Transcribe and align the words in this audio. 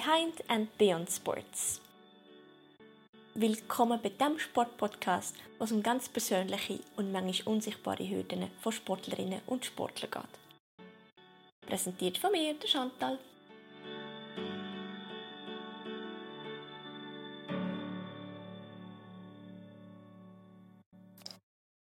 Behind 0.00 0.42
and 0.48 0.78
Beyond 0.78 1.10
Sports. 1.10 1.82
Willkommen 3.34 4.00
bei 4.02 4.08
dem 4.08 4.38
Sportpodcast, 4.38 5.36
wo 5.58 5.64
es 5.64 5.72
um 5.72 5.82
ganz 5.82 6.08
persönliche 6.08 6.80
und 6.96 7.12
manchmal 7.12 7.54
unsichtbare 7.54 8.08
Hürden 8.08 8.50
von 8.62 8.72
Sportlerinnen 8.72 9.42
und 9.44 9.66
Sportlern 9.66 10.10
geht. 10.10 11.68
Präsentiert 11.68 12.16
von 12.16 12.32
mir, 12.32 12.54
der 12.54 12.66
Chantal. 12.66 13.18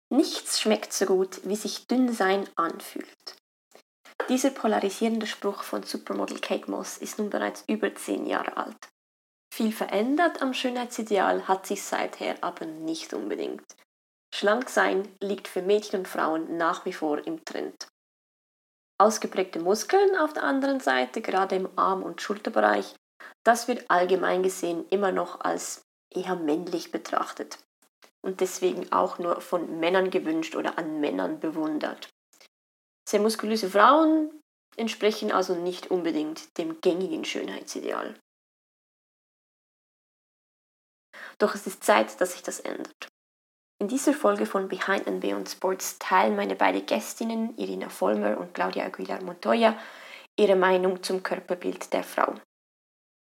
Nichts 0.08 0.60
schmeckt 0.60 0.94
so 0.94 1.04
gut, 1.04 1.46
wie 1.46 1.56
sich 1.56 1.86
dünn 1.86 2.10
sein 2.10 2.48
anfühlt. 2.56 3.36
Dieser 4.28 4.50
polarisierende 4.50 5.26
Spruch 5.26 5.62
von 5.62 5.84
Supermodel 5.84 6.40
Kate 6.40 6.68
Moss 6.68 6.98
ist 6.98 7.18
nun 7.18 7.30
bereits 7.30 7.62
über 7.68 7.94
zehn 7.94 8.26
Jahre 8.26 8.56
alt. 8.56 8.88
Viel 9.54 9.70
verändert 9.70 10.42
am 10.42 10.52
Schönheitsideal 10.52 11.46
hat 11.46 11.66
sich 11.66 11.82
seither 11.82 12.42
aber 12.42 12.66
nicht 12.66 13.14
unbedingt. 13.14 13.64
Schlank 14.34 14.68
sein 14.68 15.08
liegt 15.22 15.46
für 15.46 15.62
Mädchen 15.62 16.00
und 16.00 16.08
Frauen 16.08 16.56
nach 16.56 16.84
wie 16.84 16.92
vor 16.92 17.24
im 17.24 17.44
Trend. 17.44 17.86
Ausgeprägte 18.98 19.60
Muskeln 19.60 20.16
auf 20.16 20.32
der 20.32 20.42
anderen 20.42 20.80
Seite, 20.80 21.20
gerade 21.20 21.54
im 21.54 21.68
Arm- 21.78 22.02
und 22.02 22.20
Schulterbereich, 22.20 22.96
das 23.44 23.68
wird 23.68 23.88
allgemein 23.88 24.42
gesehen 24.42 24.86
immer 24.90 25.12
noch 25.12 25.40
als 25.40 25.82
eher 26.12 26.34
männlich 26.34 26.90
betrachtet 26.90 27.58
und 28.22 28.40
deswegen 28.40 28.90
auch 28.90 29.18
nur 29.18 29.40
von 29.40 29.78
Männern 29.78 30.10
gewünscht 30.10 30.56
oder 30.56 30.78
an 30.78 31.00
Männern 31.00 31.38
bewundert. 31.38 32.08
Sehr 33.08 33.20
muskulöse 33.20 33.70
Frauen 33.70 34.30
entsprechen 34.76 35.32
also 35.32 35.54
nicht 35.54 35.90
unbedingt 35.90 36.58
dem 36.58 36.80
gängigen 36.80 37.24
Schönheitsideal. 37.24 38.18
Doch 41.38 41.54
es 41.54 41.66
ist 41.66 41.84
Zeit, 41.84 42.20
dass 42.20 42.32
sich 42.32 42.42
das 42.42 42.60
ändert. 42.60 43.08
In 43.78 43.88
dieser 43.88 44.14
Folge 44.14 44.46
von 44.46 44.68
Behind 44.68 45.06
and 45.06 45.20
Beyond 45.20 45.50
Sports 45.50 45.98
teilen 45.98 46.34
meine 46.34 46.56
beiden 46.56 46.86
Gästinnen, 46.86 47.56
Irina 47.58 47.90
Vollmer 47.90 48.38
und 48.38 48.54
Claudia 48.54 48.86
Aguilar 48.86 49.22
Montoya, 49.22 49.78
ihre 50.38 50.56
Meinung 50.56 51.02
zum 51.02 51.22
Körperbild 51.22 51.92
der 51.92 52.02
Frau. 52.02 52.34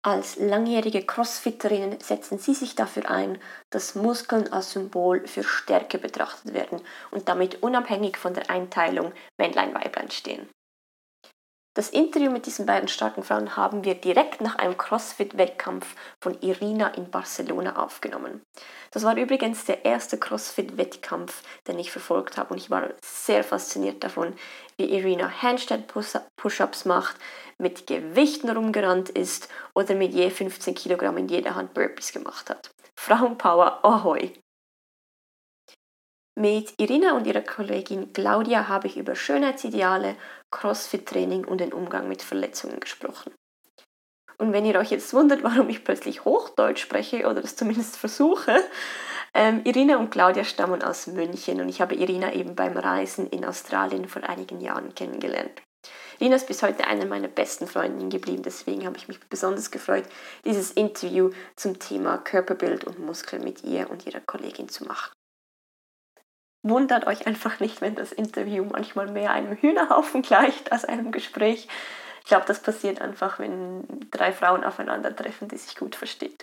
Als 0.04 0.38
langjährige 0.38 1.06
Crossfitterinnen 1.06 2.00
setzen 2.00 2.40
sie 2.40 2.56
sich 2.56 2.74
dafür 2.74 3.12
ein, 3.12 3.40
dass 3.70 3.94
Muskeln 3.94 4.52
als 4.52 4.72
Symbol 4.72 5.28
für 5.28 5.44
Stärke 5.44 6.00
betrachtet 6.00 6.56
werden 6.56 6.82
und 7.12 7.30
damit 7.30 7.62
unabhängig 7.62 8.18
von 8.18 8.34
der 8.34 8.50
Einteilung 8.50 9.14
Männlein-Weiblein 9.38 10.10
stehen. 10.10 10.50
Das 11.74 11.90
Interview 11.90 12.30
mit 12.32 12.48
diesen 12.48 12.66
beiden 12.66 12.90
starken 12.90 13.24
Frauen 13.24 13.56
haben 13.56 13.86
wir 13.86 13.96
direkt 13.96 14.42
nach 14.42 14.56
einem 14.58 14.78
CrossFit-Wettkampf 14.78 15.96
von 16.20 16.38
Irina 16.42 16.90
in 16.90 17.10
Barcelona 17.10 17.82
aufgenommen. 17.82 18.42
Das 18.92 19.04
war 19.04 19.16
übrigens 19.16 19.64
der 19.64 19.86
erste 19.86 20.18
CrossFit-Wettkampf, 20.18 21.42
den 21.70 21.80
ich 21.80 21.90
verfolgt 21.90 22.36
habe 22.36 22.54
und 22.54 22.58
ich 22.58 22.70
war 22.70 22.90
sehr 23.02 23.46
fasziniert 23.46 24.04
davon, 24.04 24.36
wie 24.76 24.94
Irina 24.94 25.32
Handstand-Push-Ups 25.42 26.84
macht, 26.84 27.16
mit 27.58 27.88
Gewichten 27.88 28.50
rumgerannt 28.50 29.08
ist 29.08 29.48
oder 29.74 29.96
mit 29.96 30.14
je 30.14 30.30
15 30.30 30.76
Kilogramm 30.76 31.16
in 31.18 31.30
jeder 31.30 31.56
Hand 31.56 31.74
Burpees 31.74 32.12
gemacht 32.12 32.50
hat. 32.50 32.72
Frauenpower, 33.00 33.80
ahoi! 33.86 34.34
Mit 36.36 36.74
Irina 36.78 37.16
und 37.16 37.28
ihrer 37.28 37.42
Kollegin 37.42 38.14
Claudia 38.14 38.70
habe 38.70 38.88
ich 38.88 38.98
über 38.98 39.16
Schönheitsideale, 39.16 40.16
Crossfit-Training 40.50 41.44
und 41.44 41.60
den 41.60 41.74
Umgang 41.74 42.08
mit 42.08 42.22
Verletzungen 42.22 42.80
gesprochen. 42.80 43.34
Und 44.38 44.54
wenn 44.54 44.66
ihr 44.66 44.80
euch 44.80 44.92
jetzt 44.92 45.14
wundert, 45.14 45.44
warum 45.44 45.70
ich 45.70 45.84
plötzlich 45.84 46.26
Hochdeutsch 46.26 46.82
spreche 46.82 47.28
oder 47.28 47.44
es 47.44 47.56
zumindest 47.56 47.98
versuche, 47.98 48.56
ähm, 49.34 49.62
Irina 49.66 49.98
und 49.98 50.10
Claudia 50.10 50.44
stammen 50.44 50.82
aus 50.82 51.08
München 51.08 51.62
und 51.62 51.70
ich 51.70 51.80
habe 51.80 51.96
Irina 51.96 52.34
eben 52.34 52.56
beim 52.56 52.76
Reisen 52.76 53.28
in 53.28 53.46
Australien 53.46 54.08
vor 54.08 54.24
einigen 54.24 54.60
Jahren 54.60 54.96
kennengelernt. 54.96 55.62
Irina 56.20 56.38
ist 56.38 56.48
bis 56.48 56.64
heute 56.64 56.86
eine 56.86 57.06
meiner 57.06 57.28
besten 57.28 57.68
Freundinnen 57.68 58.10
geblieben, 58.10 58.44
deswegen 58.44 58.86
habe 58.86 58.98
ich 58.98 59.08
mich 59.08 59.20
besonders 59.20 59.70
gefreut, 59.70 60.06
dieses 60.46 60.72
Interview 60.72 61.32
zum 61.56 61.80
Thema 61.80 62.18
Körperbild 62.18 62.84
und 62.84 63.00
Muskeln 63.00 63.44
mit 63.44 63.64
ihr 63.64 63.90
und 63.90 64.06
ihrer 64.06 64.22
Kollegin 64.22 64.70
zu 64.70 64.86
machen. 64.86 65.12
Wundert 66.64 67.08
euch 67.08 67.26
einfach 67.26 67.60
nicht, 67.60 67.82
wenn 67.82 67.96
das 67.96 68.12
Interview 68.12 68.66
manchmal 68.66 69.12
mehr 69.12 69.32
einem 69.32 69.58
Hühnerhaufen 69.58 70.22
gleicht 70.22 70.72
als 70.72 70.86
einem 70.86 71.12
Gespräch. 71.12 71.68
Ich 72.20 72.28
glaube, 72.28 72.46
das 72.46 72.62
passiert 72.62 73.02
einfach, 73.02 73.40
wenn 73.40 73.84
drei 74.12 74.32
Frauen 74.32 74.64
aufeinandertreffen, 74.64 75.48
die 75.48 75.58
sich 75.58 75.76
gut 75.76 75.96
verstehen. 75.96 76.36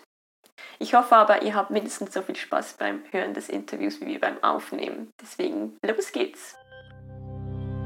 Ich 0.81 0.95
hoffe 0.95 1.17
aber, 1.17 1.43
ihr 1.43 1.55
habt 1.55 1.71
mindestens 1.71 2.15
so 2.15 2.23
viel 2.23 2.37
Spaß 2.37 2.75
beim 2.75 3.03
Hören 3.11 3.35
des 3.35 3.49
Interviews 3.49 4.01
wie 4.01 4.07
wir 4.07 4.21
beim 4.21 4.43
Aufnehmen. 4.43 5.11
Deswegen, 5.21 5.77
los 5.83 6.13
geht's! 6.13 6.57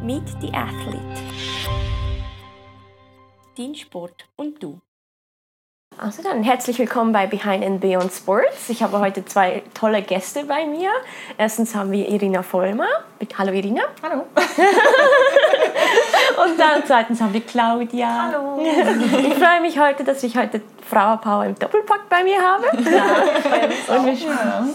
Meet 0.03 0.29
the 0.41 0.53
Athlete. 0.53 1.23
Dein 3.57 3.75
Sport 3.75 4.27
und 4.37 4.63
du. 4.63 4.81
Also 6.05 6.21
dann 6.21 6.43
herzlich 6.43 6.81
willkommen 6.81 7.13
bei 7.13 7.29
Behind 7.29 7.65
and 7.65 7.81
Beyond 7.81 8.13
Sports. 8.13 8.69
Ich 8.71 8.83
habe 8.83 8.99
heute 8.99 9.25
zwei 9.25 9.63
tolle 9.73 10.03
Gäste 10.03 10.43
bei 10.43 10.67
mir. 10.67 10.91
Erstens 11.39 11.77
haben 11.77 11.93
wir 11.93 12.09
Irina 12.09 12.43
Vollmer. 12.43 12.89
Hallo 13.39 13.53
Irina. 13.53 13.83
Hallo. 14.03 14.25
Und 16.45 16.59
dann 16.59 16.83
zweitens 16.85 17.21
haben 17.21 17.33
wir 17.33 17.43
Claudia. 17.43 18.33
Hallo. 18.33 18.61
Ich 18.63 19.35
freue 19.35 19.61
mich 19.61 19.79
heute, 19.79 20.03
dass 20.03 20.25
ich 20.25 20.37
heute 20.37 20.61
Frauenpower 20.89 21.45
im 21.45 21.57
Doppelpack 21.57 22.09
bei 22.09 22.25
mir 22.25 22.41
habe. 22.41 22.65
Ja, 22.91 23.97
und 23.97 24.07
wir, 24.07 24.17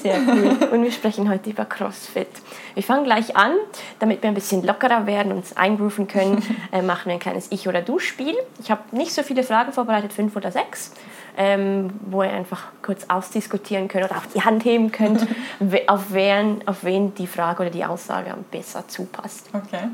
sehr 0.02 0.20
cool. 0.28 0.70
Und 0.72 0.84
wir 0.84 0.92
sprechen 0.92 1.30
heute 1.30 1.50
über 1.50 1.66
CrossFit. 1.66 2.30
Wir 2.74 2.84
fangen 2.84 3.04
gleich 3.04 3.36
an, 3.36 3.52
damit 4.00 4.24
wir 4.24 4.30
ein 4.30 4.34
bisschen 4.34 4.64
lockerer 4.64 5.06
werden 5.06 5.32
und 5.32 5.40
uns 5.40 5.58
eingrooven 5.58 6.08
können. 6.08 6.42
Äh, 6.72 6.82
machen 6.82 7.06
wir 7.06 7.14
ein 7.14 7.20
kleines 7.20 7.52
Ich- 7.52 7.68
oder 7.68 7.82
Du-Spiel. 7.82 8.36
Ich 8.60 8.72
habe 8.72 8.82
nicht 8.92 9.14
so 9.14 9.24
viele 9.24 9.44
Fragen 9.44 9.72
vorbereitet, 9.72 10.12
fünf 10.12 10.36
oder 10.36 10.52
sechs. 10.52 10.92
Ähm, 11.40 11.92
wo 12.02 12.24
ihr 12.24 12.32
einfach 12.32 12.64
kurz 12.82 13.06
ausdiskutieren 13.10 13.88
könnt 13.88 14.06
oder 14.06 14.18
auch 14.18 14.26
die 14.34 14.42
Hand 14.42 14.66
heben 14.66 14.92
könnt, 14.92 15.28
auf 15.88 16.06
wen, 16.10 16.68
auf 16.68 16.84
wen 16.84 17.14
die 17.14 17.28
Frage 17.28 17.62
oder 17.62 17.70
die 17.70 17.86
Aussage 17.86 18.34
besser 18.50 18.88
zupasst. 18.88 19.48
Okay. 19.54 19.90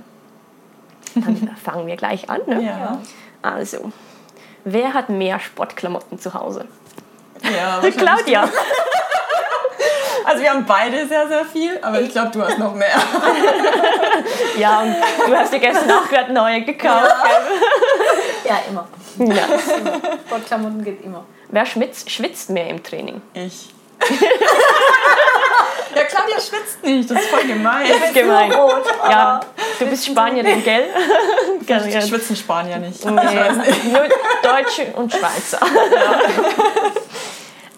Dann 1.15 1.49
fangen 1.61 1.85
wir 1.85 1.97
gleich 1.97 2.29
an. 2.29 2.41
Ne? 2.47 2.63
Ja. 2.63 2.99
Also, 3.41 3.91
wer 4.63 4.93
hat 4.93 5.09
mehr 5.09 5.39
Sportklamotten 5.39 6.17
zu 6.17 6.33
Hause? 6.33 6.65
Ja, 7.43 7.81
Claudia. 7.97 8.49
Also 10.25 10.41
wir 10.41 10.51
haben 10.51 10.65
beide 10.65 11.05
sehr, 11.05 11.27
sehr 11.27 11.43
viel, 11.43 11.77
aber 11.81 11.99
ich 11.99 12.11
glaube, 12.11 12.31
du 12.31 12.41
hast 12.41 12.57
noch 12.57 12.73
mehr. 12.73 12.95
ja, 14.57 14.79
und 14.79 14.95
du 15.27 15.35
hast 15.35 15.51
dir 15.51 15.59
gestern 15.59 15.91
auch 15.91 16.07
gerade 16.07 16.31
neue 16.31 16.61
gekauft. 16.61 17.13
Ja, 18.45 18.59
immer. 18.69 18.87
Ja. 19.17 19.43
Sportklamotten 20.25 20.83
geht 20.83 21.03
immer. 21.03 21.25
Wer 21.53 21.67
schwitzt, 21.67 22.09
schwitzt 22.09 22.49
mehr 22.49 22.67
im 22.67 22.81
Training? 22.81 23.21
Ich. 23.35 23.69
ja, 25.95 26.03
Claudia 26.05 26.41
schwitzt 26.41 26.83
nicht, 26.83 27.11
das 27.11 27.21
ist 27.21 27.29
voll 27.29 27.43
gemein. 27.43 27.87
Das 27.87 28.09
ist 28.09 28.15
gemein. 28.15 28.51
Ja, 29.07 29.39
du 29.77 29.85
bist 29.85 30.03
Spanierin, 30.03 30.63
gell? 30.63 30.85
Ich 31.61 32.07
schwitzen 32.07 32.35
Spanier 32.35 32.79
nicht. 32.79 33.05
Nee, 33.05 33.11
nur 33.11 34.09
Deutsche 34.41 34.93
und 34.95 35.13
Schweizer. 35.13 35.59
Ja. 35.61 36.21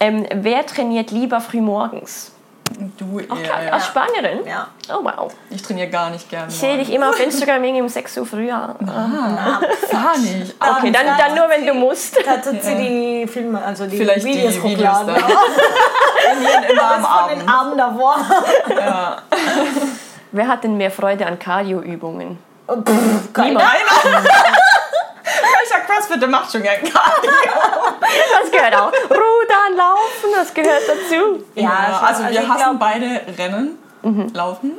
ähm, 0.00 0.26
wer 0.36 0.64
trainiert 0.64 1.10
lieber 1.10 1.42
früh 1.42 1.60
morgens? 1.60 2.32
Du 2.98 3.18
eher, 3.18 3.26
klar, 3.26 3.62
ja. 3.62 3.72
als 3.72 3.86
Spanierin? 3.86 4.46
Ja. 4.46 4.68
Oh 4.90 5.02
wow. 5.02 5.32
Ich 5.50 5.62
trainiere 5.62 5.88
gar 5.88 6.10
nicht 6.10 6.28
gerne. 6.28 6.48
Ich 6.48 6.58
sehe 6.58 6.76
dich 6.76 6.92
immer 6.92 7.08
auf 7.08 7.18
Instagram 7.18 7.64
irgendwie 7.64 7.82
um 7.82 7.88
6 7.88 8.18
Uhr 8.18 8.26
früh. 8.26 8.50
Ah. 8.50 8.74
Gar 9.90 10.18
nicht. 10.18 10.54
Okay, 10.76 10.90
dann, 10.90 11.06
dann 11.18 11.34
nur, 11.34 11.48
wenn 11.48 11.66
du 11.66 11.74
musst. 11.74 12.18
Da 12.24 12.36
tut 12.36 12.62
sie 12.62 12.74
die 13.24 13.26
Filme, 13.26 13.62
also 13.62 13.86
die 13.86 13.96
Vielleicht 13.96 14.24
Videos 14.24 14.54
die 14.54 14.62
Videos 14.62 15.06
da. 15.06 15.16
Immer 16.68 16.94
am 16.94 17.04
Von 17.04 17.38
den 17.38 17.48
Abend. 17.48 17.80
Abend 17.80 17.80
davor. 17.80 18.16
Ja. 18.76 19.22
Wer 20.32 20.48
hat 20.48 20.64
denn 20.64 20.76
mehr 20.76 20.90
Freude 20.90 21.26
an 21.26 21.38
Cardio-Übungen? 21.38 22.38
Niemand. 22.68 23.64
Ich 23.64 24.02
sag 24.02 24.65
CrossFit, 25.86 26.20
der 26.20 26.28
macht 26.28 26.50
schon 26.52 26.62
gern 26.62 26.76
Cardio. 26.82 27.30
Das 28.42 28.50
gehört 28.50 28.74
auch. 28.76 28.92
Rudern, 29.10 29.76
Laufen, 29.76 30.30
das 30.34 30.52
gehört 30.54 30.82
dazu. 30.88 31.44
Ja, 31.54 31.96
schon. 31.98 32.06
also 32.06 32.20
wir 32.22 32.26
Also 32.28 32.40
ich 32.40 32.48
hassen 32.48 32.62
glaub- 32.62 32.78
beide 32.78 33.20
Rennen, 33.38 33.78
Laufen. 34.34 34.78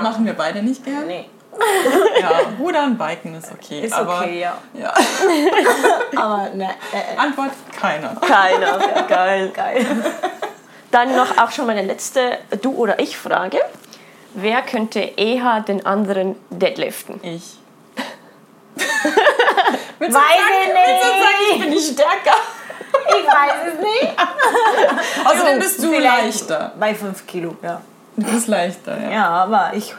Machen 0.00 0.24
wir 0.26 0.32
beide 0.34 0.62
nicht 0.62 0.84
gern. 0.84 1.06
Nee, 1.06 1.28
Ja, 2.20 2.30
Rudern, 2.58 2.96
Biken 2.96 3.34
ist 3.36 3.50
okay. 3.52 3.80
ist 3.82 3.92
aber, 3.92 4.20
okay, 4.20 4.40
ja. 4.40 4.56
Ja. 4.72 4.92
Aber 6.16 6.48
ne, 6.54 6.70
äh, 6.92 7.14
äh, 7.14 7.18
Antwort, 7.18 7.50
keiner. 7.78 8.14
Keiner. 8.20 8.78
Geil. 9.08 9.50
geil. 9.54 9.86
Dann 10.90 11.14
noch 11.16 11.36
auch 11.38 11.50
schon 11.50 11.66
meine 11.66 11.82
letzte 11.82 12.38
Du- 12.62 12.74
oder 12.76 12.98
Ich-Frage. 13.00 13.58
Wer 14.32 14.62
könnte 14.62 14.98
eher 15.00 15.60
den 15.60 15.84
anderen 15.86 16.36
deadliften? 16.50 17.20
Ich. 17.22 17.58
Willst 20.04 20.16
du 20.16 20.20
sagen, 20.20 20.40
ich 20.62 20.74
willst 20.74 21.22
sagen, 21.22 21.44
ich 21.52 21.60
bin 21.60 21.70
nicht 21.70 21.92
stärker? 21.92 22.36
Ich 23.08 23.26
weiß 23.26 23.72
es 23.72 23.80
nicht. 23.80 25.26
Außerdem 25.26 25.58
bist 25.58 25.82
du 25.82 25.98
leichter. 25.98 26.72
Bei 26.78 26.94
5 26.94 27.26
Kilo, 27.26 27.56
ja. 27.62 27.80
Du 28.16 28.30
bist 28.30 28.46
leichter, 28.46 29.00
ja. 29.00 29.10
Ja, 29.10 29.28
aber 29.28 29.72
ich. 29.74 29.92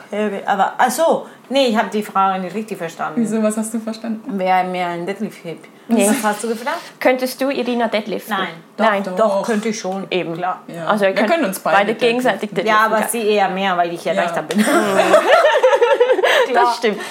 Aber, 0.45 0.73
ach 0.77 0.89
so, 0.89 1.27
nee, 1.49 1.67
ich 1.67 1.77
habe 1.77 1.89
die 1.89 2.03
Frage 2.03 2.39
nicht 2.43 2.55
richtig 2.55 2.77
verstanden. 2.77 3.19
Wieso, 3.21 3.43
was 3.43 3.57
hast 3.57 3.73
du 3.73 3.79
verstanden? 3.79 4.23
Wer 4.37 4.63
mehr 4.63 4.87
einen 4.87 5.05
Deadlift 5.05 5.43
hebt. 5.43 5.67
Nee. 5.87 6.07
Was 6.07 6.23
hast 6.23 6.43
du 6.43 6.47
gefragt? 6.47 6.79
Könntest 6.99 7.41
du 7.41 7.49
Irina 7.49 7.87
deadliften? 7.87 8.35
Nein. 8.35 8.47
Doch, 8.77 8.85
Nein. 8.85 9.03
Doch, 9.03 9.15
doch 9.15 9.43
könnte 9.43 9.69
ich 9.69 9.79
schon. 9.79 10.07
Eben. 10.09 10.35
Klar. 10.35 10.61
Ja. 10.67 10.85
Also, 10.87 11.05
wir, 11.05 11.15
wir 11.15 11.25
können 11.25 11.45
uns 11.45 11.59
beide, 11.59 11.77
beide 11.77 11.95
gegenseitig 11.95 12.51
deadliften. 12.51 12.67
Ja, 12.67 12.85
aber 12.85 13.03
sie 13.07 13.27
eher 13.27 13.49
mehr, 13.49 13.75
weil 13.75 13.93
ich 13.93 14.05
ja, 14.05 14.13
ja. 14.13 14.23
leichter 14.23 14.43
bin. 14.43 14.65
das 16.53 16.77
stimmt. 16.77 17.01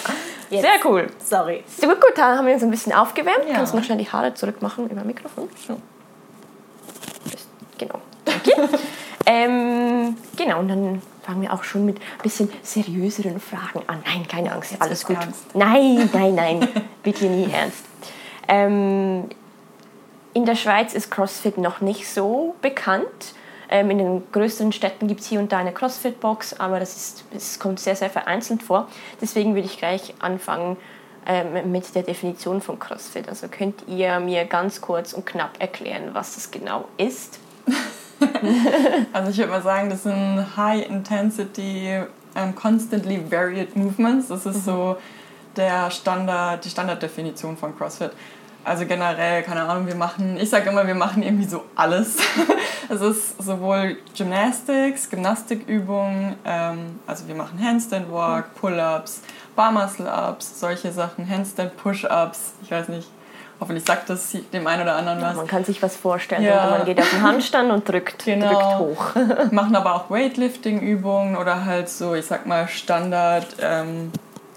Jetzt. 0.51 0.63
Sehr 0.63 0.85
cool. 0.85 1.07
Sorry. 1.25 1.65
So 1.67 1.87
gut, 1.87 2.01
gut, 2.01 2.13
da 2.17 2.37
haben 2.37 2.47
wir 2.47 2.55
uns 2.55 2.63
ein 2.63 2.71
bisschen 2.71 2.93
aufgewärmt. 2.93 3.49
Ja. 3.49 3.55
Kannst 3.57 3.73
du 3.73 3.79
noch 3.79 3.85
schnell 3.85 3.99
die 3.99 4.11
Haare 4.11 4.35
zurückmachen 4.35 4.89
über 4.89 5.05
Mikrofon? 5.05 5.49
So. 5.67 5.81
Genau. 7.79 8.01
Danke. 8.25 8.53
ähm, 9.27 10.17
genau, 10.37 10.61
und 10.61 10.69
dann 10.69 11.03
fangen 11.25 11.43
wir 11.43 11.53
auch 11.53 11.65
schon 11.65 11.85
mit 11.87 11.97
ein 11.97 12.23
bisschen 12.23 12.51
seriöseren 12.63 13.41
Fragen 13.41 13.83
an. 13.87 14.03
Nein, 14.05 14.27
keine 14.29 14.53
Angst, 14.53 14.75
alles 14.79 15.09
wird's 15.09 15.21
gut. 15.21 15.25
ernst. 15.25 15.55
Nein, 15.55 16.11
nein, 16.13 16.35
nein, 16.35 16.69
bitte 17.03 17.27
nie 17.27 17.51
ernst. 17.51 17.85
Ähm, 18.47 19.29
in 20.35 20.45
der 20.45 20.57
Schweiz 20.57 20.95
ist 20.95 21.11
CrossFit 21.11 21.59
noch 21.59 21.81
nicht 21.81 22.09
so 22.09 22.55
bekannt. 22.61 23.35
Ähm, 23.71 23.91
in 23.91 23.99
den 23.99 24.23
größeren 24.33 24.73
Städten 24.73 25.09
gibt 25.09 25.21
es 25.21 25.29
hier 25.29 25.41
und 25.41 25.53
da 25.53 25.59
eine 25.59 25.73
CrossFit-Box, 25.73 26.61
aber 26.61 26.81
das, 26.81 26.97
ist, 26.97 27.25
das 27.33 27.59
kommt 27.59 27.81
sehr, 27.81 27.97
sehr 27.97 28.11
vereinzelt 28.11 28.63
vor. 28.63 28.89
Deswegen 29.21 29.55
würde 29.55 29.67
ich 29.67 29.79
gleich 29.79 30.15
anfangen 30.19 30.77
ähm, 31.27 31.73
mit 31.73 31.95
der 31.95 32.03
Definition 32.03 32.61
von 32.61 32.79
CrossFit. 32.79 33.29
Also 33.29 33.49
könnt 33.49 33.85
ihr 33.89 34.21
mir 34.21 34.45
ganz 34.45 34.81
kurz 34.81 35.13
und 35.13 35.25
knapp 35.25 35.53
erklären, 35.59 36.11
was 36.13 36.35
das 36.35 36.51
genau 36.51 36.89
ist? 36.97 37.39
Also 39.13 39.31
ich 39.31 39.39
würde 39.39 39.51
mal 39.51 39.63
sagen, 39.63 39.91
das 39.91 40.05
sind 40.05 40.57
High 40.57 40.89
Intensity, 40.89 42.05
um, 42.35 42.55
constantly 42.55 43.21
varied 43.31 43.77
movements. 43.77 44.29
Das 44.29 44.47
ist 44.47 44.65
so 44.65 44.97
der 45.57 45.91
Standard, 45.91 46.65
die 46.65 46.71
Standarddefinition 46.71 47.57
von 47.57 47.77
CrossFit. 47.77 48.13
Also 48.65 48.87
generell, 48.87 49.43
keine 49.43 49.63
Ahnung, 49.63 49.87
wir 49.87 49.95
machen, 49.95 50.39
ich 50.41 50.49
sage 50.51 50.71
immer, 50.71 50.87
wir 50.87 50.95
machen 50.95 51.23
irgendwie 51.23 51.47
so 51.47 51.65
alles. 51.75 52.17
Es 52.87 53.01
ist 53.01 53.43
sowohl 53.43 53.97
Gymnastics, 54.15 55.09
Gymnastikübungen, 55.09 56.35
ähm, 56.45 57.01
also 57.07 57.27
wir 57.27 57.35
machen 57.35 57.59
Handstand 57.59 58.13
Walk, 58.13 58.55
Pull-Ups, 58.57 59.23
Bar 59.57 59.73
Muscle 59.73 60.07
Ups, 60.07 60.61
solche 60.61 60.93
Sachen, 60.93 61.27
Handstand 61.29 61.75
Push-Ups, 61.79 62.53
ich 62.63 62.71
weiß 62.71 62.89
nicht, 62.89 63.09
hoffentlich 63.59 63.87
sagt 63.87 64.11
das 64.11 64.37
dem 64.53 64.67
einen 64.67 64.83
oder 64.83 64.97
anderen 64.97 65.23
was. 65.23 65.35
Man 65.35 65.47
kann 65.47 65.65
sich 65.65 65.83
was 65.83 65.97
vorstellen. 65.97 66.43
Ja. 66.43 66.67
Oder 66.67 66.79
man 66.79 66.85
geht 66.85 67.01
auf 67.01 67.09
den 67.09 67.23
Handstand 67.23 67.71
und 67.71 67.89
drückt, 67.89 68.23
Genau. 68.27 68.49
drückt 68.53 68.99
hoch. 69.01 69.15
machen 69.51 69.75
aber 69.77 69.95
auch 69.95 70.11
Weightlifting-Übungen 70.11 71.37
oder 71.37 71.65
halt 71.65 71.89
so, 71.89 72.15
ich 72.15 72.27
sag 72.27 72.45
mal, 72.45 72.69
Standard 72.69 73.47
ähm, 73.63 74.13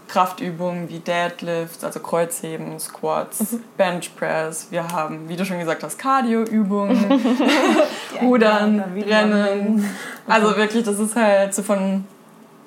Kraftübungen 0.07 0.89
wie 0.89 0.99
Deadlifts, 0.99 1.83
also 1.83 1.99
Kreuzheben, 1.99 2.79
Squats, 2.79 3.57
Bench 3.75 4.15
Press. 4.15 4.67
Wir 4.69 4.87
haben, 4.87 5.27
wie 5.27 5.35
du 5.35 5.45
schon 5.45 5.59
gesagt 5.59 5.83
hast, 5.83 5.97
Cardio-Übungen, 5.97 7.21
Rudern, 8.21 8.95
wieder 8.95 9.07
Rennen. 9.07 9.87
Also 10.27 10.55
wirklich, 10.55 10.83
das 10.83 10.99
ist 10.99 11.15
halt 11.15 11.53
so 11.53 11.63
von 11.63 12.05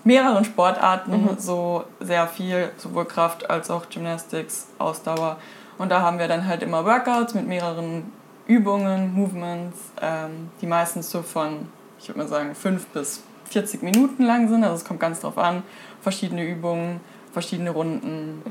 mehreren 0.04 0.44
Sportarten 0.44 1.36
so 1.38 1.84
sehr 2.00 2.26
viel, 2.26 2.70
sowohl 2.76 3.04
Kraft 3.04 3.48
als 3.48 3.70
auch 3.70 3.88
Gymnastics, 3.88 4.68
Ausdauer. 4.78 5.38
Und 5.78 5.90
da 5.90 6.02
haben 6.02 6.18
wir 6.18 6.28
dann 6.28 6.46
halt 6.46 6.62
immer 6.62 6.84
Workouts 6.84 7.34
mit 7.34 7.46
mehreren 7.46 8.12
Übungen, 8.46 9.14
Movements, 9.14 9.78
ähm, 10.00 10.50
die 10.60 10.66
meistens 10.66 11.10
so 11.10 11.22
von, 11.22 11.68
ich 11.98 12.08
würde 12.08 12.18
mal 12.18 12.28
sagen, 12.28 12.54
5 12.54 12.86
bis 12.88 13.22
40 13.44 13.82
Minuten 13.82 14.24
lang 14.24 14.48
sind. 14.48 14.64
Also 14.64 14.76
es 14.76 14.84
kommt 14.84 15.00
ganz 15.00 15.20
drauf 15.20 15.38
an. 15.38 15.62
Verschiedene 16.00 16.44
Übungen, 16.44 17.00
verschiedene 17.32 17.70
Runden. 17.70 18.42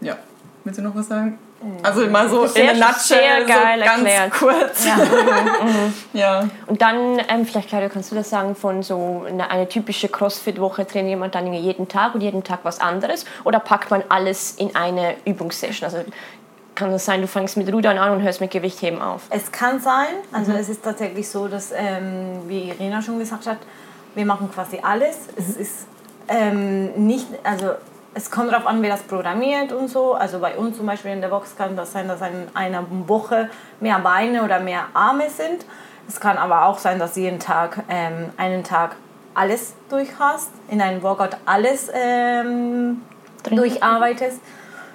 Ja. 0.00 0.16
Willst 0.64 0.78
du 0.78 0.82
noch 0.82 0.94
was 0.94 1.08
sagen? 1.08 1.38
Also 1.82 2.06
mal 2.06 2.28
so 2.28 2.46
Sehr- 2.46 2.72
in 2.72 2.82
a 2.82 2.88
nutshell, 2.88 3.18
sehr 3.18 3.44
geil 3.44 3.78
so 3.80 3.84
ganz 3.84 4.08
erklärt. 4.08 4.32
kurz. 4.32 4.86
Ja. 6.12 6.48
Und 6.66 6.80
dann, 6.82 7.18
ähm, 7.28 7.44
vielleicht 7.46 7.68
Claudia, 7.68 7.88
kannst 7.88 8.10
du 8.10 8.14
das 8.16 8.30
sagen, 8.30 8.54
von 8.54 8.82
so 8.82 9.24
eine, 9.28 9.50
eine 9.50 9.68
typische 9.68 10.08
Crossfit-Woche 10.08 10.86
trainiert 10.86 11.18
man 11.20 11.30
dann 11.30 11.52
jeden 11.52 11.86
Tag 11.88 12.14
und 12.14 12.20
jeden 12.22 12.42
Tag 12.44 12.60
was 12.62 12.80
anderes? 12.80 13.24
Oder 13.44 13.60
packt 13.60 13.90
man 13.90 14.02
alles 14.08 14.52
in 14.52 14.74
eine 14.74 15.14
Übungssession? 15.24 15.84
Also 15.90 15.98
kann 16.74 16.90
das 16.92 17.04
sein, 17.04 17.20
du 17.20 17.26
fängst 17.26 17.56
mit 17.58 17.70
Rudern 17.72 17.98
an 17.98 18.12
und 18.12 18.22
hörst 18.22 18.40
mit 18.40 18.50
Gewichtheben 18.50 19.00
auf? 19.02 19.22
Es 19.30 19.52
kann 19.52 19.80
sein, 19.80 20.06
also 20.32 20.52
es 20.52 20.68
ist 20.70 20.82
tatsächlich 20.82 21.28
so, 21.28 21.46
dass, 21.46 21.72
ähm, 21.72 22.40
wie 22.46 22.68
Irina 22.70 23.02
schon 23.02 23.18
gesagt 23.18 23.46
hat, 23.46 23.58
wir 24.14 24.24
machen 24.24 24.50
quasi 24.52 24.78
alles. 24.82 25.16
Es 25.36 25.56
ist 25.56 25.86
ähm, 26.28 27.06
nicht, 27.06 27.26
also 27.44 27.72
es 28.14 28.30
kommt 28.30 28.52
darauf 28.52 28.66
an, 28.66 28.82
wer 28.82 28.90
das 28.90 29.02
programmiert 29.02 29.72
und 29.72 29.88
so. 29.88 30.14
Also 30.14 30.38
bei 30.40 30.56
uns 30.56 30.76
zum 30.76 30.86
Beispiel 30.86 31.12
in 31.12 31.20
der 31.20 31.28
Box 31.28 31.56
kann 31.56 31.76
das 31.76 31.92
sein, 31.92 32.08
dass 32.08 32.20
in 32.22 32.48
einer 32.54 32.84
Woche 33.08 33.48
mehr 33.80 33.98
Beine 34.00 34.42
oder 34.42 34.58
mehr 34.60 34.86
Arme 34.94 35.30
sind. 35.30 35.64
Es 36.08 36.18
kann 36.18 36.36
aber 36.38 36.64
auch 36.66 36.78
sein, 36.78 36.98
dass 36.98 37.14
jeden 37.16 37.38
Tag 37.38 37.84
ähm, 37.88 38.30
einen 38.36 38.64
Tag 38.64 38.96
alles 39.34 39.74
durch 39.88 40.08
hast, 40.18 40.50
in 40.68 40.82
einem 40.82 41.02
Workout 41.04 41.36
alles 41.46 41.88
ähm, 41.94 43.02
durcharbeitest. 43.44 44.40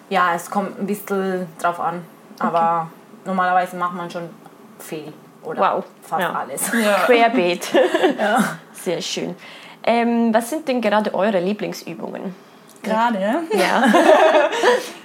Ja, 0.09 0.33
es 0.35 0.51
kommt 0.51 0.77
ein 0.79 0.85
bisschen 0.85 1.47
drauf 1.59 1.79
an. 1.79 2.03
Aber 2.39 2.89
normalerweise 3.23 3.77
macht 3.77 3.93
man 3.95 4.11
schon 4.11 4.29
viel. 4.79 5.13
Oder 5.41 5.61
Wow. 5.77 5.85
fast 6.01 6.21
Ja. 6.21 6.33
alles. 6.33 6.71
Ja. 6.73 6.97
Querbeet. 7.05 7.71
Sehr 8.73 9.01
schön. 9.01 9.35
Ähm, 9.83 10.33
was 10.33 10.49
sind 10.49 10.67
denn 10.67 10.81
gerade 10.81 11.13
eure 11.13 11.39
Lieblingsübungen? 11.39 12.35
Gerade. 12.85 13.19
Ja. 13.53 13.83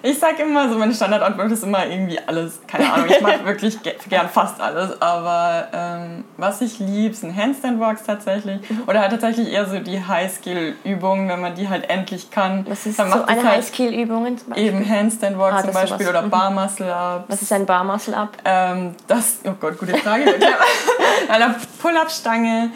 Ich 0.02 0.18
sag 0.18 0.38
immer 0.40 0.66
so, 0.70 0.78
meine 0.78 0.94
Standardantwort 0.94 1.52
ist 1.52 1.62
immer 1.62 1.86
irgendwie 1.86 2.18
alles. 2.26 2.60
Keine 2.66 2.90
Ahnung, 2.90 3.06
ich 3.10 3.20
mache 3.20 3.44
wirklich 3.44 3.82
ge 3.82 3.92
gern 4.08 4.30
fast 4.30 4.58
alles. 4.58 5.00
Aber 5.02 5.68
ähm, 5.74 6.24
was 6.38 6.62
ich 6.62 6.78
liebe, 6.78 7.14
sind 7.14 7.36
Handstand-Walks 7.36 8.04
tatsächlich. 8.04 8.60
Oder 8.86 9.00
halt 9.00 9.10
tatsächlich 9.10 9.52
eher 9.52 9.66
so 9.66 9.78
die 9.78 10.02
High-Skill-Übungen, 10.02 11.28
wenn 11.28 11.40
man 11.42 11.54
die 11.54 11.68
halt 11.68 11.90
endlich 11.90 12.30
kann. 12.30 12.64
Was 12.66 12.86
ist 12.86 12.98
dann 12.98 13.10
so 13.12 13.24
eine 13.24 13.42
halt 13.42 13.56
High-Skill-Übung? 13.56 14.38
Eben 14.56 14.88
Handstand-Walk 14.88 15.52
Ah, 15.52 15.62
zum 15.64 15.72
Beispiel 15.74 16.08
oder 16.08 16.22
Mhm. 16.22 16.30
Bar-Muscle-Ups. 16.30 17.24
Was 17.28 17.42
ist 17.42 17.52
ein 17.52 17.66
Bar 17.66 17.84
Muscle 17.84 18.14
Up? 18.14 18.38
Ähm, 18.46 18.94
das, 19.06 19.40
oh 19.44 19.52
Gott, 19.60 19.76
gute 19.78 19.98
Frage. 19.98 20.24
Der 21.28 21.54
Pull-Up-Stange 21.82 22.70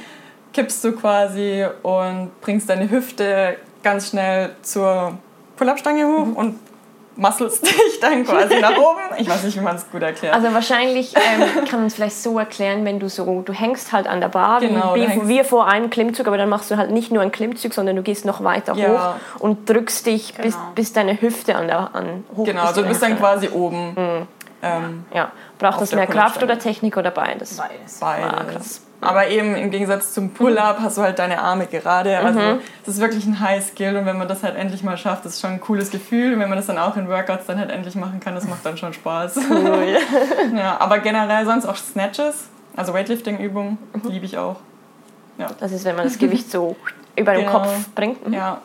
kippst 0.52 0.84
du 0.84 0.92
quasi 0.92 1.64
und 1.82 2.38
bringst 2.42 2.68
deine 2.68 2.90
Hüfte 2.90 3.56
ganz 3.84 4.08
schnell 4.10 4.50
zur 4.62 5.16
Pull-Up-Stange 5.56 6.06
hoch 6.06 6.26
Mhm. 6.26 6.36
und 6.36 6.58
muskelst 7.16 7.62
dich 7.66 8.00
dann 8.00 8.24
quasi 8.24 8.58
nach 8.60 8.76
oben. 8.76 8.98
Ich 9.18 9.28
weiß 9.30 9.44
nicht, 9.44 9.56
wie 9.56 9.60
man 9.60 9.76
es 9.76 9.88
gut 9.88 10.02
erklärt. 10.02 10.34
Also 10.34 10.52
wahrscheinlich 10.52 11.14
ähm, 11.14 11.64
kann 11.64 11.78
man 11.78 11.86
es 11.86 11.94
vielleicht 11.94 12.16
so 12.20 12.36
erklären, 12.40 12.84
wenn 12.84 12.98
du 12.98 13.08
so, 13.08 13.42
du 13.42 13.52
hängst 13.52 13.92
halt 13.92 14.08
an 14.08 14.20
der 14.20 14.28
Bar, 14.28 14.58
Genau, 14.58 14.96
wie, 14.96 15.28
wie 15.28 15.44
vor 15.44 15.68
einem 15.68 15.90
Klimmzug, 15.90 16.26
aber 16.26 16.38
dann 16.38 16.48
machst 16.48 16.72
du 16.72 16.76
halt 16.76 16.90
nicht 16.90 17.12
nur 17.12 17.22
einen 17.22 17.30
Klimmzug, 17.30 17.72
sondern 17.72 17.94
du 17.94 18.02
gehst 18.02 18.24
noch 18.24 18.42
weiter 18.42 18.74
Ja. 18.74 18.88
hoch 19.38 19.40
und 19.40 19.70
drückst 19.70 20.06
dich, 20.06 20.34
bis, 20.34 20.54
Genau. 20.54 20.66
bis 20.74 20.92
deine 20.92 21.20
Hüfte 21.20 21.54
an 21.54 21.68
der 21.68 21.94
an 21.94 22.24
hoch 22.36 22.46
genau, 22.46 22.62
bis 22.62 22.68
also 22.70 22.82
du 22.82 22.88
bist 22.88 23.02
dann 23.02 23.16
quasi 23.16 23.48
oben. 23.48 24.26
Ähm, 24.62 25.04
Ja, 25.14 25.30
braucht 25.58 25.82
das 25.82 25.94
mehr 25.94 26.06
Kraft 26.08 26.42
oder 26.42 26.58
Technik 26.58 26.96
oder 26.96 27.10
beides? 27.12 27.58
Beides. 27.58 28.00
beides. 28.00 28.80
Aber 29.04 29.28
eben 29.28 29.54
im 29.54 29.70
Gegensatz 29.70 30.12
zum 30.12 30.30
Pull-Up 30.30 30.78
hast 30.80 30.98
du 30.98 31.02
halt 31.02 31.18
deine 31.18 31.40
Arme 31.40 31.66
gerade. 31.66 32.18
Also 32.18 32.40
das 32.84 32.94
ist 32.94 33.00
wirklich 33.00 33.26
ein 33.26 33.38
High-Skill 33.40 33.96
und 33.96 34.06
wenn 34.06 34.16
man 34.18 34.26
das 34.28 34.42
halt 34.42 34.56
endlich 34.56 34.82
mal 34.82 34.96
schafft, 34.96 35.24
das 35.24 35.34
ist 35.34 35.40
schon 35.40 35.50
ein 35.52 35.60
cooles 35.60 35.90
Gefühl. 35.90 36.34
Und 36.34 36.40
wenn 36.40 36.48
man 36.48 36.56
das 36.58 36.66
dann 36.66 36.78
auch 36.78 36.96
in 36.96 37.08
Workouts 37.08 37.46
dann 37.46 37.58
halt 37.58 37.70
endlich 37.70 37.94
machen 37.94 38.20
kann, 38.20 38.34
das 38.34 38.46
macht 38.48 38.64
dann 38.64 38.76
schon 38.76 38.92
Spaß. 38.92 39.36
Cool. 39.50 39.96
ja, 40.56 40.76
aber 40.80 40.98
generell 40.98 41.44
sonst 41.44 41.66
auch 41.66 41.76
Snatches, 41.76 42.48
also 42.76 42.94
Weightlifting-Übungen, 42.94 43.78
liebe 44.08 44.24
ich 44.26 44.38
auch. 44.38 44.56
Das 45.58 45.72
ist, 45.72 45.84
wenn 45.84 45.96
man 45.96 46.04
das 46.04 46.18
Gewicht 46.18 46.50
so 46.50 46.76
über 47.16 47.32
den 47.32 47.46
Genau. 47.46 47.58
Kopf 47.58 47.68
bringt. 47.94 48.26
Mhm. 48.26 48.34
Ja, 48.34 48.60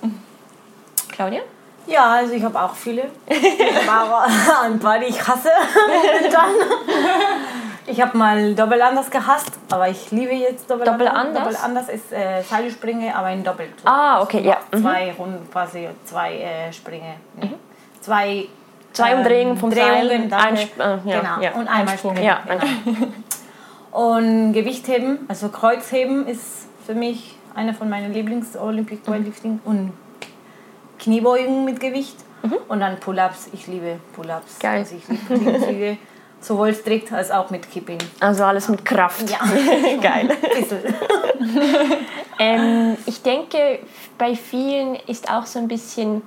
Claudia? 1.12 1.42
Ja, 1.88 2.12
also 2.14 2.34
ich 2.34 2.44
habe 2.44 2.62
auch 2.62 2.76
viele. 2.76 3.06
Ich 3.28 3.88
habe 3.88 4.16
auch 4.16 4.64
ein 4.66 4.80
paar, 4.80 5.00
die 5.00 5.06
ich 5.06 5.28
hasse. 5.28 5.50
Dann. 6.32 6.52
Ich 7.90 8.00
habe 8.02 8.16
mal 8.18 8.54
Doppel 8.54 8.82
anders 8.82 9.10
gehasst, 9.10 9.52
aber 9.72 9.90
ich 9.90 10.12
liebe 10.12 10.34
jetzt 10.34 10.70
Doppel, 10.70 10.86
Doppel 10.86 11.08
anders. 11.08 11.38
anders? 11.38 11.44
Doppel 11.44 11.58
anders 11.66 11.90
ist 11.90 12.12
äh, 12.14 12.44
Seilspringe, 12.44 13.16
aber 13.16 13.32
in 13.32 13.44
Doppelzug. 13.44 13.86
Ah, 13.86 14.22
okay, 14.22 14.42
ja. 14.42 14.58
Mhm. 14.72 14.82
Zwei 14.82 15.14
Runden 15.18 15.52
quasi, 15.52 15.88
zwei 16.06 16.36
äh, 16.36 16.72
Sprünge. 16.72 17.16
Nee. 17.36 17.54
Zwei, 18.00 18.48
Zwei 18.94 19.12
ähm, 19.12 19.18
Umdrehungen 19.20 19.58
vom 19.58 19.72
Seil, 19.72 20.10
ein 20.10 20.32
äh, 20.32 20.68
ja, 20.78 20.98
genau. 21.04 21.42
ja. 21.42 21.52
Und 21.54 21.68
einmal 21.68 21.98
springen. 21.98 22.24
Ja, 22.24 22.42
genau. 22.48 23.08
Und 23.92 24.54
Gewichtheben, 24.54 25.26
also 25.28 25.50
Kreuzheben 25.50 26.28
ist 26.28 26.68
für 26.86 26.94
mich 26.94 27.36
eine 27.56 27.74
von 27.74 27.90
meinen 27.90 28.14
Lieblings-Olympic 28.14 29.02
Weightlifting 29.08 29.60
und 29.66 29.94
Kniebeugen 31.00 31.66
mit 31.66 31.80
Gewicht 31.80 32.18
und 32.68 32.80
dann 32.82 33.00
Pull-ups. 33.00 33.50
Ich 33.52 33.66
liebe 33.68 34.00
Pull-ups. 34.16 34.60
Geil. 34.60 34.80
Also 34.80 34.96
ich 34.96 35.08
liebe 35.08 35.26
Klimmzüge 35.26 35.98
sowohl 36.42 36.74
strikt 36.74 37.12
als 37.12 37.32
auch 37.32 37.50
mit 37.50 37.70
Kipping. 37.72 38.00
Also 38.20 38.44
alles 38.44 38.70
mit 38.70 38.86
Kraft. 38.86 39.30
Ja. 39.30 39.40
Geil. 40.02 40.30
Ähm, 42.42 42.96
ich 43.06 43.22
denke, 43.22 43.80
bei 44.18 44.34
vielen 44.34 44.96
ist 44.96 45.30
auch 45.30 45.46
so 45.46 45.60
ein 45.60 45.68
bisschen 45.68 46.22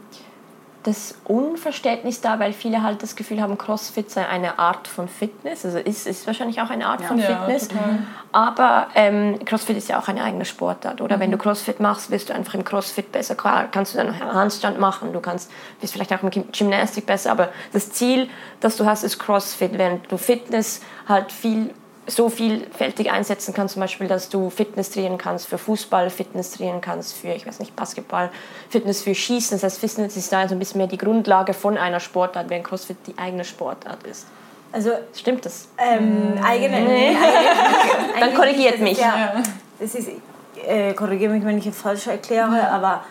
das 0.85 1.15
Unverständnis 1.25 2.21
da, 2.21 2.41
weil 2.41 2.53
viele 2.53 2.83
halt 2.83 3.03
das 3.03 3.15
Gefühl 3.15 3.41
haben, 3.41 3.57
CrossFit 3.57 4.11
sei 4.11 4.27
eine 4.27 4.59
Art 4.59 4.89
von 4.89 5.07
Fitness. 5.09 5.65
Also 5.65 5.79
ist 5.79 6.07
ist 6.07 6.27
wahrscheinlich 6.27 6.61
auch 6.61 6.71
eine 6.71 6.87
Art 6.87 7.03
von 7.03 7.19
Ja, 7.19 7.27
Fitness. 7.27 7.69
total. 7.69 7.99
Aber 8.33 8.89
ähm, 8.95 9.39
CrossFit 9.45 9.77
ist 9.77 9.89
ja 9.89 9.99
auch 10.01 10.09
eine 10.09 10.25
eigene 10.25 10.45
Sportart. 10.45 11.01
Oder 11.01 11.21
wenn 11.21 11.31
du 11.31 11.39
CrossFit 11.39 11.79
machst, 11.81 12.11
wirst 12.11 12.31
du 12.31 12.35
einfach 12.35 12.55
im 12.55 12.65
CrossFit 12.65 13.13
besser. 13.13 13.35
Klar, 13.35 13.69
kannst 13.71 13.95
du 13.95 13.99
dann 13.99 14.09
einen 14.09 14.35
Handstand 14.35 14.81
machen, 14.81 15.13
du 15.13 15.21
kannst, 15.21 15.51
bist 15.81 15.93
vielleicht 15.93 16.13
auch 16.13 16.23
im 16.23 16.31
Gym- 16.31 16.51
Gymnastik 16.51 17.07
besser. 17.07 17.31
Aber 17.31 17.51
das 17.73 17.93
Ziel, 17.93 18.29
das 18.61 18.77
du 18.77 18.85
hast, 18.87 19.05
ist 19.05 19.19
CrossFit. 19.19 19.79
Während 19.79 20.11
du 20.11 20.17
Fitness 20.17 20.81
halt 21.09 21.31
viel 21.31 21.73
so 22.07 22.29
vielfältig 22.29 23.11
einsetzen 23.13 23.55
kannst, 23.55 23.75
zum 23.75 23.81
Beispiel, 23.81 24.09
dass 24.09 24.29
du 24.29 24.51
Fitness 24.51 24.91
trainieren 24.91 25.19
kannst 25.19 25.47
für 25.47 25.59
Fußball, 25.59 26.11
Fitness 26.11 26.53
trainieren 26.53 26.81
kannst 26.81 27.15
für, 27.15 27.29
ich 27.29 27.47
weiß 27.47 27.61
nicht, 27.61 27.77
Basketball, 27.77 28.31
Fitness 28.71 29.03
für 29.03 29.15
Schießen. 29.15 29.57
Das 29.57 29.63
heißt, 29.63 29.79
Fitness 29.79 30.17
ist 30.17 30.33
da 30.33 30.49
so 30.49 30.55
ein 30.55 30.59
bisschen 30.59 30.79
mehr 30.79 30.89
die 30.89 30.99
Grundlage 30.99 31.55
von 31.55 31.79
einer 31.79 32.01
Sportart, 32.01 32.51
während 32.51 32.67
CrossFit 32.67 32.97
die 33.07 33.17
eigene 33.17 33.45
Sportart 33.45 34.03
ist. 34.05 34.27
Also 34.73 34.91
Stimmt 35.15 35.45
das? 35.45 35.69
ähm, 35.79 36.41
eigene. 36.43 36.81
Nee. 36.81 37.17
Dann 38.21 38.35
korrigiert 38.35 38.81
mich. 38.81 38.99
Ja, 38.99 39.35
das 39.79 39.95
ist, 39.95 40.09
äh, 40.67 40.95
korrigiere 40.95 41.33
mich, 41.33 41.45
wenn 41.45 41.59
ich 41.59 41.67
es 41.67 41.77
falsch 41.77 42.07
erkläre, 42.07 42.69
aber 42.69 43.05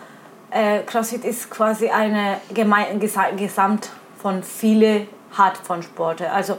äh, 0.50 0.80
CrossFit 0.80 1.24
ist 1.24 1.50
quasi 1.50 1.90
eine 1.90 2.38
Geme 2.54 2.88
Gesa 3.00 3.30
Gesamt 3.38 3.90
von 4.22 4.44
viele 4.44 5.08
Art 5.38 5.58
von 5.58 5.82
Sporten. 5.82 6.26
Also 6.26 6.58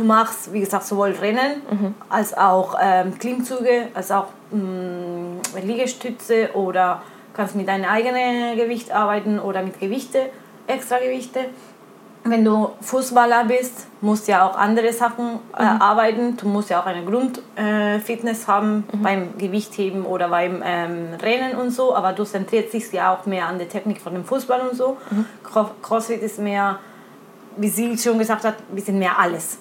du 0.00 0.04
machst, 0.06 0.52
wie 0.52 0.60
gesagt, 0.60 0.84
sowohl 0.84 1.10
Rennen 1.12 1.62
als 2.08 2.36
auch 2.36 2.74
ähm, 2.80 3.18
Klimmzüge, 3.18 3.88
als 3.94 4.10
auch 4.10 4.26
mh, 4.50 5.60
Liegestütze 5.62 6.50
oder 6.54 7.02
kannst 7.34 7.54
mit 7.54 7.68
deinem 7.68 7.84
eigenen 7.88 8.56
Gewicht 8.56 8.90
arbeiten 8.90 9.38
oder 9.38 9.62
mit 9.62 9.78
Gewichte, 9.78 10.18
extra 10.66 10.98
Gewichte. 10.98 11.40
Wenn 12.22 12.44
du 12.44 12.68
Fußballer 12.82 13.44
bist, 13.44 13.86
musst 14.02 14.28
du 14.28 14.32
ja 14.32 14.46
auch 14.46 14.54
andere 14.54 14.92
Sachen 14.92 15.38
äh, 15.56 15.62
arbeiten. 15.62 16.36
Du 16.36 16.48
musst 16.48 16.68
ja 16.68 16.80
auch 16.82 16.84
eine 16.86 17.02
Grundfitness 17.02 18.42
äh, 18.44 18.46
haben 18.46 18.84
beim 19.02 19.38
Gewichtheben 19.38 20.04
oder 20.04 20.28
beim 20.28 20.62
ähm, 20.62 21.14
Rennen 21.22 21.56
und 21.56 21.70
so. 21.70 21.94
Aber 21.96 22.12
du 22.12 22.24
zentrierst 22.24 22.74
dich 22.74 22.92
ja 22.92 23.14
auch 23.14 23.24
mehr 23.24 23.46
an 23.46 23.56
der 23.58 23.70
Technik 23.70 24.02
von 24.02 24.12
dem 24.12 24.24
Fußball 24.26 24.60
und 24.68 24.76
so. 24.76 24.98
Cro- 25.42 25.70
Crossfit 25.80 26.20
ist 26.22 26.38
mehr, 26.38 26.78
wie 27.56 27.68
sie 27.70 27.96
schon 27.96 28.18
gesagt 28.18 28.44
hat, 28.44 28.56
wir 28.70 28.82
sind 28.82 28.98
mehr 28.98 29.18
alles. 29.18 29.56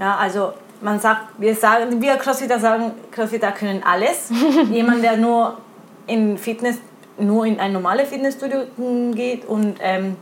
Ja, 0.00 0.16
also 0.16 0.54
man 0.80 0.98
sagt, 0.98 1.26
wir 1.38 1.54
sagen, 1.54 2.00
wir 2.00 2.16
Crossfitter 2.16 2.58
sagen, 2.58 2.92
Crossfitter 3.12 3.52
können 3.52 3.82
alles. 3.84 4.30
Jemand, 4.70 5.04
der 5.04 5.16
nur 5.18 5.58
in 6.06 6.38
Fitness, 6.38 6.78
nur 7.18 7.44
in 7.44 7.60
ein 7.60 7.72
normales 7.74 8.08
Fitnessstudio 8.08 8.60
geht 9.14 9.44
und 9.44 9.76
ähm, 9.80 10.16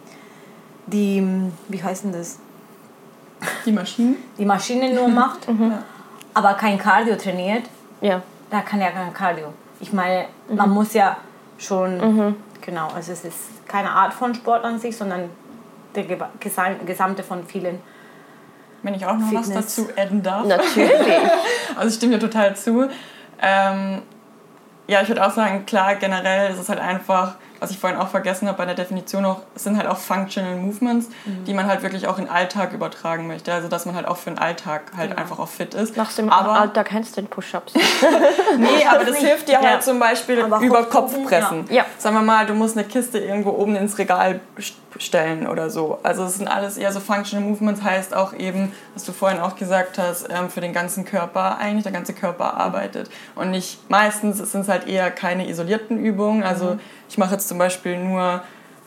die, 0.87 1.25
wie 1.69 1.83
heißt 1.83 2.05
denn 2.05 2.13
das, 2.13 2.39
Die 3.65 3.71
Maschinen. 3.73 4.17
die 4.37 4.45
Maschine 4.45 4.93
nur 4.93 5.07
macht, 5.23 5.47
aber 6.35 6.55
kein 6.55 6.77
Cardio 6.77 7.15
trainiert, 7.15 7.65
Ja. 8.01 8.21
da 8.51 8.61
kann 8.63 8.81
ja 8.81 8.91
kein 8.91 9.13
Cardio. 9.15 9.53
Ich 9.81 9.93
meine, 9.93 10.25
man 10.53 10.71
muss 10.71 10.93
ja 10.95 11.17
schon, 11.57 12.35
genau, 12.61 12.89
also 12.97 13.13
es 13.13 13.25
ist 13.25 13.69
keine 13.69 13.91
Art 13.91 14.13
von 14.13 14.35
Sport 14.35 14.65
an 14.65 14.81
sich, 14.81 14.97
sondern 14.97 15.31
der 15.95 16.05
Gesamte 16.85 17.23
von 17.23 17.45
vielen. 17.45 17.79
Wenn 18.83 18.95
ich 18.95 19.05
auch 19.05 19.17
noch 19.17 19.33
was 19.33 19.47
Fitness. 19.47 19.77
dazu 19.77 19.89
adden 19.97 20.23
darf. 20.23 20.47
Natürlich. 20.47 20.91
Also 21.77 21.91
ich 21.91 21.95
stimme 21.95 22.15
dir 22.15 22.21
total 22.21 22.57
zu. 22.57 22.89
Ähm, 23.41 24.03
ja, 24.89 25.01
ich 25.03 25.09
würde 25.09 25.25
auch 25.25 25.31
sagen, 25.31 25.65
klar, 25.65 25.95
generell 25.95 26.51
ist 26.51 26.59
es 26.59 26.69
halt 26.69 26.81
einfach, 26.81 27.37
was 27.61 27.71
ich 27.71 27.79
vorhin 27.79 27.99
auch 27.99 28.09
vergessen 28.09 28.47
habe 28.49 28.59
bei 28.59 28.67
der 28.67 28.75
Definition 28.75 29.23
noch, 29.23 29.43
es 29.55 29.65
sind 29.65 29.77
halt 29.77 29.87
auch 29.89 29.97
Functional 29.99 30.57
Movements, 30.57 31.09
die 31.47 31.55
man 31.55 31.67
halt 31.67 31.83
wirklich 31.83 32.07
auch 32.07 32.19
in 32.19 32.25
den 32.25 32.31
Alltag 32.33 32.73
übertragen 32.73 33.27
möchte. 33.27 33.53
Also 33.53 33.69
dass 33.69 33.87
man 33.87 33.95
halt 33.95 34.07
auch 34.07 34.17
für 34.17 34.31
den 34.31 34.39
Alltag 34.39 34.93
halt 34.97 35.17
einfach 35.17 35.39
auch 35.39 35.49
fit 35.49 35.75
ist. 35.75 35.97
Machst 35.97 36.19
du 36.19 36.23
im 36.23 36.31
aber, 36.31 36.53
Alltag 36.61 36.93
Handstand 36.93 37.31
Push-Ups? 37.31 37.73
Nee, 38.59 38.85
aber 38.89 39.05
das 39.05 39.15
nicht. 39.15 39.27
hilft 39.27 39.49
dir 39.49 39.53
Ja. 39.55 39.61
halt 39.63 39.83
zum 39.83 39.99
Beispiel 39.99 40.41
Aber 40.43 40.61
über 40.61 40.81
hochgucken, 40.81 41.25
Kopfpressen. 41.25 41.65
ja. 41.69 41.77
Ja. 41.79 41.87
Sagen 41.99 42.17
wir 42.17 42.23
mal, 42.23 42.47
du 42.47 42.55
musst 42.55 42.77
eine 42.77 42.87
Kiste 42.87 43.19
irgendwo 43.19 43.51
oben 43.51 43.77
ins 43.77 43.99
Regal 43.99 44.41
st- 44.59 44.73
stellen 44.99 45.47
oder 45.47 45.71
so. 45.71 45.99
Also 46.03 46.25
es 46.25 46.37
sind 46.39 46.49
alles 46.49 46.77
eher 46.77 46.93
so 46.93 46.99
Functional 46.99 47.47
Movements, 47.49 47.83
heißt 47.83 48.15
auch 48.17 48.33
eben, 48.33 48.73
was 48.95 49.05
du 49.05 49.13
vorhin 49.13 49.39
auch 49.41 49.55
gesagt 49.55 49.97
hast, 49.99 50.29
ähm, 50.31 50.51
für 50.51 50.61
den 50.61 50.73
ganzen 50.73 51.05
Körper, 51.05 51.59
eigentlich 51.59 51.85
der 51.85 51.93
ganze 51.93 52.15
Körper 52.15 52.55
arbeitet. 52.55 53.09
Und 53.37 53.51
nicht, 53.53 53.89
meistens 53.91 54.39
sind 54.51 54.63
es 54.63 54.69
halt 54.69 54.89
eher 54.89 55.11
keine 55.13 55.49
isolierten 55.49 55.99
Übungen. 55.99 56.43
Also 56.43 56.79
ich 57.09 57.19
mache 57.19 57.33
jetzt 57.35 57.49
zum 57.49 57.59
Beispiel 57.59 57.99
nur 57.99 58.43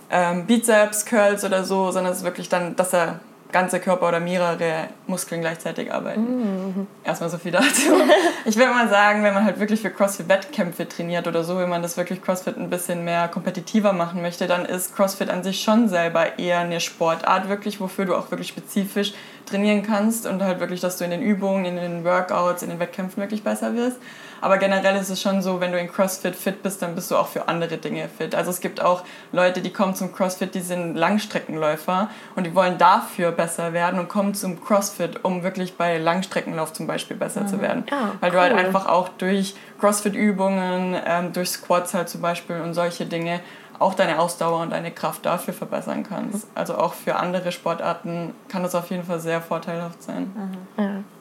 ähm, 0.09 0.45
Bizeps, 0.45 1.05
Curls 1.05 1.43
oder 1.43 1.63
so, 1.63 1.91
sondern 1.91 2.11
es 2.11 2.19
ist 2.19 2.23
wirklich 2.25 2.49
dann, 2.49 2.75
dass 2.75 2.91
der 2.91 3.19
ganze 3.51 3.79
Körper 3.79 4.07
oder 4.07 4.19
mehrere 4.19 4.87
Muskeln 5.07 5.41
gleichzeitig 5.41 5.93
arbeiten. 5.93 6.87
Erstmal 7.03 7.29
so 7.29 7.37
viel 7.37 7.51
dazu. 7.51 7.91
Ich 8.43 8.55
würde 8.55 8.71
mal 8.71 8.89
sagen, 8.89 9.23
wenn 9.23 9.35
man 9.35 9.45
halt 9.45 9.59
wirklich 9.59 9.81
für 9.81 9.91
CrossFit 9.91 10.27
Wettkämpfe 10.27 10.89
trainiert 10.89 11.27
oder 11.27 11.43
so, 11.43 11.57
wenn 11.57 11.69
man 11.69 11.83
das 11.83 11.95
wirklich 11.95 12.23
CrossFit 12.23 12.57
ein 12.57 12.71
bisschen 12.71 13.05
mehr 13.05 13.27
kompetitiver 13.27 13.93
machen 13.93 14.23
möchte, 14.23 14.47
dann 14.47 14.65
ist 14.65 14.95
CrossFit 14.95 15.29
an 15.29 15.43
sich 15.43 15.61
schon 15.61 15.89
selber 15.89 16.39
eher 16.39 16.59
eine 16.59 16.79
Sportart 16.79 17.49
wirklich, 17.49 17.79
wofür 17.79 18.05
du 18.05 18.15
auch 18.15 18.31
wirklich 18.31 18.47
spezifisch 18.47 19.13
trainieren 19.45 19.83
kannst 19.83 20.25
und 20.25 20.43
halt 20.43 20.59
wirklich, 20.59 20.81
dass 20.81 20.97
du 20.97 21.03
in 21.03 21.11
den 21.11 21.21
Übungen, 21.21 21.65
in 21.65 21.75
den 21.75 22.03
Workouts, 22.03 22.63
in 22.63 22.69
den 22.69 22.79
Wettkämpfen 22.79 23.21
wirklich 23.21 23.43
besser 23.43 23.75
wirst. 23.75 23.97
Aber 24.41 24.57
generell 24.57 24.95
ist 24.95 25.09
es 25.09 25.21
schon 25.21 25.43
so, 25.43 25.61
wenn 25.61 25.71
du 25.71 25.79
in 25.79 25.87
CrossFit 25.87 26.35
fit 26.35 26.63
bist, 26.63 26.81
dann 26.81 26.95
bist 26.95 27.11
du 27.11 27.15
auch 27.15 27.27
für 27.27 27.47
andere 27.47 27.77
Dinge 27.77 28.09
fit. 28.09 28.33
Also 28.33 28.49
es 28.49 28.59
gibt 28.59 28.81
auch 28.81 29.03
Leute, 29.31 29.61
die 29.61 29.71
kommen 29.71 29.93
zum 29.93 30.13
CrossFit, 30.13 30.55
die 30.55 30.61
sind 30.61 30.95
Langstreckenläufer 30.95 32.09
und 32.35 32.47
die 32.47 32.55
wollen 32.55 32.79
dafür 32.79 33.31
besser 33.31 33.71
werden 33.71 33.99
und 33.99 34.09
kommen 34.09 34.33
zum 34.33 34.63
CrossFit, 34.63 35.23
um 35.23 35.43
wirklich 35.43 35.77
bei 35.77 35.99
Langstreckenlauf 35.99 36.73
zum 36.73 36.87
Beispiel 36.87 37.15
besser 37.15 37.45
zu 37.45 37.61
werden. 37.61 37.85
Ah, 37.91 38.13
Weil 38.19 38.31
du 38.31 38.39
halt 38.39 38.53
cool. 38.53 38.59
einfach 38.59 38.87
auch 38.87 39.09
durch 39.09 39.55
CrossFit-Übungen, 39.79 40.95
ähm, 41.05 41.33
durch 41.33 41.51
Squats 41.51 41.93
halt 41.93 42.09
zum 42.09 42.21
Beispiel 42.21 42.61
und 42.61 42.73
solche 42.73 43.05
Dinge 43.05 43.41
auch 43.81 43.93
deine 43.93 44.19
Ausdauer 44.19 44.61
und 44.61 44.71
deine 44.71 44.91
Kraft 44.91 45.25
dafür 45.25 45.53
verbessern 45.53 46.03
kannst. 46.07 46.47
Also 46.55 46.75
auch 46.77 46.93
für 46.93 47.15
andere 47.15 47.51
Sportarten 47.51 48.33
kann 48.47 48.63
das 48.63 48.75
auf 48.75 48.89
jeden 48.89 49.03
Fall 49.03 49.19
sehr 49.19 49.41
vorteilhaft 49.41 50.03
sein. 50.03 50.31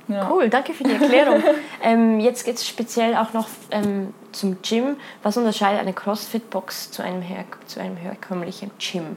Ja. 0.09 0.29
Cool, 0.31 0.49
danke 0.49 0.75
für 0.75 0.83
die 0.85 0.93
Erklärung. 0.93 1.43
ähm, 1.83 2.19
jetzt 2.19 2.45
geht 2.45 2.57
es 2.57 2.67
speziell 2.67 3.15
auch 3.15 3.33
noch 3.33 3.47
ähm, 3.71 4.13
zum 4.33 4.61
Gym. 4.61 4.97
Was 5.23 5.37
unterscheidet 5.37 5.81
eine 5.81 5.93
CrossFit-Box 5.93 6.91
zu 6.91 7.03
einem, 7.03 7.23
her 7.23 7.45
zu 7.67 7.81
einem 7.81 7.97
herkömmlichen 7.97 8.71
Gym? 8.79 9.17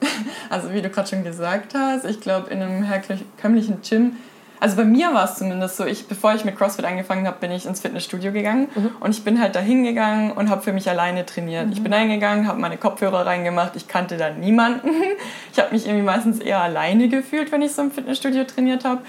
Also 0.50 0.72
wie 0.72 0.80
du 0.80 0.88
gerade 0.88 1.08
schon 1.08 1.24
gesagt 1.24 1.74
hast, 1.74 2.04
ich 2.04 2.20
glaube 2.20 2.50
in 2.50 2.62
einem 2.62 2.82
herkömmlichen 2.82 3.82
Gym, 3.82 4.16
also 4.60 4.76
bei 4.76 4.84
mir 4.84 5.12
war 5.14 5.24
es 5.24 5.36
zumindest 5.36 5.76
so, 5.76 5.84
ich, 5.84 6.08
bevor 6.08 6.34
ich 6.34 6.44
mit 6.44 6.56
CrossFit 6.56 6.84
angefangen 6.84 7.26
habe, 7.26 7.36
bin 7.38 7.50
ich 7.50 7.66
ins 7.66 7.80
Fitnessstudio 7.80 8.32
gegangen 8.32 8.68
und 9.00 9.10
ich 9.10 9.24
bin 9.24 9.40
halt 9.40 9.54
da 9.54 9.60
hingegangen 9.60 10.32
und 10.32 10.50
habe 10.50 10.62
für 10.62 10.72
mich 10.72 10.88
alleine 10.88 11.24
trainiert. 11.26 11.68
Ich 11.72 11.82
bin 11.82 11.92
da 11.92 11.98
hingegangen, 11.98 12.48
habe 12.48 12.58
meine 12.58 12.76
Kopfhörer 12.76 13.26
reingemacht, 13.26 13.76
ich 13.76 13.88
kannte 13.88 14.16
da 14.16 14.30
niemanden. 14.30 14.88
Ich 15.52 15.58
habe 15.58 15.72
mich 15.72 15.86
irgendwie 15.86 16.04
meistens 16.04 16.38
eher 16.38 16.60
alleine 16.60 17.08
gefühlt, 17.08 17.50
wenn 17.50 17.62
ich 17.62 17.72
so 17.72 17.82
im 17.82 17.90
Fitnessstudio 17.90 18.44
trainiert 18.44 18.84
habe. 18.84 19.00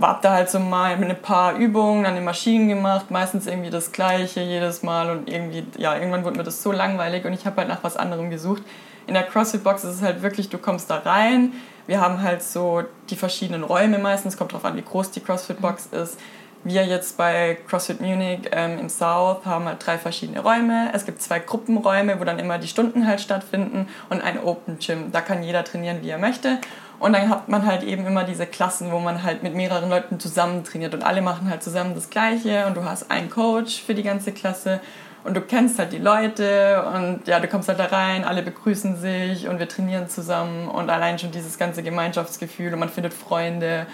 Hab 0.00 0.20
da 0.22 0.32
halt 0.32 0.50
so 0.50 0.58
mal 0.58 0.96
mit 0.96 1.08
ein 1.08 1.22
paar 1.22 1.56
Übungen 1.56 2.06
an 2.06 2.14
den 2.14 2.24
Maschinen 2.24 2.68
gemacht, 2.68 3.10
meistens 3.10 3.46
irgendwie 3.46 3.70
das 3.70 3.92
Gleiche 3.92 4.40
jedes 4.40 4.82
Mal 4.82 5.10
und 5.10 5.28
irgendwie, 5.28 5.64
ja, 5.78 5.94
irgendwann 5.94 6.24
wurde 6.24 6.38
mir 6.38 6.44
das 6.44 6.62
so 6.62 6.72
langweilig 6.72 7.24
und 7.24 7.32
ich 7.32 7.46
habe 7.46 7.58
halt 7.58 7.68
nach 7.68 7.84
was 7.84 7.96
anderem 7.96 8.30
gesucht. 8.30 8.62
In 9.06 9.14
der 9.14 9.22
CrossFit-Box 9.22 9.84
ist 9.84 9.96
es 9.96 10.02
halt 10.02 10.22
wirklich, 10.22 10.48
du 10.48 10.58
kommst 10.58 10.90
da 10.90 10.98
rein, 10.98 11.52
wir 11.86 12.00
haben 12.00 12.22
halt 12.22 12.42
so 12.42 12.82
die 13.10 13.16
verschiedenen 13.16 13.62
Räume 13.62 13.98
meistens, 13.98 14.36
kommt 14.36 14.52
drauf 14.52 14.64
an, 14.64 14.76
wie 14.76 14.82
groß 14.82 15.10
die 15.12 15.20
CrossFit-Box 15.20 15.86
ist. 15.86 16.18
Wir 16.64 16.84
jetzt 16.84 17.16
bei 17.16 17.58
CrossFit 17.68 18.00
Munich 18.00 18.40
ähm, 18.50 18.78
im 18.80 18.88
South 18.88 19.46
haben 19.46 19.66
halt 19.66 19.86
drei 19.86 19.98
verschiedene 19.98 20.40
Räume. 20.40 20.90
Es 20.92 21.06
gibt 21.06 21.22
zwei 21.22 21.38
Gruppenräume, 21.38 22.18
wo 22.18 22.24
dann 22.24 22.40
immer 22.40 22.58
die 22.58 22.66
Stunden 22.66 23.06
halt 23.06 23.20
stattfinden 23.20 23.88
und 24.10 24.20
ein 24.20 24.42
Open 24.42 24.78
Gym. 24.80 25.12
Da 25.12 25.20
kann 25.20 25.44
jeder 25.44 25.62
trainieren, 25.62 25.98
wie 26.02 26.10
er 26.10 26.18
möchte. 26.18 26.58
Und 26.98 27.12
dann 27.12 27.28
hat 27.28 27.48
man 27.48 27.66
halt 27.66 27.84
eben 27.84 28.04
immer 28.06 28.24
diese 28.24 28.46
Klassen, 28.46 28.90
wo 28.90 28.98
man 28.98 29.22
halt 29.22 29.42
mit 29.42 29.54
mehreren 29.54 29.88
Leuten 29.88 30.18
zusammen 30.18 30.64
trainiert 30.64 30.94
und 30.94 31.04
alle 31.04 31.22
machen 31.22 31.48
halt 31.50 31.62
zusammen 31.62 31.94
das 31.94 32.10
Gleiche 32.10 32.66
und 32.66 32.76
du 32.76 32.84
hast 32.84 33.10
einen 33.10 33.30
Coach 33.30 33.82
für 33.82 33.94
die 33.94 34.02
ganze 34.02 34.32
Klasse 34.32 34.80
und 35.26 35.34
du 35.34 35.40
kennst 35.40 35.78
halt 35.78 35.92
die 35.92 35.98
Leute 35.98 36.84
und 36.94 37.26
ja, 37.26 37.40
du 37.40 37.48
kommst 37.48 37.68
halt 37.68 37.78
da 37.78 37.86
rein, 37.86 38.24
alle 38.24 38.42
begrüßen 38.42 38.96
sich 38.96 39.48
und 39.48 39.58
wir 39.58 39.68
trainieren 39.68 40.08
zusammen 40.08 40.68
und 40.68 40.88
allein 40.90 41.18
schon 41.18 41.30
dieses 41.32 41.58
ganze 41.58 41.82
Gemeinschaftsgefühl 41.82 42.72
und 42.72 42.78
man 42.80 42.88
findet 42.88 43.12
Freunde 43.12 43.86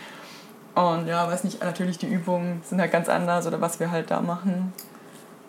und 0.74 1.06
ja, 1.06 1.26
weiß 1.30 1.44
nicht, 1.44 1.62
natürlich 1.62 1.98
die 1.98 2.06
Übungen 2.06 2.62
sind 2.64 2.80
halt 2.80 2.92
ganz 2.92 3.08
anders 3.08 3.46
oder 3.46 3.60
was 3.60 3.80
wir 3.80 3.90
halt 3.90 4.10
da 4.10 4.20
machen. 4.20 4.72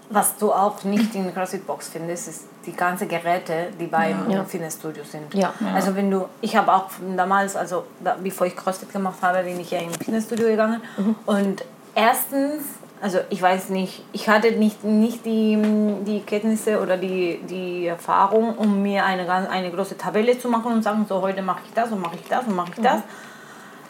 was 0.09 0.37
du 0.37 0.51
auch 0.53 0.83
nicht 0.83 1.15
in 1.15 1.23
der 1.23 1.33
CrossFit 1.33 1.65
Box 1.65 1.89
findest, 1.89 2.27
ist 2.27 2.43
die 2.67 2.73
ganzen 2.73 3.07
Geräte, 3.07 3.69
die 3.79 3.87
beim 3.87 4.29
Ja. 4.29 4.43
Fitnessstudio 4.43 5.03
sind. 5.03 5.33
Ja. 5.33 5.53
Also 5.73 5.95
wenn 5.95 6.11
du, 6.11 6.27
ich 6.41 6.55
habe 6.55 6.71
auch 6.71 6.87
damals, 7.17 7.55
also 7.55 7.85
da, 8.03 8.15
bevor 8.21 8.45
ich 8.45 8.55
CrossFit 8.55 8.91
gemacht 8.93 9.17
habe, 9.21 9.41
bin 9.43 9.59
ich 9.59 9.71
ja 9.71 9.79
ins 9.79 9.97
Fitnessstudio 9.97 10.47
gegangen 10.47 10.81
und 11.25 11.63
erstens, 11.95 12.63
also 13.03 13.19
ich 13.29 13.41
weiß 13.41 13.67
nicht, 13.67 14.01
ich 14.13 14.29
hatte 14.29 14.53
nicht, 14.53 14.85
nicht 14.85 15.25
die, 15.25 15.57
die 16.07 16.21
Kenntnisse 16.21 16.81
oder 16.81 16.95
die, 16.95 17.41
die 17.49 17.85
Erfahrung, 17.85 18.55
um 18.57 18.81
mir 18.81 19.03
eine, 19.03 19.25
ganz- 19.25 19.49
eine 19.49 19.69
große 19.71 19.97
Tabelle 19.97 20.39
zu 20.39 20.47
machen 20.47 20.71
und 20.71 20.83
sagen, 20.83 21.05
so 21.09 21.19
heute 21.21 21.41
mache 21.41 21.59
ich 21.65 21.73
das 21.73 21.91
und 21.91 21.99
mache 22.01 22.15
ich 22.15 22.25
das 22.29 22.47
und 22.47 22.55
mache 22.55 22.71
ich 22.73 22.81
das. 22.81 23.01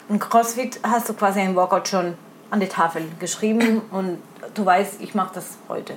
In 0.08 0.18
CrossFit 0.18 0.80
hast 0.82 1.08
du 1.08 1.14
quasi 1.14 1.38
ein 1.38 1.54
Workout 1.54 1.86
schon 1.86 2.14
an 2.50 2.58
die 2.58 2.66
Tafel 2.66 3.04
geschrieben 3.20 3.82
und 3.92 4.18
du 4.52 4.66
weißt, 4.66 5.00
ich 5.00 5.14
mache 5.14 5.30
das 5.36 5.58
heute. 5.68 5.94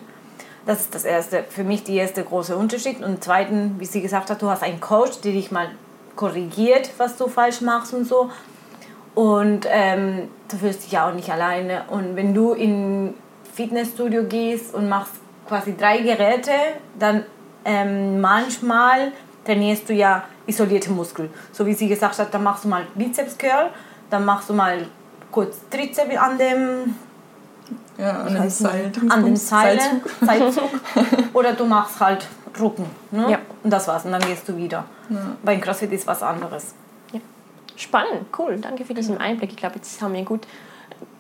Das 0.68 0.82
ist 0.82 0.94
das 0.94 1.04
erste, 1.04 1.44
für 1.50 1.64
mich 1.64 1.84
die 1.86 1.96
erste 1.96 2.24
große 2.24 2.56
Unterschied. 2.56 3.04
Und 3.04 3.24
zweitens, 3.24 3.80
wie 3.80 3.86
sie 3.86 4.02
gesagt 4.04 4.30
hat, 4.30 4.44
du 4.44 4.50
hast 4.52 4.62
einen 4.62 4.80
Coach, 4.80 5.22
der 5.24 5.32
dich 5.32 5.50
mal 5.50 5.70
korrigiert, 6.16 6.92
was 6.98 7.18
du 7.18 7.28
falsch 7.28 7.62
machst 7.62 7.96
und 7.96 8.06
so. 8.06 8.30
Und 9.18 9.66
ähm, 9.68 10.28
du 10.48 10.58
fühlst 10.58 10.84
dich 10.84 10.92
ja 10.92 11.10
auch 11.10 11.14
nicht 11.16 11.28
alleine. 11.32 11.86
Und 11.90 12.16
wenn 12.16 12.36
du 12.36 12.54
in 12.54 13.16
Fitnessstudio 13.52 14.26
gehst 14.26 14.76
und 14.76 14.88
machst 14.88 15.14
quasi 15.48 15.76
drei 15.76 15.98
Geräte, 16.02 16.52
dann 17.00 17.24
ähm, 17.66 18.22
manchmal 18.22 19.12
trainierst 19.44 19.90
du 19.90 19.94
ja 19.94 20.24
isolierte 20.46 20.92
Muskeln. 20.92 21.32
So 21.52 21.66
wie 21.66 21.74
sie 21.74 21.88
gesagt 21.88 22.20
hat, 22.20 22.32
dann 22.32 22.44
machst 22.44 22.66
du 22.66 22.68
mal 22.68 22.84
Bizeps 22.94 23.36
Curl, 23.40 23.72
dann 24.12 24.24
machst 24.24 24.50
du 24.50 24.54
mal 24.54 24.86
kurz 25.32 25.62
Trizeps 25.72 26.16
an 26.16 26.38
dem 26.38 26.96
Ja, 27.98 28.22
an 28.22 28.34
nicht, 28.40 28.52
Seil. 28.52 28.92
an 29.10 29.26
den 29.26 29.36
Seilen, 29.36 30.02
Seilzug. 30.22 30.70
Oder 31.34 31.54
du 31.54 31.66
machst 31.66 32.00
halt 32.00 32.28
Rücken. 32.60 32.86
Ne? 33.10 33.32
Ja. 33.32 33.40
Und 33.64 33.72
das 33.72 33.88
war's. 33.88 34.06
Und 34.06 34.12
dann 34.12 34.22
gehst 34.22 34.48
du 34.48 34.56
wieder. 34.56 34.86
Bei 35.42 35.56
CrossFit 35.58 35.92
ist 35.92 36.06
was 36.06 36.22
anderes. 36.22 36.76
Spannend, 37.78 38.26
cool. 38.38 38.58
Danke 38.58 38.86
für 38.86 38.96
diesen 38.96 39.18
Einblick. 39.20 39.52
Ich 39.52 39.58
glaube, 39.58 39.76
jetzt 39.76 40.02
haben 40.02 40.14
wir 40.14 40.24
gut 40.24 40.48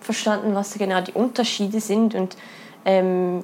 verstanden, 0.01 0.55
was 0.55 0.73
genau 0.73 1.01
die 1.01 1.13
Unterschiede 1.13 1.79
sind. 1.79 2.15
Und 2.15 2.35
ähm, 2.83 3.43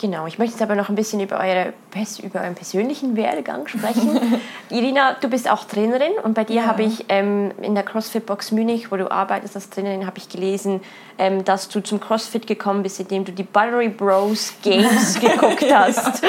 genau, 0.00 0.26
ich 0.26 0.38
möchte 0.38 0.54
jetzt 0.54 0.62
aber 0.62 0.74
noch 0.74 0.88
ein 0.88 0.94
bisschen 0.94 1.20
über, 1.20 1.38
eure, 1.38 1.74
über 2.22 2.40
euren 2.40 2.54
persönlichen 2.54 3.16
Werdegang 3.16 3.68
sprechen. 3.68 4.40
Irina, 4.70 5.16
du 5.20 5.28
bist 5.28 5.48
auch 5.48 5.64
Trainerin 5.64 6.12
und 6.22 6.34
bei 6.34 6.44
dir 6.44 6.66
habe 6.66 6.82
ich 6.82 7.04
ähm, 7.08 7.52
in 7.60 7.74
der 7.74 7.84
CrossFit 7.84 8.26
Box 8.26 8.50
München, 8.50 8.90
wo 8.90 8.96
du 8.96 9.10
arbeitest 9.10 9.54
als 9.54 9.68
Trainerin, 9.70 10.06
habe 10.06 10.18
ich 10.18 10.28
gelesen, 10.28 10.80
ähm, 11.18 11.44
dass 11.44 11.68
du 11.68 11.80
zum 11.80 12.00
CrossFit 12.00 12.46
gekommen 12.46 12.82
bist, 12.82 12.98
indem 12.98 13.24
du 13.24 13.32
die 13.32 13.42
Buttery 13.42 13.90
Bros 13.90 14.54
Games 14.62 15.14
geguckt 15.20 15.72
hast. 15.72 16.22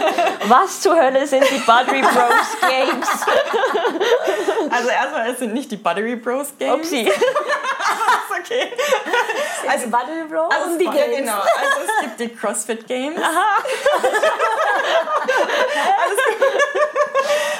was 0.48 0.80
zur 0.80 0.96
Hölle 0.96 1.26
sind 1.26 1.44
die 1.50 1.58
Buttery 1.60 2.00
Bros 2.00 2.56
Games? 2.60 3.08
Also 4.70 4.88
erstmal, 4.88 5.30
es 5.30 5.38
sind 5.38 5.52
nicht 5.52 5.70
die 5.70 5.76
Buttery 5.76 6.16
Bros 6.16 6.52
Games. 6.58 6.86
Upsi. 6.86 7.08
okay. 8.40 8.72
Also 9.68 9.90
Battle 9.90 10.24
Bros 10.28 10.50
Also, 10.50 10.78
die 10.78 10.84
ja, 10.84 10.92
Games. 10.92 11.16
genau. 11.18 11.32
also 11.34 11.80
es 11.84 12.00
gibt 12.02 12.20
die 12.20 12.36
CrossFit 12.36 12.86
Games. 12.86 13.17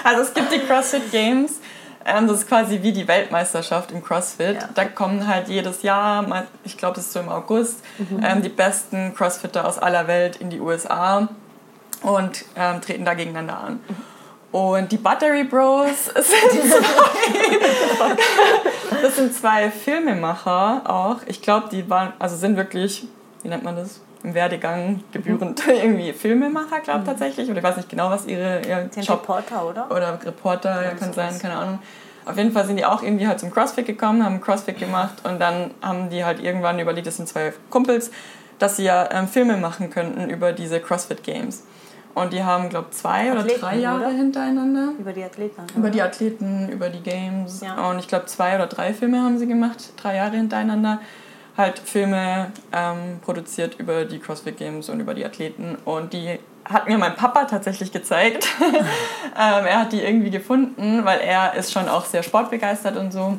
Also 0.05 0.23
es 0.23 0.33
gibt 0.33 0.50
die 0.53 0.61
CrossFit 0.61 1.11
Games. 1.12 1.61
Ähm, 2.07 2.27
das 2.27 2.38
ist 2.38 2.49
quasi 2.49 2.83
wie 2.83 2.93
die 2.93 3.07
Weltmeisterschaft 3.07 3.93
im 3.93 4.03
CrossFit. 4.03 4.55
Ja. 4.55 4.69
Da 4.75 4.87
kommen 4.87 5.27
halt 5.27 5.49
jedes 5.49 5.83
Jahr, 5.83 6.47
ich 6.65 6.79
glaube, 6.79 6.97
das 6.97 7.07
ist 7.07 7.12
so 7.12 7.21
im 7.21 7.29
August, 7.29 7.85
ähm, 8.23 8.41
die 8.41 8.49
besten 8.49 9.15
CrossFitter 9.15 9.67
aus 9.67 9.78
aller 9.78 10.06
Welt 10.06 10.37
in 10.37 10.49
die 10.49 10.61
USA 10.61 11.28
und 12.02 12.47
ähm, 12.56 12.80
treten 12.80 13.04
da 13.04 13.13
gegeneinander 13.13 13.59
an. 13.59 13.80
Und 14.50 14.91
die 14.93 14.97
Buttery 14.97 15.45
Bros 15.45 16.06
sind 16.15 16.73
zwei, 16.73 18.17
das 19.02 19.17
sind 19.17 19.35
zwei 19.35 19.71
Filmemacher 19.71 20.82
auch. 20.87 21.19
Ich 21.26 21.43
glaube, 21.43 21.69
die 21.71 21.91
waren, 21.91 22.15
also 22.19 22.35
sind 22.37 22.56
wirklich, 22.56 23.06
wie 23.43 23.49
nennt 23.49 23.65
man 23.65 23.76
das? 23.76 24.00
Im 24.23 24.35
Werdegang 24.35 25.00
gebührend 25.13 25.63
irgendwie 25.69 26.13
Filmemacher, 26.13 26.81
glaube 26.81 27.00
ich 27.00 27.07
tatsächlich. 27.07 27.49
Oder 27.49 27.59
ich 27.59 27.65
weiß 27.65 27.76
nicht 27.76 27.89
genau, 27.89 28.11
was 28.11 28.26
ihre 28.26 28.61
ihr 28.67 28.89
Sind 28.91 29.07
Job 29.07 29.23
Reporter, 29.23 29.69
oder? 29.69 29.91
oder 29.91 30.19
Reporter, 30.25 30.83
ja, 30.83 30.91
kann 30.91 31.13
sein, 31.13 31.39
keine 31.39 31.57
Ahnung. 31.57 31.78
Auf 32.25 32.37
jeden 32.37 32.52
Fall 32.52 32.67
sind 32.67 32.76
die 32.76 32.85
auch 32.85 33.02
irgendwie 33.02 33.26
halt 33.26 33.41
zum 33.41 33.50
CrossFit 33.50 33.87
gekommen, 33.87 34.23
haben 34.25 34.41
CrossFit 34.41 34.78
gemacht 34.78 35.23
und 35.25 35.41
dann 35.41 35.71
haben 35.81 36.11
die 36.11 36.25
halt 36.25 36.43
irgendwann 36.43 36.78
überlegt, 36.78 37.07
das 37.07 37.17
sind 37.17 37.28
zwei 37.28 37.54
Kumpels, 37.71 38.11
dass 38.59 38.76
sie 38.76 38.85
ja 38.85 39.09
ähm, 39.13 39.28
Filme 39.28 39.57
machen 39.57 39.89
könnten 39.89 40.28
über 40.28 40.52
diese 40.52 40.81
CrossFit 40.81 41.23
Games. 41.23 41.63
Und 42.15 42.33
die 42.33 42.43
haben, 42.43 42.69
glaube 42.69 42.89
ich, 42.91 42.97
zwei 42.97 43.31
oder 43.31 43.41
Athleten, 43.41 43.61
drei 43.61 43.76
Jahre 43.76 44.07
oder? 44.07 44.11
hintereinander. 44.11 44.93
Über 44.99 45.13
die 45.13 45.23
Athleten. 45.23 45.63
Über 45.76 45.91
die 45.91 46.02
Athleten, 46.02 46.69
über 46.69 46.89
die 46.89 47.00
Games. 47.00 47.61
Ja. 47.61 47.89
Und 47.89 48.00
ich 48.00 48.09
glaube, 48.09 48.26
zwei 48.26 48.57
oder 48.57 48.67
drei 48.67 48.93
Filme 48.93 49.23
haben 49.23 49.39
sie 49.39 49.47
gemacht, 49.47 49.93
drei 49.97 50.17
Jahre 50.17 50.37
hintereinander. 50.37 51.00
Halt 51.58 51.80
Filme 51.80 52.52
ähm, 52.73 53.18
produziert 53.21 53.80
über 53.80 54.04
die 54.04 54.21
CrossFit 54.21 54.56
Games 54.56 54.88
und 54.88 55.00
über 55.00 55.12
die 55.12 55.25
Athleten. 55.25 55.76
Und 55.84 56.12
die 56.12 56.38
hat 56.64 56.86
mir 56.86 56.99
mein 56.99 57.16
Papa 57.16 57.47
tatsächlich 57.47 57.90
gezeigt. 57.90 58.47
ähm, 58.62 59.66
er 59.66 59.80
hat 59.80 59.92
die 59.92 60.00
irgendwie 60.00 60.30
gefunden, 60.30 61.04
weil 61.04 61.18
er 61.21 61.54
ist 61.54 61.73
schon 61.73 61.88
auch 61.88 62.04
sehr 62.04 62.23
sportbegeistert 62.23 62.97
und 62.97 63.12
so. 63.12 63.36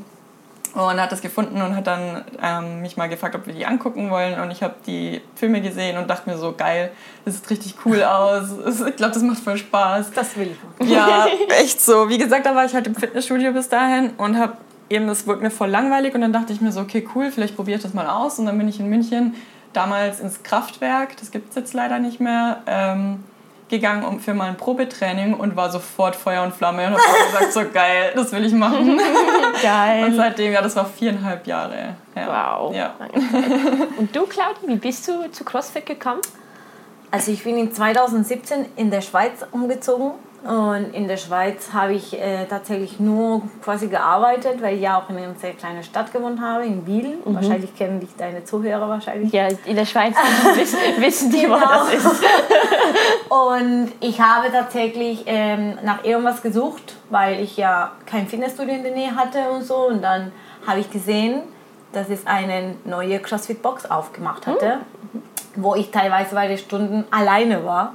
Und 0.73 1.01
hat 1.01 1.12
das 1.12 1.21
gefunden 1.21 1.62
und 1.62 1.75
hat 1.75 1.88
dann 1.88 2.23
ähm, 2.43 2.82
mich 2.82 2.95
mal 2.95 3.08
gefragt, 3.08 3.36
ob 3.36 3.47
wir 3.47 3.53
die 3.53 3.65
angucken 3.65 4.12
wollen. 4.12 4.39
Und 4.39 4.51
ich 4.51 4.62
habe 4.62 4.75
die 4.86 5.21
Filme 5.36 5.62
gesehen 5.62 5.97
und 5.97 6.10
dachte 6.10 6.29
mir 6.29 6.38
so, 6.38 6.53
geil, 6.53 6.91
das 7.25 7.36
sieht 7.36 7.49
richtig 7.49 7.75
cool 7.86 8.03
aus. 8.03 8.49
Ich 8.88 8.95
glaube, 8.97 9.13
das 9.13 9.23
macht 9.23 9.39
voll 9.39 9.58
Spaß. 9.58 10.12
Das 10.12 10.36
will 10.38 10.55
ich. 10.79 10.89
Ja, 10.89 11.25
echt 11.60 11.82
so. 11.82 12.10
Wie 12.10 12.17
gesagt, 12.17 12.45
da 12.45 12.53
war 12.53 12.65
ich 12.65 12.73
halt 12.73 12.86
im 12.86 12.95
Fitnessstudio 12.95 13.53
bis 13.53 13.69
dahin 13.69 14.12
und 14.17 14.38
habe 14.38 14.58
eben, 14.89 15.08
das 15.08 15.28
wurde 15.28 15.41
mir 15.41 15.52
voll 15.52 15.69
langweilig 15.69 16.15
und 16.15 16.21
dann 16.21 16.34
dachte 16.34 16.54
ich 16.54 16.62
mir 16.62 16.71
so, 16.71 16.82
okay, 16.82 17.08
cool, 17.15 17.32
vielleicht 17.32 17.56
probiere 17.56 17.78
ich 17.78 17.84
das 17.84 17.93
mal 17.93 18.08
aus. 18.08 18.39
Und 18.39 18.45
dann 18.45 18.58
bin 18.58 18.67
ich 18.67 18.80
in 18.80 18.89
München 18.89 19.36
damals 19.73 20.19
ins 20.19 20.43
Kraftwerk, 20.43 21.17
das 21.17 21.32
gibt 21.32 21.49
es 21.49 21.56
jetzt 21.56 21.73
leider 21.73 21.99
nicht 21.99 22.19
mehr, 22.19 22.63
ähm, 22.65 23.23
gegangen 23.69 24.04
um, 24.04 24.19
für 24.19 24.34
mal 24.34 24.49
ein 24.49 24.58
Probetraining 24.58 25.36
und 25.36 25.56
war 25.56 25.71
sofort 25.71 26.15
Feuer 26.15 26.43
und 26.43 26.56
Flamme 26.56 26.88
und 26.88 26.93
habe 26.93 27.02
gesagt, 27.32 27.54
so 27.54 27.62
geil, 27.71 28.12
das 28.15 28.32
will 28.32 28.43
ich 28.43 28.54
machen. 28.54 28.93
Und 28.93 29.62
Geil. 29.62 30.12
seitdem, 30.15 30.54
ja, 30.54 30.62
das 30.62 30.75
war 30.75 30.86
viereinhalb 30.86 31.45
Jahre. 31.45 31.95
Ja. 32.15 32.58
Wow. 32.58 32.75
Ja. 32.75 32.95
Und 33.97 34.15
du, 34.15 34.25
Claudia, 34.25 34.67
wie 34.67 34.75
bist 34.75 35.08
du 35.08 35.30
zu 35.32 35.43
CrossFit 35.43 35.86
gekommen? 35.86 36.21
Also 37.12 37.32
ich 37.32 37.43
bin 37.43 37.58
in 37.58 37.73
2017 37.73 38.65
in 38.75 38.91
der 38.91 39.02
Schweiz 39.02 39.45
umgezogen 39.52 40.12
und 40.43 40.93
in 40.93 41.08
der 41.08 41.17
Schweiz 41.17 41.73
habe 41.73 41.93
ich 41.93 42.17
äh, 42.19 42.45
tatsächlich 42.45 42.99
nur 42.99 43.41
quasi 43.63 43.88
gearbeitet, 43.88 44.62
weil 44.62 44.75
ich 44.75 44.82
ja 44.82 44.97
auch 44.97 45.10
in 45.10 45.17
einer 45.17 45.36
sehr 45.36 45.54
kleinen 45.54 45.84
Stadt 45.84 46.13
gewohnt 46.13 46.39
habe, 46.39 46.65
in 46.65 46.84
Biel. 46.86 47.17
Wahrscheinlich 47.25 47.75
kennen 47.75 47.99
dich 47.99 48.15
deine 48.17 48.43
Zuhörer 48.45 48.88
wahrscheinlich. 48.88 49.34
Ja, 49.34 49.47
in 49.65 49.75
der 49.75 49.86
Schweiz 49.86 50.15
wissen, 50.97 51.30
die, 51.32 51.49
wo 51.49 51.54
Genau. 51.56 51.67
das 51.67 51.93
ist. 51.93 52.06
Und 53.30 53.91
ich 53.99 54.19
habe 54.21 54.52
tatsächlich 54.52 55.23
ähm, 55.25 55.78
nach 55.84 56.04
irgendwas 56.04 56.41
gesucht, 56.41 56.95
weil 57.10 57.41
ich 57.41 57.58
ja 57.58 57.91
kein 58.06 58.28
Fitnessstudio 58.28 58.75
in 58.75 58.84
der 58.84 58.93
Nähe 58.93 59.15
hatte 59.15 59.49
und 59.52 59.63
so. 59.63 59.88
Und 59.88 60.02
dann 60.02 60.32
habe 60.65 60.80
ich 60.80 60.89
gesehen, 60.89 61.41
dass 61.91 62.10
es 62.10 62.25
eine 62.25 62.75
neue 62.86 63.19
CrossFit-Box 63.19 63.89
aufgemacht 63.89 64.47
hatte, 64.47 64.78
wo 65.56 65.75
ich 65.75 65.91
teilweise 65.91 66.34
bei 66.36 66.47
den 66.47 66.58
Stunden 66.58 67.06
alleine 67.12 67.65
war. 67.65 67.93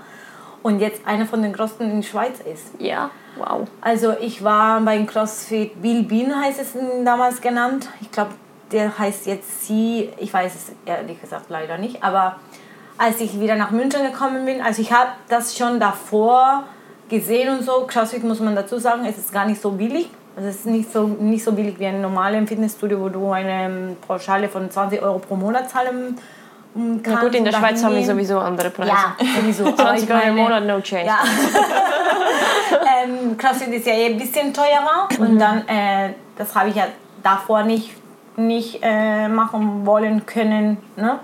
Und 0.65 0.81
jetzt 0.81 1.03
eine 1.07 1.27
von 1.27 1.43
den 1.43 1.53
größten 1.53 1.91
in 1.91 2.01
der 2.01 2.09
Schweiz 2.09 2.41
ist. 2.41 2.69
Ja, 2.79 3.11
wow. 3.37 3.69
Also 3.83 4.15
ich 4.19 4.43
war 4.43 4.81
beim 4.81 5.07
CrossFit 5.07 5.83
Bilbin, 5.83 6.35
heißt 6.35 6.59
es 6.59 6.73
damals 7.05 7.43
genannt. 7.43 7.91
Ich 8.01 8.11
glaube, 8.11 8.31
der 8.73 8.99
heißt 8.99 9.27
jetzt 9.27 9.67
Sie, 9.67 10.09
ich 10.19 10.33
weiß 10.33 10.55
es 10.55 10.73
ehrlich 10.87 11.21
gesagt 11.21 11.51
leider 11.51 11.77
nicht. 11.77 12.03
Aber 12.03 12.37
als 12.97 13.21
ich 13.21 13.39
wieder 13.39 13.57
nach 13.57 13.73
München 13.73 14.05
gekommen 14.11 14.47
bin, 14.47 14.63
also 14.63 14.81
ich 14.81 14.91
habe 14.91 15.11
das 15.29 15.55
schon 15.55 15.79
davor 15.79 16.65
gesehen 17.11 17.59
und 17.59 17.63
so. 17.63 17.85
CrossFit 17.87 18.25
muss 18.25 18.41
man 18.41 18.57
dazu 18.57 18.79
sagen, 18.79 19.05
es 19.05 19.19
ist 19.19 19.35
gar 19.35 19.45
nicht 19.45 19.61
so 19.61 19.73
billig. 19.73 20.09
Also 20.35 20.49
es 20.49 20.57
ist 20.57 20.67
nicht 20.67 20.91
so, 20.91 21.07
nicht 21.07 21.45
so 21.45 21.53
billig 21.53 21.79
wie 21.79 21.85
ein 21.85 22.01
normales 22.01 22.49
Fitnessstudio, 22.49 23.03
wo 23.03 23.11
du 23.11 23.31
eine 23.31 23.67
ähm, 23.67 23.97
Pauschale 24.09 24.49
von 24.49 24.71
20 24.71 25.03
Euro 25.03 25.19
pro 25.19 25.37
Monat 25.37 25.69
zahlen 25.69 26.17
ähm, 26.17 26.17
kannst. 26.75 27.07
Na 27.07 27.21
gut, 27.21 27.35
in 27.35 27.45
der 27.45 27.53
Schweiz 27.53 27.83
haben 27.83 27.95
wir 27.95 28.05
sowieso 28.05 28.39
andere 28.39 28.71
Preise. 28.71 28.91
Ja, 28.91 29.17
sowieso. 29.41 29.67
Aber 29.67 29.77
20 29.77 30.09
ich 30.09 30.15
Euro 30.15 30.27
im 30.27 30.37
Monat, 30.37 30.65
no 30.67 30.81
change. 30.81 31.07
ja. 31.07 31.19
ähm, 33.05 33.37
CrossFit 33.37 33.73
ist 33.75 33.87
ja 33.87 33.95
eh 33.95 34.07
ein 34.07 34.19
bisschen 34.19 34.53
teurer 34.53 35.09
und 35.19 35.39
dann, 35.39 35.67
äh, 35.69 36.15
das 36.37 36.55
habe 36.55 36.71
ich 36.71 36.77
ja 36.77 36.87
davor 37.23 37.63
nicht, 37.63 37.95
nicht 38.37 38.81
äh, 38.83 39.29
machen 39.29 39.87
wollen 39.87 40.27
können. 40.27 40.79
Ne? 40.97 41.19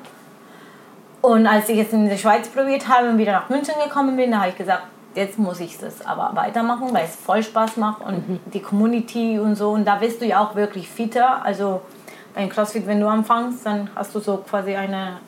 Und 1.21 1.47
als 1.47 1.69
ich 1.69 1.77
jetzt 1.77 1.93
in 1.93 2.09
der 2.09 2.17
Schweiz 2.17 2.49
probiert 2.49 2.89
habe 2.89 3.11
und 3.11 3.19
wieder 3.19 3.33
nach 3.33 3.49
München 3.49 3.75
gekommen 3.85 4.17
bin, 4.17 4.31
da 4.31 4.39
habe 4.39 4.51
ich 4.51 4.57
gesagt, 4.57 4.85
jetzt 5.15 5.39
muss 5.39 5.61
ich 5.61 5.77
das 5.79 6.05
aber 6.07 6.31
weitermachen, 6.35 6.89
weil 6.93 7.05
es 7.05 7.17
voll 7.17 7.43
Spaß 7.43 7.77
macht 7.77 8.03
und 8.03 8.41
die 8.55 8.61
Community 8.61 9.39
und 9.39 9.57
so. 9.57 9.71
Und 9.71 9.85
da 9.85 9.97
bist 9.97 10.23
du 10.23 10.27
ja 10.27 10.41
auch 10.41 10.55
wirklich 10.55 10.89
fitter. 10.89 11.45
Also 11.45 11.83
beim 12.35 12.49
CrossFit, 12.49 12.87
wenn 12.87 13.01
du 13.01 13.09
anfängst, 13.09 13.67
dann 13.67 13.91
hast 13.95 14.15
du 14.15 14.21
so 14.21 14.39
quasi 14.39 14.77
eine 14.77 15.19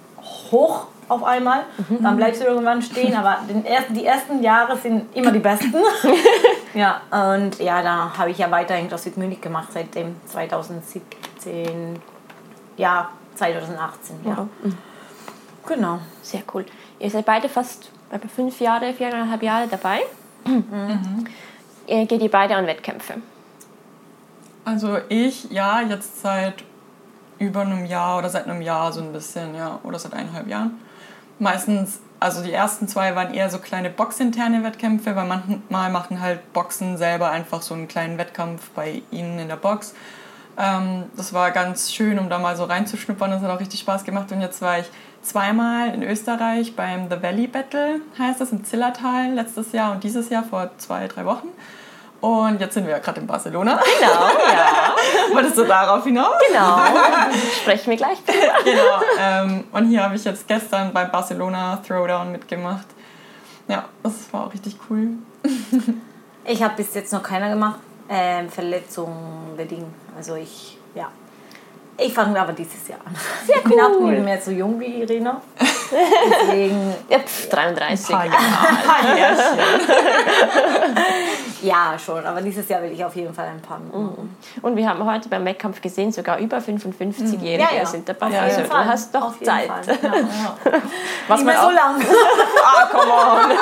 auf 1.09 1.25
einmal. 1.25 1.65
Dann 2.01 2.17
bleibst 2.17 2.41
du 2.41 2.47
irgendwann 2.47 2.83
stehen, 2.83 3.15
aber 3.15 3.39
den 3.49 3.65
ersten, 3.65 3.95
die 3.95 4.05
ersten 4.05 4.43
Jahre 4.43 4.77
sind 4.77 5.15
immer 5.15 5.31
die 5.31 5.39
besten. 5.39 5.75
ja, 6.75 7.01
und 7.11 7.59
ja, 7.59 7.83
da 7.83 8.17
habe 8.17 8.31
ich 8.31 8.39
ja 8.39 8.51
weiterhin 8.51 8.89
CrossFit 8.89 9.17
Munich 9.17 9.41
gemacht 9.41 9.69
seit 9.73 9.95
dem 9.95 10.17
2017, 10.27 11.99
ja, 12.77 13.11
2018. 13.35 14.17
Ja. 14.25 14.47
Genau. 15.67 15.99
Sehr 16.23 16.43
cool. 16.55 16.65
Ihr 16.99 17.11
seid 17.11 17.25
beide 17.25 17.49
fast 17.49 17.91
etwa 18.11 18.29
fünf 18.29 18.61
Jahre, 18.61 18.93
viereinhalb 18.93 19.43
Jahre 19.43 19.69
dabei. 19.69 20.01
Äh, 21.87 22.07
Geht 22.07 22.23
ihr 22.23 22.31
beide 22.31 22.57
an 22.57 22.67
Wettkämpfe? 22.67 23.15
Also 24.65 24.99
ich, 25.09 25.51
ja, 25.51 25.81
jetzt 25.83 26.23
seit 26.23 26.65
über 27.43 27.63
einem 27.63 27.85
Jahr 27.85 28.19
oder 28.19 28.29
seit 28.29 28.47
einem 28.47 28.63
Jahr 28.63 28.93
so 28.93 29.01
ein 29.01 29.13
bisschen, 29.13 29.55
ja, 29.55 29.81
oder 29.83 29.99
seit 29.99 30.15
eineinhalb 30.15 30.47
Jahren. 30.47 30.81
Meistens, 31.39 31.99
also 32.21 32.43
die 32.43 32.53
ersten 32.53 32.87
zwei 32.87 33.17
waren 33.17 33.35
eher 33.35 33.51
so 33.51 33.59
kleine 33.59 33.91
boxinterne 33.91 34.63
Wettkämpfe, 34.63 35.17
weil 35.17 35.27
manchmal 35.27 35.91
machen 35.91 36.21
halt 36.21 36.53
Boxen 36.53 36.97
selber 36.97 37.31
einfach 37.31 37.63
so 37.63 37.75
einen 37.75 37.89
kleinen 37.89 38.17
Wettkampf 38.17 38.71
bei 38.71 39.03
ihnen 39.11 39.41
in 39.41 39.49
der 39.49 39.57
Box. 39.57 39.95
Ähm, 40.57 41.05
das 41.17 41.33
war 41.33 41.51
ganz 41.51 41.93
schön, 41.93 42.19
um 42.19 42.29
da 42.29 42.39
mal 42.39 42.57
so 42.57 42.65
reinzuschnuppern. 42.65 43.31
Das 43.31 43.43
hat 43.43 43.51
auch 43.51 43.61
richtig 43.61 43.81
Spaß 43.81 44.05
gemacht. 44.05 44.31
Und 44.31 44.41
jetzt 44.41 44.63
war 44.63 44.79
ich 44.79 44.87
zweimal 45.23 45.93
in 45.95 46.03
Österreich 46.03 46.77
beim 46.77 47.11
The 47.11 47.21
Valley 47.23 47.49
Battle, 47.49 48.01
heißt 48.19 48.41
das, 48.41 48.53
im 48.53 48.65
Zillertal 48.65 49.33
letztes 49.33 49.73
Jahr 49.73 49.93
und 49.93 50.05
dieses 50.05 50.29
Jahr 50.29 50.45
vor 50.45 50.71
zwei, 50.79 51.09
drei 51.09 51.25
Wochen. 51.25 51.49
Und 52.23 52.61
jetzt 52.61 52.75
sind 52.75 52.87
wir 52.87 52.99
gerade 53.01 53.21
in 53.21 53.27
Barcelona. 53.27 53.81
Genau, 53.99 54.13
ja. 54.13 54.95
Wolltest 55.35 55.59
du 55.59 55.65
darauf 55.65 56.05
hinaus? 56.05 56.37
Genau. 56.49 56.79
Sprechen 57.61 57.91
wir 57.91 57.97
gleich 57.97 58.19
drüber. 58.25 58.55
genau. 58.65 59.01
Ähm, 59.19 59.65
und 59.73 59.89
hier 59.89 60.05
habe 60.05 60.15
ich 60.15 60.25
jetzt 60.25 60.47
gestern 60.47 60.93
beim 60.93 61.11
Barcelona 61.11 61.83
Throwdown 61.87 62.31
mitgemacht. 62.31 62.87
Ja, 63.67 63.87
das 64.05 64.13
war 64.33 64.47
auch 64.47 64.53
richtig 64.55 64.77
cool. 64.89 65.09
Ich 66.45 66.61
habe 66.61 66.75
bis 66.75 66.93
jetzt 66.95 67.13
noch 67.13 67.23
keiner 67.23 67.49
gemacht. 67.51 67.79
Ähm, 68.09 68.49
Verletzungen 68.51 69.57
bedingt. 69.57 69.95
Also 70.17 70.35
ich, 70.35 70.77
ja. 70.93 71.07
Ich 71.97 72.13
fange 72.13 72.41
aber 72.41 72.53
dieses 72.53 72.89
Jahr 72.89 72.99
an. 73.07 73.15
Sehr 73.47 73.59
Ich 73.59 73.63
bin 73.63 73.81
auch 73.81 73.91
cool. 74.01 74.11
nicht 74.11 74.25
mehr 74.25 74.41
so 74.41 74.51
jung 74.51 74.81
wie 74.81 75.03
Irina. 75.03 75.41
Deswegen, 75.61 76.95
Ja, 77.09 77.21
pf, 77.21 77.49
33. 77.49 78.09
Paar 78.13 78.27
Jahre. 78.27 79.37
Ja, 81.63 81.97
schon. 81.99 82.25
Aber 82.25 82.43
dieses 82.43 82.69
Jahr 82.69 82.83
will 82.83 82.93
ich 82.93 83.05
auf 83.05 83.15
jeden 83.17 83.33
Fall 83.33 83.47
ein 83.47 83.61
paar 83.61 83.79
machen. 83.79 84.37
Und 84.61 84.77
wir 84.77 84.89
haben 84.89 85.05
heute 85.05 85.29
beim 85.29 85.45
Wettkampf 85.45 85.81
gesehen, 85.81 86.13
sogar 86.13 86.39
über 86.39 86.59
55-Jährige 86.59 87.63
Ja, 87.63 87.75
ja. 87.75 87.87
sind 87.87 88.09
dabei. 88.09 88.31
Ja, 88.31 88.41
also 88.43 88.61
ja. 88.61 88.67
du 88.67 88.75
hast 88.75 89.15
doch 89.15 89.23
Auf 89.29 89.41
jeden 89.41 89.47
Zeit. 89.47 89.69
Fall. 89.69 89.99
Ja. 90.03 90.57
Was 91.29 91.41
Nicht 91.41 91.47
man, 91.47 91.57
so 91.57 91.63
auch, 91.63 91.73
lang. 91.73 92.03
ah, 92.65 92.87
come 92.87 93.13
on. 93.13 93.59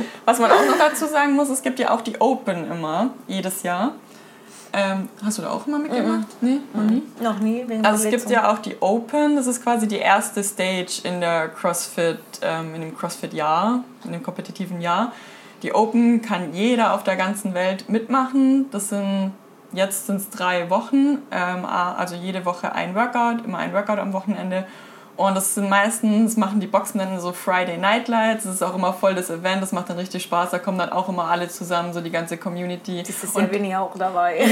Was 0.24 0.38
man 0.38 0.50
auch 0.50 0.64
noch 0.64 0.78
dazu 0.78 1.06
sagen 1.06 1.34
muss, 1.34 1.48
es 1.48 1.62
gibt 1.62 1.78
ja 1.78 1.90
auch 1.90 2.00
die 2.00 2.20
Open 2.20 2.70
immer, 2.70 3.10
jedes 3.26 3.62
Jahr. 3.62 3.92
Ähm, 4.72 5.08
hast 5.22 5.38
du 5.38 5.42
da 5.42 5.50
auch 5.50 5.66
immer 5.66 5.78
mitgemacht? 5.78 6.26
Nee, 6.40 6.60
noch 6.72 6.82
nie? 6.84 7.02
Noch 7.20 7.38
nie. 7.40 7.64
wegen 7.66 7.84
Also 7.84 8.04
es 8.04 8.10
gibt 8.10 8.30
ja 8.30 8.50
auch 8.50 8.58
die 8.58 8.76
Open, 8.80 9.36
das 9.36 9.46
ist 9.46 9.62
quasi 9.62 9.86
die 9.86 9.98
erste 9.98 10.42
Stage 10.42 11.02
in 11.02 11.20
der 11.20 11.48
CrossFit, 11.48 12.18
ähm, 12.40 12.74
in 12.74 12.80
dem 12.80 12.96
CrossFit-Jahr, 12.96 13.84
in 14.04 14.12
dem 14.12 14.22
kompetitiven 14.22 14.80
Jahr. 14.80 15.12
Die 15.62 15.74
Open 15.74 16.22
kann 16.22 16.52
jeder 16.52 16.94
auf 16.94 17.04
der 17.04 17.16
ganzen 17.16 17.54
Welt 17.54 17.88
mitmachen. 17.88 18.70
Das 18.70 18.88
sind 18.88 19.32
jetzt 19.72 20.06
sind 20.06 20.16
es 20.16 20.30
drei 20.30 20.70
Wochen, 20.70 21.18
ähm, 21.30 21.64
also 21.64 22.14
jede 22.14 22.44
Woche 22.44 22.72
ein 22.72 22.94
Workout, 22.94 23.44
immer 23.44 23.58
ein 23.58 23.72
Workout 23.72 23.98
am 23.98 24.12
Wochenende. 24.12 24.66
Und 25.14 25.34
das 25.34 25.54
sind 25.54 25.68
meistens, 25.68 26.38
machen 26.38 26.58
die 26.58 26.66
Boxen 26.66 26.98
dann 26.98 27.20
so 27.20 27.32
Friday 27.32 27.76
Night 27.76 28.08
Lights. 28.08 28.44
Das 28.44 28.54
ist 28.54 28.62
auch 28.62 28.74
immer 28.74 28.94
voll 28.94 29.14
das 29.14 29.28
Event, 29.28 29.62
das 29.62 29.70
macht 29.72 29.90
dann 29.90 29.98
richtig 29.98 30.22
Spaß. 30.22 30.50
Da 30.50 30.58
kommen 30.58 30.78
dann 30.78 30.90
auch 30.90 31.08
immer 31.08 31.24
alle 31.24 31.48
zusammen, 31.48 31.92
so 31.92 32.00
die 32.00 32.10
ganze 32.10 32.38
Community. 32.38 33.02
Dieses 33.02 33.34
Jahr 33.34 33.46
bin 33.46 33.64
ich 33.64 33.76
auch 33.76 33.94
dabei. 33.96 34.46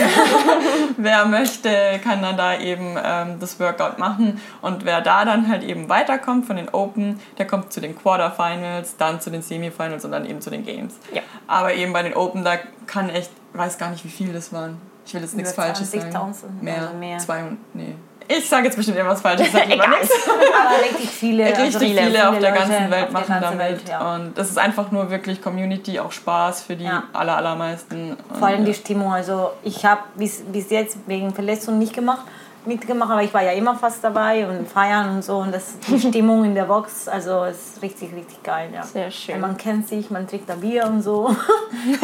Wer 0.99 1.25
möchte, 1.25 1.71
kann 2.05 2.21
dann 2.21 2.37
da 2.37 2.59
eben 2.59 2.97
ähm, 3.03 3.41
das 3.41 3.59
Workout 3.59 3.99
machen. 3.99 4.41
Und 4.61 4.85
wer 4.85 5.01
da 5.01 5.25
dann 5.25 5.49
halt 5.49 5.63
eben 5.63 5.89
weiterkommt 5.89 6.47
von 6.47 6.57
den 6.57 6.69
Open, 6.69 7.21
der 7.39 7.47
kommt 7.47 7.73
zu 7.73 7.81
den 7.81 7.97
Quarterfinals, 7.97 8.97
dann 8.99 9.21
zu 9.21 9.31
den 9.31 9.43
Semifinals 9.43 10.05
und 10.05 10.13
dann 10.13 10.27
eben 10.27 10.43
zu 10.43 10.51
den 10.51 10.65
Games. 10.65 10.95
Ja. 11.13 11.23
Aber 11.47 11.73
eben 11.75 11.93
bei 11.93 12.03
den 12.03 12.15
Open, 12.15 12.45
da 12.45 12.59
kann 12.87 13.09
echt, 13.09 13.31
weiß 13.55 13.79
gar 13.79 13.91
nicht, 13.91 14.05
wie 14.05 14.11
viel 14.11 14.33
das 14.33 14.53
waren. 14.53 14.79
Ich 15.07 15.15
will 15.15 15.23
jetzt 15.23 15.35
nichts 15.35 15.53
Falsches 15.53 15.91
sagen. 15.91 16.11
20.000, 16.11 16.63
Mehr. 16.63 16.83
also 16.83 16.95
mehr. 16.97 17.19
200, 17.19 17.59
nee. 17.75 17.95
Ich 18.39 18.49
sage 18.49 18.67
jetzt 18.67 18.77
bestimmt 18.77 18.97
irgendwas 18.97 19.21
Falsches, 19.21 19.51
sag 19.53 19.67
lieber 19.69 19.85
Egal. 19.85 19.99
nichts. 20.01 20.15
Aber 20.29 20.85
richtig 20.85 21.11
viele. 21.11 21.47
Richtig 21.47 21.65
also 21.65 21.79
viele, 21.81 22.01
auf 22.29 22.39
der 22.39 22.51
Leute 22.51 22.53
ganzen 22.63 22.91
Welt 22.91 22.93
auf 22.93 23.09
der 23.09 23.11
machen 23.11 23.27
ganzen 23.29 23.43
damit. 23.43 23.59
Welt, 23.59 23.81
ja. 23.89 24.15
Und 24.15 24.39
das 24.39 24.51
ist 24.51 24.59
einfach 24.59 24.91
nur 24.93 25.11
wirklich 25.11 25.43
Community, 25.43 25.99
auch 25.99 26.13
Spaß 26.13 26.63
für 26.63 26.77
die 26.77 26.85
Ja. 26.85 27.03
aller, 27.13 27.37
allermeisten. 27.37 28.17
Vor 28.39 28.47
allem 28.47 28.65
die. 28.65 28.75
Stimmung. 28.75 29.13
Also 29.13 29.51
ich 29.65 29.85
habe 29.85 30.03
bis, 30.15 30.43
bis 30.43 30.71
jetzt 30.71 30.97
wegen 31.07 31.35
Verletzung 31.35 31.79
nicht 31.79 31.93
gemacht, 31.93 32.23
mitgemacht, 32.67 33.11
aber 33.11 33.23
ich 33.23 33.33
war 33.33 33.43
ja 33.43 33.53
immer 33.53 33.75
fast 33.75 34.05
dabei 34.05 34.47
und 34.47 34.69
feiern 34.69 35.17
und 35.17 35.25
so. 35.25 35.39
Und 35.39 35.55
das, 35.55 35.79
die 35.81 35.99
Stimmung 36.09 36.45
in 36.45 36.55
der 36.55 36.65
Box, 36.65 37.09
also 37.09 37.45
ist 37.45 37.81
richtig, 37.83 38.13
richtig 38.15 38.43
geil. 38.43 38.71
Ja. 38.73 38.83
Sehr 38.83 39.11
schön. 39.11 39.37
Und 39.37 39.41
man 39.41 39.57
kennt 39.57 39.89
sich, 39.89 40.11
man 40.11 40.27
trinkt 40.27 40.49
da 40.49 40.55
Bier 40.55 40.87
und 40.87 41.03
so. 41.03 41.29
Finde 41.71 41.97
ich 41.97 41.99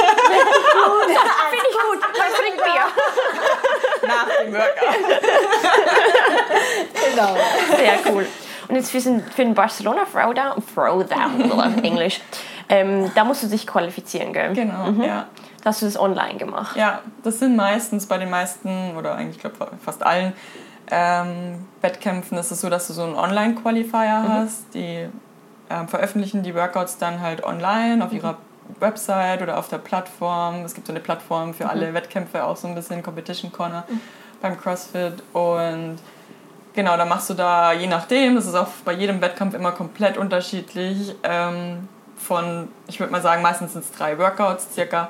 gut. 1.79 2.01
Man 2.01 2.33
trinkt 2.39 2.63
Bier. 2.63 2.87
nach 4.07 4.29
dem 4.43 4.53
Workout. 4.53 4.97
genau. 7.11 7.37
Sehr 7.77 8.13
cool. 8.13 8.27
Und 8.69 8.75
jetzt 8.75 8.91
für 8.91 9.01
den, 9.01 9.23
für 9.23 9.45
den 9.45 9.55
Barcelona 9.55 10.05
Throwdown, 10.11 10.63
Throwdown, 10.75 11.85
Englisch, 11.85 12.21
ähm, 12.69 13.11
da 13.15 13.25
musst 13.25 13.45
du 13.45 13.47
dich 13.47 13.67
qualifizieren, 13.67 14.33
gell? 14.33 14.55
Genau, 14.55 14.91
ja. 15.05 15.27
Hast 15.67 15.83
du 15.83 15.87
das 15.87 15.99
online 15.99 16.39
gemacht. 16.39 16.77
Ja, 16.77 17.01
das 17.25 17.41
sind 17.41 17.57
meistens 17.57 18.07
bei 18.07 18.19
den 18.19 18.31
meisten 18.31 18.97
oder 18.97 19.17
eigentlich 19.17 19.41
glaube 19.41 19.57
fast 19.85 20.07
allen 20.07 20.33
ähm, 20.91 21.67
Wettkämpfen 21.81 22.39
ist 22.39 22.53
es 22.53 22.61
so, 22.61 22.71
dass 22.71 22.87
du 22.87 22.93
so 22.93 23.03
einen 23.03 23.17
Online-Qualifier 23.17 24.25
hast. 24.29 24.73
Die 24.75 25.09
ähm, 25.69 25.89
veröffentlichen 25.89 26.45
die 26.45 26.55
Workouts 26.55 26.99
dann 26.99 27.21
halt 27.21 27.43
online 27.43 28.05
auf 28.05 28.13
ihrer 28.13 28.39
Website 28.79 29.43
oder 29.43 29.59
auf 29.59 29.69
der 29.69 29.79
Plattform. 29.79 30.65
Es 30.65 30.75
gibt 30.75 30.87
so 30.87 30.93
eine 30.93 31.01
Plattform 31.01 31.53
für 31.53 31.69
alle 31.69 31.93
Wettkämpfe, 31.95 32.45
auch 32.45 32.57
so 32.57 32.69
ein 32.69 32.77
bisschen 32.77 33.03
Competition 33.03 33.51
Corner 33.51 33.85
beim 34.41 34.61
CrossFit. 34.61 35.23
Und 35.33 35.99
genau, 36.75 36.97
da 36.97 37.05
machst 37.05 37.29
du 37.29 37.35
da, 37.35 37.73
je 37.73 37.89
nachdem, 37.89 38.37
das 38.37 38.47
ist 38.47 38.55
auch 38.55 38.69
bei 38.85 38.93
jedem 38.93 39.21
Wettkampf 39.21 39.55
immer 39.55 39.73
komplett 39.73 40.17
unterschiedlich, 40.17 41.17
ähm, 41.25 41.89
von, 42.17 42.69
ich 42.87 43.01
würde 43.01 43.13
mal 43.13 43.23
sagen, 43.23 43.43
meistens 43.43 43.73
sind 43.73 43.85
es 43.85 43.91
drei 43.91 44.17
Workouts 44.19 44.73
circa. 44.73 45.09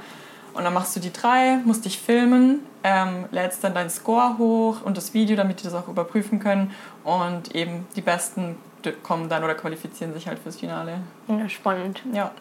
Und 0.56 0.64
dann 0.64 0.74
machst 0.74 0.96
du 0.96 1.00
die 1.00 1.12
drei, 1.12 1.58
musst 1.64 1.84
dich 1.84 1.98
filmen, 1.98 2.60
ähm, 2.82 3.26
lädst 3.30 3.62
dann 3.62 3.74
deinen 3.74 3.90
Score 3.90 4.38
hoch 4.38 4.82
und 4.82 4.96
das 4.96 5.12
Video, 5.14 5.36
damit 5.36 5.60
die 5.60 5.64
das 5.64 5.74
auch 5.74 5.88
überprüfen 5.88 6.38
können. 6.38 6.72
Und 7.04 7.54
eben 7.54 7.86
die 7.94 8.00
Besten 8.00 8.56
kommen 9.02 9.28
dann 9.28 9.42
oder 9.44 9.54
qualifizieren 9.54 10.14
sich 10.14 10.28
halt 10.28 10.38
fürs 10.38 10.56
Finale. 10.56 11.00
Ja, 11.28 11.48
spannend. 11.48 12.02
Ja. 12.12 12.30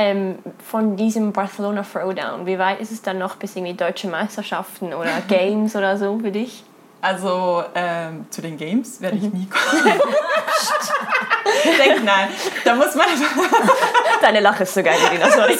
Ähm, 0.00 0.38
von 0.64 0.96
diesem 0.96 1.32
Barcelona 1.32 1.82
Throwdown, 1.82 2.46
wie 2.46 2.56
weit 2.56 2.80
ist 2.80 2.92
es 2.92 3.02
dann 3.02 3.18
noch 3.18 3.34
bis 3.34 3.56
irgendwie 3.56 3.74
deutsche 3.74 4.06
Meisterschaften 4.06 4.94
oder 4.94 5.10
Games 5.28 5.74
oder 5.74 5.98
so 5.98 6.20
für 6.20 6.30
dich? 6.30 6.62
Also 7.00 7.64
ähm, 7.74 8.26
zu 8.30 8.40
den 8.40 8.56
Games 8.56 9.00
werde 9.00 9.16
ich 9.16 9.24
nie 9.24 9.48
kommen. 9.48 9.92
ich 11.64 11.76
denke, 11.76 12.04
nein, 12.04 12.28
da 12.64 12.76
muss 12.76 12.94
man. 12.94 13.06
Deine 14.20 14.38
Lache 14.38 14.62
ist 14.62 14.74
so 14.74 14.84
geil, 14.84 14.96
Irina, 15.04 15.30
sorry. 15.30 15.58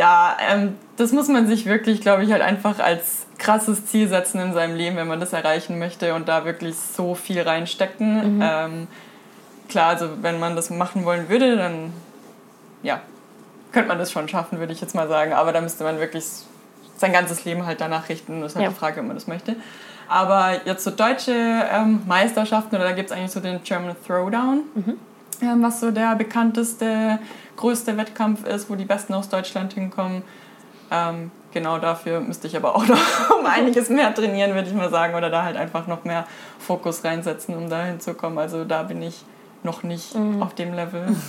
Ja, 0.00 0.38
ähm, 0.40 0.76
das 0.96 1.12
muss 1.12 1.28
man 1.28 1.46
sich 1.46 1.66
wirklich, 1.66 2.00
glaube 2.00 2.24
ich, 2.24 2.32
halt 2.32 2.40
einfach 2.40 2.78
als 2.78 3.26
krasses 3.36 3.84
Ziel 3.84 4.08
setzen 4.08 4.40
in 4.40 4.54
seinem 4.54 4.74
Leben, 4.74 4.96
wenn 4.96 5.06
man 5.06 5.20
das 5.20 5.34
erreichen 5.34 5.78
möchte 5.78 6.14
und 6.14 6.26
da 6.26 6.46
wirklich 6.46 6.74
so 6.76 7.14
viel 7.14 7.42
reinstecken. 7.42 8.40
Ähm, 8.42 8.88
klar, 9.68 9.88
also 9.90 10.08
wenn 10.22 10.40
man 10.40 10.56
das 10.56 10.70
machen 10.70 11.04
wollen 11.04 11.28
würde, 11.28 11.56
dann 11.58 11.92
ja, 12.82 13.02
könnte 13.72 13.88
man 13.88 13.98
das 13.98 14.10
schon 14.10 14.26
schaffen, 14.26 14.58
würde 14.58 14.72
ich 14.72 14.80
jetzt 14.80 14.94
mal 14.94 15.06
sagen. 15.06 15.34
Aber 15.34 15.52
da 15.52 15.60
müsste 15.60 15.84
man 15.84 15.98
wirklich 15.98 16.24
sein 16.96 17.12
ganzes 17.12 17.44
Leben 17.44 17.66
halt 17.66 17.82
danach 17.82 18.08
richten. 18.08 18.40
Das 18.40 18.52
ist 18.52 18.56
halt 18.56 18.64
Ja. 18.64 18.70
die 18.70 18.76
Frage, 18.76 19.00
ob 19.00 19.06
man 19.06 19.16
das 19.16 19.26
möchte. 19.26 19.54
Aber 20.08 20.62
jetzt 20.64 20.82
so 20.82 20.90
deutsche 20.90 21.32
ähm, 21.32 22.00
Meisterschaften, 22.06 22.74
oder 22.76 22.84
da 22.84 22.92
gibt 22.92 23.10
es 23.10 23.16
eigentlich 23.16 23.32
so 23.32 23.40
den 23.40 23.62
German 23.62 23.94
Throwdown, 24.06 24.62
ähm, 25.42 25.62
was 25.62 25.80
so 25.80 25.90
der 25.90 26.14
bekannteste, 26.16 27.18
größte 27.56 27.96
Wettkampf 27.96 28.44
ist, 28.44 28.70
wo 28.70 28.74
die 28.74 28.84
Besten 28.84 29.14
aus 29.14 29.28
Deutschland 29.28 29.72
hinkommen. 29.72 30.22
Ähm, 30.90 31.30
genau 31.52 31.78
dafür 31.78 32.20
müsste 32.20 32.46
ich 32.46 32.56
aber 32.56 32.74
auch 32.74 32.86
noch 32.86 33.30
um 33.38 33.46
einiges 33.46 33.88
mehr 33.88 34.14
trainieren, 34.14 34.54
würde 34.54 34.68
ich 34.68 34.74
mal 34.74 34.90
sagen, 34.90 35.14
oder 35.14 35.30
da 35.30 35.44
halt 35.44 35.56
einfach 35.56 35.86
noch 35.86 36.04
mehr 36.04 36.26
Fokus 36.58 37.04
reinsetzen, 37.04 37.56
um 37.56 37.70
da 37.70 37.84
hinzukommen. 37.84 38.38
Also 38.38 38.64
da 38.64 38.82
bin 38.82 39.02
ich 39.02 39.24
noch 39.62 39.82
nicht 39.82 40.16
auf 40.40 40.54
dem 40.54 40.74
Level. 40.74 41.16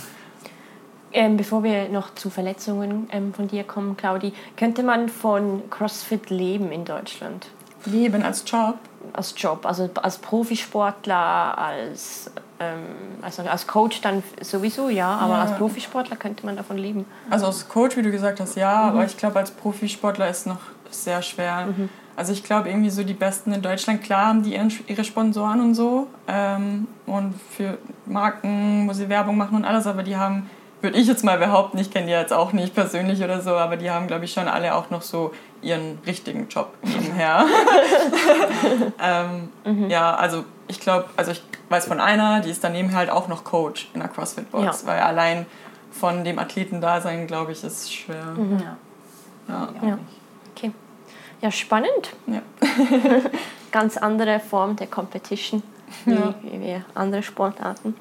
Ähm, 1.14 1.36
bevor 1.36 1.62
wir 1.62 1.90
noch 1.90 2.14
zu 2.14 2.30
Verletzungen 2.30 3.06
ähm, 3.12 3.34
von 3.34 3.46
dir 3.46 3.64
kommen, 3.64 3.96
Claudi, 3.98 4.32
könnte 4.56 4.82
man 4.82 5.10
von 5.10 5.68
CrossFit 5.68 6.30
leben 6.30 6.72
in 6.72 6.86
Deutschland? 6.86 7.48
Leben 7.84 8.22
als 8.22 8.44
Job? 8.50 8.76
Als 9.14 9.34
Job, 9.36 9.66
also 9.66 9.90
als 10.02 10.18
Profisportler, 10.18 11.58
als, 11.58 12.30
ähm, 12.60 12.78
also 13.20 13.42
als 13.42 13.66
Coach 13.66 14.00
dann 14.00 14.22
sowieso, 14.40 14.88
ja, 14.88 15.08
aber 15.16 15.34
Ja. 15.34 15.42
als 15.42 15.52
Profisportler 15.56 16.16
könnte 16.16 16.46
man 16.46 16.56
davon 16.56 16.78
leben. 16.78 17.04
Also 17.28 17.46
als 17.46 17.68
Coach, 17.68 17.96
wie 17.96 18.02
du 18.02 18.10
gesagt 18.10 18.40
hast, 18.40 18.56
ja, 18.56 18.72
aber 18.72 19.04
ich 19.04 19.16
glaube, 19.16 19.38
als 19.38 19.50
Profisportler 19.50 20.28
ist 20.28 20.46
noch 20.46 20.60
sehr 20.90 21.20
schwer. 21.22 21.68
Also 22.16 22.32
ich 22.32 22.42
glaube, 22.44 22.68
irgendwie 22.68 22.90
so 22.90 23.02
die 23.04 23.14
Besten 23.14 23.52
in 23.52 23.62
Deutschland, 23.62 24.02
klar 24.02 24.26
haben 24.26 24.42
die 24.42 24.54
ihren- 24.54 24.72
ihre 24.86 25.02
Sponsoren 25.04 25.60
und 25.60 25.74
so 25.74 26.06
ähm, 26.28 26.86
und 27.06 27.34
für 27.50 27.78
Marken, 28.06 28.86
wo 28.88 28.92
sie 28.92 29.08
Werbung 29.08 29.36
machen 29.38 29.56
und 29.56 29.64
alles, 29.64 29.86
aber 29.86 30.02
die 30.02 30.16
haben, 30.16 30.48
würde 30.82 30.98
ich 30.98 31.06
jetzt 31.06 31.24
mal 31.24 31.38
behaupten, 31.38 31.78
ich 31.78 31.90
kenne 31.90 32.06
die 32.06 32.12
jetzt 32.12 32.32
auch 32.32 32.52
nicht 32.52 32.74
persönlich 32.74 33.22
oder 33.22 33.40
so, 33.40 33.50
aber 33.52 33.76
die 33.76 33.90
haben, 33.90 34.06
glaube 34.08 34.24
ich, 34.24 34.32
schon 34.32 34.48
alle 34.48 34.74
auch 34.74 34.90
noch 34.90 35.02
so 35.02 35.32
ihren 35.62 35.98
richtigen 36.06 36.48
Job 36.48 36.74
nebenher. 36.82 37.44
ähm, 39.02 39.88
Ja, 39.88 40.14
also 40.14 40.44
ich 40.68 40.80
glaube, 40.80 41.06
also 41.16 41.30
ich 41.32 41.42
weiß 41.68 41.86
von 41.86 42.00
einer, 42.00 42.40
die 42.40 42.50
ist 42.50 42.64
daneben 42.64 42.94
halt 42.94 43.10
auch 43.10 43.28
noch 43.28 43.44
Coach 43.44 43.90
in 43.94 44.00
der 44.00 44.08
CrossFit-Box, 44.08 44.82
Ja. 44.82 44.88
weil 44.88 45.00
allein 45.00 45.46
von 45.90 46.24
dem 46.24 46.38
Athletendasein, 46.38 47.26
glaube 47.26 47.52
ich, 47.52 47.62
ist 47.62 47.92
schwer. 47.92 48.34
Ja. 48.60 48.76
Ja. 49.48 49.68
Ja. 49.88 49.98
Okay. 50.56 50.72
Ja, 51.40 51.50
spannend. 51.50 52.14
Ja. 52.26 52.40
Ganz 53.70 53.96
andere 53.96 54.40
Form 54.40 54.76
der 54.76 54.86
Competition 54.86 55.62
wie, 56.04 56.12
Ja. 56.14 56.34
wie 56.42 56.82
andere 56.94 57.22
Sportarten. 57.22 57.94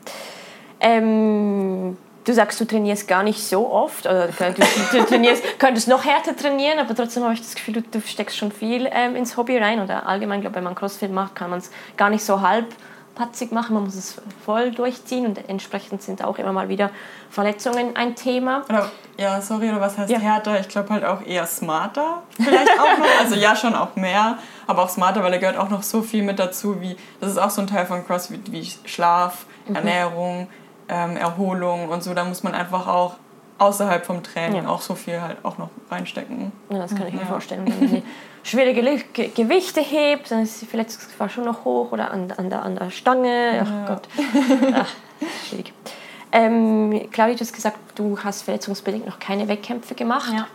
Ähm, 0.80 1.98
du 2.24 2.34
sagst, 2.34 2.60
du 2.60 2.66
trainierst 2.66 3.08
gar 3.08 3.24
nicht 3.24 3.44
so 3.44 3.72
oft, 3.72 4.06
oder 4.06 4.28
du, 4.28 5.04
trainierst, 5.06 5.44
könntest 5.60 5.88
noch 5.88 6.06
härter 6.06 6.36
trainieren, 6.36 6.80
aber 6.80 6.96
trotzdem 6.96 7.24
habe 7.24 7.34
ich 7.34 7.42
das 7.42 7.56
Gefühl, 7.56 7.76
du, 7.76 7.82
du 7.82 8.02
steckst 8.02 8.38
schon 8.38 8.52
viel 8.52 8.90
ähm, 8.92 9.16
ins 9.16 9.38
Hobby 9.38 9.58
rein. 9.58 9.82
Oder 9.82 10.06
allgemein, 10.08 10.42
glaube 10.42 10.56
wenn 10.56 10.64
man 10.64 10.76
Crossfit 10.76 11.12
macht, 11.12 11.36
kann 11.36 11.50
man 11.50 11.60
es 11.60 11.72
gar 11.98 12.10
nicht 12.10 12.24
so 12.24 12.42
halbpatzig 12.42 13.52
machen, 13.52 13.74
man 13.74 13.84
muss 13.86 13.96
es 13.96 14.22
voll 14.46 14.72
durchziehen 14.72 15.26
und 15.26 15.50
entsprechend 15.50 16.02
sind 16.02 16.24
auch 16.24 16.38
immer 16.38 16.54
mal 16.54 16.70
wieder 16.70 16.92
Verletzungen 17.30 17.96
ein 17.96 18.16
Thema. 18.16 18.64
Oder, 18.70 18.92
ja, 19.18 19.42
sorry, 19.42 19.70
oder 19.70 19.82
was 19.82 19.98
heißt 19.98 20.12
Ja. 20.12 20.20
härter? 20.20 20.60
Ich 20.60 20.68
glaube 20.68 20.90
halt 20.90 21.06
auch 21.06 21.22
eher 21.26 21.46
smarter. 21.48 22.24
Vielleicht 22.36 22.80
auch 22.80 22.98
noch. 22.98 23.06
Also 23.20 23.36
ja, 23.36 23.56
schon 23.56 23.74
auch 23.76 23.96
mehr, 23.96 24.38
aber 24.68 24.84
auch 24.84 24.90
smarter, 24.90 25.24
weil 25.24 25.32
da 25.32 25.38
gehört 25.38 25.58
auch 25.58 25.70
noch 25.70 25.84
so 25.84 26.02
viel 26.02 26.24
mit 26.24 26.40
dazu, 26.40 26.82
wie, 26.82 26.96
das 27.20 27.32
ist 27.32 27.38
auch 27.38 27.50
so 27.50 27.62
ein 27.62 27.68
Teil 27.68 27.86
von 27.86 28.06
CrossFit, 28.06 28.52
wie 28.52 28.70
Schlaf, 28.86 29.46
Mhm. 29.68 29.76
Ähm, 30.92 31.16
Erholung 31.18 31.88
und 31.90 32.04
so. 32.04 32.14
Da 32.14 32.24
muss 32.26 32.44
man 32.44 32.54
einfach 32.54 32.88
auch 32.88 33.16
außerhalb 33.58 34.06
vom 34.06 34.24
Training 34.24 34.64
Ja. 34.64 34.70
auch 34.70 34.82
so 34.82 34.96
viel 34.96 35.22
halt 35.22 35.38
auch 35.44 35.58
noch 35.58 35.70
reinstecken. 35.90 36.52
Ja, 36.70 36.80
das 36.80 36.96
kann 36.96 37.08
ich 37.08 37.14
mir 37.14 37.26
vorstellen. 37.26 37.66
Wenn 37.66 37.92
man 37.92 38.04
schwere 38.44 38.74
Ge 38.74 39.04
Ge 39.14 39.30
Gewichte 39.30 39.82
hebt, 39.82 40.32
dann 40.32 40.44
ist 40.44 40.62
die 40.62 40.66
Verletzungsgefahr 40.66 41.30
schon 41.30 41.46
noch 41.46 41.64
hoch 41.64 41.92
oder 41.92 42.12
an, 42.12 42.32
an, 42.36 42.50
der, 42.50 42.64
an 42.64 42.76
der 42.76 42.90
Stange. 42.90 43.66
Ach 43.66 43.88
Gott. 43.88 44.08
Ach, 44.74 44.90
schwierig. 45.50 45.74
Ähm, 46.32 47.08
Claudia, 47.12 47.36
du 47.36 47.42
hast 47.42 47.54
gesagt, 47.54 47.78
du 47.96 48.18
hast 48.24 48.42
verletzungsbedingt 48.44 49.06
noch 49.06 49.20
keine 49.20 49.48
Wettkämpfe 49.48 49.96
gemacht. 49.96 50.32
Ja. 50.34 50.48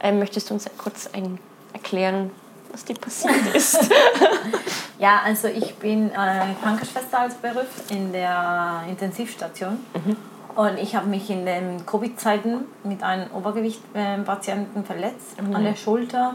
Ähm, 0.00 0.18
möchtest 0.18 0.50
du 0.50 0.54
uns 0.54 0.66
kurz 0.78 1.08
ein, 1.12 1.38
erklären, 1.72 2.30
was 2.72 2.84
dir 2.84 2.94
passiert 2.96 3.34
ist? 3.54 3.78
Ja, 5.00 5.20
also 5.24 5.46
ich 5.46 5.76
bin 5.76 6.10
äh, 6.10 6.14
Krankenschwester 6.60 7.20
als 7.20 7.34
Beruf 7.34 7.66
in 7.88 8.10
der 8.12 8.82
Intensivstation. 8.88 9.78
Und 10.56 10.76
ich 10.76 10.96
habe 10.96 11.06
mich 11.06 11.30
in 11.30 11.46
den 11.46 11.86
Covid-Zeiten 11.86 12.62
mit 12.82 13.04
einem 13.04 13.30
Obergewicht-Patienten 13.30 14.84
verletzt 14.84 15.36
an 15.38 15.62
der 15.62 15.76
Schulter. 15.76 16.34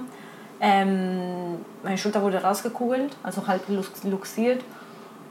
Ähm, 0.62 1.58
meine 1.84 1.98
Schulter 1.98 2.22
wurde 2.22 2.42
rausgekugelt, 2.42 3.18
also 3.22 3.46
halb 3.48 3.68
lux- 3.68 4.06
luxiert. 4.06 4.64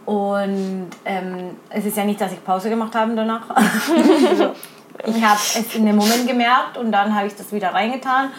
Und 0.05 0.91
ähm, 1.07 1.57
es 1.71 1.87
ist 1.87 1.97
ja 1.97 2.05
nicht, 2.05 2.21
dass 2.21 2.33
ich 2.33 2.45
Pause 2.45 2.69
gemacht 2.69 2.95
habe 2.95 3.15
danach. 3.15 3.49
also, 3.49 4.53
ich 5.07 5.25
habe 5.25 5.41
es 5.41 5.75
in 5.75 5.87
dem 5.87 5.97
Moment 5.97 6.27
gemerkt 6.29 6.77
und 6.77 6.93
dann 6.93 7.15
habe 7.15 7.29
ich 7.29 7.35
das 7.35 7.51
wieder 7.51 7.73
reingetan. 7.73 8.31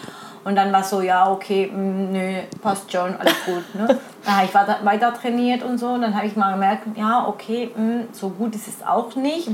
Und 0.44 0.56
dann 0.56 0.72
war 0.72 0.80
es 0.80 0.90
so, 0.90 1.00
ja, 1.00 1.30
okay, 1.30 1.66
mm, 1.66 2.12
nö, 2.12 2.40
passt 2.62 2.92
schon, 2.92 3.16
alles 3.16 3.44
gut. 3.46 3.74
Ne? 3.74 3.98
Dann 4.24 4.36
habe 4.36 4.46
ich 4.46 4.54
weiter, 4.54 4.78
weiter 4.84 5.14
trainiert 5.14 5.62
und 5.62 5.78
so. 5.78 5.88
Und 5.88 6.02
dann 6.02 6.14
habe 6.14 6.26
ich 6.26 6.36
mal 6.36 6.52
gemerkt, 6.52 6.86
ja, 6.96 7.26
okay, 7.26 7.70
mm, 7.74 8.12
so 8.12 8.28
gut 8.28 8.54
ist 8.54 8.68
es 8.68 8.86
auch 8.86 9.14
nicht. 9.16 9.48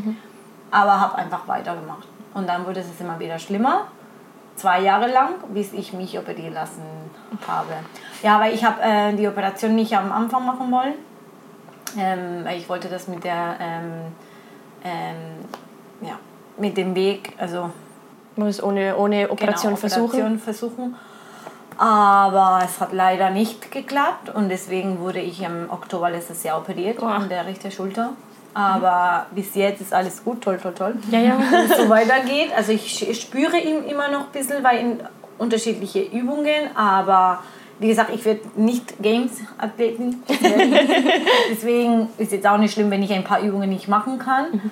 Aber 0.72 1.00
habe 1.00 1.16
einfach 1.16 1.46
weitergemacht. 1.46 2.06
Und 2.34 2.48
dann 2.48 2.66
wurde 2.66 2.80
es 2.80 2.86
immer 3.00 3.18
wieder 3.18 3.38
schlimmer. 3.38 3.86
Zwei 4.56 4.80
Jahre 4.80 5.10
lang, 5.10 5.34
bis 5.54 5.72
ich 5.72 5.92
mich 5.92 6.18
operieren 6.18 6.54
lassen 6.54 6.82
habe. 7.46 7.72
Ja, 8.22 8.40
weil 8.40 8.52
ich 8.52 8.64
habe 8.64 8.82
äh, 8.82 9.12
die 9.14 9.26
Operation 9.26 9.74
nicht 9.74 9.96
am 9.96 10.12
Anfang 10.12 10.44
machen 10.44 10.70
wollen. 10.70 10.94
Ähm, 11.96 12.44
weil 12.44 12.58
ich 12.58 12.68
wollte 12.68 12.88
das 12.88 13.08
mit 13.08 13.24
der, 13.24 13.56
ähm, 13.60 14.12
ähm, 14.84 16.06
ja, 16.06 16.18
mit 16.56 16.76
dem 16.76 16.94
Weg, 16.94 17.32
also 17.38 17.70
Man 18.40 18.48
muss 18.48 18.62
ohne, 18.62 18.96
ohne 18.96 19.30
Operation 19.30 19.74
genau, 19.74 19.76
versuchen. 19.76 20.04
Operation 20.04 20.38
versuchen. 20.38 20.96
Aber 21.76 22.62
es 22.64 22.80
hat 22.80 22.94
leider 22.94 23.28
nicht 23.28 23.70
geklappt 23.70 24.34
und 24.34 24.48
deswegen 24.48 24.98
wurde 24.98 25.20
ich 25.20 25.42
im 25.42 25.68
Oktober 25.68 26.08
letztes 26.08 26.42
Jahr 26.42 26.58
operiert 26.58 27.02
an 27.02 27.28
der 27.28 27.44
rechten 27.44 27.70
Schulter. 27.70 28.14
Aber 28.54 29.26
bis 29.34 29.54
jetzt 29.54 29.82
ist 29.82 29.92
alles 29.92 30.24
gut, 30.24 30.40
toll, 30.40 30.58
toll, 30.58 30.72
toll. 30.72 30.94
Ja, 31.10 31.20
ja. 31.20 31.38
Wenn 31.38 31.70
es 31.70 31.76
so 31.76 31.88
weitergeht. 31.90 32.50
Also 32.56 32.72
ich 32.72 33.20
spüre 33.20 33.58
ihn 33.58 33.84
immer 33.84 34.10
noch 34.10 34.20
ein 34.20 34.32
bisschen 34.32 34.62
bei 34.62 34.78
in 34.78 35.00
unterschiedliche 35.36 36.00
Übungen, 36.00 36.74
aber 36.74 37.40
wie 37.78 37.88
gesagt, 37.88 38.10
ich 38.14 38.24
werde 38.24 38.40
nicht 38.56 39.02
Games-Athletin. 39.02 40.22
Deswegen 41.50 42.08
ist 42.16 42.32
jetzt 42.32 42.46
auch 42.46 42.58
nicht 42.58 42.72
schlimm, 42.72 42.90
wenn 42.90 43.02
ich 43.02 43.12
ein 43.12 43.24
paar 43.24 43.40
Übungen 43.40 43.68
nicht 43.68 43.86
machen 43.86 44.18
kann. 44.18 44.70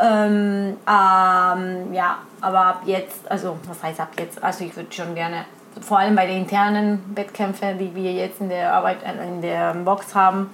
Ähm, 0.00 0.76
ähm, 0.88 1.92
ja, 1.92 2.18
aber 2.40 2.60
ab 2.66 2.82
jetzt, 2.84 3.30
also 3.30 3.56
was 3.66 3.82
heißt 3.82 4.00
ab 4.00 4.10
jetzt? 4.18 4.42
Also 4.42 4.64
ich 4.64 4.74
würde 4.76 4.92
schon 4.92 5.14
gerne, 5.14 5.44
vor 5.80 5.98
allem 5.98 6.16
bei 6.16 6.26
den 6.26 6.38
internen 6.42 7.14
Wettkämpfen, 7.14 7.78
die 7.78 7.94
wir 7.94 8.12
jetzt 8.12 8.40
in 8.40 8.48
der 8.48 8.72
Arbeit, 8.74 8.98
äh, 9.04 9.26
in 9.26 9.40
der 9.40 9.74
Box 9.74 10.14
haben, 10.14 10.50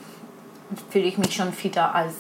fühle 0.91 1.07
ich 1.07 1.19
mich 1.19 1.35
schon 1.35 1.53
fitter 1.53 1.95
als 1.95 2.15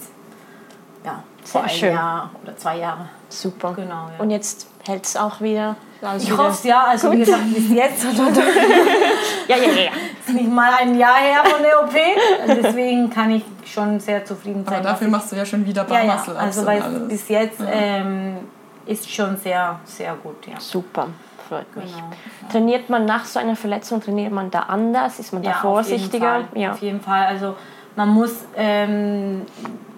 ja, 1.04 1.22
vor 1.44 1.62
Sehr 1.62 1.70
einem 1.70 1.78
schön. 1.78 1.92
Jahr 1.92 2.30
oder 2.42 2.56
zwei 2.56 2.78
Jahre. 2.78 3.08
Super. 3.28 3.74
Genau, 3.74 4.08
ja. 4.08 4.14
Und 4.18 4.30
jetzt 4.30 4.66
hält 4.86 5.04
es 5.04 5.16
auch 5.16 5.40
wieder. 5.40 5.76
Alles 6.02 6.24
Ich 6.24 6.36
hoffe 6.36 6.50
es 6.50 6.64
ja, 6.64 6.84
also 6.84 7.12
wie 7.12 7.18
gesagt, 7.18 7.54
bis 7.54 7.70
jetzt 7.70 8.04
Ja, 9.48 9.56
ja, 9.56 9.62
ja. 9.62 9.82
ja. 9.82 9.90
ist 10.26 10.34
nicht 10.34 10.50
mal 10.50 10.72
ein 10.78 10.98
Jahr 10.98 11.16
her 11.16 11.44
von 11.44 11.62
der 11.62 11.82
OP. 11.82 12.62
Deswegen 12.62 13.10
kann 13.10 13.30
ich 13.30 13.42
schon 13.64 14.00
sehr 14.00 14.24
zufrieden 14.24 14.64
sein. 14.64 14.76
Aber 14.76 14.90
dafür 14.90 15.08
machst 15.08 15.32
du 15.32 15.36
ja 15.36 15.44
schon 15.44 15.66
wieder 15.66 15.84
ich, 15.86 15.92
ja, 15.92 16.04
ja, 16.04 16.24
also 16.38 16.66
weil 16.66 16.82
bis 17.08 17.28
jetzt 17.28 17.60
ähm, 17.70 18.38
ist 18.86 19.10
schon 19.10 19.36
sehr, 19.36 19.78
sehr 19.84 20.14
gut. 20.14 20.46
Ja. 20.46 20.58
Super, 20.58 21.08
freut 21.48 21.76
mich. 21.76 21.94
Genau. 21.94 22.10
Trainiert 22.50 22.90
man 22.90 23.04
nach 23.04 23.24
so 23.24 23.38
einer 23.38 23.56
Verletzung, 23.56 24.00
trainiert 24.00 24.32
man 24.32 24.50
da 24.50 24.60
anders? 24.60 25.18
Ist 25.18 25.32
man 25.32 25.42
da 25.42 25.50
Ja, 25.50 25.56
auf 25.56 25.62
vorsichtiger? 25.62 26.38
Jeden 26.38 26.48
Fall. 26.48 26.60
Ja. 26.60 26.72
Auf 26.72 26.82
jeden 26.82 27.00
Fall. 27.00 27.26
Also 27.26 27.56
man 27.96 28.08
muss 28.08 28.32
ähm, 28.56 29.42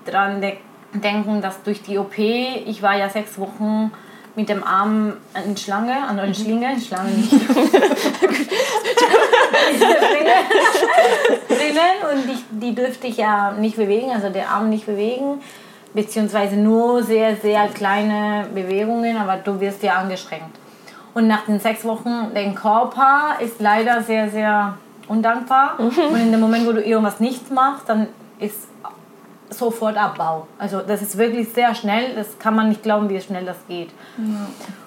dran 0.05 0.41
de 0.41 0.57
denken, 0.95 1.41
dass 1.41 1.63
durch 1.63 1.83
die 1.83 1.97
OP, 1.97 2.19
ich 2.19 2.83
war 2.83 2.97
ja 2.97 3.09
sechs 3.09 3.39
Wochen 3.39 3.93
mit 4.35 4.49
dem 4.49 4.65
Arm 4.65 5.15
in 5.45 5.57
Schlange, 5.57 5.95
an 6.09 6.19
einer 6.19 6.35
Schlinge, 6.35 6.81
Schlange 6.81 7.11
nicht. 7.11 7.33
Drinnen 11.49 11.97
und 12.13 12.31
ich, 12.31 12.45
die 12.51 12.75
dürfte 12.75 13.07
ich 13.07 13.19
ja 13.19 13.53
nicht 13.53 13.77
bewegen, 13.77 14.11
also 14.11 14.31
der 14.31 14.49
Arm 14.49 14.71
nicht 14.71 14.87
bewegen, 14.87 15.41
beziehungsweise 15.93 16.57
nur 16.57 17.03
sehr, 17.03 17.37
sehr 17.37 17.69
kleine 17.69 18.47
Bewegungen, 18.55 19.17
aber 19.17 19.37
du 19.37 19.61
wirst 19.61 19.83
ja 19.83 19.95
angeschränkt. 19.95 20.59
Und 21.15 21.27
nach 21.27 21.45
den 21.45 21.61
sechs 21.61 21.85
Wochen, 21.85 22.31
dein 22.35 22.55
Körper 22.55 23.37
ist 23.41 23.61
leider 23.61 24.03
sehr, 24.03 24.31
sehr 24.31 24.79
undankbar. 25.09 25.75
Und 25.79 26.17
in 26.17 26.33
dem 26.33 26.41
Moment, 26.41 26.67
wo 26.67 26.73
du 26.73 26.83
irgendwas 26.83 27.21
nicht 27.21 27.51
machst, 27.51 27.87
dann 27.89 28.09
ist 28.39 28.69
sofort 29.53 29.97
Abbau. 29.97 30.47
Also 30.59 30.81
das 30.81 31.03
ist 31.03 31.19
wirklich 31.19 31.53
sehr 31.53 31.75
schnell. 31.75 32.15
Das 32.15 32.39
kann 32.39 32.55
man 32.55 32.69
nicht 32.69 32.83
glauben, 32.83 33.09
wie 33.09 33.21
schnell 33.21 33.45
das 33.45 33.57
geht. 33.69 33.91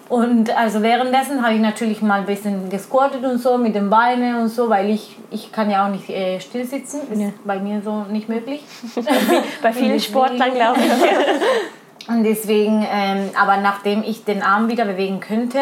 Und 0.07 0.55
also 0.55 0.83
währenddessen 0.83 1.43
habe 1.43 1.55
ich 1.55 1.61
natürlich 1.61 2.01
mal 2.01 2.19
ein 2.19 2.25
bisschen 2.25 2.69
gesquattet 2.69 3.23
und 3.23 3.39
so 3.39 3.57
mit 3.57 3.73
den 3.73 3.89
Beinen 3.89 4.35
und 4.35 4.49
so, 4.49 4.69
weil 4.69 4.89
ich, 4.89 5.17
ich 5.31 5.51
kann 5.51 5.69
ja 5.69 5.85
auch 5.85 5.89
nicht 5.89 6.09
äh, 6.09 6.39
still 6.39 6.65
sitzen. 6.65 7.01
Ist 7.11 7.45
bei 7.45 7.59
mir 7.59 7.81
so 7.83 8.03
nicht 8.03 8.29
möglich. 8.29 8.63
Bei 9.61 9.73
vielen 9.73 9.99
Sportlern, 9.99 10.53
glaube 10.53 10.79
ich. 10.79 12.07
Und 12.07 12.23
deswegen, 12.23 12.85
ähm, 12.87 13.31
aber 13.35 13.57
nachdem 13.57 14.03
ich 14.03 14.23
den 14.25 14.43
Arm 14.43 14.67
wieder 14.67 14.85
bewegen 14.85 15.19
könnte, 15.19 15.57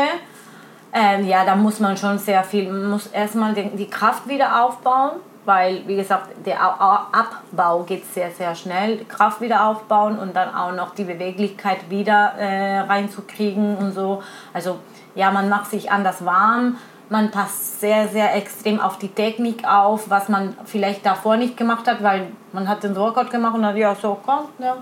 ähm, 0.93 1.25
ja, 1.25 1.45
da 1.45 1.55
muss 1.55 1.79
man 1.79 1.95
schon 1.95 2.19
sehr 2.19 2.43
viel, 2.43 2.69
man 2.69 2.89
muss 2.89 3.07
erstmal 3.07 3.53
die 3.53 3.89
Kraft 3.89 4.27
wieder 4.27 4.65
aufbauen, 4.65 5.11
weil, 5.45 5.87
wie 5.87 5.95
gesagt, 5.95 6.29
der 6.45 6.65
Au- 6.65 6.79
Au- 6.79 7.07
Abbau 7.11 7.83
geht 7.83 8.05
sehr, 8.13 8.31
sehr 8.31 8.55
schnell. 8.55 9.03
Kraft 9.05 9.41
wieder 9.41 9.67
aufbauen 9.67 10.17
und 10.17 10.35
dann 10.35 10.53
auch 10.55 10.71
noch 10.73 10.93
die 10.95 11.03
Beweglichkeit 11.03 11.89
wieder 11.89 12.33
äh, 12.37 12.79
reinzukriegen 12.79 13.77
und 13.77 13.91
so. 13.93 14.23
Also, 14.53 14.79
ja, 15.15 15.31
man 15.31 15.49
macht 15.49 15.69
sich 15.69 15.91
anders 15.91 16.25
warm, 16.25 16.77
man 17.09 17.29
passt 17.29 17.79
sehr, 17.81 18.07
sehr 18.07 18.35
extrem 18.35 18.79
auf 18.79 18.97
die 18.97 19.09
Technik 19.09 19.67
auf, 19.67 20.09
was 20.09 20.29
man 20.29 20.55
vielleicht 20.65 21.05
davor 21.05 21.37
nicht 21.37 21.57
gemacht 21.57 21.87
hat, 21.87 22.01
weil 22.01 22.27
man 22.53 22.67
hat 22.67 22.83
den 22.83 22.95
Workout 22.95 23.29
gemacht 23.29 23.53
und 23.55 23.65
hat 23.65 23.75
ja 23.75 23.93
so, 23.93 24.17
komm, 24.25 24.45
ja, 24.59 24.77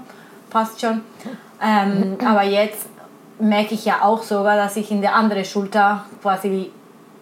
passt 0.50 0.80
schon. 0.80 1.02
Ähm, 1.62 2.18
aber 2.26 2.44
jetzt 2.44 2.88
merke 3.40 3.74
ich 3.74 3.86
ja 3.86 3.96
auch 4.04 4.22
sogar, 4.22 4.56
dass 4.56 4.78
ich 4.78 4.92
in 4.92 5.02
der 5.02 5.16
anderen 5.16 5.44
Schulter 5.44 6.06
quasi 6.22 6.72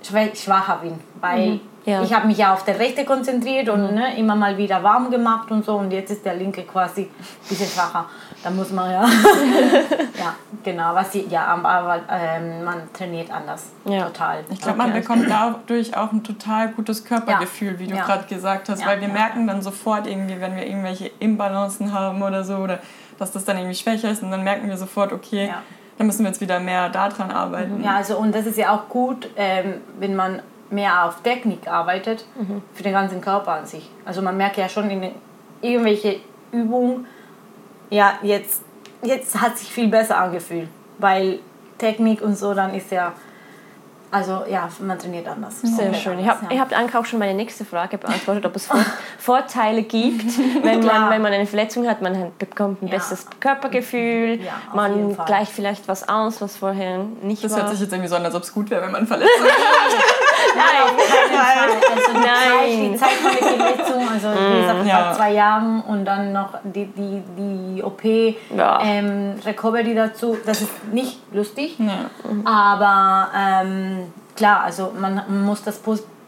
schwacher 0.03 0.79
bin, 0.81 0.99
weil 1.21 1.51
mhm. 1.51 1.59
Ja. 1.89 2.03
ich 2.03 2.13
habe 2.13 2.27
mich 2.27 2.37
ja 2.37 2.53
auf 2.53 2.63
der 2.63 2.79
rechte 2.79 3.05
konzentriert 3.05 3.69
und 3.69 3.89
mhm. 3.89 3.95
ne, 3.95 4.17
immer 4.17 4.35
mal 4.35 4.57
wieder 4.57 4.83
warm 4.83 5.09
gemacht 5.11 5.51
und 5.51 5.65
so 5.65 5.75
und 5.75 5.91
jetzt 5.91 6.11
ist 6.11 6.25
der 6.25 6.35
linke 6.35 6.63
quasi 6.63 7.03
ein 7.03 7.09
bisschen 7.47 7.67
schwacher. 7.67 8.05
Da 8.43 8.49
muss 8.49 8.71
man 8.71 8.89
ja, 8.89 9.03
ja 10.17 10.35
genau, 10.63 10.95
was 10.95 11.11
sie, 11.11 11.27
ja, 11.29 11.45
aber 11.45 12.01
ähm, 12.09 12.63
man 12.63 12.93
trainiert 12.93 13.29
anders, 13.31 13.71
ja. 13.83 14.05
total. 14.05 14.45
Ich 14.49 14.61
glaube, 14.61 14.77
man 14.77 14.93
bekommt 14.93 15.29
dadurch 15.29 15.97
auch 15.97 16.13
ein 16.13 16.23
total 16.23 16.69
gutes 16.69 17.03
Körpergefühl, 17.03 17.79
wie 17.79 17.87
du 17.87 17.95
gerade 17.95 18.25
gesagt 18.27 18.69
hast, 18.69 18.85
weil 18.85 19.01
wir 19.01 19.09
merken 19.09 19.45
dann 19.47 19.61
sofort 19.61 20.07
irgendwie, 20.07 20.39
wenn 20.39 20.55
wir 20.55 20.65
irgendwelche 20.65 21.11
Imbalancen 21.19 21.93
haben 21.93 22.21
oder 22.21 22.43
so 22.43 22.57
oder 22.57 22.79
dass 23.17 23.31
das 23.31 23.43
dann 23.43 23.57
irgendwie 23.57 23.75
schwächer 23.75 24.09
ist 24.09 24.23
und 24.23 24.31
dann 24.31 24.43
merken 24.43 24.69
wir 24.69 24.77
sofort, 24.77 25.11
okay, 25.11 25.51
dann 25.97 26.07
müssen 26.07 26.23
wir 26.23 26.29
jetzt 26.29 26.39
wieder 26.39 26.61
mehr 26.61 26.87
daran 26.87 27.29
arbeiten. 27.29 27.83
Ja, 27.83 27.97
also 27.97 28.17
und 28.17 28.33
das 28.33 28.45
ist 28.45 28.57
ja 28.57 28.73
auch 28.73 28.87
gut, 28.87 29.29
ähm, 29.35 29.81
wenn 29.99 30.15
man 30.15 30.41
mehr 30.69 31.05
auf 31.05 31.21
Technik 31.21 31.67
arbeitet, 31.67 32.25
mhm. 32.37 32.61
für 32.73 32.83
den 32.83 32.93
ganzen 32.93 33.21
Körper 33.21 33.53
an 33.53 33.65
sich. 33.65 33.89
Also 34.05 34.21
man 34.21 34.37
merkt 34.37 34.57
ja 34.57 34.69
schon 34.69 34.89
in 34.89 35.11
irgendwelche 35.61 36.17
Übungen, 36.51 37.05
ja, 37.89 38.13
jetzt, 38.21 38.61
jetzt 39.01 39.39
hat 39.39 39.57
sich 39.57 39.71
viel 39.71 39.87
besser 39.87 40.17
angefühlt, 40.17 40.69
weil 40.97 41.39
Technik 41.77 42.21
und 42.21 42.37
so, 42.37 42.53
dann 42.53 42.73
ist 42.73 42.91
ja 42.91 43.13
also 44.11 44.43
ja, 44.49 44.67
man 44.79 44.97
trainiert 44.97 45.27
anders. 45.27 45.61
Sehr 45.61 45.93
schön. 45.93 46.17
Ich 46.19 46.27
habe 46.27 46.53
ja. 46.53 46.61
hab 46.61 46.75
eigentlich 46.75 46.95
auch 46.95 47.05
schon 47.05 47.19
meine 47.19 47.35
nächste 47.35 47.63
Frage 47.63 47.99
beantwortet, 47.99 48.45
ob 48.45 48.55
es 48.55 48.67
Vorteile 49.19 49.83
gibt, 49.83 50.25
wenn 50.63 50.83
man, 50.83 51.11
wenn 51.11 51.21
man 51.21 51.31
eine 51.31 51.45
Verletzung 51.45 51.87
hat. 51.87 52.01
Man 52.01 52.31
bekommt 52.39 52.81
ein 52.81 52.87
ja. 52.87 52.95
besseres 52.95 53.27
Körpergefühl, 53.39 54.41
ja, 54.41 54.53
man 54.73 55.15
gleicht 55.25 55.51
vielleicht 55.51 55.87
was 55.87 56.09
aus, 56.09 56.41
was 56.41 56.57
vorher 56.57 57.05
nicht 57.21 57.43
das 57.43 57.51
war. 57.51 57.59
Das 57.59 57.67
hört 57.67 57.73
sich 57.73 57.81
jetzt 57.81 57.93
irgendwie 57.93 58.09
so 58.09 58.15
an, 58.15 58.25
als 58.25 58.33
ob 58.33 58.43
es 58.43 58.51
gut 58.51 58.69
wäre, 58.71 58.83
wenn 58.83 58.91
man 58.91 59.05
verletzt 59.05 59.29
ist. 59.37 60.28
Nein, 60.55 60.95
Nein. 61.31 61.57
Also 61.95 62.13
Nein. 62.13 62.91
Die 62.91 62.97
Zeit 62.97 63.23
mit 63.23 63.33
Verletzung, 63.33 64.09
also 64.09 64.27
wie 64.29 64.61
gesagt, 64.61 64.85
ja. 64.85 65.13
zwei 65.13 65.33
Jahren 65.33 65.81
und 65.81 66.05
dann 66.05 66.31
noch 66.31 66.59
die, 66.63 66.85
die, 66.85 67.21
die 67.37 67.83
OP, 67.83 68.03
ja. 68.03 68.81
ähm, 68.83 69.35
Recovery 69.45 69.95
dazu. 69.95 70.37
Das 70.45 70.61
ist 70.61 70.71
nicht 70.91 71.19
lustig, 71.33 71.77
aber 72.45 73.29
ähm, 73.35 74.13
klar, 74.35 74.63
also 74.63 74.93
man 74.99 75.45
muss 75.45 75.63
das, 75.63 75.81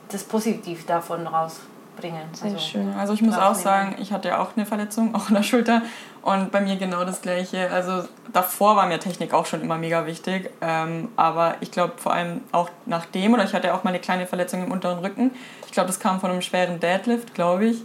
das 0.09 0.23
Positiv 0.23 0.85
davon 0.85 1.27
rausbringen. 1.27 2.23
Sehr 2.33 2.51
also, 2.51 2.59
schön. 2.59 2.93
Also 2.97 3.13
ich 3.13 3.21
muss 3.21 3.37
auch 3.37 3.55
sagen, 3.55 3.95
ich 3.99 4.11
hatte 4.11 4.29
ja 4.29 4.41
auch 4.41 4.49
eine 4.55 4.65
Verletzung, 4.65 5.15
auch 5.15 5.29
in 5.29 5.35
der 5.35 5.43
Schulter 5.43 5.81
und 6.21 6.51
bei 6.51 6.61
mir 6.61 6.75
genau 6.75 7.03
das 7.03 7.21
Gleiche. 7.21 7.71
Also 7.71 8.07
davor 8.31 8.75
war 8.75 8.85
mir 8.85 8.99
Technik 8.99 9.33
auch 9.33 9.45
schon 9.45 9.61
immer 9.61 9.77
mega 9.77 10.05
wichtig, 10.05 10.51
ähm, 10.61 11.09
aber 11.15 11.55
ich 11.61 11.71
glaube 11.71 11.93
vor 11.97 12.13
allem 12.13 12.41
auch 12.51 12.69
nachdem, 12.85 13.33
oder 13.33 13.43
ich 13.43 13.53
hatte 13.53 13.73
auch 13.73 13.83
mal 13.83 13.89
eine 13.89 13.99
kleine 13.99 14.27
Verletzung 14.27 14.63
im 14.63 14.71
unteren 14.71 14.99
Rücken. 14.99 15.31
Ich 15.65 15.71
glaube, 15.71 15.87
das 15.87 15.99
kam 15.99 16.19
von 16.19 16.29
einem 16.31 16.41
schweren 16.41 16.79
Deadlift, 16.79 17.33
glaube 17.33 17.65
ich. 17.65 17.83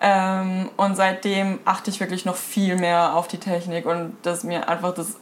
Ähm, 0.00 0.70
und 0.78 0.96
seitdem 0.96 1.60
achte 1.66 1.90
ich 1.90 2.00
wirklich 2.00 2.24
noch 2.24 2.36
viel 2.36 2.76
mehr 2.76 3.14
auf 3.14 3.28
die 3.28 3.38
Technik 3.38 3.84
und 3.84 4.16
das 4.22 4.38
ist 4.38 4.44
mir 4.44 4.66
einfach 4.68 4.94
das 4.94 5.16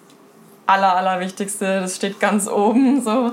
Aller, 0.67 0.95
Allerwichtigste. 0.95 1.81
Das 1.81 1.97
steht 1.97 2.21
ganz 2.21 2.47
oben 2.47 3.03
so. 3.05 3.33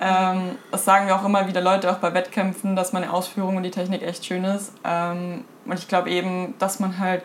Ähm, 0.00 0.56
das 0.72 0.84
sagen 0.84 1.06
wir 1.06 1.14
auch 1.14 1.24
immer 1.24 1.46
wieder 1.46 1.60
Leute, 1.60 1.90
auch 1.90 1.98
bei 1.98 2.14
Wettkämpfen, 2.14 2.74
dass 2.74 2.92
meine 2.92 3.12
Ausführung 3.12 3.56
und 3.56 3.62
die 3.62 3.70
Technik 3.70 4.02
echt 4.02 4.26
schön 4.26 4.44
ist. 4.44 4.72
Ähm, 4.82 5.44
und 5.66 5.78
ich 5.78 5.86
glaube 5.86 6.10
eben, 6.10 6.54
dass 6.58 6.80
man 6.80 6.98
halt 6.98 7.22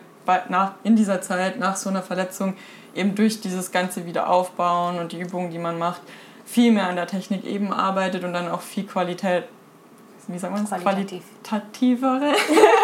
nach, 0.48 0.72
in 0.82 0.96
dieser 0.96 1.20
Zeit, 1.20 1.58
nach 1.58 1.76
so 1.76 1.90
einer 1.90 2.02
Verletzung, 2.02 2.56
eben 2.94 3.14
durch 3.14 3.40
dieses 3.40 3.72
ganze 3.72 4.06
Wiederaufbauen 4.06 4.98
und 4.98 5.12
die 5.12 5.20
Übungen, 5.20 5.50
die 5.50 5.58
man 5.58 5.78
macht, 5.78 6.00
viel 6.44 6.72
mehr 6.72 6.88
an 6.88 6.96
der 6.96 7.06
Technik 7.06 7.44
eben 7.44 7.72
arbeitet 7.72 8.24
und 8.24 8.32
dann 8.32 8.48
auch 8.48 8.60
viel 8.60 8.84
Qualität, 8.84 9.44
wie 10.28 10.38
sagt 10.38 10.52
man 10.52 10.64
es? 10.64 10.70
Qualitativere 10.70 12.32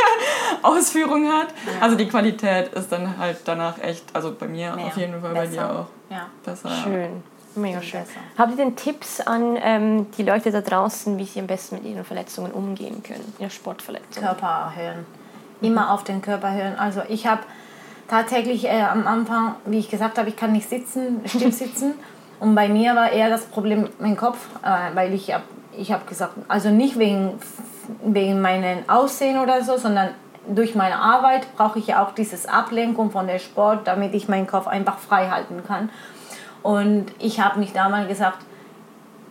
Ausführung 0.62 1.26
hat. 1.26 1.48
Ja. 1.48 1.80
Also 1.80 1.96
die 1.96 2.08
Qualität 2.08 2.72
ist 2.74 2.90
dann 2.90 3.18
halt 3.18 3.38
danach 3.44 3.78
echt, 3.78 4.04
also 4.12 4.34
bei 4.34 4.46
mir 4.46 4.74
Mehr. 4.74 4.86
auf 4.86 4.96
jeden 4.96 5.20
Fall, 5.20 5.32
Besser. 5.32 5.46
bei 5.46 5.46
dir 5.46 5.70
auch. 5.70 5.86
Ja. 6.10 6.26
Besser. 6.44 6.70
Schön. 6.82 7.22
Mega 7.54 7.82
schön. 7.82 8.00
Habt 8.38 8.52
ihr 8.52 8.56
denn 8.56 8.76
Tipps 8.76 9.20
an 9.20 9.58
ähm, 9.60 10.10
die 10.16 10.22
Leute 10.22 10.50
da 10.50 10.62
draußen, 10.62 11.18
wie 11.18 11.24
sie 11.24 11.40
am 11.40 11.46
besten 11.46 11.76
mit 11.76 11.84
ihren 11.84 12.04
Verletzungen 12.04 12.50
umgehen 12.50 13.02
können, 13.02 13.34
ihre 13.38 13.50
Sportverletzungen? 13.50 14.26
Körper 14.26 14.72
hören. 14.74 15.06
Immer 15.62 15.92
auf 15.92 16.04
den 16.04 16.20
Körper 16.20 16.52
hören. 16.52 16.76
Also 16.78 17.02
ich 17.08 17.26
habe 17.26 17.42
tatsächlich 18.08 18.66
äh, 18.66 18.82
am 18.82 19.06
Anfang, 19.06 19.54
wie 19.64 19.78
ich 19.78 19.88
gesagt 19.88 20.18
habe, 20.18 20.28
ich 20.28 20.36
kann 20.36 20.52
nicht 20.52 20.68
sitzen, 20.68 21.20
still 21.26 21.52
sitzen. 21.52 21.94
Und 22.40 22.54
bei 22.54 22.68
mir 22.68 22.94
war 22.94 23.10
eher 23.10 23.30
das 23.30 23.46
Problem 23.46 23.88
mein 23.98 24.16
Kopf, 24.16 24.38
äh, 24.62 24.94
weil 24.94 25.14
ich 25.14 25.32
habe 25.32 25.44
ich 25.76 25.90
hab 25.92 26.06
gesagt, 26.06 26.34
also 26.48 26.68
nicht 26.68 26.98
wegen, 26.98 27.38
wegen 28.04 28.40
meinem 28.40 28.88
Aussehen 28.88 29.38
oder 29.38 29.64
so, 29.64 29.78
sondern 29.78 30.10
durch 30.46 30.74
meine 30.74 30.96
Arbeit 30.96 31.46
brauche 31.56 31.78
ich 31.78 31.86
ja 31.86 32.04
auch 32.04 32.12
dieses 32.12 32.46
Ablenkung 32.46 33.10
von 33.10 33.26
der 33.26 33.38
Sport, 33.38 33.86
damit 33.86 34.14
ich 34.14 34.28
meinen 34.28 34.46
Kopf 34.46 34.66
einfach 34.66 34.98
frei 34.98 35.30
halten 35.30 35.62
kann. 35.66 35.90
Und 36.62 37.06
ich 37.18 37.40
habe 37.40 37.58
mich 37.58 37.72
damals 37.72 38.08
gesagt, 38.08 38.38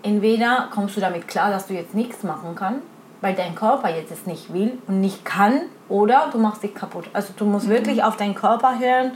entweder 0.03 0.69
kommst 0.73 0.97
du 0.97 1.01
damit 1.01 1.27
klar, 1.27 1.49
dass 1.51 1.67
du 1.67 1.73
jetzt 1.73 1.93
nichts 1.93 2.23
machen 2.23 2.55
kannst, 2.55 2.81
weil 3.21 3.35
dein 3.35 3.55
Körper 3.55 3.89
jetzt 3.89 4.11
es 4.11 4.25
nicht 4.25 4.53
will 4.53 4.77
und 4.87 4.99
nicht 4.99 5.23
kann, 5.23 5.61
oder 5.89 6.29
du 6.31 6.39
machst 6.39 6.63
dich 6.63 6.73
kaputt. 6.73 7.05
Also 7.13 7.33
du 7.37 7.45
musst 7.45 7.67
mhm. 7.67 7.71
wirklich 7.71 8.03
auf 8.03 8.17
deinen 8.17 8.35
Körper 8.35 8.79
hören, 8.79 9.11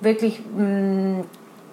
wirklich 0.00 0.40
mh, 0.56 0.62
mm, 0.62 1.24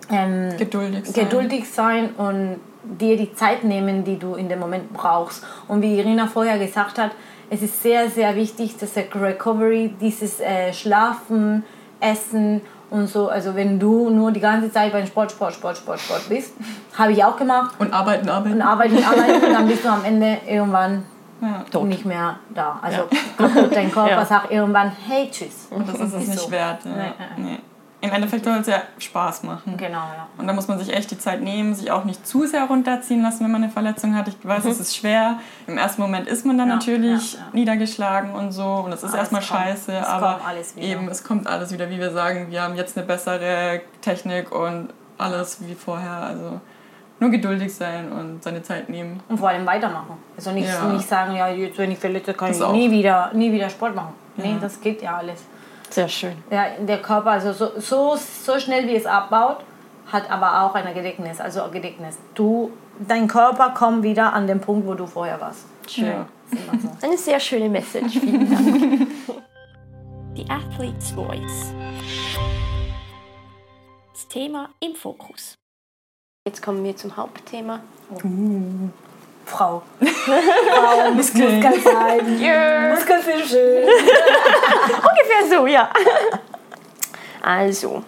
ähm, 0.09 0.57
geduldig, 0.57 1.05
sein. 1.05 1.23
geduldig 1.23 1.69
sein 1.69 2.09
und 2.15 2.59
dir 2.83 3.17
die 3.17 3.33
Zeit 3.33 3.63
nehmen, 3.63 4.03
die 4.03 4.17
du 4.17 4.35
in 4.35 4.49
dem 4.49 4.59
Moment 4.59 4.93
brauchst. 4.93 5.45
Und 5.67 5.81
wie 5.81 5.99
Irina 5.99 6.27
vorher 6.27 6.57
gesagt 6.57 6.97
hat, 6.97 7.11
es 7.49 7.61
ist 7.61 7.81
sehr, 7.81 8.09
sehr 8.09 8.35
wichtig, 8.35 8.77
dass 8.77 8.93
der 8.93 9.05
Recovery, 9.13 9.93
dieses 10.01 10.39
äh, 10.39 10.73
Schlafen, 10.73 11.63
Essen 11.99 12.61
und 12.89 13.07
so. 13.07 13.29
Also 13.29 13.55
wenn 13.55 13.79
du 13.79 14.09
nur 14.09 14.31
die 14.31 14.39
ganze 14.39 14.71
Zeit 14.71 14.91
beim 14.91 15.05
Sport, 15.05 15.31
Sport, 15.31 15.53
Sport, 15.53 15.77
Sport, 15.77 15.99
Sport 15.99 16.29
bist, 16.29 16.53
habe 16.97 17.11
ich 17.11 17.23
auch 17.23 17.37
gemacht. 17.37 17.75
Und 17.79 17.93
arbeiten, 17.93 18.29
arbeiten. 18.29 18.55
Und 18.55 18.61
arbeiten, 18.61 19.03
arbeiten. 19.03 19.45
und 19.45 19.53
dann 19.53 19.67
bist 19.67 19.83
du 19.83 19.89
am 19.89 20.03
Ende 20.05 20.37
irgendwann 20.47 21.03
ja. 21.41 21.65
Tot. 21.71 21.87
nicht 21.87 22.05
mehr 22.05 22.39
da. 22.49 22.79
Also 22.81 23.03
ja. 23.39 23.67
dein 23.73 23.91
Körper 23.91 24.11
ja. 24.11 24.25
sagt 24.25 24.51
irgendwann, 24.51 24.91
hey, 25.07 25.29
tschüss. 25.31 25.67
Und 25.69 25.87
das 25.87 25.99
ist 25.99 26.13
es 26.13 26.27
nicht 26.27 26.39
so. 26.39 26.51
wert. 26.51 26.85
Ja. 26.85 26.91
Nee. 27.37 27.43
Nee 27.43 27.57
im 27.99 28.11
Endeffekt 28.11 28.45
soll 28.45 28.57
es 28.57 28.67
ja 28.67 28.83
Spaß 28.99 29.43
machen. 29.43 29.75
Genau, 29.75 29.97
ja. 29.97 30.27
Und 30.37 30.45
da 30.45 30.53
muss 30.53 30.67
man 30.67 30.77
sich 30.77 30.93
echt 30.93 31.09
die 31.09 31.17
Zeit 31.17 31.41
nehmen, 31.41 31.73
sich 31.73 31.89
auch 31.89 32.03
nicht 32.03 32.27
zu 32.27 32.45
sehr 32.45 32.65
runterziehen 32.65 33.23
lassen, 33.23 33.43
wenn 33.43 33.51
man 33.51 33.63
eine 33.63 33.71
Verletzung 33.71 34.15
hat. 34.15 34.27
Ich 34.27 34.35
weiß, 34.43 34.65
mhm. 34.65 34.71
es 34.71 34.79
ist 34.79 34.95
schwer. 34.95 35.39
Im 35.65 35.79
ersten 35.79 36.01
Moment 36.01 36.27
ist 36.27 36.45
man 36.45 36.57
dann 36.59 36.67
natürlich 36.67 37.37
niedergeschlagen 37.53 38.33
und 38.33 38.51
so. 38.51 38.65
Und 38.65 38.91
es 38.91 38.99
ist 38.99 39.13
alles 39.13 39.31
erstmal 39.31 39.41
kommt, 39.41 39.51
scheiße, 39.51 39.93
es 39.93 40.05
aber 40.05 40.39
eben, 40.75 41.07
es 41.07 41.23
kommt 41.23 41.47
alles 41.47 41.71
wieder, 41.71 41.89
wie 41.89 41.97
wir 41.97 42.11
sagen, 42.11 42.51
wir 42.51 42.61
haben 42.61 42.75
jetzt 42.75 42.97
eine 42.97 43.05
bessere 43.05 43.81
Technik 44.01 44.51
und 44.51 44.89
alles 45.17 45.57
wie 45.61 45.73
vorher. 45.73 46.17
Also 46.17 46.61
nur 47.19 47.29
geduldig 47.29 47.73
sein 47.73 48.11
und 48.11 48.43
seine 48.43 48.61
Zeit 48.61 48.89
nehmen. 48.89 49.21
Und 49.27 49.37
vor 49.37 49.49
allem 49.49 49.65
weitermachen. 49.65 50.17
Also 50.35 50.51
nicht, 50.51 50.69
nicht 50.91 51.07
sagen, 51.07 51.35
ja, 51.35 51.49
jetzt 51.49 51.77
wenn 51.77 51.91
ich 51.91 51.97
verletze, 51.97 52.33
kann 52.33 52.49
das 52.49 52.59
ich 52.59 52.67
nie 52.69 52.91
wieder, 52.91 53.31
nie 53.33 53.51
wieder 53.51 53.69
Sport 53.69 53.95
machen. 53.95 54.13
Nee, 54.35 54.55
das 54.61 54.79
geht 54.79 55.01
ja 55.01 55.17
alles. 55.17 55.43
Sehr 55.89 56.07
schön. 56.07 56.33
Ja, 56.51 56.65
der 56.79 57.01
Körper, 57.01 57.31
also 57.31 57.53
so, 57.53 57.79
so, 57.79 58.15
so 58.15 58.59
schnell 58.59 58.87
wie 58.87 58.95
es 58.95 59.05
abbaut, 59.05 59.57
hat 60.11 60.29
aber 60.29 60.63
auch 60.63 60.75
ein 60.75 60.93
Gedächtnis. 60.93 61.39
Also 61.39 61.63
ein 61.63 61.71
Gedächtnis. 61.71 62.17
Du, 62.35 62.71
dein 62.99 63.27
Körper 63.27 63.71
kommt 63.71 64.03
wieder 64.03 64.33
an 64.33 64.47
den 64.47 64.59
Punkt, 64.59 64.85
wo 64.87 64.93
du 64.93 65.07
vorher 65.07 65.39
warst. 65.41 65.65
Schön. 65.87 66.05
Ja. 66.07 66.27
So. 66.51 66.89
Eine 67.07 67.17
sehr 67.17 67.39
schöne 67.39 67.69
Message. 67.69 68.19
Vielen 68.19 68.49
Dank. 68.49 69.07
The 70.35 70.45
Athlete's 70.49 71.11
Voice. 71.11 71.73
Das 74.13 74.27
Thema 74.27 74.69
im 74.79 74.93
Fokus. 74.93 75.57
Jetzt 76.47 76.61
kommen 76.61 76.81
wir 76.81 76.95
zum 76.95 77.17
Hauptthema. 77.17 77.81
Uh. 78.09 78.87
Frau. 79.45 79.81
Frau, 79.99 81.11
Muskeln. 81.11 81.61
Muskeln 81.61 81.83
sein. 81.83 82.39
Yeah. 82.39 82.95
Muskelfische. 82.95 83.85
Ungefähr 83.85 85.57
so, 85.57 85.67
ja. 85.67 85.89
Also, 87.41 88.01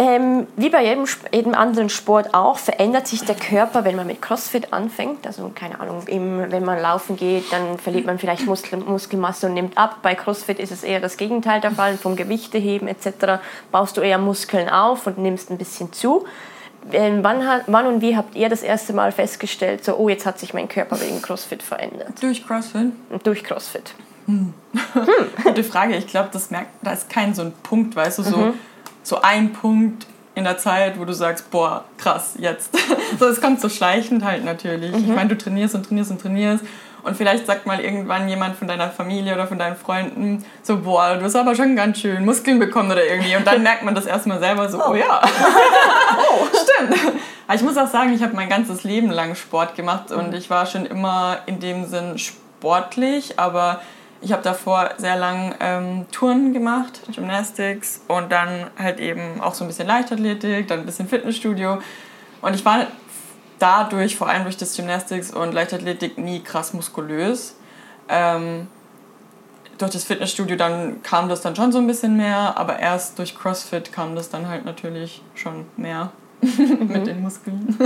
ähm, 0.00 0.46
wie 0.56 0.68
bei 0.70 0.84
jedem, 0.84 1.06
jedem, 1.32 1.54
anderen 1.54 1.88
Sport 1.88 2.32
auch, 2.32 2.58
verändert 2.58 3.08
sich 3.08 3.24
der 3.24 3.34
Körper, 3.34 3.84
wenn 3.84 3.96
man 3.96 4.06
mit 4.06 4.22
CrossFit 4.22 4.72
anfängt. 4.72 5.26
Also, 5.26 5.50
keine 5.52 5.80
Ahnung, 5.80 6.06
eben, 6.06 6.52
wenn 6.52 6.64
man 6.64 6.80
laufen 6.80 7.16
geht, 7.16 7.52
dann 7.52 7.78
verliert 7.78 8.06
man 8.06 8.20
vielleicht 8.20 8.46
Muskel, 8.46 8.78
Muskelmasse 8.78 9.46
und 9.46 9.54
nimmt 9.54 9.76
ab. 9.76 9.98
Bei 10.02 10.14
CrossFit 10.14 10.60
ist 10.60 10.70
es 10.70 10.84
eher 10.84 11.00
das 11.00 11.16
Gegenteil 11.16 11.60
der 11.60 11.72
Fall. 11.72 11.96
Vom 11.96 12.14
Gewichteheben 12.14 12.86
etc. 12.86 13.42
baust 13.72 13.96
du 13.96 14.00
eher 14.00 14.18
Muskeln 14.18 14.68
auf 14.68 15.08
und 15.08 15.18
nimmst 15.18 15.50
ein 15.50 15.58
bisschen 15.58 15.92
zu 15.92 16.24
Ähm, 16.92 17.24
wann, 17.24 17.42
wann 17.66 17.86
und 17.88 18.00
wie 18.00 18.16
habt 18.16 18.36
ihr 18.36 18.48
das 18.48 18.62
erste 18.62 18.92
Mal 18.92 19.10
festgestellt, 19.10 19.84
so, 19.84 19.96
oh, 19.96 20.08
jetzt 20.08 20.24
hat 20.26 20.38
sich 20.38 20.54
mein 20.54 20.68
Körper 20.68 21.00
wegen 21.00 21.20
CrossFit 21.20 21.60
verändert? 21.60 22.12
Durch 22.20 22.46
CrossFit? 22.46 22.92
Durch 23.24 23.42
CrossFit. 23.42 23.94
Hm. 24.26 24.54
Gute 25.42 25.64
Frage. 25.64 25.96
Ich 25.96 26.06
glaube, 26.06 26.28
das 26.32 26.52
merkt, 26.52 26.70
da 26.82 26.92
ist 26.92 27.10
kein 27.10 27.34
so 27.34 27.42
ein 27.42 27.52
Punkt, 27.64 27.96
weißt 27.96 28.18
du, 28.18 28.22
so, 28.22 28.36
mhm. 28.36 28.54
So 29.08 29.22
ein 29.22 29.52
Punkt 29.52 30.06
in 30.34 30.44
der 30.44 30.58
Zeit, 30.58 30.98
wo 31.00 31.04
du 31.04 31.12
sagst, 31.12 31.50
boah, 31.50 31.84
krass, 31.96 32.34
jetzt. 32.38 32.70
so, 33.18 33.26
es 33.26 33.40
kommt 33.40 33.60
so 33.60 33.68
schleichend 33.68 34.24
halt 34.24 34.44
natürlich. 34.44 34.92
Mhm. 34.92 34.98
Ich 34.98 35.08
meine, 35.08 35.30
du 35.30 35.38
trainierst 35.38 35.74
und 35.74 35.86
trainierst 35.86 36.10
und 36.10 36.20
trainierst 36.20 36.64
und 37.02 37.16
vielleicht 37.16 37.46
sagt 37.46 37.66
mal 37.66 37.80
irgendwann 37.80 38.28
jemand 38.28 38.56
von 38.56 38.68
deiner 38.68 38.90
Familie 38.90 39.34
oder 39.34 39.46
von 39.46 39.58
deinen 39.58 39.76
Freunden 39.76 40.44
so, 40.62 40.78
boah, 40.78 41.16
du 41.16 41.24
hast 41.24 41.36
aber 41.36 41.54
schon 41.54 41.74
ganz 41.74 41.98
schön 41.98 42.24
Muskeln 42.24 42.58
bekommen 42.58 42.90
oder 42.90 43.04
irgendwie. 43.04 43.34
Und 43.36 43.46
dann 43.46 43.62
merkt 43.62 43.82
man 43.82 43.94
das 43.94 44.06
erstmal 44.06 44.38
selber 44.40 44.68
so, 44.68 44.78
oh, 44.78 44.90
oh 44.90 44.94
ja. 44.94 45.22
oh, 46.18 46.46
stimmt. 46.46 47.14
Aber 47.46 47.56
ich 47.56 47.62
muss 47.62 47.76
auch 47.76 47.88
sagen, 47.88 48.12
ich 48.12 48.22
habe 48.22 48.36
mein 48.36 48.48
ganzes 48.48 48.84
Leben 48.84 49.10
lang 49.10 49.34
Sport 49.34 49.74
gemacht 49.74 50.12
und 50.12 50.28
mhm. 50.28 50.34
ich 50.34 50.50
war 50.50 50.66
schon 50.66 50.86
immer 50.86 51.38
in 51.46 51.60
dem 51.60 51.86
Sinn 51.86 52.18
sportlich, 52.18 53.38
aber 53.38 53.80
ich 54.20 54.32
habe 54.32 54.42
davor 54.42 54.90
sehr 54.96 55.16
lang 55.16 55.54
ähm, 55.60 56.06
Touren 56.10 56.52
gemacht, 56.52 57.00
Gymnastics 57.14 58.02
und 58.08 58.32
dann 58.32 58.66
halt 58.78 58.98
eben 58.98 59.40
auch 59.40 59.54
so 59.54 59.64
ein 59.64 59.68
bisschen 59.68 59.86
Leichtathletik, 59.86 60.66
dann 60.68 60.80
ein 60.80 60.86
bisschen 60.86 61.08
Fitnessstudio. 61.08 61.78
Und 62.42 62.54
ich 62.54 62.64
war 62.64 62.86
dadurch, 63.58 64.16
vor 64.16 64.28
allem 64.28 64.44
durch 64.44 64.56
das 64.56 64.76
Gymnastics 64.76 65.32
und 65.32 65.52
Leichtathletik, 65.52 66.18
nie 66.18 66.42
krass 66.42 66.72
muskulös. 66.72 67.56
Ähm, 68.08 68.68
durch 69.78 69.92
das 69.92 70.04
Fitnessstudio 70.04 70.56
dann 70.56 71.02
kam 71.02 71.28
das 71.28 71.40
dann 71.40 71.54
schon 71.54 71.70
so 71.70 71.78
ein 71.78 71.86
bisschen 71.86 72.16
mehr, 72.16 72.58
aber 72.58 72.80
erst 72.80 73.18
durch 73.18 73.36
CrossFit 73.36 73.92
kam 73.92 74.16
das 74.16 74.28
dann 74.28 74.48
halt 74.48 74.64
natürlich 74.64 75.22
schon 75.34 75.66
mehr 75.76 76.10
mit 76.40 77.06
den 77.06 77.22
Muskeln. 77.22 77.76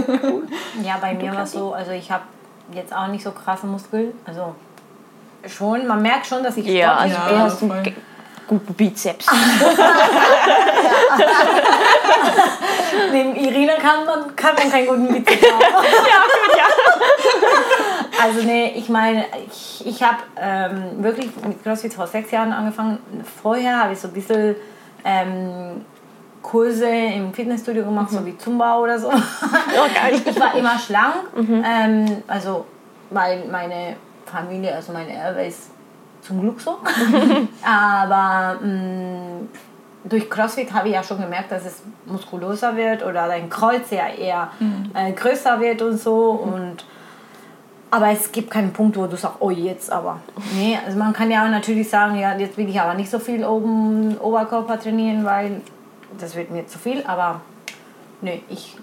ja, 0.83 0.97
bei 0.99 1.15
mir 1.15 1.35
war 1.35 1.43
es 1.43 1.53
so, 1.53 1.75
also 1.75 1.91
ich 1.91 2.11
habe 2.11 2.25
jetzt 2.73 2.95
auch 2.95 3.09
nicht 3.09 3.23
so 3.23 3.33
krasse 3.33 3.67
Muskeln, 3.67 4.13
also 4.25 4.55
schon, 5.47 5.87
man 5.87 6.03
merkt 6.03 6.27
schon, 6.27 6.43
dass 6.43 6.57
ich 6.57 6.67
ja, 6.67 6.97
also 6.97 7.15
ja, 7.15 7.29
du 7.29 7.39
hast 7.39 7.63
einen 7.63 7.95
guten 8.47 8.75
Bizeps. 8.75 9.27
Neben 13.13 13.35
Irina 13.37 13.75
kann 13.75 14.05
man, 14.05 14.37
kann 14.37 14.55
man 14.55 14.71
keinen 14.71 14.87
guten 14.87 15.09
Bizeps 15.09 15.51
haben. 15.51 15.61
ja, 15.63 15.71
gut, 15.81 16.57
ja. 16.57 16.65
Also 18.23 18.43
nee, 18.43 18.73
ich 18.77 18.89
meine, 18.89 19.25
ich, 19.51 19.87
ich 19.87 20.03
habe 20.03 20.19
ähm, 20.37 21.03
wirklich 21.03 21.31
mit 21.47 21.63
CrossFit 21.63 21.95
vor 21.95 22.07
sechs 22.07 22.31
Jahren 22.31 22.53
angefangen. 22.53 22.99
Vorher 23.43 23.81
habe 23.81 23.95
ich 23.95 24.01
so 24.01 24.09
ein 24.09 24.15
bisschen 24.15 24.55
ähm, 25.05 25.85
Kurse 26.43 26.89
im 26.89 27.33
Fitnessstudio 27.33 27.85
gemacht, 27.85 28.13
mhm. 28.13 28.17
so 28.17 28.27
wie 28.27 28.37
Zumba 28.37 28.79
oder 28.79 28.99
so. 28.99 29.09
Oh, 29.09 29.13
geil. 29.95 30.21
Ich 30.25 30.41
war 30.41 30.55
immer 30.55 30.79
schlank, 30.79 31.35
mhm. 31.35 31.65
ähm, 31.67 32.23
also 32.27 32.67
weil 33.11 33.47
meine 33.51 33.97
Familie, 34.33 34.75
also 34.75 34.93
meine 34.93 35.13
Erbe 35.13 35.43
ist 35.45 35.71
zum 36.23 36.41
Glück 36.41 36.61
so. 36.61 36.79
Aber 37.63 38.59
mh, 38.61 38.67
mm, 38.67 39.49
durch 40.05 40.29
CrossFit 40.29 40.73
habe 40.73 40.89
ich 40.89 40.95
ja 40.95 41.03
schon 41.03 41.21
gemerkt, 41.21 41.53
dass 41.53 41.65
es 41.65 41.83
muskulöser 42.07 42.77
wird 42.77 43.05
oder 43.05 43.27
dein 43.29 43.49
Kreuz 43.49 43.91
ja 43.91 44.09
eher 44.09 44.51
mhm. 44.59 44.91
äh, 44.95 45.13
größer 45.13 45.61
wird 45.61 45.83
und 45.83 45.99
so. 45.99 46.31
Und, 46.31 46.85
aber 47.91 48.11
es 48.11 48.33
gibt 48.33 48.51
keinen 48.51 48.73
Punkt, 48.73 48.97
wo 48.97 49.07
du 49.07 49.17
sagst, 49.17 49.37
oh 49.41 49.51
jetzt 49.51 49.93
aber. 49.93 50.21
Nee, 50.55 50.79
also 50.85 50.99
man 50.99 51.13
kann 51.13 51.31
ja 51.31 51.47
natürlich 51.49 51.89
sagen, 51.89 52.17
ja, 52.19 52.37
jetzt 52.37 52.57
will 52.57 52.69
ich 52.69 52.81
aber 52.81 52.95
nicht 52.95 53.11
so 53.11 53.19
viel 53.19 53.45
oben 53.45 54.17
Oberkörper 54.19 54.81
trainieren, 54.81 55.25
weil 55.25 55.61
das 56.19 56.35
wird 56.35 56.51
mir 56.51 56.67
zu 56.67 56.79
viel. 56.79 57.05
Aber 57.07 57.41
nee, 58.21 58.43
ich 58.49 58.77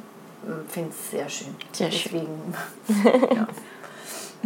mm, 0.44 0.70
finde 0.70 0.90
es 0.90 1.12
sehr 1.12 1.28
schön. 1.28 1.56
Sehr 1.72 1.90
Deswegen, 1.90 2.54
schön. 2.88 3.22
ja. 3.36 3.48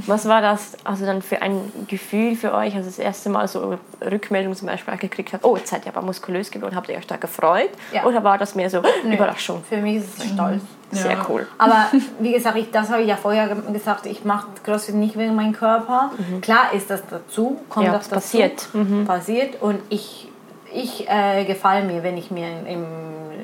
Was 0.07 0.27
war 0.27 0.41
das 0.41 0.73
also 0.83 1.05
dann 1.05 1.21
für 1.21 1.41
ein 1.41 1.71
Gefühl 1.87 2.35
für 2.35 2.53
euch, 2.53 2.75
als 2.75 2.85
das 2.85 2.99
erste 2.99 3.29
Mal 3.29 3.47
so 3.47 3.77
Rückmeldung 4.01 4.55
zum 4.55 4.67
Beispiel 4.67 4.97
gekriegt 4.97 5.33
habt, 5.33 5.43
oh, 5.45 5.55
jetzt 5.55 5.69
seid 5.69 5.85
ihr 5.85 5.95
aber 5.95 6.05
muskulös 6.05 6.49
geworden, 6.49 6.75
habt 6.75 6.89
ihr 6.89 6.97
euch 6.97 7.05
da 7.05 7.17
gefreut? 7.17 7.69
Ja. 7.93 8.03
Oder 8.05 8.23
war 8.23 8.37
das 8.37 8.55
mehr 8.55 8.69
so 8.69 8.81
Nö. 9.03 9.13
Überraschung? 9.13 9.63
Für 9.67 9.77
mich 9.77 9.97
ist 9.97 10.17
es 10.17 10.31
stolz. 10.31 10.61
Mhm. 10.61 10.95
Sehr 10.95 11.11
ja. 11.11 11.25
cool. 11.29 11.47
Aber 11.57 11.87
wie 12.19 12.33
gesagt, 12.33 12.57
ich, 12.57 12.71
das 12.71 12.89
habe 12.89 13.01
ich 13.01 13.07
ja 13.07 13.17
vorher 13.17 13.55
gesagt, 13.71 14.05
ich 14.05 14.25
mache 14.25 14.47
CrossFit 14.63 14.95
nicht 14.95 15.17
wegen 15.17 15.35
meinem 15.35 15.53
Körper. 15.53 16.11
Mhm. 16.17 16.41
Klar 16.41 16.73
ist 16.73 16.89
das 16.89 17.03
dazu, 17.09 17.61
kommt 17.69 17.85
ja, 17.85 17.93
das 17.93 18.09
dazu. 18.09 18.15
Passiert. 18.15 18.69
Mhm. 18.73 19.05
Passiert 19.05 19.61
und 19.61 19.79
ich, 19.89 20.29
ich 20.71 21.07
äh, 21.09 21.45
gefalle 21.45 21.83
mir, 21.83 22.03
wenn 22.03 22.17
ich 22.17 22.31
mir 22.31 22.47
im 22.67 22.85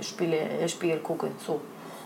Spiel, 0.02 0.34
Spiegel 0.68 0.98
gucke. 1.00 1.28
So. 1.46 1.62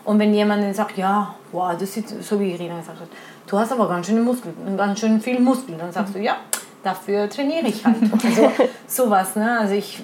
Und 0.05 0.19
wenn 0.19 0.33
jemand 0.33 0.63
dann 0.63 0.73
sagt, 0.73 0.97
ja, 0.97 1.35
wow, 1.51 1.75
das 1.77 1.93
sieht 1.93 2.09
so 2.09 2.39
wie 2.39 2.51
Irina 2.51 2.77
gesagt 2.77 2.99
hat, 2.99 3.07
du 3.47 3.57
hast 3.57 3.71
aber 3.71 3.87
ganz 3.87 4.07
schöne 4.07 4.21
Muskeln, 4.21 4.77
ganz 4.77 4.99
schön 4.99 5.19
viel 5.21 5.39
Muskeln. 5.39 5.77
Dann 5.77 5.91
sagst 5.91 6.15
du, 6.15 6.19
ja, 6.19 6.37
dafür 6.83 7.29
trainiere 7.29 7.67
ich 7.67 7.85
halt. 7.85 7.97
Also 8.23 8.51
sowas, 8.87 9.35
ne? 9.35 9.59
Also 9.59 9.73
ich, 9.73 10.03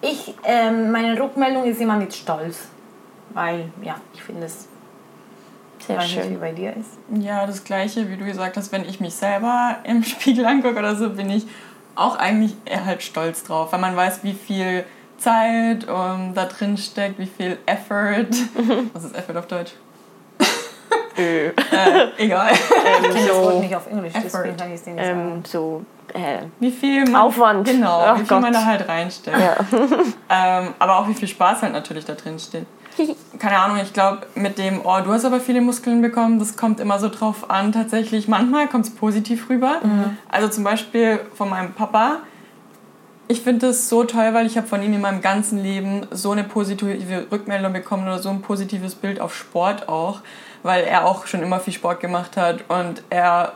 ich 0.00 0.34
ähm, 0.44 0.90
meine 0.90 1.18
Rückmeldung 1.18 1.64
ist 1.64 1.80
immer 1.80 1.96
mit 1.96 2.14
Stolz, 2.14 2.68
weil, 3.30 3.70
ja, 3.82 3.96
ich 4.12 4.22
finde 4.22 4.46
es 4.46 4.68
sehr 5.86 6.00
schön. 6.00 6.22
Nicht, 6.22 6.30
wie 6.32 6.36
bei 6.36 6.52
dir 6.52 6.74
ist. 6.76 7.22
Ja, 7.22 7.46
das 7.46 7.64
Gleiche, 7.64 8.08
wie 8.08 8.16
du 8.16 8.24
gesagt 8.24 8.56
hast, 8.56 8.72
wenn 8.72 8.84
ich 8.88 9.00
mich 9.00 9.14
selber 9.14 9.78
im 9.84 10.02
Spiegel 10.02 10.46
angucke 10.46 10.78
oder 10.78 10.96
so, 10.96 11.10
bin 11.10 11.30
ich 11.30 11.46
auch 11.94 12.16
eigentlich 12.16 12.54
eher 12.64 12.84
halt 12.84 13.02
stolz 13.02 13.44
drauf, 13.44 13.72
weil 13.72 13.80
man 13.80 13.94
weiß, 13.94 14.24
wie 14.24 14.32
viel 14.32 14.84
Zeit 15.18 15.88
um, 15.88 16.32
da 16.34 16.46
drin 16.46 16.76
steckt, 16.76 17.18
wie 17.18 17.26
viel 17.26 17.58
Effort. 17.66 18.30
Was 18.92 19.04
ist 19.04 19.16
Effort 19.16 19.36
auf 19.38 19.46
Deutsch? 19.46 19.72
Äh, 21.16 21.52
egal. 22.18 22.52
Ähm, 22.84 23.16
ich 23.16 23.26
so, 23.26 23.50
das 23.50 23.60
nicht 23.60 23.76
auf 23.76 23.86
Englisch, 23.86 24.12
deswegen 24.14 24.56
kann 24.56 24.68
ich 24.68 24.74
es 24.74 24.86
nicht 24.86 24.98
ähm, 24.98 25.42
So, 25.44 25.84
äh, 26.12 26.42
wie 26.60 26.70
viel 26.70 27.04
man, 27.04 27.16
Aufwand. 27.16 27.66
Genau, 27.66 28.02
Ach 28.04 28.14
wie 28.14 28.18
viel 28.20 28.28
Gott. 28.28 28.42
man 28.42 28.52
da 28.52 28.64
halt 28.64 28.88
reinsteckt. 28.88 29.38
Ja. 29.38 29.56
ähm, 30.62 30.74
aber 30.78 30.98
auch 30.98 31.08
wie 31.08 31.14
viel 31.14 31.28
Spaß 31.28 31.62
halt 31.62 31.72
natürlich 31.72 32.04
da 32.04 32.14
drin 32.14 32.38
steht. 32.38 32.66
Keine 33.38 33.58
Ahnung, 33.58 33.78
ich 33.82 33.92
glaube, 33.92 34.26
mit 34.34 34.58
dem, 34.58 34.80
oh, 34.84 34.98
du 35.04 35.12
hast 35.12 35.24
aber 35.24 35.40
viele 35.40 35.60
Muskeln 35.60 36.02
bekommen, 36.02 36.38
das 36.38 36.56
kommt 36.56 36.80
immer 36.80 36.98
so 36.98 37.08
drauf 37.08 37.50
an. 37.50 37.72
Tatsächlich, 37.72 38.28
manchmal 38.28 38.68
kommt 38.68 38.86
es 38.86 38.94
positiv 38.94 39.48
rüber. 39.48 39.80
Mhm. 39.82 40.16
Also 40.28 40.48
zum 40.48 40.64
Beispiel 40.64 41.20
von 41.34 41.48
meinem 41.50 41.72
Papa. 41.72 42.18
Ich 43.26 43.40
finde 43.40 43.68
das 43.68 43.88
so 43.88 44.04
toll, 44.04 44.34
weil 44.34 44.46
ich 44.46 44.58
habe 44.58 44.66
von 44.66 44.82
ihm 44.82 44.92
in 44.92 45.00
meinem 45.00 45.22
ganzen 45.22 45.62
Leben 45.62 46.06
so 46.10 46.32
eine 46.32 46.44
positive 46.44 47.26
Rückmeldung 47.32 47.72
bekommen 47.72 48.06
oder 48.06 48.18
so 48.18 48.28
ein 48.28 48.42
positives 48.42 48.94
Bild 48.94 49.18
auf 49.18 49.34
Sport 49.34 49.88
auch 49.88 50.20
weil 50.64 50.82
er 50.84 51.04
auch 51.04 51.26
schon 51.28 51.42
immer 51.42 51.60
viel 51.60 51.72
Sport 51.72 52.00
gemacht 52.00 52.36
hat 52.36 52.64
und 52.68 53.02
er 53.10 53.52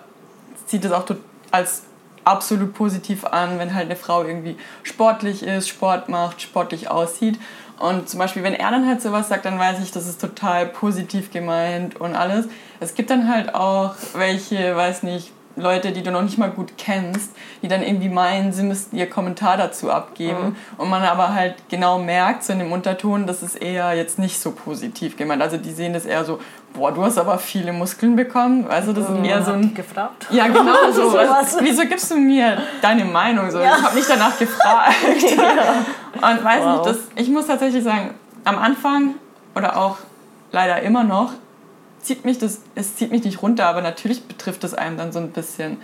sieht 0.67 0.85
es 0.85 0.93
auch 0.93 1.07
als 1.51 1.83
absolut 2.23 2.75
positiv 2.75 3.25
an, 3.25 3.59
wenn 3.59 3.75
halt 3.75 3.87
eine 3.87 3.97
Frau 3.97 4.23
irgendwie 4.23 4.57
sportlich 4.83 5.43
ist, 5.43 5.69
Sport 5.69 6.09
macht, 6.09 6.43
sportlich 6.43 6.91
aussieht. 6.91 7.41
Und 7.79 8.09
zum 8.09 8.19
Beispiel, 8.19 8.43
wenn 8.43 8.55
er 8.55 8.71
dann 8.71 8.87
halt 8.87 9.01
sowas 9.01 9.29
sagt, 9.29 9.47
dann 9.47 9.59
weiß 9.59 9.81
ich, 9.83 9.93
das 9.93 10.07
ist 10.07 10.21
total 10.21 10.67
positiv 10.67 11.33
gemeint 11.33 11.99
und 11.99 12.15
alles. 12.15 12.47
Es 12.81 12.95
gibt 12.95 13.09
dann 13.09 13.33
halt 13.33 13.55
auch 13.55 13.95
welche, 14.15 14.77
weiß 14.77 15.05
nicht, 15.05 15.33
Leute, 15.59 15.93
die 15.93 16.03
du 16.03 16.11
noch 16.11 16.23
nicht 16.23 16.39
mal 16.39 16.51
gut 16.51 16.73
kennst, 16.79 17.33
die 17.63 17.69
dann 17.69 17.83
irgendwie 17.83 18.09
meinen, 18.09 18.53
sie 18.53 18.63
müssten 18.63 18.97
ihr 18.97 19.09
Kommentar 19.11 19.57
dazu 19.57 19.91
abgeben. 19.91 20.51
Mhm. 20.51 20.57
Und 20.77 20.89
man 20.89 21.03
aber 21.03 21.35
halt 21.35 21.57
genau 21.69 21.99
merkt, 21.99 22.45
so 22.45 22.53
in 22.53 22.61
dem 22.61 22.73
Unterton, 22.73 23.27
das 23.27 23.43
ist 23.43 23.57
eher 23.57 23.93
jetzt 23.95 24.19
nicht 24.19 24.39
so 24.39 24.53
positiv 24.53 25.17
gemeint. 25.17 25.43
Also 25.43 25.57
die 25.57 25.73
sehen 25.73 25.93
das 25.93 26.07
eher 26.07 26.25
so, 26.25 26.41
boah, 26.75 26.93
du 26.93 27.05
hast 27.05 27.19
aber 27.19 27.39
viele 27.39 27.73
Muskeln 27.73 28.17
bekommen. 28.17 28.67
Also 28.69 28.93
das 28.93 29.09
ist 29.09 29.25
eher 29.25 29.43
so 29.43 29.53
ein... 29.53 29.75
gefragt? 29.75 30.27
Ja, 30.31 30.47
genau 30.49 30.75
so. 30.93 31.13
was, 31.13 31.57
wieso 31.61 31.83
gibst 31.83 32.11
du 32.11 32.17
mir 32.17 32.63
deine 32.81 33.05
Meinung? 33.05 33.51
So, 33.51 33.59
ja. 33.59 33.77
Ich 33.77 33.83
habe 33.83 33.97
nicht 33.97 34.09
danach 34.09 34.39
gefragt. 34.39 34.95
ja. 35.37 36.29
Und 36.29 36.45
weiß 36.45 36.63
wow. 36.63 36.87
nicht, 36.87 36.87
das, 36.87 36.97
ich 37.17 37.29
muss 37.29 37.47
tatsächlich 37.47 37.85
sagen, 37.85 38.15
am 38.45 38.59
Anfang 38.59 39.15
oder 39.55 39.77
auch 39.77 39.99
leider 40.53 40.81
immer 40.83 41.05
noch, 41.05 41.33
zieht 42.01 42.25
mich 42.25 42.39
das, 42.39 42.63
es 42.75 42.97
zieht 42.97 43.11
mich 43.11 43.25
nicht 43.25 43.43
runter, 43.43 43.67
aber 43.67 43.83
natürlich 43.83 44.25
betrifft 44.25 44.65
es 44.65 44.75
einem 44.75 44.97
dann 44.97 45.13
so 45.13 45.19
ein 45.19 45.31
bisschen. 45.31 45.79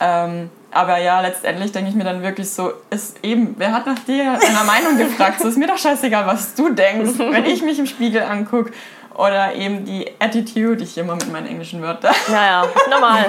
Ähm, 0.00 0.50
aber 0.70 0.98
ja, 0.98 1.20
letztendlich 1.20 1.72
denke 1.72 1.90
ich 1.90 1.96
mir 1.96 2.04
dann 2.04 2.22
wirklich 2.22 2.50
so, 2.50 2.72
ist 2.90 3.24
eben, 3.24 3.54
wer 3.58 3.72
hat 3.72 3.86
nach 3.86 3.98
dir 4.00 4.38
deiner 4.38 4.64
Meinung 4.64 4.98
gefragt? 4.98 5.40
So 5.40 5.48
ist 5.48 5.56
mir 5.56 5.66
doch 5.66 5.78
scheißegal, 5.78 6.26
was 6.26 6.54
du 6.54 6.68
denkst, 6.68 7.18
wenn 7.18 7.46
ich 7.46 7.62
mich 7.62 7.78
im 7.78 7.86
Spiegel 7.86 8.22
angucke. 8.22 8.72
Oder 9.18 9.52
eben 9.56 9.84
die 9.84 10.06
Attitude, 10.20 10.84
ich 10.84 10.96
immer 10.96 11.16
mit 11.16 11.30
meinen 11.32 11.48
englischen 11.48 11.82
Wörtern. 11.82 12.14
Naja, 12.28 12.64
normal. 12.88 13.26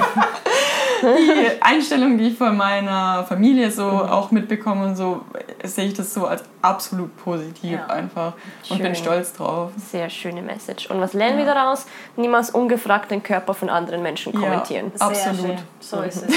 die 1.02 1.62
Einstellung, 1.62 2.18
die 2.20 2.28
ich 2.28 2.38
von 2.38 2.56
meiner 2.56 3.24
Familie 3.24 3.72
so 3.72 3.86
mhm. 3.86 4.02
auch 4.02 4.30
mitbekomme 4.30 4.86
und 4.86 4.96
so, 4.96 5.22
sehe 5.64 5.88
ich 5.88 5.96
das 5.96 6.14
so 6.14 6.28
als 6.28 6.44
absolut 6.62 7.18
positiv 7.18 7.72
ja. 7.72 7.88
einfach 7.88 8.34
und 8.70 8.78
Schön. 8.78 8.84
bin 8.84 8.96
stolz 8.96 9.34
drauf. 9.34 9.72
Sehr 9.78 10.12
schöne 10.12 10.44
Message. 10.44 10.92
Und 10.92 11.02
was 11.02 11.14
lernen 11.14 11.40
ja. 11.40 11.46
wir 11.48 11.54
daraus? 11.56 11.88
Niemals 12.18 12.52
ungefragt 12.52 13.10
den 13.10 13.24
Körper 13.24 13.56
von 13.56 13.70
anderen 13.70 14.04
Menschen 14.04 14.32
kommentieren. 14.32 14.92
Ja, 15.00 15.08
absolut. 15.08 15.40
Schön. 15.40 15.58
So 15.80 16.02
ist 16.02 16.24
es. 16.28 16.36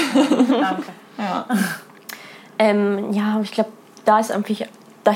Danke. 0.49 0.83
Ja, 1.19 1.45
ähm, 2.57 3.13
ja 3.13 3.39
ich 3.43 3.51
glaube, 3.51 3.69
da 4.03 4.19
ist 4.19 4.31
einfach, 4.31 4.55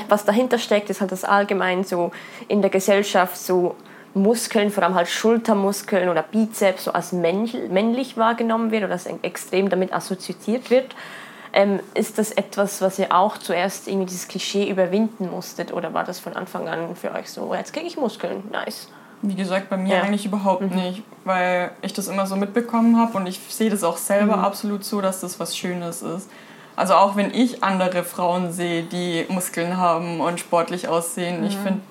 was 0.10 0.26
dahinter 0.26 0.60
steckt, 0.60 0.92
ist 0.92 1.02
halt 1.02 1.12
das 1.12 1.24
allgemein 1.24 1.84
so 1.84 2.12
in 2.48 2.62
der 2.62 2.70
Gesellschaft 2.70 3.36
so 3.36 3.76
Muskeln, 4.18 4.72
vor 4.72 4.84
allem 4.84 4.96
halt 4.96 5.08
Schultermuskeln 5.08 6.10
oder 6.10 6.24
Bizeps, 6.24 6.86
so 6.86 6.94
als 6.94 7.12
männlich 7.12 8.18
wahrgenommen 8.18 8.72
wird 8.72 8.84
oder 8.84 8.94
als 8.94 9.06
extrem 9.22 9.70
damit 9.70 9.94
assoziiert 9.94 10.70
wird. 10.70 10.96
Ähm, 11.54 11.80
ist 11.94 12.18
das 12.18 12.32
etwas, 12.32 12.82
was 12.82 13.00
ihr 13.00 13.16
auch 13.16 13.38
zuerst 13.38 13.88
irgendwie 13.88 14.08
dieses 14.08 14.28
Klischee 14.28 14.70
überwinden 14.70 15.32
musstet 15.32 15.74
oder 15.74 15.94
war 15.94 16.04
das 16.04 16.20
von 16.20 16.34
Anfang 16.34 16.68
an 16.68 16.96
für 16.96 17.14
euch 17.14 17.30
so, 17.30 17.54
jetzt 17.56 17.74
kriege 17.74 17.88
ich 17.88 17.98
Muskeln, 17.98 18.44
nice? 18.52 18.90
Wie 19.22 19.34
gesagt, 19.34 19.70
bei 19.70 19.78
mir 19.78 19.96
ja. 19.96 20.02
eigentlich 20.04 20.26
überhaupt 20.26 20.62
mhm. 20.62 20.76
nicht, 20.76 21.04
weil 21.24 21.72
ich 21.82 21.94
das 21.94 22.08
immer 22.08 22.28
so 22.28 22.36
mitbekommen 22.36 23.00
habe 23.00 23.18
und 23.18 23.28
ich 23.28 23.40
sehe 23.50 23.70
das 23.70 23.84
auch 23.84 23.98
selber 23.98 24.38
mhm. 24.38 24.44
absolut 24.44 24.84
so, 24.84 25.02
dass 25.02 25.22
das 25.22 25.40
was 25.40 25.58
Schönes 25.58 26.02
ist. 26.02 26.30
Also 26.76 26.94
auch 26.94 27.16
wenn 27.16 27.34
ich 27.34 27.64
andere 27.64 28.04
Frauen 28.04 28.52
sehe, 28.52 28.84
die 28.84 29.26
Muskeln 29.30 29.78
haben 29.78 30.22
und 30.22 30.40
sportlich 30.40 30.88
aussehen, 30.88 31.40
mhm. 31.40 31.48
ich 31.48 31.58
finde 31.58 31.82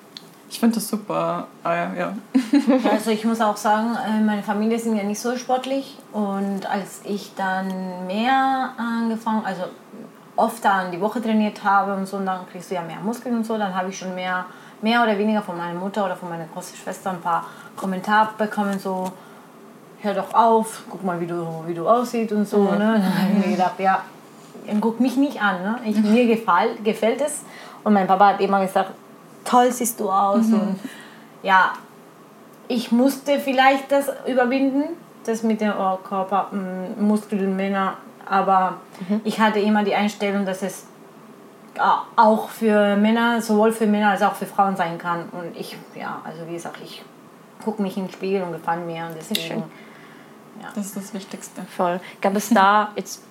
ich 0.49 0.59
finde 0.59 0.75
das 0.75 0.87
super. 0.87 1.47
Ah, 1.63 1.75
ja. 1.97 2.13
Also 2.91 3.11
ich 3.11 3.25
muss 3.25 3.41
auch 3.41 3.57
sagen, 3.57 3.97
äh, 4.07 4.21
meine 4.21 4.43
Familie 4.43 4.79
sind 4.79 4.95
ja 4.95 5.03
nicht 5.03 5.19
so 5.19 5.35
sportlich 5.35 5.97
und 6.13 6.69
als 6.69 7.01
ich 7.03 7.33
dann 7.35 8.07
mehr 8.07 8.71
angefangen, 8.77 9.45
also 9.45 9.63
oft 10.35 10.65
an 10.65 10.91
die 10.91 11.01
Woche 11.01 11.21
trainiert 11.21 11.63
habe 11.63 11.95
und 11.95 12.07
so, 12.07 12.17
und 12.17 12.25
dann 12.25 12.47
kriegst 12.51 12.71
du 12.71 12.75
ja 12.75 12.81
mehr 12.81 12.99
Muskeln 13.03 13.35
und 13.35 13.45
so, 13.45 13.57
dann 13.57 13.75
habe 13.75 13.89
ich 13.89 13.97
schon 13.97 14.15
mehr, 14.15 14.45
mehr 14.81 15.03
oder 15.03 15.17
weniger 15.17 15.41
von 15.41 15.57
meiner 15.57 15.77
Mutter 15.77 16.05
oder 16.05 16.15
von 16.15 16.29
meiner 16.29 16.45
großen 16.45 16.77
Schwester 16.77 17.09
ein 17.09 17.21
paar 17.21 17.45
Kommentare 17.75 18.29
bekommen, 18.37 18.79
so 18.79 19.11
hör 20.01 20.13
doch 20.13 20.33
auf, 20.33 20.83
guck 20.89 21.03
mal, 21.03 21.19
wie 21.19 21.27
du, 21.27 21.45
wie 21.65 21.73
du 21.73 21.87
aussiehst 21.87 22.31
und 22.31 22.47
so. 22.47 22.59
Mhm. 22.59 22.77
Ne? 22.77 23.01
Dann 23.01 23.03
habe 23.03 23.31
ich 23.31 23.45
mir 23.45 23.51
gedacht, 23.53 23.79
ja, 23.79 24.01
guck 24.79 24.99
mich 24.99 25.17
nicht 25.17 25.41
an. 25.41 25.61
Ne? 25.61 25.79
Ich, 25.85 25.97
mir 25.97 26.27
gefällt, 26.27 26.83
gefällt 26.83 27.21
es. 27.21 27.43
Und 27.83 27.93
mein 27.93 28.07
Papa 28.07 28.27
hat 28.27 28.41
immer 28.41 28.61
gesagt, 28.61 28.91
toll 29.47 29.71
siehst 29.71 29.99
du 29.99 30.09
aus. 30.09 30.47
Mhm. 30.47 30.53
Und 30.53 30.79
ja, 31.43 31.73
ich 32.67 32.91
musste 32.91 33.39
vielleicht 33.39 33.91
das 33.91 34.09
überwinden, 34.27 34.83
das 35.25 35.43
mit 35.43 35.61
den 35.61 35.71
Oberkörpermuskeln 35.71 37.55
Männer. 37.55 37.95
Aber 38.25 38.77
mhm. 39.07 39.21
ich 39.23 39.39
hatte 39.39 39.59
immer 39.59 39.83
die 39.83 39.95
Einstellung, 39.95 40.45
dass 40.45 40.61
es 40.61 40.85
auch 42.15 42.49
für 42.49 42.95
Männer, 42.95 43.41
sowohl 43.41 43.71
für 43.71 43.85
Männer 43.85 44.09
als 44.09 44.21
auch 44.23 44.33
für 44.33 44.47
Frauen 44.47 44.75
sein 44.75 44.97
kann. 44.97 45.29
Und 45.31 45.55
ich, 45.55 45.77
ja, 45.95 46.21
also 46.23 46.47
wie 46.47 46.53
gesagt, 46.53 46.77
ich 46.83 47.03
gucke 47.63 47.81
mich 47.81 47.97
in 47.97 48.05
den 48.05 48.11
Spiegel 48.11 48.43
und 48.43 48.51
gefallen 48.51 48.85
mir. 48.85 49.05
Und 49.05 49.15
deswegen, 49.15 49.63
ja. 50.61 50.69
Das 50.73 50.87
ist 50.87 50.97
das 50.97 51.13
Wichtigste. 51.13 51.61
Voll. 51.75 51.99
Gab 52.21 52.35
es 52.35 52.49
da 52.49 52.91
jetzt 52.95 53.21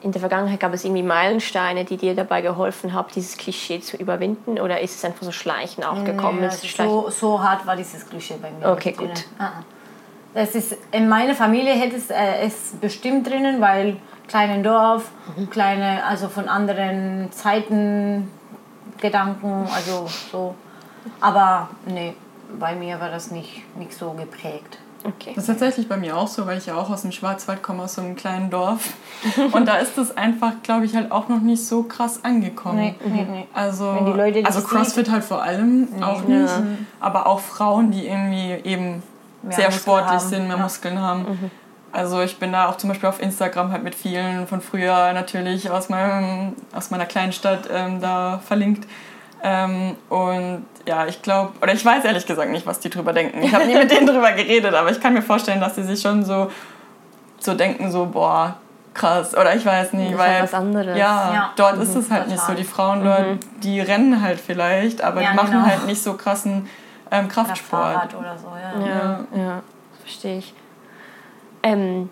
in 0.00 0.12
der 0.12 0.20
Vergangenheit 0.20 0.60
gab 0.60 0.72
es 0.72 0.84
irgendwie 0.84 1.02
Meilensteine, 1.02 1.84
die 1.84 1.96
dir 1.96 2.14
dabei 2.14 2.40
geholfen 2.40 2.92
haben, 2.92 3.08
dieses 3.14 3.36
Klischee 3.36 3.80
zu 3.80 3.96
überwinden? 3.96 4.60
Oder 4.60 4.80
ist 4.80 4.94
es 4.94 5.04
einfach 5.04 5.22
so 5.22 5.32
schleichen 5.32 5.84
auch 5.84 6.04
gekommen? 6.04 6.42
Ja, 6.42 6.50
so, 6.50 7.10
so 7.10 7.42
hart 7.42 7.66
war 7.66 7.76
dieses 7.76 8.08
Klischee 8.08 8.36
bei 8.40 8.50
mir. 8.50 8.72
Okay, 8.72 8.92
gut. 8.92 9.26
Ah, 9.38 9.44
ah. 9.44 9.62
Das 10.34 10.54
ist, 10.54 10.76
in 10.92 11.08
meiner 11.08 11.34
Familie 11.34 11.72
hätte 11.72 11.96
es 11.96 12.10
äh, 12.10 12.42
es 12.42 12.74
bestimmt 12.80 13.28
drinnen, 13.28 13.60
weil 13.60 13.96
kleines 14.28 14.62
Dorf, 14.62 15.10
mhm. 15.36 15.50
kleine, 15.50 16.04
also 16.04 16.28
von 16.28 16.48
anderen 16.48 17.32
Zeiten 17.32 18.30
Gedanken, 19.00 19.66
also 19.74 20.06
so. 20.30 20.54
Aber 21.20 21.70
nee, 21.86 22.14
bei 22.58 22.74
mir 22.74 23.00
war 23.00 23.10
das 23.10 23.30
nicht, 23.30 23.62
nicht 23.76 23.92
so 23.92 24.12
geprägt. 24.12 24.78
Okay. 25.04 25.32
Das 25.34 25.44
ist 25.44 25.46
tatsächlich 25.46 25.88
bei 25.88 25.96
mir 25.96 26.16
auch 26.16 26.26
so, 26.26 26.46
weil 26.46 26.58
ich 26.58 26.66
ja 26.66 26.74
auch 26.74 26.90
aus 26.90 27.02
dem 27.02 27.12
Schwarzwald 27.12 27.62
komme, 27.62 27.84
aus 27.84 27.94
so 27.94 28.02
einem 28.02 28.16
kleinen 28.16 28.50
Dorf. 28.50 28.92
Und 29.52 29.66
da 29.66 29.76
ist 29.76 29.96
das 29.96 30.16
einfach, 30.16 30.54
glaube 30.62 30.86
ich, 30.86 30.96
halt 30.96 31.12
auch 31.12 31.28
noch 31.28 31.40
nicht 31.40 31.64
so 31.66 31.84
krass 31.84 32.24
angekommen. 32.24 32.78
Nee, 32.78 32.94
nee, 33.04 33.26
nee. 33.30 33.46
Also, 33.54 33.90
also 34.44 34.62
CrossFit 34.62 35.06
sieht, 35.06 35.14
halt 35.14 35.24
vor 35.24 35.42
allem 35.42 35.88
nee, 35.96 36.02
auch 36.02 36.22
nicht. 36.22 36.48
Ja. 36.48 36.62
Aber 37.00 37.26
auch 37.26 37.40
Frauen, 37.40 37.90
die 37.90 38.06
irgendwie 38.06 38.52
eben 38.68 39.02
mehr 39.42 39.56
sehr 39.56 39.66
Muskeln 39.66 39.72
sportlich 39.72 40.20
haben. 40.20 40.28
sind, 40.28 40.48
mehr 40.48 40.56
ja. 40.56 40.62
Muskeln 40.62 41.00
haben. 41.00 41.20
Mhm. 41.20 41.50
Also 41.90 42.20
ich 42.20 42.38
bin 42.38 42.52
da 42.52 42.68
auch 42.68 42.76
zum 42.76 42.88
Beispiel 42.88 43.08
auf 43.08 43.20
Instagram 43.20 43.72
halt 43.72 43.82
mit 43.82 43.94
vielen 43.94 44.46
von 44.46 44.60
früher 44.60 45.12
natürlich 45.14 45.70
aus, 45.70 45.88
meinem, 45.88 46.54
aus 46.74 46.90
meiner 46.90 47.06
kleinen 47.06 47.32
Stadt 47.32 47.68
ähm, 47.72 48.00
da 48.00 48.40
verlinkt 48.44 48.86
ähm, 49.42 49.96
und 50.08 50.66
ja, 50.86 51.06
ich 51.06 51.22
glaube, 51.22 51.52
oder 51.62 51.72
ich 51.72 51.84
weiß 51.84 52.04
ehrlich 52.04 52.26
gesagt 52.26 52.50
nicht, 52.50 52.66
was 52.66 52.80
die 52.80 52.90
drüber 52.90 53.12
denken. 53.12 53.42
Ich 53.42 53.54
habe 53.54 53.66
nie 53.66 53.74
mit 53.74 53.90
denen 53.90 54.06
drüber 54.06 54.32
geredet, 54.32 54.74
aber 54.74 54.90
ich 54.90 55.00
kann 55.00 55.12
mir 55.12 55.22
vorstellen, 55.22 55.60
dass 55.60 55.74
sie 55.74 55.82
sich 55.82 56.00
schon 56.00 56.24
so, 56.24 56.50
so 57.38 57.54
denken, 57.54 57.90
so, 57.90 58.06
boah, 58.06 58.56
krass. 58.94 59.36
Oder 59.36 59.54
ich 59.54 59.64
weiß 59.64 59.92
nicht, 59.92 60.12
das 60.12 60.18
weil. 60.18 60.42
was 60.42 60.54
anderes. 60.54 60.98
Ja, 60.98 61.32
ja. 61.32 61.52
dort 61.56 61.76
mhm, 61.76 61.82
ist 61.82 61.94
es 61.94 62.10
halt 62.10 62.24
total. 62.24 62.28
nicht 62.28 62.44
so. 62.44 62.54
Die 62.54 62.64
Frauen 62.64 63.04
dort, 63.04 63.26
mhm. 63.26 63.40
die 63.62 63.80
rennen 63.80 64.22
halt 64.22 64.40
vielleicht, 64.40 65.02
aber 65.02 65.22
ja, 65.22 65.30
die 65.30 65.36
machen 65.36 65.52
genau. 65.52 65.66
halt 65.66 65.86
nicht 65.86 66.02
so 66.02 66.14
krassen 66.14 66.68
ähm, 67.10 67.28
Kraftsport. 67.28 67.82
Oder 67.82 67.92
Fahrrad 67.92 68.14
oder 68.14 68.38
so, 68.38 68.48
ja. 68.48 68.86
Ja, 68.86 69.20
ja. 69.36 69.62
verstehe 70.02 70.38
ich. 70.38 70.54
Ähm, 71.62 72.10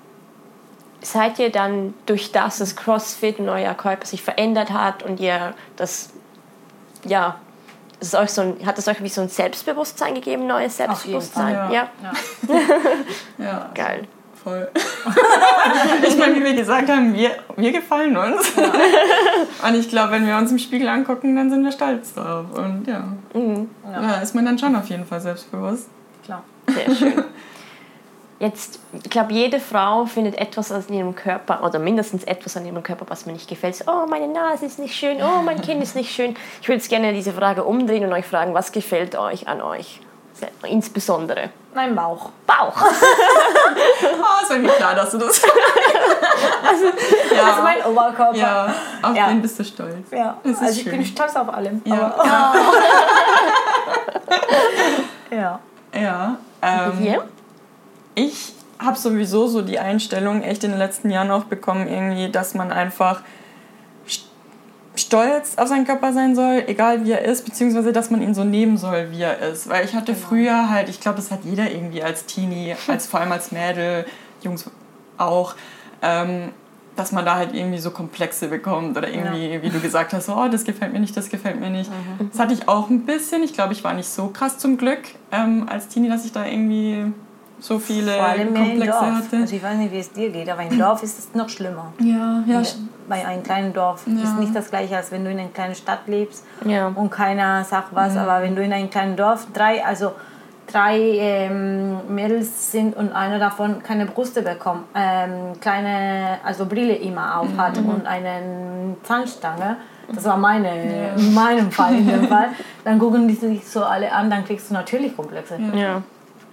seid 1.02 1.38
ihr 1.38 1.50
dann 1.50 1.94
durch 2.06 2.32
das, 2.32 2.58
dass 2.58 2.76
CrossFit 2.76 3.38
und 3.38 3.48
euer 3.48 3.74
Körper 3.74 4.06
sich 4.06 4.22
verändert 4.22 4.70
hat 4.70 5.02
und 5.02 5.20
ihr 5.20 5.54
das 5.76 6.10
ja, 7.04 7.36
ist 8.00 8.14
euch 8.14 8.30
so 8.30 8.42
ein, 8.42 8.66
hat 8.66 8.78
es 8.78 8.88
euch 8.88 9.02
wie 9.02 9.08
so 9.08 9.22
ein 9.22 9.28
Selbstbewusstsein 9.28 10.14
gegeben, 10.14 10.46
neues 10.46 10.76
Selbstbewusstsein? 10.76 11.54
Ja. 11.54 11.70
Ja. 11.72 11.88
ja. 12.02 12.64
ja. 13.44 13.70
Geil. 13.74 14.06
Voll. 14.42 14.70
ich 16.06 16.16
meine, 16.18 16.36
wie 16.36 16.44
wir 16.44 16.54
gesagt 16.54 16.88
haben, 16.88 17.14
wir, 17.14 17.32
wir 17.56 17.72
gefallen 17.72 18.16
uns. 18.16 18.54
Ja. 18.54 18.72
Und 19.68 19.74
ich 19.74 19.88
glaube, 19.88 20.12
wenn 20.12 20.26
wir 20.26 20.36
uns 20.36 20.52
im 20.52 20.58
Spiegel 20.58 20.88
angucken, 20.88 21.34
dann 21.34 21.50
sind 21.50 21.64
wir 21.64 21.72
stolz 21.72 22.14
drauf. 22.14 22.46
Und 22.54 22.86
ja, 22.86 23.04
mhm. 23.34 23.68
ja. 23.90 24.20
ist 24.20 24.34
man 24.34 24.44
dann 24.44 24.58
schon 24.58 24.76
auf 24.76 24.88
jeden 24.88 25.04
Fall 25.04 25.20
selbstbewusst. 25.20 25.88
Klar. 26.24 26.44
Sehr 26.68 26.94
schön. 26.94 27.24
Jetzt, 28.38 28.80
ich 28.92 29.08
glaube, 29.08 29.32
jede 29.32 29.60
Frau 29.60 30.04
findet 30.04 30.36
etwas 30.36 30.70
an 30.70 30.84
ihrem 30.90 31.14
Körper 31.14 31.64
oder 31.64 31.78
mindestens 31.78 32.22
etwas 32.24 32.54
an 32.56 32.66
ihrem 32.66 32.82
Körper, 32.82 33.06
was 33.08 33.24
mir 33.24 33.32
nicht 33.32 33.48
gefällt. 33.48 33.82
Oh, 33.86 34.06
meine 34.08 34.28
Nase 34.28 34.66
ist 34.66 34.78
nicht 34.78 34.94
schön, 34.94 35.22
oh, 35.22 35.42
mein 35.42 35.62
Kinn 35.62 35.80
ist 35.80 35.96
nicht 35.96 36.14
schön. 36.14 36.36
Ich 36.60 36.68
würde 36.68 36.76
jetzt 36.76 36.90
gerne 36.90 37.14
diese 37.14 37.32
Frage 37.32 37.64
umdrehen 37.64 38.04
und 38.04 38.12
euch 38.12 38.26
fragen, 38.26 38.52
was 38.52 38.72
gefällt 38.72 39.16
euch 39.16 39.48
an 39.48 39.62
euch? 39.62 40.00
Insbesondere. 40.68 41.48
Mein 41.74 41.94
Bauch. 41.94 42.30
Bauch. 42.46 42.74
oh, 42.82 44.42
ist 44.42 44.58
mir 44.58 44.68
klar, 44.68 44.94
dass 44.94 45.10
du 45.10 45.18
das 45.18 45.42
also, 46.68 46.84
ja. 47.34 47.42
also 47.42 47.62
mein 47.62 47.84
Oberkörper. 47.84 48.36
Ja, 48.36 48.74
auf 49.02 49.16
ja. 49.16 49.28
den 49.28 49.40
bist 49.40 49.58
du 49.58 49.64
stolz. 49.64 50.10
Ja, 50.10 50.36
also 50.44 50.64
ich 50.80 50.84
bin 50.84 51.04
stolz 51.04 51.36
auf 51.36 51.52
allem. 51.52 51.80
Ja. 51.84 52.14
Aber, 52.18 52.54
ja. 55.30 55.60
ja. 56.00 56.36
Ähm, 56.60 57.22
ich 58.16 58.52
habe 58.78 58.98
sowieso 58.98 59.46
so 59.46 59.62
die 59.62 59.78
Einstellung 59.78 60.42
echt 60.42 60.64
in 60.64 60.70
den 60.70 60.78
letzten 60.78 61.10
Jahren 61.10 61.30
auch 61.30 61.44
bekommen, 61.44 61.86
irgendwie, 61.86 62.30
dass 62.30 62.54
man 62.54 62.72
einfach 62.72 63.22
stolz 64.96 65.58
auf 65.58 65.68
seinen 65.68 65.86
Körper 65.86 66.12
sein 66.12 66.34
soll, 66.34 66.64
egal 66.66 67.04
wie 67.04 67.12
er 67.12 67.22
ist, 67.24 67.44
beziehungsweise 67.44 67.92
dass 67.92 68.10
man 68.10 68.22
ihn 68.22 68.34
so 68.34 68.44
nehmen 68.44 68.78
soll, 68.78 69.08
wie 69.10 69.22
er 69.22 69.38
ist. 69.38 69.68
Weil 69.68 69.84
ich 69.84 69.94
hatte 69.94 70.14
genau. 70.14 70.26
früher 70.26 70.70
halt, 70.70 70.88
ich 70.88 71.00
glaube, 71.00 71.16
das 71.16 71.30
hat 71.30 71.40
jeder 71.44 71.70
irgendwie 71.70 72.02
als 72.02 72.24
Teenie, 72.24 72.74
als 72.88 73.06
vor 73.06 73.20
allem 73.20 73.32
als 73.32 73.52
Mädel, 73.52 74.06
Jungs 74.42 74.68
auch, 75.18 75.54
ähm, 76.02 76.50
dass 76.96 77.12
man 77.12 77.26
da 77.26 77.36
halt 77.36 77.54
irgendwie 77.54 77.78
so 77.78 77.90
Komplexe 77.90 78.48
bekommt 78.48 78.96
oder 78.96 79.08
irgendwie, 79.08 79.48
ja. 79.48 79.62
wie 79.62 79.68
du 79.68 79.80
gesagt 79.80 80.14
hast, 80.14 80.30
oh, 80.30 80.48
das 80.48 80.64
gefällt 80.64 80.94
mir 80.94 81.00
nicht, 81.00 81.14
das 81.14 81.28
gefällt 81.28 81.60
mir 81.60 81.68
nicht. 81.68 81.90
Mhm. 81.90 82.30
Das 82.30 82.40
hatte 82.40 82.54
ich 82.54 82.68
auch 82.68 82.88
ein 82.88 83.04
bisschen. 83.04 83.42
Ich 83.42 83.52
glaube, 83.52 83.74
ich 83.74 83.84
war 83.84 83.92
nicht 83.92 84.08
so 84.08 84.28
krass 84.28 84.56
zum 84.56 84.78
Glück 84.78 85.00
ähm, 85.30 85.68
als 85.68 85.88
Teenie, 85.88 86.08
dass 86.08 86.24
ich 86.24 86.32
da 86.32 86.46
irgendwie 86.46 87.12
so 87.66 87.78
viele 87.80 88.12
Vor 88.12 88.24
allem 88.24 88.54
Komplexe 88.54 88.86
Dorf. 88.86 89.00
hatte. 89.02 89.36
Also 89.38 89.56
ich 89.56 89.62
weiß 89.62 89.76
nicht, 89.76 89.92
wie 89.92 89.98
es 89.98 90.12
dir 90.12 90.30
geht, 90.30 90.48
aber 90.48 90.62
im 90.62 90.78
Dorf 90.78 91.02
ist 91.02 91.18
es 91.18 91.34
noch 91.34 91.48
schlimmer. 91.48 91.92
Ja, 91.98 92.42
ja. 92.46 92.62
Bei 93.08 93.26
einem 93.26 93.42
kleinen 93.42 93.72
Dorf 93.72 94.04
ja. 94.06 94.22
ist 94.22 94.38
nicht 94.38 94.54
das 94.54 94.70
gleiche, 94.70 94.96
als 94.96 95.10
wenn 95.10 95.24
du 95.24 95.30
in 95.30 95.38
einer 95.38 95.48
kleinen 95.48 95.74
Stadt 95.74 96.06
lebst 96.06 96.44
ja. 96.64 96.88
und 96.88 97.10
keiner 97.10 97.64
sagt 97.64 97.94
was. 97.94 98.14
Ja. 98.14 98.22
Aber 98.22 98.42
wenn 98.42 98.54
du 98.54 98.62
in 98.62 98.72
einem 98.72 98.90
kleinen 98.90 99.16
Dorf 99.16 99.48
drei, 99.52 99.84
also 99.84 100.12
drei 100.66 100.98
ähm, 100.98 101.98
Mädels 102.08 102.70
sind 102.70 102.96
und 102.96 103.12
einer 103.12 103.38
davon 103.38 103.82
keine 103.82 104.06
Brüste 104.06 104.42
bekommt, 104.42 104.84
ähm, 104.94 105.58
kleine, 105.60 106.38
also 106.44 106.66
Brille 106.66 106.94
immer 106.94 107.40
auf 107.40 107.48
hat 107.56 107.80
mhm. 107.80 107.88
und 107.88 108.06
eine 108.06 108.96
Zahnstange, 109.02 109.76
das 110.12 110.24
war 110.24 110.36
meine, 110.36 110.68
ja. 110.68 111.14
in 111.16 111.34
meinem 111.34 111.70
Fall 111.72 111.94
in 111.96 112.06
dem 112.06 112.24
Fall, 112.28 112.50
dann 112.84 112.98
gucken 112.98 113.26
die 113.26 113.34
sich 113.34 113.68
so 113.68 113.84
alle 113.84 114.12
an, 114.12 114.30
dann 114.30 114.44
kriegst 114.44 114.70
du 114.70 114.74
natürlich 114.74 115.16
Komplexe. 115.16 115.58
Ja. 115.74 116.02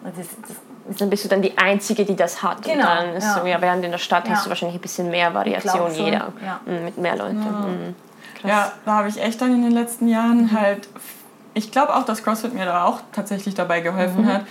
Das, 0.03 0.27
das, 0.41 0.57
dann 0.87 1.09
bist 1.09 1.23
du 1.23 1.29
dann 1.29 1.41
die 1.41 1.57
Einzige, 1.57 2.05
die 2.05 2.15
das 2.15 2.43
hat. 2.43 2.63
Genau, 2.63 2.73
und 2.73 2.83
dann 2.83 3.15
ist 3.15 3.23
ja. 3.23 3.39
so, 3.39 3.47
ja, 3.47 3.61
während 3.61 3.85
in 3.85 3.91
der 3.91 3.97
Stadt 3.97 4.27
ja. 4.27 4.33
hast 4.33 4.45
du 4.45 4.49
wahrscheinlich 4.49 4.77
ein 4.77 4.81
bisschen 4.81 5.09
mehr 5.09 5.33
Variation, 5.33 5.93
jeder. 5.93 6.33
Mhm, 6.65 6.85
mit 6.85 6.97
mehr 6.97 7.15
Leuten. 7.15 7.41
Ja, 7.41 7.49
mhm. 7.49 7.95
ja 8.43 8.71
da 8.85 8.91
habe 8.95 9.09
ich 9.09 9.21
echt 9.21 9.41
dann 9.41 9.53
in 9.53 9.63
den 9.63 9.71
letzten 9.71 10.07
Jahren 10.07 10.43
mhm. 10.43 10.59
halt, 10.59 10.87
ich 11.53 11.71
glaube 11.71 11.95
auch, 11.95 12.03
dass 12.03 12.23
CrossFit 12.23 12.53
mir 12.53 12.65
da 12.65 12.85
auch 12.85 12.99
tatsächlich 13.11 13.55
dabei 13.55 13.79
geholfen 13.79 14.23
mhm. 14.23 14.33
hat, 14.33 14.41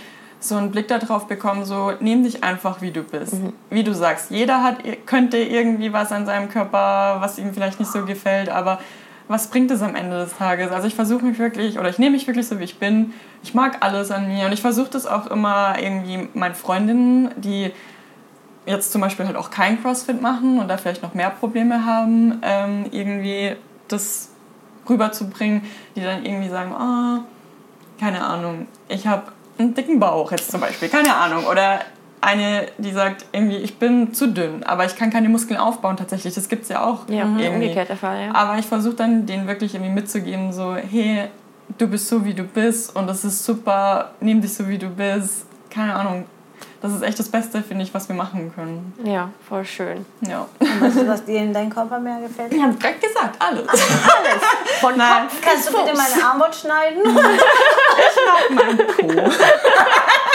so 0.41 0.57
einen 0.57 0.71
Blick 0.71 0.89
darauf 0.89 1.29
bekommen, 1.29 1.65
so 1.65 1.93
nimm 2.01 2.25
dich 2.25 2.43
einfach, 2.43 2.81
wie 2.81 2.91
du 2.91 3.03
bist. 3.03 3.35
Mhm. 3.35 3.53
Wie 3.71 3.85
du 3.85 3.95
sagst, 3.95 4.31
jeder 4.31 4.63
hat, 4.63 4.79
könnte 5.07 5.37
irgendwie 5.37 5.93
was 5.93 6.13
an 6.13 6.27
seinem 6.27 6.49
Körper, 6.49 7.19
was 7.21 7.39
ihm 7.39 7.53
vielleicht 7.53 7.79
nicht 7.79 7.93
so 7.93 8.05
gefällt, 8.05 8.49
aber 8.49 8.81
was 9.33 9.49
bringt 9.49 9.71
es 9.71 9.83
am 9.83 9.95
Ende 9.95 10.19
des 10.19 10.37
Tages? 10.37 10.71
Also 10.71 10.87
ich 10.87 10.95
versuche 10.95 11.25
mich 11.25 11.39
wirklich, 11.39 11.79
oder 11.79 11.89
ich 11.89 11.99
nehme 11.99 12.13
mich 12.13 12.27
wirklich 12.27 12.47
so, 12.47 12.61
wie 12.61 12.65
ich 12.65 12.79
bin. 12.79 13.15
Ich 13.43 13.55
mag 13.55 13.79
alles 13.81 14.11
an 14.11 14.29
mir 14.29 14.47
und 14.47 14.53
ich 14.53 14.61
versuche 14.61 14.91
das 14.91 15.07
auch 15.07 15.27
immer 15.27 15.77
irgendwie 15.81 16.29
meinen 16.35 16.55
Freundinnen, 16.55 17.31
die 17.39 17.73
jetzt 18.67 18.93
zum 18.93 19.01
Beispiel 19.01 19.27
halt 19.27 19.37
auch 19.37 19.51
kein 19.51 19.83
CrossFit 19.83 20.21
machen 20.21 20.61
und 20.61 20.69
da 20.69 20.77
vielleicht 20.77 21.03
noch 21.03 21.15
mehr 21.15 21.31
Probleme 21.31 21.85
haben, 21.85 22.41
ähm, 22.43 22.87
irgendwie 22.93 23.57
das 23.89 24.29
rüberzubringen, 24.89 25.63
die 25.97 26.03
dann 26.03 26.25
irgendwie 26.25 26.49
sagen, 26.49 26.73
oh, 26.73 27.25
keine 27.99 28.25
Ahnung, 28.25 28.67
ich 28.89 29.07
habe 29.07 29.33
einen 29.59 29.75
dicken 29.75 29.99
Bauch 29.99 30.31
jetzt 30.31 30.51
zum 30.51 30.61
Beispiel, 30.61 30.89
keine 30.89 31.15
Ahnung, 31.15 31.47
oder 31.47 31.81
eine, 32.23 32.67
die 32.79 32.93
sagt 32.93 33.27
irgendwie, 33.33 33.57
ich 33.57 33.79
bin 33.79 34.15
zu 34.15 34.29
dünn, 34.29 34.63
aber 34.63 34.85
ich 34.87 34.97
kann 34.97 35.11
keine 35.11 35.29
Muskeln 35.29 35.59
aufbauen 35.59 35.97
tatsächlich. 35.97 36.35
Das 36.35 36.49
gibt 36.49 36.63
es 36.63 36.69
ja 36.69 36.85
auch. 36.85 37.09
Ja, 37.09 37.25
irgendwie. 37.25 37.49
umgekehrt 37.49 37.89
der 37.89 37.97
Fall, 37.97 38.27
ja. 38.27 38.35
Aber 38.35 38.59
ich 38.59 38.67
versuche 38.67 38.95
dann 38.95 39.27
denen 39.27 39.47
wirklich 39.47 39.75
irgendwie 39.75 39.93
mitzugeben, 39.93 40.53
so, 40.53 40.77
hey, 40.77 41.29
du 41.79 41.87
bist 41.89 42.09
so, 42.09 42.25
wie 42.25 42.33
du 42.33 42.45
bist 42.45 42.95
und 42.97 43.07
das 43.07 43.25
ist 43.25 43.45
super, 43.45 44.13
nimm 44.21 44.41
dich 44.41 44.55
so, 44.55 44.69
wie 44.69 44.79
du 44.79 44.89
bist. 44.89 45.47
Keine 45.69 45.95
Ahnung. 45.95 46.25
Das 46.81 46.93
ist 46.93 47.03
echt 47.03 47.19
das 47.19 47.29
Beste, 47.29 47.63
finde 47.63 47.85
ich, 47.85 47.95
was 47.95 48.09
wir 48.09 48.17
machen 48.17 48.53
können. 48.55 48.93
Ja, 49.05 49.31
voll 49.49 49.65
schön. 49.65 50.05
Ja. 50.21 50.47
Und 50.59 50.81
was, 50.81 51.07
was 51.07 51.25
dir 51.25 51.39
in 51.39 51.53
deinem 51.53 51.71
Körper 51.71 51.99
mehr 51.99 52.19
gefällt? 52.21 52.53
Ich 52.55 52.63
habe 52.63 52.75
direkt 52.75 53.03
gesagt, 53.03 53.37
alles. 53.41 53.69
alles. 53.69 54.43
Von 54.81 54.97
Nein. 54.97 55.29
Kopf 55.29 55.41
Kannst 55.43 55.69
du 55.69 55.73
bitte 55.73 55.97
meine 55.97 56.25
Armut 56.25 56.55
schneiden? 56.55 57.03
ich 57.05 57.17
mag 58.27 58.65
meinen 58.65 58.79
Po. 58.79 59.31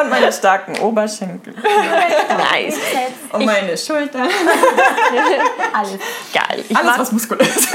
Und 0.00 0.10
meine 0.10 0.32
starken 0.32 0.78
Oberschenkel. 0.78 1.54
Nice. 2.52 2.76
Und 3.32 3.44
meine 3.44 3.76
Schultern. 3.76 4.28
Alles. 5.72 5.98
Geil. 6.32 6.64
Ich 6.68 6.76
Alles, 6.76 6.90
mag, 6.90 6.98
was 6.98 7.12
muskulös 7.12 7.68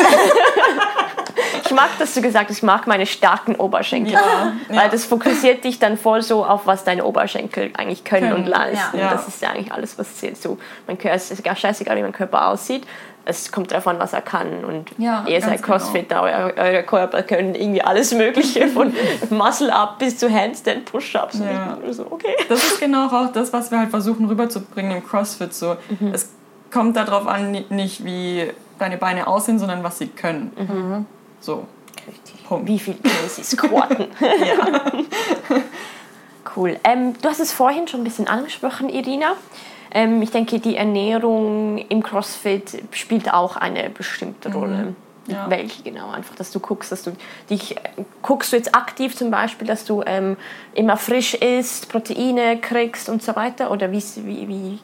Ich 1.66 1.72
mag, 1.72 1.90
dass 2.00 2.14
du 2.14 2.22
gesagt 2.22 2.50
hast, 2.50 2.58
ich 2.58 2.64
mag 2.64 2.88
meine 2.88 3.06
starken 3.06 3.56
Oberschenkel. 3.56 4.14
Ja. 4.14 4.54
Weil 4.68 4.76
ja. 4.76 4.88
das 4.88 5.06
fokussiert 5.06 5.64
dich 5.64 5.80
dann 5.80 5.98
voll 5.98 6.22
so 6.22 6.46
auf, 6.46 6.66
was 6.66 6.84
deine 6.84 7.06
Oberschenkel 7.06 7.72
eigentlich 7.78 8.04
können, 8.04 8.30
können. 8.30 8.44
und 8.44 8.48
leisten. 8.48 8.98
Ja. 8.98 9.12
Das 9.12 9.28
ist 9.28 9.42
ja 9.42 9.50
eigentlich 9.50 9.72
alles, 9.72 9.98
was 9.98 10.16
zählt. 10.16 10.42
So, 10.42 10.58
mein 10.88 10.98
Körper, 10.98 11.16
es 11.16 11.32
ist 11.32 11.44
gar 11.44 11.56
scheißegal, 11.56 11.98
wie 11.98 12.02
mein 12.02 12.12
Körper 12.12 12.48
aussieht 12.48 12.86
es 13.26 13.52
kommt 13.52 13.72
darauf 13.72 13.88
an, 13.88 14.00
was 14.00 14.14
er 14.14 14.22
kann. 14.22 14.64
Und 14.66 14.90
ja, 14.98 15.26
ihr 15.28 15.42
seid 15.42 15.62
genau. 15.62 15.78
Crossfitter, 15.78 16.22
genau. 16.22 16.62
eure, 16.62 16.84
Körper 16.84 17.24
können 17.24 17.56
irgendwie 17.56 17.82
alles 17.82 18.14
Mögliche 18.14 18.68
von 18.68 18.94
Muscle-Up 19.30 20.00
bis 20.00 20.18
zu 20.18 20.32
Handstand, 20.32 20.86
Push-Ups. 20.86 21.40
Ja. 21.40 21.78
So, 21.92 22.08
okay. 22.10 22.36
Das 22.48 22.64
ist 22.64 22.80
genau 22.80 23.08
auch 23.08 23.32
das, 23.32 23.54
was 23.54 23.72
wir 23.72 23.80
halt 23.80 23.90
versuchen 23.90 24.28
rüberzubringen 24.28 24.98
im 24.98 25.06
Crossfit. 25.06 25.54
So. 25.54 25.78
Mhm. 26.00 26.14
Es 26.14 26.32
kommt 26.72 26.96
darauf 26.96 27.28
an, 27.28 27.52
nicht 27.70 28.04
wie 28.04 28.52
deine 28.80 28.98
Beine 28.98 29.28
aussehen, 29.28 29.60
sondern 29.60 29.84
was 29.84 29.98
sie 30.00 30.08
können. 30.08 30.52
Mhm. 30.58 31.06
So. 31.40 31.66
Richtig. 32.08 32.44
Punkt. 32.46 32.68
Wie 32.68 32.80
viel 32.80 32.96
können 32.96 33.30
sie 33.30 33.44
squatten? 33.44 34.08
ja. 34.20 34.82
cool. 36.56 36.80
Ähm, 36.84 37.14
du 37.22 37.30
hast 37.30 37.40
es 37.40 37.52
vorhin 37.52 37.88
schon 37.88 38.02
ein 38.02 38.04
bisschen 38.04 38.28
angesprochen, 38.28 38.90
Irina. 38.90 39.34
Ähm, 39.92 40.22
ich 40.22 40.32
denke, 40.32 40.60
die 40.60 40.76
Ernährung 40.76 41.78
im 41.78 42.04
CrossFit 42.04 42.84
spielt 42.92 43.34
auch 43.34 43.58
eine 43.58 43.90
bestimmte 43.90 44.50
mhm. 44.50 44.56
Rolle. 44.56 44.78
Mhm. 44.78 44.96
Ja. 45.28 45.48
Welche 45.48 45.84
genau? 45.84 46.10
Einfach, 46.10 46.36
dass 46.36 46.50
du 46.52 46.60
guckst, 46.60 46.92
dass 46.92 47.04
du 47.04 47.12
dich 47.52 47.76
guckst 48.24 48.52
du 48.52 48.58
jetzt 48.58 48.74
aktiv 48.74 49.16
zum 49.16 49.30
Beispiel, 49.30 49.68
dass 49.68 49.86
du 49.86 50.02
ähm, 50.04 50.38
immer 50.74 50.98
frisch 50.98 51.36
isst, 51.36 51.90
Proteine 51.90 52.58
kriegst 52.60 53.10
und 53.10 53.22
so 53.22 53.36
weiter? 53.36 53.70
Oder 53.70 53.92
wie, 53.92 54.04
wie, 54.26 54.48
wie 54.48 54.80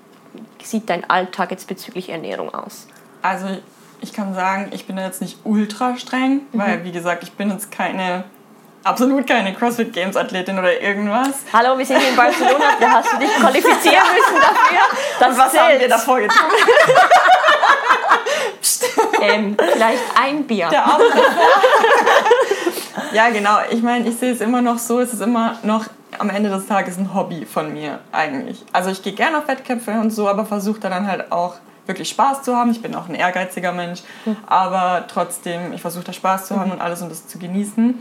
sieht 0.61 0.89
dein 0.89 1.09
Alltag 1.09 1.49
jetzt 1.49 1.67
bezüglich 1.67 2.09
Ernährung 2.09 2.53
aus? 2.53 2.87
Also 3.23 3.47
ich 4.01 4.13
kann 4.13 4.35
sagen, 4.35 4.67
ich 4.71 4.85
bin 4.85 4.97
jetzt 4.97 5.21
nicht 5.21 5.39
ultra 5.43 5.97
streng, 5.97 6.41
mhm. 6.51 6.59
weil 6.59 6.83
wie 6.83 6.91
gesagt, 6.91 7.23
ich 7.23 7.31
bin 7.31 7.49
jetzt 7.49 7.71
keine 7.71 8.23
absolut 8.85 9.27
keine 9.27 9.53
CrossFit 9.53 9.91
Games 9.91 10.15
Athletin 10.15 10.57
oder 10.57 10.79
irgendwas. 10.81 11.39
Hallo, 11.51 11.77
wir 11.77 11.85
sind 11.85 11.99
hier 11.99 12.09
in 12.09 12.15
Barcelona, 12.15 12.65
da 12.79 12.91
hast 12.91 13.13
du 13.13 13.17
dich 13.17 13.33
qualifizieren 13.35 14.03
müssen 14.13 14.35
dafür. 14.39 14.79
Das 15.19 15.29
Und 15.29 15.37
was 15.37 15.51
zählt. 15.51 15.63
haben 15.63 15.79
wir 15.79 15.89
davor 15.89 16.19
getan? 16.21 16.45
ähm, 19.21 19.57
vielleicht 19.73 20.03
ein 20.21 20.45
Bier. 20.45 20.69
Der 20.69 20.85
ja, 23.13 23.29
genau. 23.29 23.57
Ich 23.71 23.81
meine, 23.81 24.07
ich 24.07 24.17
sehe 24.17 24.33
es 24.33 24.41
immer 24.41 24.61
noch 24.61 24.77
so, 24.77 24.99
es 24.99 25.13
ist 25.13 25.21
immer 25.21 25.57
noch 25.63 25.85
am 26.19 26.29
Ende 26.29 26.49
des 26.49 26.67
Tages 26.67 26.97
ein 26.97 27.13
Hobby 27.13 27.45
von 27.45 27.73
mir 27.73 27.99
eigentlich. 28.11 28.63
Also 28.71 28.91
ich 28.91 29.01
gehe 29.01 29.13
gerne 29.13 29.39
auf 29.39 29.47
Wettkämpfe 29.47 29.91
und 29.91 30.11
so, 30.11 30.29
aber 30.29 30.45
versuche 30.45 30.79
da 30.79 30.89
dann 30.89 31.07
halt 31.07 31.31
auch 31.31 31.55
wirklich 31.87 32.09
Spaß 32.09 32.43
zu 32.43 32.55
haben. 32.55 32.71
Ich 32.71 32.81
bin 32.81 32.93
auch 32.95 33.09
ein 33.09 33.15
ehrgeiziger 33.15 33.71
Mensch, 33.71 34.01
hm. 34.25 34.37
aber 34.45 35.05
trotzdem, 35.07 35.73
ich 35.73 35.81
versuche 35.81 36.03
da 36.03 36.13
Spaß 36.13 36.47
zu 36.47 36.59
haben 36.59 36.71
und 36.71 36.81
alles 36.81 37.01
und 37.01 37.09
das 37.09 37.27
zu 37.27 37.39
genießen. 37.39 37.99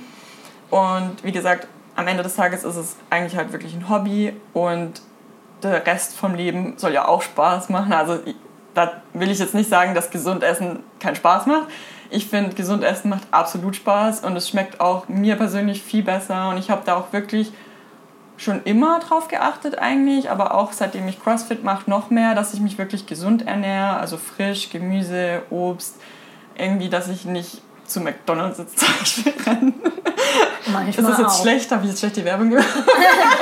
Und 0.75 1.23
wie 1.23 1.31
gesagt, 1.31 1.69
am 1.95 2.09
Ende 2.09 2.25
des 2.25 2.35
Tages 2.35 2.65
ist 2.65 2.75
es 2.75 2.97
eigentlich 3.09 3.37
halt 3.37 3.53
wirklich 3.53 3.75
ein 3.75 3.89
Hobby 3.89 4.35
und 4.55 5.03
der 5.63 5.87
Rest 5.87 6.17
vom 6.17 6.35
Leben 6.35 6.75
soll 6.79 6.93
ja 6.93 7.07
auch 7.07 7.23
Spaß 7.23 7.69
machen. 7.69 7.93
Also 7.93 8.19
da 8.75 9.01
will 9.13 9.31
ich 9.31 9.39
jetzt 9.39 9.55
nicht 9.55 9.71
sagen, 9.71 9.95
dass 9.95 10.11
gesund 10.11 10.43
essen 10.43 10.81
keinen 10.99 11.15
Spaß 11.15 11.47
macht. 11.47 11.69
Ich 12.11 12.27
finde, 12.27 12.57
gesund 12.57 12.83
essen 12.83 13.09
macht 13.09 13.23
absolut 13.31 13.77
Spaß 13.77 14.25
und 14.25 14.37
es 14.37 14.49
schmeckt 14.49 14.81
auch 14.81 15.07
mir 15.07 15.37
persönlich 15.37 15.81
viel 15.81 16.03
besser 16.03 16.49
und 16.49 16.59
ich 16.59 16.71
habe 16.71 16.83
da 16.85 16.97
auch 16.97 17.13
wirklich 17.13 17.53
schon 18.37 18.61
immer 18.65 18.99
drauf 18.99 19.29
geachtet 19.29 19.79
eigentlich, 19.79 20.29
aber 20.29 20.55
auch 20.55 20.73
seitdem 20.73 21.07
ich 21.07 21.23
CrossFit 21.23 21.63
mache, 21.63 21.89
noch 21.89 22.11
mehr, 22.11 22.35
dass 22.35 22.53
ich 22.53 22.59
mich 22.59 22.79
wirklich 22.79 23.07
gesund 23.07 23.47
ernähre, 23.47 23.99
also 23.99 24.17
frisch, 24.17 24.71
Gemüse, 24.71 25.43
Obst, 25.51 26.01
irgendwie, 26.59 26.89
dass 26.89 27.07
ich 27.07 27.27
nicht 27.27 27.63
zu 27.87 28.01
McDonalds 28.01 28.59
jetzt 28.59 28.79
zum 28.79 28.89
Beispiel 28.99 29.33
rennen. 29.47 29.75
Manchmal 30.67 30.89
ist 30.89 30.99
das 30.99 31.19
jetzt 31.19 31.29
auch. 31.29 31.43
schlecht? 31.43 31.71
Habe 31.71 31.85
ich 31.85 31.91
jetzt 31.91 32.01
schlecht 32.01 32.17
die 32.17 32.25
Werbung 32.25 32.51
gemacht? 32.51 32.67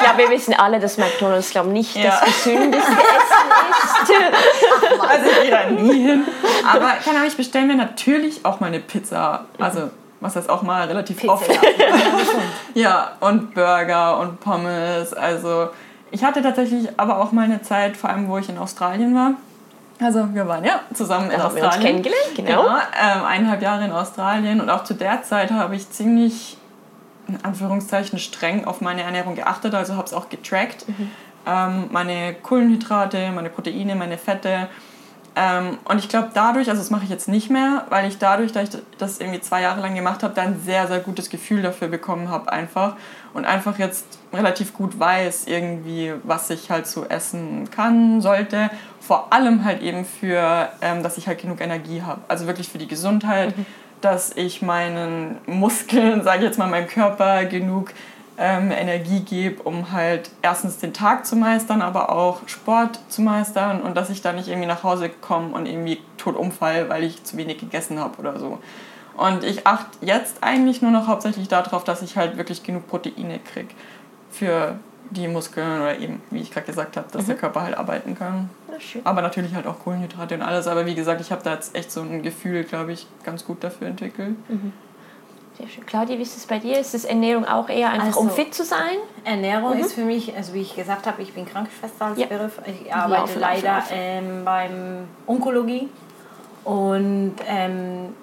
ja, 0.05 0.17
wir 0.17 0.31
wissen 0.31 0.55
alle, 0.55 0.81
dass 0.81 0.99
McDonalds 0.99 1.51
glaube 1.51 1.71
nicht 1.71 1.97
ja. 1.97 2.11
das 2.11 2.21
gesündeste 2.25 2.93
Essen 2.93 3.01
ist. 3.71 5.01
also 5.01 5.31
ich 5.31 5.43
gehe 5.43 5.51
da 5.51 5.71
nie 5.71 6.03
hin. 6.03 6.25
Aber 6.69 6.93
keine 7.05 7.19
Ahnung, 7.19 7.29
ich 7.29 7.37
bestelle 7.37 7.67
mir 7.67 7.77
natürlich 7.77 8.45
auch 8.45 8.61
meine 8.61 8.81
Pizza. 8.81 9.47
Also 9.59 9.91
was 10.21 10.37
heißt 10.37 10.49
auch 10.49 10.63
mal 10.63 10.87
relativ 10.87 11.19
Pizza, 11.19 11.33
oft. 11.33 11.51
ja, 12.75 13.13
und 13.21 13.55
Burger 13.55 14.19
und 14.21 14.41
Pommes. 14.41 15.13
Also 15.13 15.71
ich 16.11 16.23
hatte 16.25 16.43
tatsächlich 16.43 16.89
aber 16.97 17.21
auch 17.21 17.33
mal 17.33 17.45
eine 17.45 17.63
Zeit, 17.63 17.97
vor 17.97 18.11
allem 18.11 18.29
wo 18.29 18.39
ich 18.39 18.49
in 18.49 18.59
Australien 18.59 19.15
war. 19.15 19.33
Also 20.03 20.35
wir 20.35 20.47
waren 20.47 20.65
ja 20.65 20.81
zusammen 20.93 21.31
in 21.31 21.41
Australien. 21.41 21.45
Haben 21.45 21.57
wir 21.57 21.77
uns 21.77 21.85
kennengelernt, 21.85 22.35
genau. 22.35 22.63
genau 22.63 22.77
ähm, 22.77 23.25
eineinhalb 23.25 23.63
Jahre 23.63 23.85
in 23.85 23.93
Australien 23.93 24.61
und 24.61 24.71
auch 24.71 24.85
zu 24.85 24.95
der 24.95 25.23
Zeit 25.23 25.51
habe 25.51 25.77
ich 25.77 25.91
ziemlich 25.91 26.57
in 27.29 27.45
Anführungszeichen 27.45 28.19
streng 28.19 28.65
auf 28.65 28.81
meine 28.81 29.03
Ernährung 29.03 29.35
geachtet, 29.35 29.75
also 29.75 29.97
habe 29.97 30.07
es 30.07 30.13
auch 30.13 30.29
getrackt. 30.29 30.89
Mhm. 30.89 31.11
Ähm, 31.47 31.89
meine 31.91 32.35
Kohlenhydrate, 32.35 33.31
meine 33.33 33.51
Proteine, 33.51 33.95
meine 33.95 34.19
Fette. 34.19 34.69
Ähm, 35.35 35.79
und 35.85 35.99
ich 35.99 36.09
glaube 36.09 36.31
dadurch, 36.35 36.69
also 36.69 36.81
das 36.81 36.91
mache 36.91 37.05
ich 37.05 37.11
jetzt 37.11 37.29
nicht 37.29 37.51
mehr, 37.51 37.87
weil 37.89 38.07
ich 38.07 38.19
dadurch, 38.19 38.53
dass 38.53 38.69
ich 38.69 38.81
das 38.99 39.19
irgendwie 39.19 39.41
zwei 39.41 39.63
Jahre 39.63 39.81
lang 39.81 39.95
gemacht 39.95 40.23
habe, 40.23 40.35
dann 40.35 40.55
ein 40.55 40.61
sehr, 40.65 40.87
sehr 40.89 41.01
gutes 41.01 41.31
Gefühl 41.31 41.63
dafür 41.63 41.89
bekommen 41.89 42.29
habe 42.29 42.53
einfach. 42.53 42.97
Und 43.33 43.47
einfach 43.47 43.79
jetzt 43.79 44.05
relativ 44.33 44.75
gut 44.75 44.99
weiß 44.99 45.47
irgendwie, 45.47 46.13
was 46.23 46.51
ich 46.51 46.71
halt 46.71 46.87
so 46.87 47.05
essen 47.07 47.71
kann, 47.71 48.21
sollte. 48.21 48.71
Vor 49.01 49.33
allem 49.33 49.65
halt 49.65 49.81
eben 49.81 50.05
für, 50.05 50.69
ähm, 50.83 51.03
dass 51.03 51.17
ich 51.17 51.29
halt 51.29 51.41
genug 51.41 51.63
Energie 51.63 52.03
habe. 52.03 52.21
Also 52.29 52.47
wirklich 52.47 52.69
für 52.69 52.79
die 52.79 52.89
Gesundheit. 52.89 53.57
Mhm 53.57 53.67
dass 54.03 54.37
ich 54.37 54.63
meinen 54.63 55.39
Muskeln, 55.47 56.23
sage 56.23 56.39
ich 56.39 56.45
jetzt 56.45 56.59
mal 56.59 56.69
meinem 56.69 56.89
Körper, 56.89 57.45
genug 57.45 57.93
ähm, 58.39 58.71
Energie 58.71 59.21
gebe, 59.21 59.63
um 59.63 59.93
halt 59.93 60.31
erstens 60.43 60.79
den 60.79 60.93
Tag 60.93 61.27
zu 61.27 61.37
meistern, 61.37 61.83
aber 61.83 62.11
auch 62.11 62.47
Sport 62.49 63.01
zu 63.09 63.23
meistern 63.23 63.83
und 63.83 63.97
dass 63.97 64.11
ich 64.11 64.23
da 64.23 64.33
nicht 64.33 64.49
irgendwie 64.49 64.69
nach 64.69 64.83
Hause 64.83 65.09
komme 65.09 65.55
und 65.55 65.67
irgendwie 65.67 66.01
tot 66.17 66.37
umfall, 66.37 66.89
weil 66.89 67.05
ich 67.05 67.23
zu 67.25 67.37
wenig 67.37 67.59
gegessen 67.59 67.99
habe 67.99 68.19
oder 68.19 68.39
so. 68.39 68.59
Und 69.17 69.45
ich 69.45 69.67
achte 69.67 69.99
jetzt 70.01 70.43
eigentlich 70.43 70.81
nur 70.81 70.91
noch 70.91 71.07
hauptsächlich 71.07 71.49
darauf, 71.49 71.85
dass 71.85 72.03
ich 72.03 72.17
halt 72.17 72.37
wirklich 72.39 72.63
genug 72.63 72.89
Proteine 72.89 73.39
kriege 73.39 73.75
für 74.31 74.77
die 75.11 75.29
Muskeln 75.29 75.81
oder 75.81 75.99
eben, 75.99 76.23
wie 76.31 76.41
ich 76.41 76.51
gerade 76.51 76.67
gesagt 76.67 76.97
habe, 76.97 77.07
dass 77.13 77.23
mhm. 77.23 77.27
der 77.27 77.37
Körper 77.37 77.63
halt 77.63 77.77
arbeiten 77.77 78.17
kann. 78.17 78.49
Aber 79.05 79.21
natürlich 79.21 79.55
halt 79.55 79.67
auch 79.67 79.79
Kohlenhydrate 79.81 80.35
und 80.35 80.43
alles. 80.43 80.67
Aber 80.67 80.87
wie 80.87 80.95
gesagt, 80.95 81.21
ich 81.21 81.31
habe 81.31 81.43
da 81.43 81.55
jetzt 81.55 81.77
echt 81.77 81.93
so 81.93 82.01
ein 82.01 82.23
Gefühl, 82.23 82.65
glaube 82.65 82.93
ich, 82.93 83.07
ganz 83.25 83.45
gut 83.45 83.63
dafür 83.63 83.89
entwickelt. 83.89 84.37
Mhm. 84.49 84.73
Sehr 85.59 85.69
schön. 85.69 85.85
Claudia, 85.85 86.17
wie 86.17 86.23
ist 86.23 86.37
es 86.37 86.47
bei 86.47 86.59
dir? 86.59 86.79
Ist 86.79 86.95
es 86.95 87.05
Ernährung 87.05 87.45
auch 87.45 87.69
eher 87.69 87.91
einfach, 87.91 88.07
also, 88.07 88.21
um 88.21 88.31
fit 88.31 88.55
zu 88.55 88.65
sein? 88.65 88.97
Ernährung 89.25 89.75
mhm. 89.75 89.81
ist 89.81 89.93
für 89.93 90.05
mich, 90.05 90.35
also 90.35 90.55
wie 90.55 90.63
ich 90.63 90.75
gesagt 90.75 91.07
habe, 91.07 91.21
ich 91.21 91.35
bin 91.35 91.45
Krankenschwester 91.45 92.07
als 92.07 92.19
ja. 92.19 92.27
Beruf. 92.27 92.61
Ich 92.67 92.93
arbeite 92.93 93.21
Laufe, 93.21 93.39
leider 93.39 93.75
Laufe. 93.77 93.95
Ähm, 93.95 94.45
beim 94.45 95.09
Onkologie. 95.27 95.89
Und 96.65 97.35
ähm, 97.47 98.15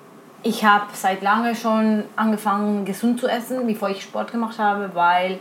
ich 0.42 0.64
habe 0.64 0.86
seit 0.94 1.22
lange 1.22 1.56
schon 1.56 2.06
angefangen, 2.16 2.86
gesund 2.86 3.20
zu 3.20 3.28
essen, 3.28 3.68
bevor 3.68 3.90
ich 3.90 4.02
Sport 4.02 4.32
gemacht 4.32 4.58
habe, 4.58 4.92
weil 4.94 5.40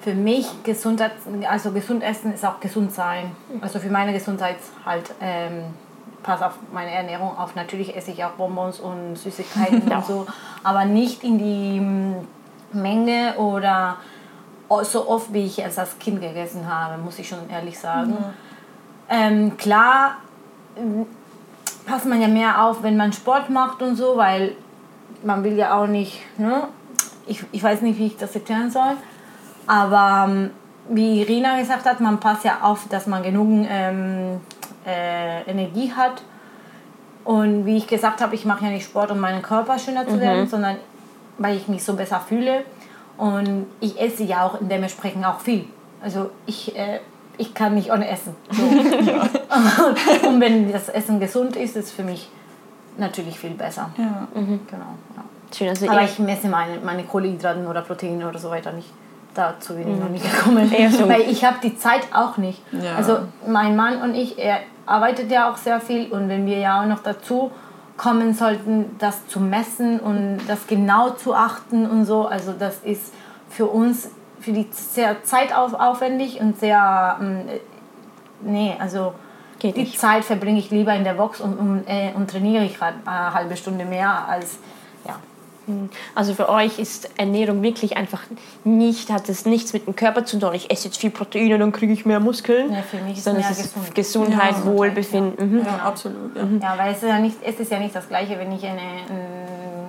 für 0.00 0.14
mich 0.14 0.46
Gesundheit, 0.64 1.12
also 1.48 1.72
gesund 1.72 2.02
essen 2.02 2.32
ist 2.32 2.44
auch 2.44 2.58
gesund 2.60 2.92
sein. 2.92 3.36
Also 3.60 3.78
für 3.78 3.90
meine 3.90 4.12
Gesundheit 4.12 4.56
halt 4.84 5.12
ähm, 5.20 5.64
passe 6.22 6.46
auf 6.46 6.54
meine 6.72 6.90
Ernährung 6.90 7.36
auf. 7.36 7.54
Natürlich 7.54 7.96
esse 7.96 8.10
ich 8.12 8.24
auch 8.24 8.32
Bonbons 8.32 8.80
und 8.80 9.16
Süßigkeiten 9.16 9.82
und 9.92 10.04
so, 10.06 10.26
aber 10.62 10.84
nicht 10.84 11.24
in 11.24 11.38
die 11.38 11.80
mm, 11.80 12.26
Menge 12.72 13.34
oder 13.36 13.96
so 14.84 15.08
oft, 15.08 15.32
wie 15.34 15.44
ich 15.44 15.58
es 15.58 15.78
als 15.78 15.98
Kind 15.98 16.20
gegessen 16.20 16.66
habe, 16.66 17.00
muss 17.02 17.18
ich 17.18 17.28
schon 17.28 17.50
ehrlich 17.50 17.78
sagen. 17.78 18.12
Mhm. 18.12 18.24
Ähm, 19.08 19.56
klar 19.56 20.16
mm, 20.76 21.02
passt 21.86 22.06
man 22.06 22.20
ja 22.20 22.28
mehr 22.28 22.64
auf, 22.64 22.82
wenn 22.82 22.96
man 22.96 23.12
Sport 23.12 23.50
macht 23.50 23.82
und 23.82 23.96
so, 23.96 24.16
weil 24.16 24.54
man 25.22 25.44
will 25.44 25.56
ja 25.56 25.78
auch 25.78 25.86
nicht, 25.86 26.22
ne? 26.38 26.68
ich, 27.26 27.44
ich 27.52 27.62
weiß 27.62 27.82
nicht, 27.82 27.98
wie 27.98 28.06
ich 28.06 28.16
das 28.16 28.34
erklären 28.34 28.70
soll, 28.70 28.96
aber 29.66 30.26
ähm, 30.28 30.50
wie 30.88 31.20
Irina 31.20 31.58
gesagt 31.58 31.86
hat, 31.86 32.00
man 32.00 32.18
passt 32.18 32.44
ja 32.44 32.58
auf, 32.62 32.88
dass 32.88 33.06
man 33.06 33.22
genug 33.22 33.66
ähm, 33.68 34.40
äh, 34.86 35.42
Energie 35.42 35.92
hat. 35.92 36.22
Und 37.24 37.66
wie 37.66 37.76
ich 37.76 37.86
gesagt 37.86 38.20
habe, 38.20 38.34
ich 38.34 38.44
mache 38.44 38.64
ja 38.64 38.70
nicht 38.70 38.84
Sport, 38.84 39.10
um 39.10 39.20
meinen 39.20 39.42
Körper 39.42 39.78
schöner 39.78 40.06
zu 40.06 40.18
werden, 40.20 40.42
mhm. 40.42 40.48
sondern 40.48 40.76
weil 41.38 41.56
ich 41.56 41.68
mich 41.68 41.84
so 41.84 41.94
besser 41.94 42.20
fühle. 42.20 42.64
Und 43.16 43.66
ich 43.80 44.00
esse 44.00 44.24
ja 44.24 44.44
auch 44.44 44.58
dementsprechend 44.60 45.24
auch 45.24 45.40
viel. 45.40 45.66
Also 46.02 46.30
ich, 46.46 46.76
äh, 46.76 47.00
ich 47.38 47.54
kann 47.54 47.74
nicht 47.74 47.92
ohne 47.92 48.08
essen. 48.08 48.34
So. 48.50 48.62
und 50.28 50.40
wenn 50.40 50.72
das 50.72 50.88
Essen 50.88 51.20
gesund 51.20 51.56
ist, 51.56 51.76
ist 51.76 51.86
es 51.86 51.92
für 51.92 52.02
mich 52.02 52.28
natürlich 52.98 53.38
viel 53.38 53.50
besser. 53.50 53.90
Ja. 53.96 54.26
Mhm. 54.34 54.60
Genau. 54.68 54.96
Ja. 55.16 55.24
Schön, 55.56 55.68
also 55.68 55.88
Aber 55.88 56.02
ich 56.02 56.18
messe 56.18 56.48
meine, 56.48 56.78
meine 56.80 57.04
Kohlenhydrate 57.04 57.60
oder 57.66 57.82
Proteine 57.82 58.28
oder 58.28 58.38
so 58.38 58.50
weiter 58.50 58.72
nicht. 58.72 58.88
Dazu 59.34 59.74
bin 59.74 59.94
ich 59.94 59.98
noch 59.98 60.08
nicht 60.08 60.24
gekommen. 60.30 60.70
So. 60.90 61.08
Weil 61.08 61.22
ich 61.22 61.44
habe 61.44 61.56
die 61.62 61.76
Zeit 61.76 62.02
auch 62.12 62.36
nicht. 62.36 62.62
Ja. 62.72 62.96
Also 62.96 63.18
mein 63.46 63.76
Mann 63.76 64.02
und 64.02 64.14
ich, 64.14 64.38
er 64.38 64.58
arbeitet 64.84 65.30
ja 65.30 65.50
auch 65.50 65.56
sehr 65.56 65.80
viel 65.80 66.12
und 66.12 66.28
wenn 66.28 66.46
wir 66.46 66.58
ja 66.58 66.82
auch 66.82 66.86
noch 66.86 67.02
dazu 67.02 67.50
kommen 67.96 68.34
sollten, 68.34 68.96
das 68.98 69.26
zu 69.28 69.40
messen 69.40 70.00
und 70.00 70.40
das 70.48 70.66
genau 70.66 71.10
zu 71.10 71.34
achten 71.34 71.88
und 71.88 72.04
so, 72.04 72.26
also 72.26 72.52
das 72.52 72.78
ist 72.84 73.14
für 73.48 73.66
uns 73.66 74.10
für 74.40 74.52
die 74.52 74.66
sehr 74.72 75.22
zeitaufwendig 75.22 76.40
und 76.40 76.58
sehr 76.58 77.16
ähm, 77.20 77.42
nee, 78.40 78.74
also 78.78 79.14
Geht 79.58 79.76
die 79.76 79.80
nicht. 79.82 79.98
Zeit 79.98 80.24
verbringe 80.24 80.58
ich 80.58 80.70
lieber 80.70 80.92
in 80.94 81.04
der 81.04 81.12
Box 81.14 81.40
und, 81.40 81.56
und, 81.56 81.84
äh, 81.86 82.10
und 82.14 82.28
trainiere 82.28 82.64
ich 82.64 82.80
halt 82.80 82.96
eine 83.06 83.32
halbe 83.32 83.56
Stunde 83.56 83.84
mehr 83.84 84.26
als. 84.28 84.58
Also 86.14 86.34
für 86.34 86.48
euch 86.48 86.78
ist 86.78 87.10
Ernährung 87.16 87.62
wirklich 87.62 87.96
einfach 87.96 88.22
nicht, 88.64 89.10
hat 89.10 89.28
es 89.28 89.46
nichts 89.46 89.72
mit 89.72 89.86
dem 89.86 89.96
Körper 89.96 90.24
zu 90.24 90.38
tun. 90.38 90.54
Ich 90.54 90.70
esse 90.70 90.86
jetzt 90.88 90.98
viel 90.98 91.10
Proteine, 91.10 91.58
dann 91.58 91.72
kriege 91.72 91.92
ich 91.92 92.04
mehr 92.06 92.20
Muskeln. 92.20 92.72
Ja, 92.72 92.82
für 92.82 92.98
mich 92.98 93.18
ist 93.18 93.24
sondern 93.24 93.44
es 93.50 93.58
ist 93.58 93.74
gesund. 93.74 93.94
Gesundheit, 93.94 94.54
ja, 94.56 94.64
Wohlbefinden. 94.64 95.58
Ja. 95.58 95.60
Mhm. 95.60 95.66
ja, 95.66 95.84
absolut. 95.84 96.36
Ja. 96.36 96.44
Mhm. 96.44 96.60
ja, 96.60 96.74
weil 96.78 96.92
es 96.92 97.02
ist 97.02 97.08
ja, 97.08 97.18
nicht, 97.18 97.36
es 97.42 97.60
ist 97.60 97.70
ja 97.70 97.78
nicht 97.78 97.94
das 97.94 98.08
Gleiche, 98.08 98.38
wenn 98.38 98.52
ich 98.52 98.64
eine, 98.64 98.80
eine 98.80 99.88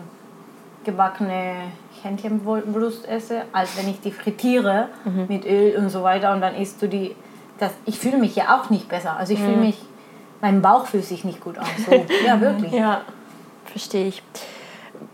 gebackene 0.84 1.56
Hähnchenbrust 2.02 3.08
esse, 3.08 3.44
als 3.52 3.78
wenn 3.78 3.90
ich 3.90 4.02
die 4.02 4.12
frittiere 4.12 4.90
mhm. 5.06 5.26
mit 5.28 5.46
Öl 5.46 5.78
und 5.78 5.90
so 5.90 6.04
weiter 6.04 6.34
und 6.34 6.42
dann 6.42 6.56
isst 6.56 6.82
du 6.82 6.88
die. 6.88 7.16
Das, 7.60 7.72
ich 7.86 8.00
fühle 8.00 8.18
mich 8.18 8.36
ja 8.36 8.60
auch 8.60 8.70
nicht 8.70 8.90
besser. 8.90 9.16
Also 9.16 9.34
ich 9.34 9.40
fühle 9.40 9.56
mhm. 9.56 9.66
mich, 9.66 9.78
mein 10.42 10.62
Bauch 10.62 10.88
fühlt 10.88 11.06
sich 11.06 11.24
nicht 11.24 11.40
gut 11.40 11.58
an. 11.58 11.68
So. 11.86 11.92
Ja, 12.26 12.42
wirklich. 12.42 12.72
Ja, 12.74 13.02
verstehe 13.66 14.08
ich 14.08 14.22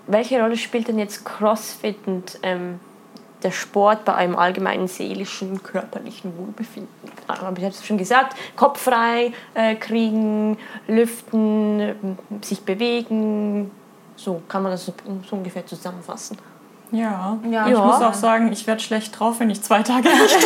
welche 0.09 0.41
Rolle 0.41 0.57
spielt 0.57 0.87
denn 0.87 0.99
jetzt 0.99 1.23
CrossFit 1.23 1.95
und 2.07 2.39
ähm, 2.43 2.79
der 3.43 3.51
Sport 3.51 4.03
bei 4.05 4.15
einem 4.15 4.35
allgemeinen 4.35 4.87
seelischen, 4.87 5.63
körperlichen 5.63 6.37
Wohlbefinden? 6.37 6.89
Aber 7.27 7.57
ich 7.57 7.63
habe 7.63 7.73
es 7.73 7.85
schon 7.85 7.97
gesagt, 7.97 8.35
Kopf 8.55 8.81
frei 8.81 9.31
äh, 9.53 9.75
kriegen, 9.75 10.57
lüften, 10.87 12.17
sich 12.41 12.61
bewegen. 12.61 13.71
So 14.15 14.41
kann 14.47 14.63
man 14.63 14.73
das 14.73 14.85
so, 14.85 14.93
so 15.29 15.35
ungefähr 15.35 15.65
zusammenfassen. 15.65 16.37
Ja. 16.91 17.37
ja, 17.49 17.67
ich 17.67 17.77
muss 17.77 18.01
auch 18.01 18.15
sagen, 18.15 18.51
ich 18.51 18.65
werde 18.65 18.81
schlecht 18.81 19.17
drauf, 19.19 19.39
wenn 19.39 19.51
ich 19.51 19.61
zwei 19.61 19.83
Tage 19.83 20.09
nicht. 20.09 20.37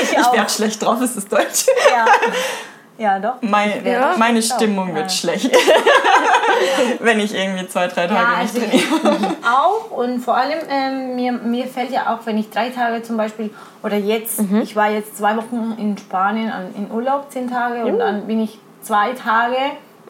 ich, 0.00 0.12
ich 0.12 0.32
werde 0.32 0.48
schlecht 0.48 0.80
drauf, 0.82 1.00
ist 1.00 1.16
das 1.16 1.26
Deutsch. 1.26 1.66
Ja. 1.90 2.06
Ja, 3.02 3.18
doch. 3.18 3.34
Mein, 3.40 3.84
ja. 3.84 4.14
Meine 4.16 4.40
Stimmung 4.40 4.90
ja. 4.90 4.94
wird 4.94 5.10
schlecht, 5.10 5.50
wenn 7.00 7.18
ich 7.18 7.34
irgendwie 7.34 7.66
zwei, 7.66 7.88
drei 7.88 8.06
Tage 8.06 8.14
ja, 8.14 8.34
also 8.38 8.60
nicht 8.60 8.88
trainiere. 8.88 9.36
auch 9.44 9.90
und 9.90 10.20
vor 10.20 10.36
allem 10.36 10.60
ähm, 10.70 11.16
mir, 11.16 11.32
mir 11.32 11.66
fällt 11.66 11.90
ja 11.90 12.14
auch, 12.14 12.24
wenn 12.26 12.38
ich 12.38 12.50
drei 12.50 12.68
Tage 12.68 13.02
zum 13.02 13.16
Beispiel 13.16 13.50
oder 13.82 13.96
jetzt, 13.96 14.40
mhm. 14.42 14.62
ich 14.62 14.76
war 14.76 14.88
jetzt 14.88 15.16
zwei 15.16 15.36
Wochen 15.36 15.74
in 15.78 15.98
Spanien 15.98 16.52
in 16.76 16.92
Urlaub, 16.92 17.26
zehn 17.32 17.50
Tage 17.50 17.84
und 17.86 17.98
dann 17.98 18.28
bin 18.28 18.40
ich 18.40 18.60
zwei 18.82 19.14
Tage 19.14 19.56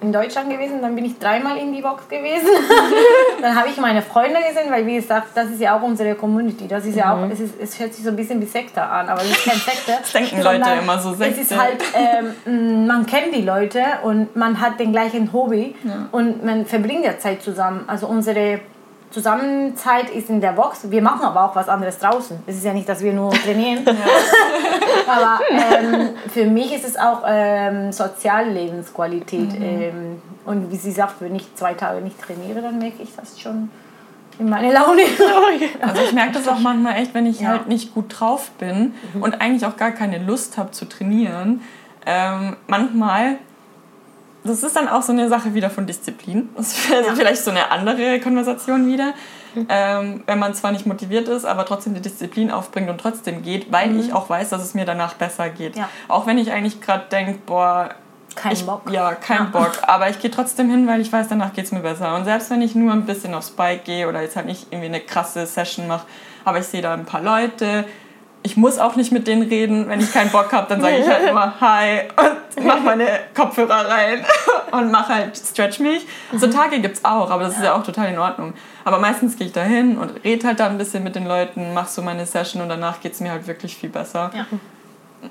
in 0.03 0.13
Deutschland 0.13 0.51
gewesen, 0.51 0.83
dann 0.83 0.95
bin 0.95 1.05
ich 1.05 1.19
dreimal 1.19 1.57
in 1.57 1.73
die 1.73 1.81
Box 1.81 2.09
gewesen. 2.09 2.49
dann 3.41 3.55
habe 3.55 3.69
ich 3.69 3.77
meine 3.79 4.03
Freunde 4.03 4.39
gesehen, 4.47 4.71
weil 4.71 4.87
wie 4.87 4.97
gesagt, 4.97 5.29
das 5.35 5.51
ist 5.51 5.61
ja 5.61 5.77
auch 5.77 5.83
unsere 5.83 6.15
Community. 6.15 6.69
Das 6.69 6.85
ist 6.85 6.97
ja 6.97 7.15
auch, 7.15 7.25
mhm. 7.25 7.31
es, 7.31 7.41
ist, 7.41 7.55
es 7.61 7.79
hört 7.79 7.95
sich 7.95 8.05
so 8.05 8.11
ein 8.11 8.17
bisschen 8.17 8.41
wie 8.41 8.47
Sekte 8.47 8.83
an, 8.83 9.09
aber 9.09 9.23
es 9.23 9.31
ist 9.31 9.45
kein 9.45 9.59
Sekte. 9.59 9.93
Das 10.03 10.13
denken 10.13 10.43
Leute 10.43 10.71
immer 10.81 10.99
so 10.99 11.15
Sekte. 11.15 11.41
Es 11.41 11.51
ist 11.51 11.59
halt, 11.59 11.83
ähm, 11.95 12.87
man 12.87 13.07
kennt 13.07 13.35
die 13.35 13.43
Leute 13.43 13.83
und 14.03 14.35
man 14.37 14.61
hat 14.61 14.81
den 14.81 14.93
gleichen 14.93 15.33
Hobby 15.33 15.75
ja. 15.85 16.09
und 16.11 16.45
man 16.45 16.67
verbringt 16.67 17.05
ja 17.05 17.19
Zeit 17.19 17.43
zusammen. 17.43 17.85
Also 17.87 18.07
unsere 18.07 18.61
Zusammenzeit 19.13 20.11
ist 20.11 20.31
in 20.31 20.41
der 20.41 20.53
Box. 20.53 20.91
Wir 20.91 21.03
machen 21.03 21.23
aber 21.23 21.45
auch 21.45 21.55
was 21.55 21.69
anderes 21.69 21.99
draußen. 21.99 22.43
Es 22.47 22.57
ist 22.57 22.65
ja 22.65 22.73
nicht, 22.73 22.89
dass 22.89 23.03
wir 23.03 23.13
nur 23.13 23.31
trainieren. 23.31 23.85
aber 25.07 25.41
ähm, 25.51 26.11
für 26.33 26.47
mich 26.47 26.75
ist 26.75 26.85
es 26.85 26.97
auch 26.97 27.23
ähm, 27.27 27.93
Soziallebensqualität. 27.93 29.59
Mhm. 29.59 29.63
Ähm, 29.63 30.23
und 30.45 30.73
wie 30.73 30.77
sie 30.77 30.91
sagt, 30.91 31.21
wenn 31.21 31.35
ich 31.35 31.55
zwei 31.55 31.75
Tage 31.75 32.01
nicht 32.01 32.21
trainiere, 32.21 32.63
dann 32.63 32.79
merke 32.79 33.03
ich 33.03 33.15
das 33.15 33.39
schon 33.39 33.71
in 34.39 34.49
meine 34.49 34.73
Laune. 34.73 35.03
also 35.81 36.03
ich 36.03 36.13
merke 36.13 36.33
das 36.33 36.49
auch 36.49 36.59
manchmal 36.59 36.97
echt, 36.97 37.15
wenn 37.15 37.27
ich 37.27 37.41
ja. 37.41 37.49
halt 37.49 37.69
nicht 37.69 37.95
gut 37.95 38.07
drauf 38.09 38.51
bin 38.59 38.95
mhm. 39.13 39.23
und 39.23 39.41
eigentlich 39.41 39.67
auch 39.67 39.77
gar 39.77 39.91
keine 39.91 40.19
Lust 40.19 40.57
habe 40.57 40.71
zu 40.71 40.87
trainieren. 40.87 41.61
Ähm, 42.07 42.57
manchmal 42.67 43.37
das 44.45 44.63
ist 44.63 44.75
dann 44.75 44.89
auch 44.89 45.03
so 45.03 45.13
eine 45.13 45.29
Sache 45.29 45.55
wieder 45.55 45.71
von 45.71 45.87
Disziplin. 45.87 46.49
Das 46.57 46.73
ist 46.73 46.93
also 46.93 47.11
ja. 47.11 47.15
vielleicht 47.15 47.45
so 47.45 47.51
eine 47.51 47.71
andere 47.71 48.21
Konversation 48.21 48.87
wieder. 48.87 49.15
Mhm. 49.55 49.67
Ähm, 49.69 50.23
wenn 50.27 50.39
man 50.39 50.55
zwar 50.55 50.73
nicht 50.73 50.87
motiviert 50.87 51.29
ist, 51.29 51.45
aber 51.45 51.65
trotzdem 51.67 51.95
die 51.95 52.01
Disziplin 52.01 52.51
aufbringt 52.51 52.89
und 52.89 52.99
trotzdem 52.99 53.43
geht, 53.43 53.71
weil 53.71 53.91
mhm. 53.91 54.01
ich 54.01 54.13
auch 54.13 54.29
weiß, 54.29 54.49
dass 54.49 54.63
es 54.63 54.75
mir 54.75 54.85
danach 54.85 55.15
besser 55.15 55.51
geht. 55.51 55.77
Ja. 55.77 55.89
Auch 56.09 56.27
wenn 56.27 56.39
ich 56.39 56.51
eigentlich 56.53 56.81
gerade 56.81 57.05
denke, 57.11 57.39
boah, 57.45 57.91
kein 58.35 58.53
ich, 58.53 58.65
Bock. 58.65 58.91
Ja, 58.91 59.15
kein 59.15 59.39
ja. 59.39 59.45
Bock. 59.45 59.73
Aber 59.83 60.09
ich 60.09 60.19
gehe 60.19 60.31
trotzdem 60.31 60.71
hin, 60.71 60.87
weil 60.87 61.01
ich 61.01 61.13
weiß, 61.13 61.29
danach 61.29 61.53
geht 61.53 61.67
es 61.67 61.73
mir 61.73 61.81
besser. 61.81 62.15
Und 62.15 62.25
selbst 62.25 62.51
wenn 62.51 62.63
ich 62.63 62.75
nur 62.75 62.93
ein 62.93 63.05
bisschen 63.05 63.35
auf 63.35 63.45
Spike 63.45 63.83
gehe 63.85 64.09
oder 64.09 64.23
jetzt 64.23 64.37
halt 64.37 64.47
nicht 64.47 64.69
irgendwie 64.71 64.89
eine 64.89 65.01
krasse 65.01 65.47
Session 65.47 65.87
mache, 65.87 66.07
aber 66.45 66.59
ich 66.59 66.67
sehe 66.67 66.83
da 66.83 66.95
ein 66.95 67.05
paar 67.05 67.23
Leute, 67.23 67.85
ich 68.43 68.57
muss 68.57 68.79
auch 68.79 68.97
nicht 68.97 69.13
mit 69.13 69.27
denen 69.27 69.43
reden. 69.43 69.89
Wenn 69.89 70.01
ich 70.01 70.13
keinen 70.13 70.31
Bock 70.31 70.53
habe, 70.53 70.67
dann 70.69 70.81
sage 70.81 70.99
ich 70.99 71.07
halt 71.07 71.29
immer 71.29 71.61
Hi 71.61 72.03
und 72.57 72.65
mache 72.65 72.81
meine 72.81 73.07
Kopfhörer 73.35 73.89
rein 73.89 74.25
und 74.73 74.91
mache 74.91 75.15
halt, 75.15 75.37
stretch 75.37 75.79
mich. 75.79 76.07
So 76.37 76.47
mhm. 76.47 76.51
Tage 76.51 76.81
gibt 76.81 76.97
es 76.97 77.05
auch, 77.05 77.31
aber 77.31 77.45
das 77.45 77.57
ist 77.57 77.63
ja 77.63 77.75
auch 77.75 77.85
total 77.85 78.09
in 78.09 78.19
Ordnung. 78.19 78.55
Aber 78.85 78.99
meistens 78.99 79.37
gehe 79.37 79.47
ich 79.47 79.53
da 79.53 79.63
hin 79.63 79.97
und 79.97 80.25
rede 80.25 80.47
halt 80.47 80.61
da 80.61 80.67
ein 80.67 80.79
bisschen 80.79 81.05
mit 81.05 81.15
den 81.15 81.27
Leuten, 81.27 81.73
mache 81.73 81.89
so 81.89 82.03
meine 82.03 82.27
Session 82.27 82.63
und 82.63 82.69
danach 82.69 83.01
geht 83.01 83.13
es 83.13 83.21
mir 83.21 83.31
halt 83.31 83.47
wirklich 83.47 83.77
viel 83.77 83.91
besser. 83.91 84.31
Ja. 84.35 84.47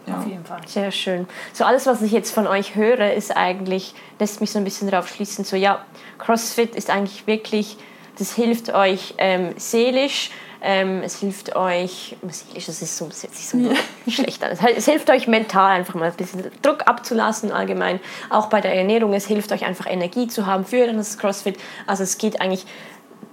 Ja. 0.08 0.20
Auf 0.20 0.26
jeden 0.26 0.46
Fall. 0.46 0.62
Sehr 0.66 0.92
schön. 0.92 1.28
So 1.52 1.66
alles, 1.66 1.86
was 1.86 2.02
ich 2.02 2.14
jetzt 2.14 2.34
von 2.34 2.48
euch 2.48 2.76
höre, 2.76 3.14
ist 3.14 3.36
eigentlich, 3.36 3.94
lässt 4.20 4.40
mich 4.40 4.52
so 4.52 4.58
ein 4.58 4.64
bisschen 4.64 4.90
darauf 4.90 5.10
schließen, 5.10 5.44
so 5.44 5.58
ja, 5.58 5.84
CrossFit 6.18 6.76
ist 6.76 6.90
eigentlich 6.90 7.28
wirklich, 7.28 7.78
das 8.18 8.34
hilft 8.34 8.74
euch 8.74 9.16
ähm, 9.18 9.54
seelisch, 9.58 10.32
ähm, 10.62 11.02
es 11.04 11.20
hilft 11.20 11.56
euch, 11.56 12.16
seelisch, 12.30 12.68
das 12.68 12.82
ist 12.82 12.96
so, 12.96 13.08
das 13.08 13.22
sich 13.22 13.48
so 13.48 13.58
ja. 13.58 13.72
schlecht 14.12 14.44
an. 14.44 14.52
Es 14.52 14.86
hilft 14.86 15.10
euch 15.10 15.28
mental 15.28 15.72
einfach 15.72 15.96
mal 15.96 16.12
ein 16.12 16.16
bisschen 16.16 16.52
Druck 16.62 16.88
abzulassen 16.88 17.52
allgemein. 17.52 18.00
Auch 18.30 18.48
bei 18.48 18.62
der 18.62 18.76
Ernährung, 18.76 19.14
es 19.14 19.26
hilft 19.26 19.52
euch 19.52 19.66
einfach 19.66 19.88
Energie 19.88 20.28
zu 20.28 20.46
haben 20.46 20.66
für 20.66 20.86
das 20.94 21.18
CrossFit. 21.18 21.58
Also 21.88 22.04
es 22.04 22.18
geht 22.18 22.42
eigentlich 22.42 22.66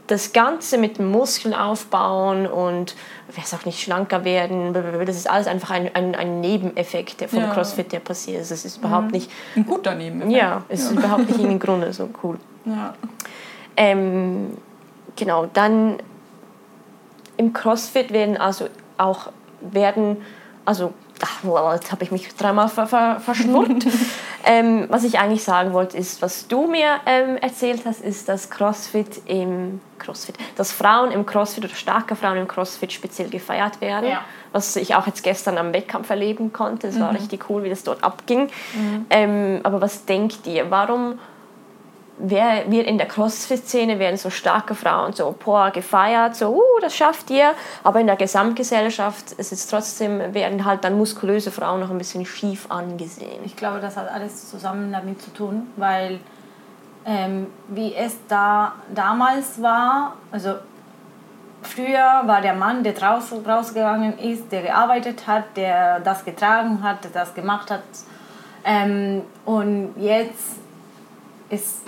das 0.07 0.33
Ganze 0.33 0.79
mit 0.79 0.97
dem 0.97 1.11
Muskeln 1.11 1.53
aufbauen 1.53 2.47
und 2.47 2.97
wer 3.35 3.45
es 3.45 3.53
auch 3.53 3.67
nicht 3.67 3.83
schlanker 3.83 4.25
werden, 4.25 4.73
das 4.73 5.17
ist 5.17 5.29
alles 5.29 5.47
einfach 5.47 5.71
ein, 5.71 5.95
ein, 5.95 6.15
ein 6.15 6.41
Nebeneffekt 6.41 7.21
der 7.21 7.29
vom 7.29 7.41
ja. 7.41 7.53
CrossFit, 7.53 7.93
der 7.93 8.01
passiert 8.01 8.41
ist. 8.41 8.51
Es 8.51 8.65
ist 8.65 8.79
überhaupt 8.79 9.07
mhm. 9.07 9.13
nicht... 9.13 9.31
Ein 9.55 9.67
guter 9.67 9.95
Nebeneffekt. 9.95 10.35
Ja, 10.35 10.65
es 10.71 10.85
ja. 10.85 10.87
ist 10.87 10.97
überhaupt 10.97 11.29
nicht 11.29 11.41
im 11.45 11.59
Grunde 11.59 11.93
so 11.93 12.09
cool. 12.23 12.39
Ja. 12.65 12.95
Ähm, 13.77 14.57
genau, 15.15 15.47
dann 15.53 15.99
im 17.39 17.55
CrossFit 17.55 18.13
werden 18.13 18.37
also 18.37 18.69
auch 18.99 19.31
werden, 19.61 20.19
also 20.67 20.93
ach, 21.23 21.75
jetzt 21.75 21.91
habe 21.91 22.05
ich 22.05 22.11
mich 22.11 22.35
dreimal 22.35 22.69
ver, 22.69 22.87
ver, 22.87 23.21
verschnurrt. 23.21 23.87
Ähm, 24.45 24.87
was 24.89 25.05
ich 25.05 25.19
eigentlich 25.19 25.43
sagen 25.43 25.75
wollte, 25.75 25.99
ist, 25.99 26.23
was 26.23 26.47
du 26.47 26.69
mir 26.69 27.01
ähm, 27.05 27.37
erzählt 27.37 27.83
hast, 27.85 28.01
ist, 28.01 28.29
dass 28.29 28.49
CrossFit 28.49 29.21
im 29.27 29.81
CrossFit, 29.99 30.37
dass 30.57 30.73
Frauen 30.73 31.11
im 31.11 31.27
CrossFit 31.27 31.65
oder 31.65 31.75
starke 31.75 32.17
Frauen 32.17 32.39
im 32.39 32.49
CrossFit 32.49 32.93
speziell 32.93 33.29
gefeiert 33.29 33.81
werden. 33.83 34.09
Ja. 34.09 34.23
Was 34.53 34.77
ich 34.77 34.95
auch 34.95 35.07
jetzt 35.07 35.23
gestern 35.23 35.59
am 35.59 35.75
Wettkampf 35.75 36.09
erleben 36.09 36.53
konnte. 36.53 36.87
Es 36.87 36.99
war 36.99 37.13
richtig 37.13 37.51
cool, 37.51 37.65
wie 37.65 37.69
das 37.69 37.83
dort 37.83 38.03
abging. 38.03 38.49
Ähm, 39.11 39.61
aber 39.65 39.83
was 39.83 40.07
denkt 40.07 40.47
ihr? 40.47 40.71
Warum 40.71 41.19
wer, 42.19 42.71
wir 42.71 42.87
in 42.87 42.99
der 42.99 43.07
CrossFit-Szene 43.07 43.99
werden 43.99 44.17
so 44.17 44.31
starke 44.31 44.75
Frauen 44.75 45.13
so 45.13 45.35
boah, 45.45 45.71
gefeiert, 45.71 46.37
so, 46.37 46.57
uh, 46.57 46.81
das 46.81 46.95
schafft 46.95 47.31
ihr. 47.31 47.53
Aber 47.85 48.01
in 48.01 48.07
der 48.07 48.17
Gesamtgesellschaft 48.17 49.33
ist 49.33 49.71
trotzdem, 49.71 50.35
werden 50.35 50.65
halt 50.65 50.85
dann 50.85 50.99
muskulöse 50.99 51.51
Frauen 51.51 51.81
noch 51.81 51.91
ein 51.91 51.99
bisschen 51.99 52.27
schief 52.27 52.67
angesehen. 52.71 53.41
Ich 53.45 53.57
glaube, 53.57 53.81
das 53.81 53.97
hat 53.97 54.11
alles 54.11 54.51
zusammen 54.51 54.93
damit 54.93 55.23
zu 55.23 55.33
tun, 55.33 55.69
weil 55.77 56.21
ähm, 57.05 57.47
wie 57.69 57.95
es 57.95 58.17
da 58.29 58.73
damals 58.95 59.63
war, 59.63 60.15
also 60.31 60.55
früher 61.63 62.23
war 62.27 62.43
der 62.43 62.55
Mann, 62.55 62.83
der 62.83 62.93
draus, 62.93 63.33
rausgegangen 63.47 64.19
ist, 64.19 64.53
der 64.53 64.63
gearbeitet 64.63 65.27
hat, 65.27 65.57
der 65.57 66.01
das 66.01 66.25
getragen 66.25 66.83
hat, 66.83 67.05
der 67.05 67.11
das 67.13 67.35
gemacht 67.35 67.71
hat. 67.71 67.83
Ähm, 68.65 69.23
und 69.45 69.95
jetzt 69.97 70.57
ist 71.49 71.83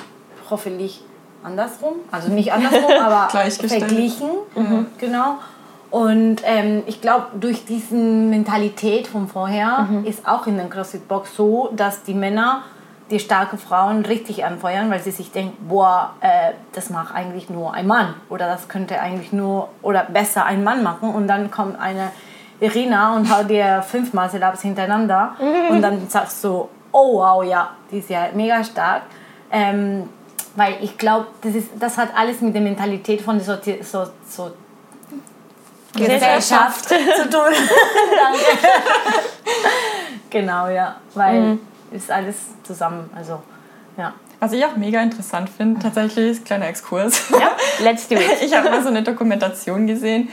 hoffentlich 0.51 1.03
andersrum, 1.43 1.95
also 2.11 2.31
nicht 2.31 2.53
andersrum, 2.53 2.91
aber 3.03 3.29
verglichen, 3.31 4.29
genau. 4.99 5.39
Und 5.91 6.43
ähm, 6.45 6.85
ich 6.87 7.01
glaube, 7.01 7.27
durch 7.41 7.65
diese 7.65 7.97
Mentalität 7.97 9.09
von 9.09 9.27
vorher 9.27 9.89
ist 10.05 10.27
auch 10.29 10.47
in 10.47 10.57
der 10.57 10.69
CrossFit-Box 10.69 11.35
so, 11.35 11.71
dass 11.75 12.05
die 12.05 12.15
Männer 12.15 12.63
die 13.11 13.19
starke 13.19 13.57
Frauen 13.57 14.05
richtig 14.05 14.45
anfeuern, 14.45 14.91
weil 14.91 15.01
sie 15.01 15.11
sich 15.11 15.33
denken, 15.33 15.69
boah, 15.69 16.15
äh, 16.21 16.53
das 16.73 16.91
macht 16.91 17.15
eigentlich 17.15 17.51
nur 17.51 17.75
ein 17.75 17.87
Mann 17.87 18.15
oder 18.29 18.47
das 18.47 18.69
könnte 18.69 19.01
eigentlich 19.01 19.33
nur 19.33 19.69
oder 19.83 20.05
besser 20.05 20.45
ein 20.45 20.63
Mann 20.63 20.83
machen. 20.83 21.13
Und 21.13 21.27
dann 21.27 21.51
kommt 21.51 21.79
eine 21.81 22.13
Irina 22.61 23.17
und 23.17 23.35
haut 23.35 23.51
dir 23.51 23.83
fünf 23.87 24.13
Muscle-Ups 24.13 24.63
hintereinander. 24.63 25.35
Und 25.71 25.83
dann 25.83 26.09
sagst 26.09 26.45
du, 26.45 26.69
oh 26.93 27.19
wow, 27.19 27.43
ja, 27.43 27.71
die 27.91 27.99
ist 27.99 28.11
ja 28.11 28.29
mega 28.35 28.63
stark. 28.63 29.03
Ähm, 29.51 30.09
weil 30.61 30.77
ich 30.83 30.99
glaube, 30.99 31.27
das, 31.41 31.55
ist- 31.55 31.71
das 31.79 31.97
hat 31.97 32.11
alles 32.15 32.43
mit 32.43 32.55
der 32.55 32.61
Mentalität 32.61 33.23
von 33.23 33.39
der 33.39 33.47
so, 33.47 33.57
so, 33.83 34.11
so 34.29 34.51
Gesellschaft 35.95 36.85
zu 36.89 37.31
tun. 37.31 37.51
Genau, 40.31 40.69
ja, 40.69 40.97
weil 41.15 41.59
ist 41.91 42.11
alles 42.11 42.37
zusammen, 42.63 43.11
also 43.17 43.43
ja. 43.97 44.13
Was 44.39 44.53
ich 44.53 44.65
auch 44.65 44.77
mega 44.77 45.03
interessant 45.03 45.51
finde, 45.51 45.81
tatsächlich, 45.81 46.31
ist 46.31 46.45
kleiner 46.45 46.69
Exkurs. 46.69 47.31
Ja, 47.31 47.51
let's 47.83 48.07
do 48.07 48.15
it. 48.15 48.23
Ich 48.43 48.57
habe 48.57 48.71
mal 48.71 48.81
so 48.83 48.89
eine 48.89 49.03
Dokumentation 49.03 49.87
gesehen, 49.89 50.29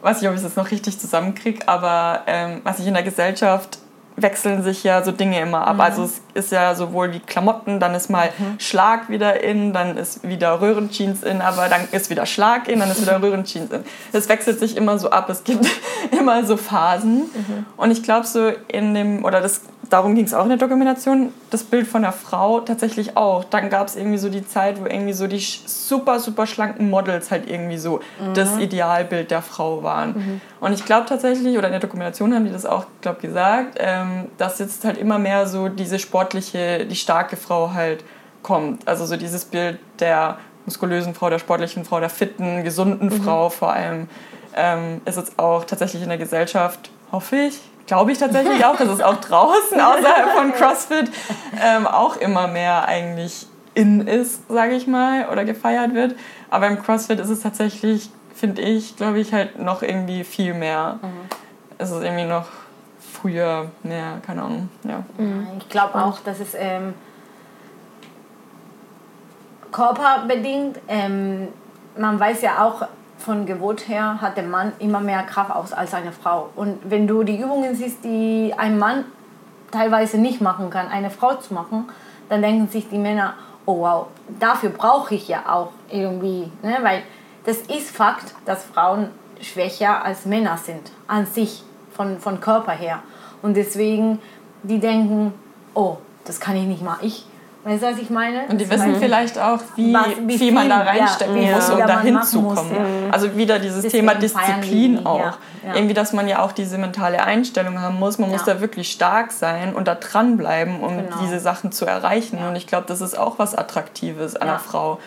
weiß 0.00 0.20
nicht, 0.20 0.30
ob 0.30 0.36
ich 0.36 0.42
das 0.42 0.56
noch 0.56 0.70
richtig 0.70 0.98
zusammenkriege, 0.98 1.68
aber 1.68 2.22
ähm, 2.26 2.60
was 2.64 2.78
ich 2.78 2.86
in 2.86 2.94
der 2.94 3.02
Gesellschaft 3.02 3.78
wechseln 4.16 4.62
sich 4.62 4.84
ja 4.84 5.02
so 5.02 5.12
Dinge 5.12 5.40
immer 5.40 5.66
ab. 5.66 5.80
Also 5.80 6.04
es 6.04 6.20
ist 6.34 6.52
ja 6.52 6.74
sowohl 6.74 7.12
wie 7.12 7.20
Klamotten, 7.20 7.80
dann 7.80 7.94
ist 7.94 8.10
mal 8.10 8.30
Schlag 8.58 9.08
wieder 9.08 9.42
in, 9.42 9.72
dann 9.72 9.96
ist 9.96 10.26
wieder 10.26 10.60
Röhrenjeans 10.60 11.22
in, 11.22 11.40
aber 11.40 11.68
dann 11.68 11.88
ist 11.92 12.10
wieder 12.10 12.26
Schlag 12.26 12.68
in, 12.68 12.80
dann 12.80 12.90
ist 12.90 13.02
wieder 13.02 13.22
Röhrenjeans 13.22 13.70
in. 13.70 13.84
Das 14.12 14.28
wechselt 14.28 14.58
sich 14.58 14.76
immer 14.76 14.98
so 14.98 15.10
ab. 15.10 15.28
Es 15.30 15.44
gibt 15.44 15.66
immer 16.10 16.44
so 16.44 16.56
Phasen. 16.56 17.30
Und 17.76 17.90
ich 17.90 18.02
glaube 18.02 18.26
so 18.26 18.52
in 18.68 18.94
dem, 18.94 19.24
oder 19.24 19.40
das, 19.40 19.62
darum 19.92 20.14
ging 20.14 20.24
es 20.24 20.32
auch 20.32 20.44
in 20.44 20.48
der 20.48 20.58
Dokumentation, 20.58 21.34
das 21.50 21.64
Bild 21.64 21.86
von 21.86 22.00
der 22.02 22.12
Frau 22.12 22.60
tatsächlich 22.60 23.16
auch. 23.16 23.44
Dann 23.44 23.68
gab 23.68 23.88
es 23.88 23.96
irgendwie 23.96 24.16
so 24.16 24.30
die 24.30 24.46
Zeit, 24.46 24.80
wo 24.80 24.86
irgendwie 24.86 25.12
so 25.12 25.26
die 25.26 25.38
super, 25.38 26.18
super 26.18 26.46
schlanken 26.46 26.88
Models 26.88 27.30
halt 27.30 27.48
irgendwie 27.48 27.76
so 27.76 28.00
das 28.34 28.56
Idealbild 28.58 29.30
der 29.30 29.42
Frau 29.42 29.82
waren. 29.82 30.40
Und 30.60 30.72
ich 30.72 30.86
glaube 30.86 31.06
tatsächlich, 31.06 31.58
oder 31.58 31.68
in 31.68 31.72
der 31.72 31.80
Dokumentation 31.80 32.34
haben 32.34 32.46
die 32.46 32.52
das 32.52 32.64
auch, 32.64 32.86
glaube 33.02 33.20
gesagt, 33.20 33.76
ähm, 33.78 34.28
dass 34.38 34.58
jetzt 34.60 34.84
halt 34.84 34.96
immer 34.96 35.18
mehr 35.18 35.46
so 35.46 35.68
diese 35.68 35.98
sportliche, 35.98 36.86
die 36.86 36.96
starke 36.96 37.36
Frau 37.36 37.74
halt 37.74 38.02
kommt. 38.42 38.88
Also 38.88 39.04
so 39.04 39.16
dieses 39.16 39.44
Bild 39.44 39.78
der 40.00 40.38
muskulösen 40.64 41.14
Frau, 41.14 41.28
der 41.28 41.38
sportlichen 41.38 41.84
Frau, 41.84 42.00
der 42.00 42.08
fitten, 42.08 42.64
gesunden 42.64 43.10
Frau 43.10 43.50
vor 43.50 43.72
allem, 43.72 44.08
ähm, 44.56 45.02
ist 45.04 45.18
jetzt 45.18 45.38
auch 45.38 45.64
tatsächlich 45.64 46.02
in 46.02 46.08
der 46.08 46.18
Gesellschaft, 46.18 46.90
hoffe 47.10 47.36
ich, 47.36 47.60
glaube 47.92 48.10
ich 48.10 48.16
tatsächlich 48.16 48.64
auch, 48.64 48.76
dass 48.76 48.88
es 48.88 49.02
auch 49.02 49.16
draußen 49.16 49.78
außerhalb 49.78 50.30
von 50.30 50.52
CrossFit 50.54 51.10
ähm, 51.62 51.86
auch 51.86 52.16
immer 52.16 52.46
mehr 52.46 52.88
eigentlich 52.88 53.46
in 53.74 54.06
ist, 54.06 54.48
sage 54.48 54.72
ich 54.72 54.86
mal, 54.86 55.28
oder 55.30 55.44
gefeiert 55.44 55.92
wird. 55.92 56.14
Aber 56.48 56.68
im 56.68 56.82
CrossFit 56.82 57.20
ist 57.20 57.28
es 57.28 57.40
tatsächlich, 57.40 58.08
finde 58.34 58.62
ich, 58.62 58.96
glaube 58.96 59.20
ich, 59.20 59.34
halt 59.34 59.58
noch 59.58 59.82
irgendwie 59.82 60.24
viel 60.24 60.54
mehr. 60.54 61.00
Es 61.76 61.90
ist 61.90 62.02
irgendwie 62.02 62.24
noch 62.24 62.46
früher 62.98 63.70
mehr, 63.82 64.22
keine 64.24 64.40
Ahnung, 64.44 64.70
ja. 64.84 65.04
Ich 65.58 65.68
glaube 65.68 66.02
auch, 66.02 66.18
dass 66.20 66.40
es 66.40 66.54
ähm, 66.54 66.94
körperbedingt, 69.70 70.80
ähm, 70.88 71.48
man 71.98 72.18
weiß 72.18 72.40
ja 72.40 72.64
auch, 72.64 72.86
von 73.22 73.46
Geburt 73.46 73.88
her 73.88 74.20
hat 74.20 74.36
der 74.36 74.44
Mann 74.44 74.72
immer 74.78 75.00
mehr 75.00 75.22
Kraft 75.22 75.50
aus 75.50 75.72
als 75.72 75.94
eine 75.94 76.12
Frau. 76.12 76.50
Und 76.56 76.78
wenn 76.84 77.06
du 77.06 77.22
die 77.22 77.40
Übungen 77.40 77.74
siehst, 77.74 78.04
die 78.04 78.54
ein 78.56 78.78
Mann 78.78 79.04
teilweise 79.70 80.18
nicht 80.18 80.40
machen 80.40 80.70
kann, 80.70 80.88
eine 80.88 81.10
Frau 81.10 81.34
zu 81.34 81.54
machen, 81.54 81.88
dann 82.28 82.42
denken 82.42 82.68
sich 82.68 82.88
die 82.88 82.98
Männer, 82.98 83.34
oh 83.66 83.80
wow, 83.80 84.06
dafür 84.38 84.70
brauche 84.70 85.14
ich 85.14 85.28
ja 85.28 85.44
auch 85.48 85.70
irgendwie. 85.90 86.50
Ne? 86.62 86.76
Weil 86.82 87.02
das 87.44 87.58
ist 87.58 87.90
Fakt, 87.90 88.34
dass 88.44 88.64
Frauen 88.64 89.08
schwächer 89.40 90.04
als 90.04 90.26
Männer 90.26 90.56
sind, 90.56 90.92
an 91.08 91.26
sich, 91.26 91.64
von, 91.92 92.18
von 92.18 92.40
Körper 92.40 92.72
her. 92.72 93.02
Und 93.42 93.56
deswegen, 93.56 94.18
die 94.62 94.78
denken, 94.78 95.34
oh, 95.74 95.98
das 96.24 96.40
kann 96.40 96.56
ich 96.56 96.64
nicht 96.64 96.82
mal 96.82 96.98
ich. 97.02 97.26
Weißt 97.64 97.80
du, 97.82 97.86
was 97.92 97.98
ich 97.98 98.10
meine? 98.10 98.46
Und 98.48 98.60
die 98.60 98.68
wissen 98.68 98.78
meine- 98.90 98.98
vielleicht 98.98 99.38
auch, 99.38 99.60
wie, 99.76 99.94
Was- 99.94 100.06
wie 100.26 100.36
viel 100.36 100.52
man 100.52 100.68
da 100.68 100.78
ja, 100.84 100.90
reinstecken 100.90 101.34
wie 101.36 101.46
muss, 101.48 101.70
um 101.70 101.78
da 101.78 101.86
man 101.86 101.96
dahin 101.96 102.14
machen 102.14 102.26
zu 102.26 102.40
muss, 102.40 102.56
kommen. 102.58 102.74
ja. 102.74 103.10
Also 103.12 103.36
wieder 103.36 103.60
dieses 103.60 103.82
Deswegen 103.82 104.08
Thema 104.08 104.18
Disziplin 104.18 105.06
auch. 105.06 105.18
ja, 105.20 105.34
ja. 105.68 105.74
Irgendwie, 105.76 105.94
dass 105.94 106.12
man 106.12 106.26
ja 106.26 106.40
auch 106.42 106.50
diese 106.50 106.76
mentale 106.76 107.22
Einstellung 107.22 107.80
haben 107.80 108.00
muss. 108.00 108.18
Man 108.18 108.30
muss 108.30 108.44
Ja. 108.46 108.54
da 108.54 108.60
wirklich 108.60 108.90
stark 108.90 109.30
sein 109.30 109.74
und 109.76 109.86
da 109.86 109.94
dranbleiben, 109.94 110.80
um 110.80 110.96
Genau. 110.96 111.16
diese 111.22 111.38
Sachen 111.38 111.70
zu 111.70 111.86
erreichen. 111.86 112.38
Und 112.38 112.56
ich 112.56 112.66
glaube, 112.66 112.86
das 112.88 113.00
ist 113.00 113.16
auch 113.16 113.38
was 113.38 113.54
Attraktives 113.54 114.34
an 114.34 114.48
Ja. 114.48 114.54
einer 114.54 114.60
Frau. 114.60 114.98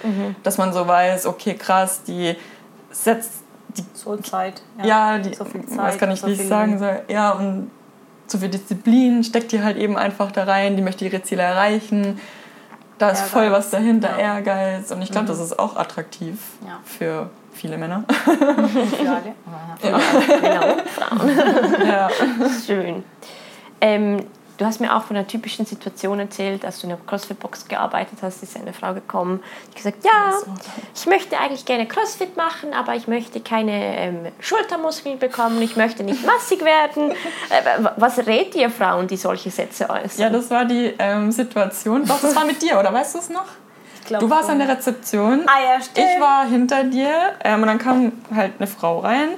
Dass 0.44 0.58
man 0.58 0.72
so 0.72 0.88
weiß, 0.88 1.26
okay, 1.26 1.56
krass, 1.56 2.04
die 2.04 2.38
setzt 2.90 3.32
die 3.78 3.84
So 3.94 4.16
Zeit. 4.16 4.62
ja, 4.82 5.18
die, 5.18 5.34
so 5.34 5.44
viel 5.44 5.62
was 5.68 5.76
Zeit, 5.76 6.00
kann 6.00 6.10
ich 6.12 6.22
so 6.22 6.28
nicht 6.28 6.48
sagen, 6.48 6.80
so, 6.80 6.86
ja, 7.10 7.32
und 7.32 7.70
so 8.28 8.38
viel 8.38 8.48
Disziplin 8.48 9.26
steckt 9.26 9.52
die 9.52 9.62
halt 9.62 9.76
eben 9.76 9.98
einfach 9.98 10.32
da 10.32 10.46
rein, 10.46 10.78
die 10.78 10.82
möchte 10.82 11.04
ihre 11.04 11.22
Ziele 11.22 11.44
erreichen, 11.44 12.18
da 12.98 13.10
ist 13.10 13.24
voll 13.24 13.52
was 13.52 13.70
dahinter, 13.70 14.12
ja. 14.12 14.36
Ehrgeiz 14.36 14.92
und 14.92 15.02
ich 15.02 15.12
glaube, 15.12 15.28
das 15.28 15.40
ist 15.40 15.58
auch 15.60 15.76
attraktiv 15.76 16.40
Ja. 16.66 16.80
für 16.84 17.30
viele 17.54 17.78
Männer. 17.78 18.04
Für 18.26 19.10
alle. 19.10 19.34
ja. 19.84 19.98
genau, 20.42 20.76
Frauen. 20.88 21.88
ja. 21.88 22.10
Schön. 22.66 23.04
Ähm, 23.82 24.26
du 24.58 24.66
hast 24.66 24.80
mir 24.80 24.96
auch 24.96 25.04
von 25.04 25.16
einer 25.16 25.28
typischen 25.28 25.66
Situation 25.66 26.20
erzählt, 26.20 26.66
als 26.66 26.80
du 26.80 26.88
in 26.88 26.90
der 26.90 27.00
CrossFit-Box 27.06 27.68
gearbeitet 27.68 28.20
hast, 28.22 28.44
ist 28.44 28.56
eine 28.56 28.74
Frau 28.74 28.94
gekommen, 28.94 29.42
die 29.72 29.78
gesagt, 29.78 30.04
ja, 30.04 30.34
ich 30.94 31.06
möchte 31.06 31.38
eigentlich 31.40 31.66
gerne 31.66 31.88
CrossFit 31.88 32.38
machen, 32.38 32.74
aber 32.74 32.96
ich 32.96 33.08
möchte 33.08 33.40
keine 33.40 33.98
ähm, 33.98 34.28
Schultermuskeln 34.40 35.20
bekommen, 35.20 35.62
ich 35.62 35.76
möchte 35.76 36.04
nicht 36.04 36.26
massig 36.26 36.64
werden. 36.64 37.12
Äh, 37.12 37.86
was 37.98 38.20
rät 38.26 38.56
ihr 38.56 38.70
Frauen, 38.70 39.08
die 39.08 39.18
solche 39.18 39.52
Sätze 39.52 39.90
äußern? 39.90 40.22
ja, 40.22 40.30
das 40.30 40.50
war 40.50 40.66
die 40.66 40.94
ähm, 41.00 41.32
Situation, 41.32 42.06
doch, 42.06 42.22
das 42.22 42.36
war 42.36 42.46
mit 42.46 42.62
dir, 42.62 42.80
oder 42.80 42.94
weißt 42.94 43.16
du 43.16 43.20
es 43.20 43.30
noch? 43.30 43.46
glaub 44.06 44.22
Du 44.22 44.30
warst 44.30 44.50
an 44.50 44.60
der 44.60 44.70
Rezeption. 44.70 45.44
Ah 45.48 45.60
ja. 45.62 45.80
Ich 45.80 46.22
war 46.22 46.46
hinter 46.48 46.84
dir 46.84 47.34
ähm, 47.44 47.62
und 47.62 47.68
dann 47.68 47.80
kam 47.80 48.12
halt 48.34 48.54
eine 48.60 48.68
Frau 48.68 49.00
rein 49.00 49.30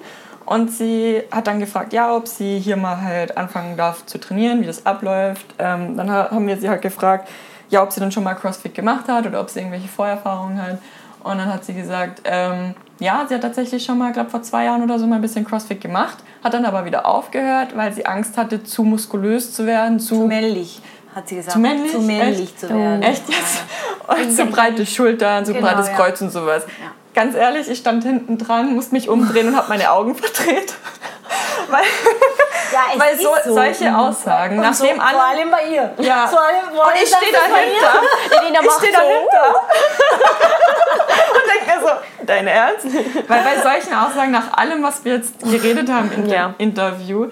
und 0.48 0.72
sie 0.72 1.22
hat 1.32 1.46
dann 1.48 1.60
gefragt, 1.60 1.94
ja, 1.94 2.16
ob 2.16 2.28
sie 2.28 2.58
hier 2.60 2.78
mal 2.78 3.00
halt 3.02 3.38
anfangen 3.38 3.78
darf 3.78 4.06
zu 4.08 4.18
trainieren, 4.18 4.62
wie 4.62 4.66
das 4.66 4.86
abläuft. 4.86 5.46
Ähm, 5.60 5.96
dann 5.98 6.10
ha- 6.12 6.32
haben 6.32 6.48
wir 6.48 6.58
sie 6.58 6.70
halt 6.70 6.82
gefragt, 6.82 7.28
ja, 7.70 7.84
ob 7.84 7.92
sie 7.92 8.00
dann 8.00 8.12
schon 8.12 8.24
mal 8.24 8.34
CrossFit 8.34 8.74
gemacht 8.74 9.08
hat 9.08 9.26
oder 9.28 9.42
ob 9.42 9.50
sie 9.50 9.60
irgendwelche 9.60 9.88
Vorerfahrungen 9.90 10.62
hat. 10.62 10.80
Und 11.24 11.38
dann 11.38 11.54
hat 11.54 11.66
sie 11.66 11.74
gesagt, 11.74 12.22
ähm, 12.24 12.74
ja, 13.00 13.26
sie 13.28 13.36
hat 13.36 13.42
tatsächlich 13.42 13.84
schon 13.84 13.98
mal, 13.98 14.14
glaube 14.14 14.30
vor 14.30 14.42
zwei 14.42 14.64
Jahren 14.64 14.82
oder 14.82 14.98
so 14.98 15.06
mal 15.06 15.16
ein 15.18 15.22
bisschen 15.22 15.46
CrossFit 15.46 15.82
gemacht, 15.82 16.18
hat 16.44 16.54
dann 16.54 16.64
aber 16.66 16.86
wieder 16.86 17.06
aufgehört, 17.06 17.76
weil 17.76 17.92
sie 17.94 18.06
Angst 18.06 18.38
hatte, 18.38 18.64
zu 18.64 18.84
muskulös 18.84 19.54
zu 19.54 19.66
werden, 19.66 20.00
zu 20.00 20.16
Zu 20.16 20.28
männlich, 20.28 20.82
hat 21.14 21.28
sie 21.28 21.36
gesagt. 21.36 21.52
Zu 21.54 21.60
männlich? 21.60 21.92
Zu 21.92 22.00
männlich 22.00 22.40
Echt? 22.40 22.60
zu 22.62 22.70
werden. 22.70 23.02
Echt 23.04 23.28
jetzt? 23.30 23.64
Und 24.08 24.32
so 24.32 24.46
breite 24.46 24.86
Schultern, 24.86 25.44
so 25.46 25.52
Genau, 25.54 25.68
breites 25.68 25.88
ja. 25.90 25.96
Kreuz 25.96 26.22
und 26.22 26.30
sowas. 26.32 26.66
Ganz 27.18 27.34
ehrlich, 27.34 27.68
ich 27.68 27.80
stand 27.80 28.04
hinten 28.04 28.38
dran, 28.38 28.76
musste 28.76 28.94
mich 28.94 29.10
umdrehen 29.10 29.48
und 29.48 29.58
habe 29.58 29.70
meine 29.70 29.90
Augen 29.92 30.14
verdreht. 30.14 30.76
Weil, 31.68 31.82
Ja, 32.72 33.00
Weil 33.00 33.18
so, 33.18 33.30
so. 33.44 33.56
solche 33.56 33.98
Aussagen, 33.98 34.58
Und 34.60 34.62
nachdem 34.64 34.98
so, 34.98 35.02
alle... 35.02 35.14
vor 35.16 35.24
allem 35.24 35.50
bei 35.50 35.64
ihr. 35.66 35.94
Ja. 35.98 36.28
Vor 36.28 36.40
allem, 36.40 36.76
vor 36.76 36.86
Und 36.86 36.94
ich 36.94 37.10
stehe 37.10 37.32
dahinter. 37.32 38.02
Elina 38.40 38.60
Ich 38.62 38.72
stehe 38.72 38.94
so. 38.94 39.00
dahinter. 39.00 39.56
und 41.34 41.44
denke 41.52 41.66
mir 41.66 41.88
so, 41.88 42.26
dein 42.28 42.46
Ernst? 42.46 42.86
Weil 43.28 43.42
bei 43.44 43.62
solchen 43.64 43.96
Aussagen, 43.96 44.30
nach 44.32 44.54
allem, 44.56 44.84
was 44.84 45.04
wir 45.04 45.16
jetzt 45.16 45.40
geredet 45.40 45.90
haben 45.92 46.12
im 46.12 46.28
Ja. 46.28 46.54
Interview, 46.60 47.30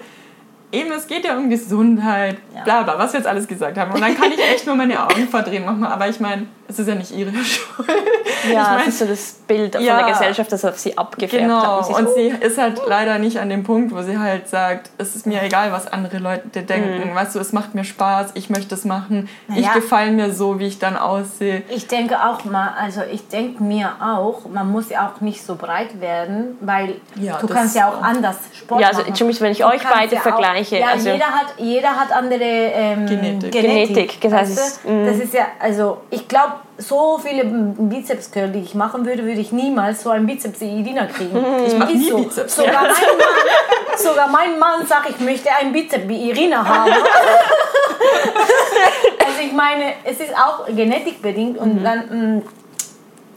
eben, 0.72 0.90
es 0.90 1.06
geht 1.06 1.24
ja 1.24 1.36
um 1.36 1.48
Gesundheit, 1.48 2.38
bla 2.64 2.82
bla, 2.82 2.98
was 2.98 3.12
wir 3.12 3.20
jetzt 3.20 3.28
alles 3.28 3.46
gesagt 3.46 3.78
haben. 3.78 3.92
Und 3.92 4.00
dann 4.00 4.18
kann 4.18 4.32
ich 4.32 4.40
echt 4.42 4.66
nur 4.66 4.74
meine 4.74 5.00
Augen 5.00 5.28
verdrehen 5.28 5.64
manchmal. 5.64 5.92
Aber 5.92 6.08
ich 6.08 6.18
meine, 6.18 6.48
es 6.68 6.78
ist 6.78 6.88
ja 6.88 6.94
nicht 6.94 7.10
ihre 7.12 7.32
Schuld. 7.44 7.88
Ja, 7.88 8.50
ich 8.50 8.54
mein, 8.54 8.78
das 8.78 8.86
ist 8.88 8.98
so 8.98 9.06
das 9.06 9.32
Bild 9.46 9.74
Ja. 9.80 9.96
von 9.96 10.04
der 10.06 10.12
Gesellschaft, 10.14 10.52
das 10.52 10.64
auf 10.64 10.78
sie 10.78 10.96
abgefärbt 10.96 11.42
Genau, 11.44 11.80
hat. 11.82 11.88
und 11.98 12.08
sie 12.14 12.28
ist 12.28 12.58
halt 12.58 12.80
leider 12.86 13.18
nicht 13.18 13.38
an 13.38 13.48
dem 13.48 13.64
Punkt, 13.64 13.94
wo 13.94 14.02
sie 14.02 14.18
halt 14.18 14.48
sagt, 14.48 14.90
es 14.98 15.16
ist 15.16 15.26
mir 15.26 15.42
egal, 15.42 15.72
was 15.72 15.86
andere 15.92 16.18
Leute 16.18 16.62
denken. 16.62 17.14
Weißt 17.14 17.34
du, 17.34 17.38
es 17.40 17.52
macht 17.52 17.74
mir 17.74 17.84
Spaß, 17.84 18.30
ich 18.34 18.50
möchte 18.50 18.74
es 18.74 18.84
machen, 18.84 19.28
ich 19.48 19.56
Naja. 19.62 19.72
gefalle 19.74 20.10
mir 20.12 20.32
so, 20.32 20.58
wie 20.58 20.66
ich 20.66 20.78
dann 20.78 20.96
aussehe. 20.96 21.62
Ich 21.68 21.86
denke 21.88 22.16
auch 22.24 22.44
mal, 22.44 22.70
also 22.80 23.02
ich 23.10 23.26
denke 23.28 23.62
mir 23.62 23.92
auch, 24.00 24.46
man 24.48 24.70
muss 24.70 24.90
ja 24.90 25.12
auch 25.16 25.20
nicht 25.20 25.44
so 25.44 25.56
breit 25.56 26.00
werden, 26.00 26.56
weil 26.60 26.96
Ja, 27.16 27.38
du 27.38 27.46
kannst 27.46 27.74
ja 27.76 27.88
auch 27.88 27.98
auch. 27.98 28.02
anders 28.02 28.36
Sport 28.52 28.80
Ja, 28.80 28.88
also 28.88 29.00
machen. 29.00 29.08
Entschuldigung, 29.08 29.42
wenn 29.42 29.52
ich 29.52 29.58
Du 29.58 29.66
euch 29.66 29.82
beide 29.82 30.14
ja 30.14 30.18
auch- 30.20 30.22
vergleiche, 30.22 30.78
Ja, 30.78 30.86
also- 30.88 31.10
jeder, 31.10 31.26
hat, 31.26 31.46
jeder 31.58 31.88
hat 31.90 32.12
andere 32.12 32.44
ähm, 32.44 33.06
Genetik. 33.06 33.52
Genetik, 33.52 34.20
das 34.20 34.32
heißt, 34.32 34.56
weißt 34.56 34.80
du? 34.84 34.88
es- 34.88 34.92
mm. 34.92 35.06
das 35.06 35.18
ist 35.18 35.34
ja, 35.34 35.46
also 35.60 35.98
ich 36.10 36.26
glaube, 36.28 36.52
so 36.78 37.18
viele 37.18 37.44
Bizeps 37.44 38.30
Curl, 38.30 38.50
die 38.50 38.60
ich 38.60 38.74
machen 38.74 39.04
würde, 39.06 39.24
würde 39.24 39.40
ich 39.40 39.52
niemals 39.52 40.02
so 40.02 40.10
einen 40.10 40.26
Bizeps 40.26 40.60
wie 40.60 40.80
Irina 40.80 41.06
kriegen. 41.06 41.36
Ich 41.66 41.76
mach 41.76 41.88
nie 41.88 42.12
Bizeps. 42.12 42.56
Sogar, 42.56 42.82
mein 42.82 42.92
Mann, 42.92 43.96
sogar 43.96 44.28
mein 44.28 44.58
Mann 44.58 44.86
sagt, 44.86 45.10
ich 45.10 45.20
möchte 45.20 45.54
einen 45.54 45.72
Bizeps 45.72 46.08
wie 46.08 46.30
Irina 46.30 46.66
haben. 46.66 46.92
also 49.26 49.40
ich 49.40 49.52
meine, 49.52 49.94
es 50.04 50.20
ist 50.20 50.36
auch 50.36 50.66
genetikbedingt 50.66 51.58
und 51.58 51.82
dann, 51.82 52.38
mh, 52.38 52.42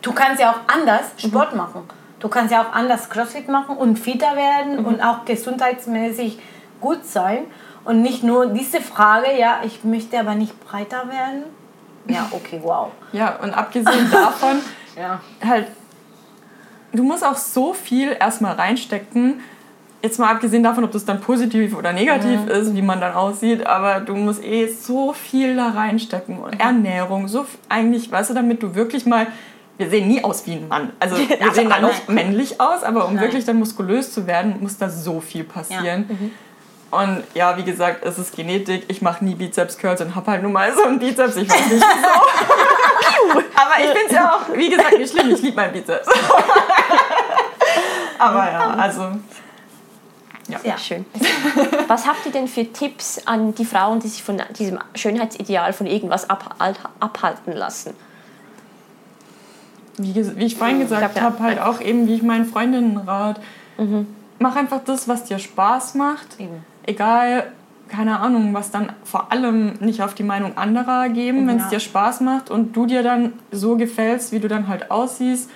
du 0.01 0.13
kannst 0.13 0.41
ja 0.41 0.51
auch 0.51 0.73
anders 0.73 1.05
Sport 1.17 1.55
machen. 1.55 1.83
Du 2.19 2.27
kannst 2.27 2.51
ja 2.51 2.63
auch 2.63 2.73
anders 2.73 3.09
Crossfit 3.09 3.47
machen 3.47 3.77
und 3.77 3.97
fitter 3.97 4.35
werden 4.35 4.85
und 4.85 5.01
auch 5.01 5.25
gesundheitsmäßig 5.25 6.39
gut 6.81 7.05
sein. 7.05 7.45
Und 7.85 8.01
nicht 8.01 8.23
nur 8.23 8.47
diese 8.47 8.81
Frage, 8.81 9.39
ja, 9.39 9.61
ich 9.63 9.83
möchte 9.83 10.19
aber 10.19 10.35
nicht 10.35 10.59
breiter 10.65 11.09
werden. 11.09 11.43
Ja, 12.09 12.27
okay, 12.31 12.59
wow. 12.63 12.89
Ja, 13.11 13.37
und 13.41 13.51
abgesehen 13.51 14.09
davon, 14.11 14.57
Ja. 14.97 15.19
halt, 15.45 15.67
du 16.93 17.03
musst 17.03 17.25
auch 17.25 17.37
so 17.37 17.73
viel 17.73 18.15
erstmal 18.19 18.53
reinstecken. 18.55 19.41
Jetzt 20.01 20.17
mal 20.17 20.29
abgesehen 20.31 20.63
davon, 20.63 20.85
ob 20.85 20.91
das 20.93 21.03
dann 21.03 21.19
positiv 21.19 21.75
oder 21.75 21.91
negativ 21.91 22.47
ist, 22.47 22.73
wie 22.73 22.81
man 22.81 23.01
dann 23.01 23.13
aussieht, 23.13 23.65
aber 23.67 23.99
du 23.99 24.15
musst 24.15 24.41
eh 24.41 24.67
so 24.67 25.11
viel 25.11 25.57
da 25.57 25.71
reinstecken. 25.71 26.39
Und 26.39 26.57
Ernährung, 26.57 27.27
so 27.27 27.45
eigentlich, 27.67 28.09
weißt 28.09 28.29
du, 28.29 28.33
damit 28.33 28.63
du 28.63 28.75
wirklich 28.75 29.05
mal. 29.05 29.27
Wir 29.77 29.89
sehen 29.89 30.09
nie 30.09 30.21
aus 30.21 30.45
wie 30.45 30.53
ein 30.53 30.67
Mann. 30.67 30.91
Also 30.99 31.17
wir 31.39 31.51
sehen 31.53 31.69
dann 31.69 31.81
noch 31.81 32.07
männlich 32.07 32.59
aus, 32.59 32.83
aber 32.83 33.07
um 33.07 33.15
Nein. 33.15 33.23
wirklich 33.25 33.45
dann 33.45 33.57
muskulös 33.59 34.13
zu 34.13 34.27
werden, 34.27 34.55
muss 34.59 34.77
da 34.77 34.89
so 34.89 35.19
viel 35.21 35.43
passieren. 35.45 36.31
Und 36.91 37.23
ja, 37.35 37.55
wie 37.57 37.63
gesagt, 37.63 38.03
es 38.03 38.17
ist 38.17 38.35
Genetik. 38.35 38.85
Ich 38.87 39.01
mache 39.01 39.23
nie 39.23 39.35
Bizeps 39.35 39.77
Curls 39.77 40.01
und 40.01 40.15
habe 40.15 40.31
halt 40.31 40.41
nur 40.41 40.51
mal 40.51 40.73
so 40.73 40.83
einen 40.83 40.97
Bizeps. 40.97 41.35
Ich 41.35 41.49
weiß 41.49 41.69
nicht 41.69 41.71
wieso. 41.71 41.85
Aber 43.55 43.79
ich 43.79 43.85
finde 43.85 44.05
es 44.07 44.11
ja 44.11 44.33
auch, 44.33 44.55
wie 44.55 44.69
gesagt, 44.69 44.97
nicht 44.97 45.11
schlimm. 45.11 45.31
Ich 45.31 45.41
liebe 45.41 45.55
meinen 45.55 45.73
Bizeps. 45.73 46.07
Aber 48.17 48.51
ja, 48.51 48.69
also. 48.71 49.11
Ja. 50.63 50.77
Schön. 50.79 51.05
Was 51.87 52.07
habt 52.07 52.25
ihr 52.25 52.31
denn 52.31 52.47
für 52.47 52.65
Tipps 52.73 53.21
an 53.27 53.53
die 53.53 53.65
Frauen, 53.65 53.99
die 53.99 54.07
sich 54.07 54.23
von 54.23 54.41
diesem 54.57 54.79
Schönheitsideal 54.95 55.73
von 55.73 55.85
irgendwas 55.85 56.27
abhal- 56.27 56.73
abhalten 56.99 57.53
lassen? 57.53 57.93
Wie, 59.97 60.15
wie 60.15 60.45
ich 60.45 60.55
vorhin 60.55 60.79
gesagt 60.79 61.17
ja. 61.17 61.21
habe, 61.21 61.43
halt 61.43 61.61
auch 61.61 61.81
eben, 61.81 62.07
wie 62.07 62.15
ich 62.15 62.23
meinen 62.23 62.45
Freundinnen 62.45 62.97
rat. 62.97 63.39
Mach 64.39 64.55
einfach 64.55 64.79
das, 64.83 65.07
was 65.07 65.25
dir 65.25 65.37
Spaß 65.37 65.93
macht. 65.93 66.39
Eben. 66.39 66.65
Egal, 66.85 67.51
keine 67.87 68.19
Ahnung, 68.19 68.53
was 68.53 68.71
dann 68.71 68.91
vor 69.03 69.31
allem 69.31 69.73
nicht 69.79 70.01
auf 70.03 70.13
die 70.13 70.23
Meinung 70.23 70.57
anderer 70.57 71.09
geben, 71.09 71.47
wenn 71.47 71.57
es 71.57 71.63
Ja. 71.63 71.69
dir 71.69 71.79
Spaß 71.79 72.21
macht 72.21 72.49
und 72.51 72.75
du 72.75 72.85
dir 72.85 73.03
dann 73.03 73.33
so 73.51 73.77
gefällst, 73.77 74.31
wie 74.31 74.39
du 74.39 74.47
dann 74.47 74.67
halt 74.67 74.91
aussiehst. 74.91 75.49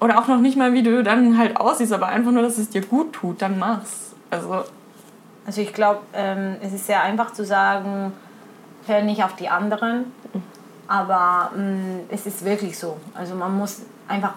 Oder 0.00 0.18
auch 0.18 0.28
noch 0.28 0.38
nicht 0.40 0.56
mal, 0.56 0.72
wie 0.72 0.82
du 0.82 1.02
dann 1.02 1.36
halt 1.36 1.58
aussiehst, 1.58 1.92
aber 1.92 2.08
einfach 2.08 2.32
nur, 2.32 2.42
dass 2.42 2.56
es 2.56 2.70
dir 2.70 2.80
gut 2.80 3.12
tut, 3.12 3.42
dann 3.42 3.58
mach's. 3.58 4.14
Also, 4.30 4.64
Also 5.46 5.60
ich 5.60 5.72
glaube, 5.74 6.00
ähm, 6.14 6.56
es 6.62 6.72
ist 6.72 6.86
sehr 6.86 7.02
einfach 7.02 7.32
zu 7.32 7.44
sagen, 7.44 8.12
hör 8.86 9.02
nicht 9.02 9.22
auf 9.24 9.34
die 9.36 9.48
anderen, 9.48 10.06
aber 10.88 11.50
mh, 11.54 12.04
es 12.08 12.26
ist 12.26 12.44
wirklich 12.44 12.78
so. 12.78 12.96
Also 13.14 13.34
man 13.34 13.56
muss 13.56 13.82
einfach 14.08 14.34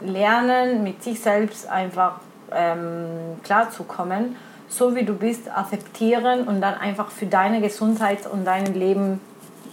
lernen, 0.00 0.82
mit 0.82 1.02
sich 1.02 1.20
selbst 1.20 1.68
einfach 1.68 2.14
ähm, 2.52 3.38
klarzukommen, 3.42 4.36
so 4.68 4.94
wie 4.94 5.04
du 5.04 5.14
bist, 5.14 5.50
akzeptieren 5.50 6.48
und 6.48 6.60
dann 6.60 6.74
einfach 6.74 7.10
für 7.10 7.26
deine 7.26 7.60
Gesundheit 7.60 8.26
und 8.26 8.44
dein 8.44 8.74
Leben 8.74 9.20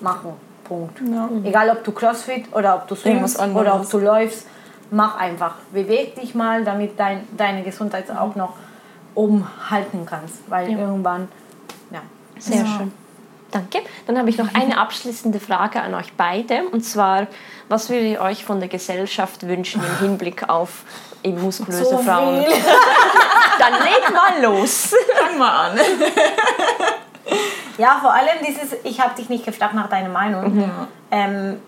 machen. 0.02 0.34
Punkt. 0.64 1.02
Egal 1.44 1.70
ob 1.70 1.84
du 1.84 1.92
Crossfit 1.92 2.54
oder 2.56 2.76
ob 2.76 2.88
du 2.88 2.96
swingst 2.96 3.40
oder 3.40 3.76
ob 3.76 3.90
du 3.90 3.98
läufst, 3.98 4.48
mach 4.90 5.18
einfach. 5.18 5.56
Beweg 5.74 6.16
dich 6.16 6.36
mal, 6.36 6.64
damit 6.64 7.00
dein, 7.00 7.28
deine 7.36 7.64
Gesundheit 7.64 8.10
auch 8.12 8.36
noch 8.36 8.54
oben 9.16 9.46
halten 9.70 10.06
kannst. 10.06 10.50
Weil 10.50 10.70
irgendwann, 10.70 11.28
ja. 11.92 12.02
Sehr 12.40 12.66
schön. 12.66 12.92
Danke. 13.52 13.80
Dann 14.08 14.18
habe 14.18 14.30
ich 14.30 14.38
noch 14.38 14.54
eine 14.54 14.78
abschließende 14.78 15.40
Frage 15.40 15.82
an 15.82 15.94
euch 15.94 16.14
beide. 16.14 16.64
Und 16.72 16.84
zwar, 16.84 17.28
was 17.68 17.90
würdet 17.90 18.08
ihr 18.08 18.22
euch 18.22 18.46
von 18.46 18.60
der 18.60 18.70
Gesellschaft 18.70 19.46
wünschen 19.48 19.82
im 19.84 20.08
Hinblick 20.08 20.50
auf 20.50 20.84
eben 21.24 21.42
muskulöse 21.42 21.86
So 21.86 21.98
Frauen? 22.00 22.44
viel. 22.44 22.54
Dann 23.60 23.74
leg 23.74 24.14
mal 24.14 24.42
los. 24.44 24.94
fang 25.20 25.38
mal 25.38 25.70
an. 25.70 25.80
Ja, 27.78 27.98
vor 28.02 28.14
allem 28.14 28.38
dieses, 28.48 28.76
ich 28.84 29.00
habe 29.00 29.16
dich 29.16 29.30
nicht 29.30 29.46
gefragt 29.46 29.74
nach 29.74 29.88
deiner 29.90 30.10
Meinung. 30.10 30.70
Ähm, 31.10 31.60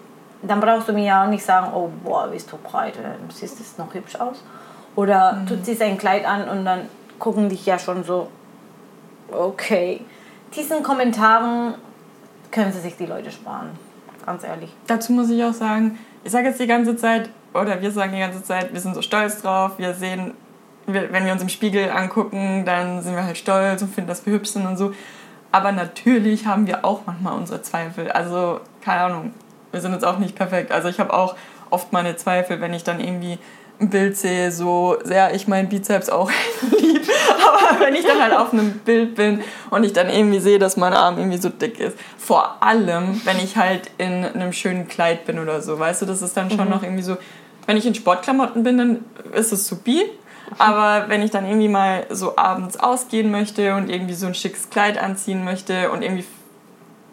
dann 0.42 0.60
brauchst 0.60 0.90
du 0.90 0.94
mir 0.94 1.06
ja 1.06 1.24
auch 1.24 1.30
nicht 1.30 1.44
sagen, 1.44 1.72
oh, 1.74 1.90
boah, 2.04 2.28
bist 2.28 2.52
du 2.52 2.58
breit, 2.58 2.96
äh, 2.98 3.32
siehst 3.34 3.60
du 3.78 3.82
noch 3.82 3.94
hübsch 3.94 4.16
aus. 4.18 4.44
Oder 4.96 5.42
du 5.48 5.60
ziehst 5.62 5.82
ein 5.82 5.98
Kleid 5.98 6.26
an 6.26 6.48
und 6.50 6.66
dann 6.66 6.90
gucken 7.18 7.50
dich 7.50 7.66
ja 7.66 7.80
schon 7.80 8.04
so, 8.04 8.28
okay. 9.32 10.02
Diesen 10.56 10.84
Kommentaren 10.84 11.76
können 12.52 12.72
sie 12.72 12.80
sich 12.82 12.96
die 12.98 13.06
Leute 13.08 13.32
sparen, 13.32 13.72
ganz 14.26 14.44
ehrlich. 14.44 14.72
Dazu 14.86 15.14
muss 15.14 15.30
ich 15.30 15.44
auch 15.44 15.54
sagen, 15.54 15.98
ich 16.24 16.32
sage 16.32 16.50
jetzt 16.50 16.60
die 16.60 16.68
ganze 16.68 16.96
Zeit, 16.96 17.30
oder 17.54 17.82
wir 17.82 17.92
sagen 17.92 18.14
die 18.14 18.20
ganze 18.20 18.44
Zeit, 18.44 18.74
wir 18.74 18.80
sind 18.80 18.96
so 18.96 19.02
stolz 19.02 19.42
drauf, 19.42 19.74
wir 19.78 19.94
sehen, 19.94 20.34
wenn 20.86 21.26
wir 21.26 21.32
uns 21.32 21.42
im 21.42 21.50
Spiegel 21.50 21.90
angucken, 21.90 22.64
dann 22.66 23.02
sind 23.02 23.16
wir 23.16 23.24
halt 23.24 23.38
stolz 23.38 23.82
und 23.82 23.94
finden, 23.94 24.10
dass 24.10 24.26
wir 24.26 24.34
hübsch 24.34 24.50
sind 24.50 24.66
und 24.66 24.78
so. 24.78 24.94
Aber 25.52 25.72
natürlich 25.72 26.46
haben 26.46 26.68
wir 26.68 26.84
auch 26.84 27.02
manchmal 27.06 27.38
unsere 27.38 27.62
Zweifel. 27.62 28.12
Also, 28.12 28.60
keine 28.82 29.02
Ahnung, 29.02 29.34
wir 29.72 29.82
sind 29.82 29.94
jetzt 29.94 30.06
auch 30.06 30.18
nicht 30.18 30.36
perfekt. 30.36 30.72
Also 30.72 30.88
ich 30.88 31.00
habe 31.00 31.14
auch 31.14 31.36
oft 31.70 31.94
meine 31.94 32.16
Zweifel, 32.16 32.62
wenn 32.62 32.74
ich 32.74 32.84
dann 32.84 33.00
irgendwie 33.00 33.38
ein 33.80 33.90
Bild 33.90 34.16
sehe, 34.16 34.52
so 34.52 34.98
sehr 35.04 35.34
ich 35.34 35.48
meinen 35.48 35.70
Bizeps 35.70 36.10
auch 36.10 36.32
lieb. 36.72 37.02
Aber 37.40 37.80
wenn 37.80 37.96
ich 37.96 38.06
dann 38.06 38.22
halt 38.22 38.34
auf 38.34 38.54
einem 38.54 38.80
Bild 38.80 39.16
bin 39.16 39.42
und 39.72 39.84
ich 39.84 39.94
dann 39.94 40.10
irgendwie 40.10 40.40
sehe, 40.40 40.60
dass 40.60 40.78
mein 40.78 40.94
Arm 40.94 41.18
irgendwie 41.18 41.40
so 41.40 41.50
dick 41.50 41.80
ist. 41.80 41.98
Vor 42.18 42.58
allem, 42.62 43.22
wenn 43.26 43.38
ich 43.38 43.58
halt 43.58 43.90
in 43.98 44.26
einem 44.26 44.54
schönen 44.54 44.88
Kleid 44.88 45.26
bin 45.26 45.40
oder 45.40 45.62
so. 45.62 45.78
Weißt 45.78 46.02
du, 46.04 46.06
das 46.06 46.22
ist 46.22 46.38
dann 46.38 46.50
schon 46.50 46.70
noch 46.70 46.84
irgendwie 46.84 47.04
so. 47.04 47.18
Wenn 47.66 47.78
ich 47.78 47.86
in 47.86 47.96
Sportklamotten 47.96 48.64
bin, 48.64 48.78
dann 48.78 49.06
ist 49.34 49.52
es 49.54 49.68
supi. 49.68 50.04
Aber 50.58 51.06
wenn 51.08 51.22
ich 51.24 51.32
dann 51.32 51.46
irgendwie 51.46 51.70
mal 51.70 52.06
so 52.10 52.36
abends 52.38 52.78
ausgehen 52.78 53.32
möchte 53.32 53.74
und 53.76 53.90
irgendwie 53.90 54.14
so 54.14 54.28
ein 54.28 54.36
schickes 54.36 54.70
Kleid 54.70 54.98
anziehen 55.02 55.44
möchte 55.44 55.90
und 55.92 56.02
irgendwie 56.04 56.26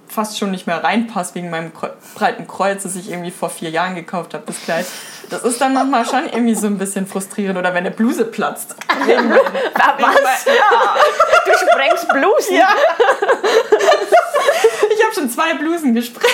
fast 0.08 0.38
schon 0.38 0.50
nicht 0.50 0.66
mehr 0.66 0.82
reinpasst 0.82 1.36
wegen 1.36 1.50
meinem 1.50 1.70
breiten 2.16 2.48
Kreuz, 2.48 2.82
das 2.82 2.96
ich 2.96 3.10
irgendwie 3.10 3.30
vor 3.30 3.48
vier 3.48 3.70
Jahren 3.70 3.94
gekauft 3.94 4.34
habe, 4.34 4.42
das 4.44 4.60
Kleid. 4.62 4.84
Das 5.30 5.44
ist 5.44 5.60
dann 5.60 5.72
manchmal 5.72 6.04
schon 6.04 6.24
irgendwie 6.26 6.56
so 6.56 6.66
ein 6.66 6.78
bisschen 6.78 7.06
frustrierend. 7.06 7.56
Oder 7.56 7.70
wenn 7.72 7.86
eine 7.86 7.92
Bluse 7.92 8.24
platzt. 8.24 8.74
Wegen, 9.06 9.30
Was? 9.74 10.44
ja, 10.46 10.96
Du 11.46 11.52
sprengst 11.52 12.08
Blusen? 12.08 12.56
ja. 12.56 12.68
Ich 15.10 15.16
habe 15.16 15.26
schon 15.26 15.30
zwei 15.30 15.54
Blusen 15.54 15.94
gesprengt. 15.94 16.32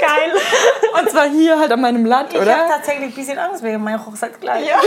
Geil. 0.00 0.32
Und 1.00 1.10
zwar 1.10 1.28
hier 1.28 1.58
halt 1.58 1.72
an 1.72 1.80
meinem 1.80 2.06
Latt, 2.06 2.28
Ich 2.32 2.40
habe 2.40 2.50
oder? 2.50 2.68
tatsächlich 2.68 3.10
ein 3.10 3.14
bisschen 3.14 3.38
Angst 3.38 3.62
wegen 3.62 3.82
meinem 3.82 4.04
Hochzeitskleid. 4.04 4.64
Ja. 4.66 4.76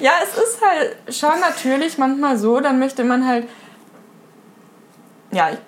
ja, 0.00 0.12
es 0.22 0.36
ist 0.36 0.58
halt 0.60 0.96
schon 1.14 1.40
natürlich 1.40 1.96
manchmal 1.98 2.36
so, 2.36 2.60
dann 2.60 2.78
möchte 2.78 3.04
man 3.04 3.26
halt. 3.26 3.48
Ja, 5.30 5.50
ich 5.50 5.58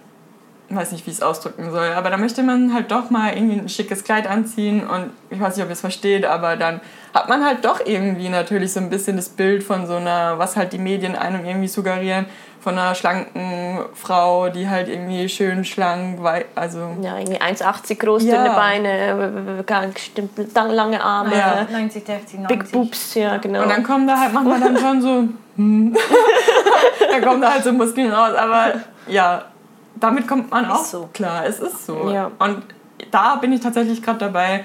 weiß 0.77 0.93
nicht, 0.93 1.07
wie 1.07 1.11
ich 1.11 1.17
es 1.17 1.23
ausdrücken 1.23 1.71
soll, 1.71 1.93
aber 1.95 2.11
da 2.11 2.17
möchte 2.17 2.43
man 2.43 2.75
halt 2.75 2.91
doch 2.91 3.11
mal 3.11 3.35
irgendwie 3.35 3.59
ein 3.59 3.69
schickes 3.69 4.05
Kleid 4.05 4.27
anziehen 4.27 4.87
und 4.87 5.11
ich 5.31 5.41
weiß 5.41 5.57
nicht, 5.57 5.65
ob 5.65 5.71
ihr 5.71 5.75
es 5.75 5.81
versteht, 5.81 6.25
aber 6.25 6.57
dann 6.57 6.81
hat 7.13 7.29
man 7.29 7.45
halt 7.45 7.65
doch 7.65 7.81
irgendwie 7.85 8.29
natürlich 8.29 8.73
so 8.73 8.81
ein 8.81 8.91
bisschen 8.91 9.17
das 9.17 9.29
Bild 9.29 9.63
von 9.63 9.87
so 9.87 9.97
einer, 9.97 10.39
was 10.39 10.57
halt 10.57 10.73
die 10.73 10.79
Medien 10.79 11.15
einem 11.17 11.45
irgendwie 11.45 11.69
suggerieren, 11.69 12.27
von 12.61 12.79
einer 12.79 12.95
schlanken 12.95 13.81
Frau, 13.93 14.49
die 14.49 14.69
halt 14.69 14.89
irgendwie 14.89 15.29
schön 15.29 15.65
schlank, 15.65 16.19
also... 16.55 16.97
Ja, 17.03 17.19
irgendwie 17.19 17.41
1,80 17.41 17.99
groß, 17.99 18.25
ja. 18.25 18.37
dünne 18.37 18.55
Beine, 18.55 19.65
lange 20.73 21.03
Arme. 21.03 21.37
Ja. 21.37 21.67
90, 21.71 22.07
60, 22.07 22.39
90. 22.41 22.49
Big 22.49 22.73
Boobs, 22.73 23.15
ja, 23.15 23.37
genau. 23.37 23.63
Und 23.63 23.69
dann 23.69 23.83
kommen 23.83 24.07
da 24.07 24.19
halt, 24.19 24.33
macht 24.33 24.47
man 24.47 24.61
dann 24.61 24.79
schon 24.79 25.03
so... 25.03 25.25
Hm. 25.57 25.95
dann 27.11 27.23
kommen 27.23 27.41
da 27.41 27.53
halt 27.53 27.65
so 27.65 27.73
Muskeln 27.73 28.11
raus, 28.11 28.35
aber 28.35 28.81
ja, 29.07 29.45
damit 29.97 30.27
kommt 30.27 30.51
man 30.51 30.71
auch 30.71 30.85
so. 30.85 31.09
klar. 31.13 31.47
Es 31.47 31.61
ist 31.61 31.87
so. 31.87 32.11
Ja. 32.11 32.31
Und 32.39 32.63
da 33.11 33.37
bin 33.37 33.53
ich 33.53 33.61
tatsächlich 33.61 34.03
gerade 34.03 34.19
dabei, 34.19 34.65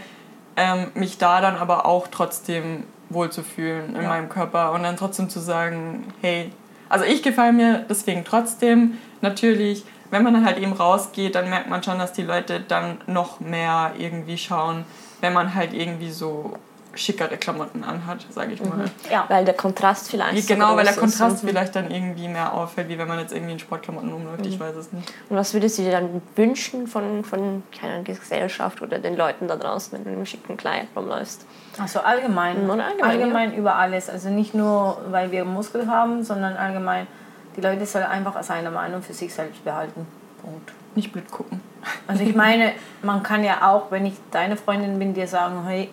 ähm, 0.55 0.87
mich 0.93 1.17
da 1.17 1.41
dann 1.41 1.55
aber 1.55 1.85
auch 1.85 2.07
trotzdem 2.07 2.83
wohlzufühlen 3.09 3.95
in 3.95 4.03
ja. 4.03 4.07
meinem 4.07 4.29
Körper 4.29 4.71
und 4.71 4.83
dann 4.83 4.97
trotzdem 4.97 5.29
zu 5.29 5.39
sagen, 5.39 6.13
hey, 6.21 6.51
also 6.89 7.05
ich 7.05 7.23
gefalle 7.23 7.53
mir 7.53 7.85
deswegen 7.89 8.23
trotzdem. 8.23 8.97
Natürlich, 9.21 9.83
wenn 10.11 10.23
man 10.23 10.33
dann 10.33 10.45
halt 10.45 10.57
eben 10.57 10.73
rausgeht, 10.73 11.35
dann 11.35 11.49
merkt 11.49 11.69
man 11.69 11.83
schon, 11.83 11.99
dass 11.99 12.13
die 12.13 12.23
Leute 12.23 12.59
dann 12.59 12.99
noch 13.07 13.39
mehr 13.39 13.93
irgendwie 13.97 14.37
schauen, 14.37 14.85
wenn 15.21 15.33
man 15.33 15.55
halt 15.55 15.73
irgendwie 15.73 16.11
so 16.11 16.57
schickere 16.95 17.37
Klamotten 17.37 17.83
anhat, 17.83 18.25
sage 18.29 18.53
ich 18.53 18.63
mal. 18.63 18.77
Mhm. 18.77 18.91
Ja, 19.11 19.25
weil 19.27 19.45
der 19.45 19.53
Kontrast 19.53 20.09
vielleicht 20.09 20.47
Genau, 20.47 20.71
so 20.71 20.77
weil 20.77 20.85
der 20.85 20.95
Kontrast 20.95 21.35
ist. 21.35 21.45
Vielleicht 21.45 21.75
dann 21.75 21.91
irgendwie 21.91 22.27
mehr 22.27 22.53
auffällt, 22.53 22.89
wie 22.89 22.97
wenn 22.97 23.07
man 23.07 23.19
jetzt 23.19 23.31
irgendwie 23.31 23.53
in 23.53 23.59
Sportklamotten 23.59 24.11
rumläuft, 24.11 24.41
mhm. 24.41 24.47
ich 24.47 24.59
weiß 24.59 24.75
es 24.75 24.91
nicht. 24.91 25.13
Und 25.29 25.37
was 25.37 25.53
würdest 25.53 25.77
du 25.77 25.83
dir 25.83 25.91
dann 25.91 26.21
wünschen 26.35 26.87
von, 26.87 27.23
von 27.23 27.63
keine 27.77 28.03
Gesellschaft 28.03 28.81
oder 28.81 28.99
den 28.99 29.15
Leuten 29.15 29.47
da 29.47 29.55
draußen, 29.55 29.93
wenn 29.93 30.03
du 30.03 30.09
in 30.09 30.15
einem 30.15 30.25
schicken 30.25 30.57
Kleid 30.57 30.87
rumläufst? 30.95 31.45
Also 31.79 31.99
allgemein. 31.99 32.63
Mhm, 32.63 32.71
allgemein, 32.71 33.03
allgemein 33.03 33.51
ja. 33.51 33.57
über 33.57 33.75
alles. 33.75 34.09
Also 34.09 34.29
nicht 34.29 34.53
nur, 34.53 35.01
weil 35.09 35.31
wir 35.31 35.45
Muskel 35.45 35.87
haben, 35.87 36.23
sondern 36.23 36.57
allgemein. 36.57 37.07
Die 37.55 37.61
Leute 37.61 37.85
sollen 37.85 38.05
einfach 38.05 38.41
seine 38.43 38.71
Meinung 38.71 39.01
für 39.01 39.13
sich 39.13 39.33
selbst 39.33 39.63
behalten. 39.63 40.07
Punkt. 40.41 40.71
Nicht 40.95 41.11
blöd 41.11 41.29
gucken. 41.29 41.61
Also 42.07 42.23
ich 42.23 42.35
meine, 42.35 42.73
man 43.01 43.23
kann 43.23 43.43
ja 43.43 43.69
auch, 43.69 43.91
wenn 43.91 44.05
ich 44.05 44.15
deine 44.31 44.57
Freundin 44.57 44.99
bin, 44.99 45.13
dir 45.13 45.27
sagen, 45.27 45.63
hey, 45.65 45.89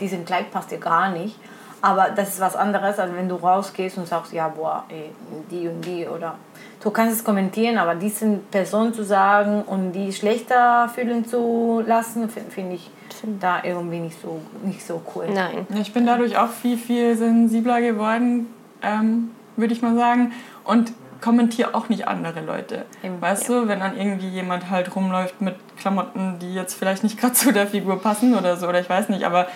diesen 0.00 0.24
Kleid 0.24 0.50
passt 0.50 0.70
dir 0.70 0.78
gar 0.78 1.10
nicht. 1.10 1.38
Aber 1.80 2.08
das 2.10 2.30
ist 2.30 2.40
was 2.40 2.56
anderes, 2.56 2.98
als 2.98 3.12
wenn 3.14 3.28
du 3.28 3.36
rausgehst 3.36 3.98
und 3.98 4.08
sagst, 4.08 4.32
ja, 4.32 4.48
boah, 4.48 4.84
ey, 4.88 5.10
die 5.50 5.68
und 5.68 5.80
die 5.82 6.06
oder 6.08 6.34
du 6.82 6.90
kannst 6.90 7.18
es 7.18 7.24
kommentieren, 7.24 7.78
aber 7.78 7.94
diesen 7.94 8.44
Person 8.46 8.92
zu 8.92 9.04
sagen 9.04 9.62
und 9.62 9.92
die 9.92 10.12
schlechter 10.12 10.88
fühlen 10.92 11.24
zu 11.24 11.82
lassen, 11.86 12.28
finde 12.28 12.50
find 12.50 12.72
ich 12.72 12.90
da 13.40 13.62
irgendwie 13.62 14.00
nicht 14.00 14.20
so, 14.20 14.40
nicht 14.62 14.84
so 14.84 15.02
cool. 15.14 15.26
Nein. 15.32 15.66
Ich 15.80 15.92
bin 15.92 16.06
dadurch 16.06 16.36
auch 16.36 16.50
viel, 16.50 16.76
viel 16.76 17.16
sensibler 17.16 17.80
geworden, 17.80 18.48
ähm, 18.82 19.30
würde 19.56 19.72
ich 19.72 19.82
mal 19.82 19.94
sagen. 19.94 20.32
Und 20.64 20.92
kommentiere 21.20 21.74
auch 21.74 21.88
nicht 21.88 22.06
andere 22.06 22.40
Leute. 22.40 22.84
Eben, 23.02 23.20
weißt 23.20 23.48
ja. 23.48 23.60
du, 23.60 23.68
wenn 23.68 23.80
dann 23.80 23.96
irgendwie 23.96 24.28
jemand 24.28 24.70
halt 24.70 24.94
rumläuft 24.94 25.40
mit 25.40 25.56
Klamotten, 25.76 26.38
die 26.40 26.54
jetzt 26.54 26.74
vielleicht 26.74 27.02
nicht 27.02 27.18
gerade 27.18 27.32
zu 27.34 27.52
der 27.52 27.66
Figur 27.66 28.00
passen 28.00 28.36
oder 28.36 28.56
so, 28.56 28.68
oder 28.68 28.80
ich 28.80 28.88
weiß 28.88 29.08
nicht, 29.08 29.24
aber 29.24 29.46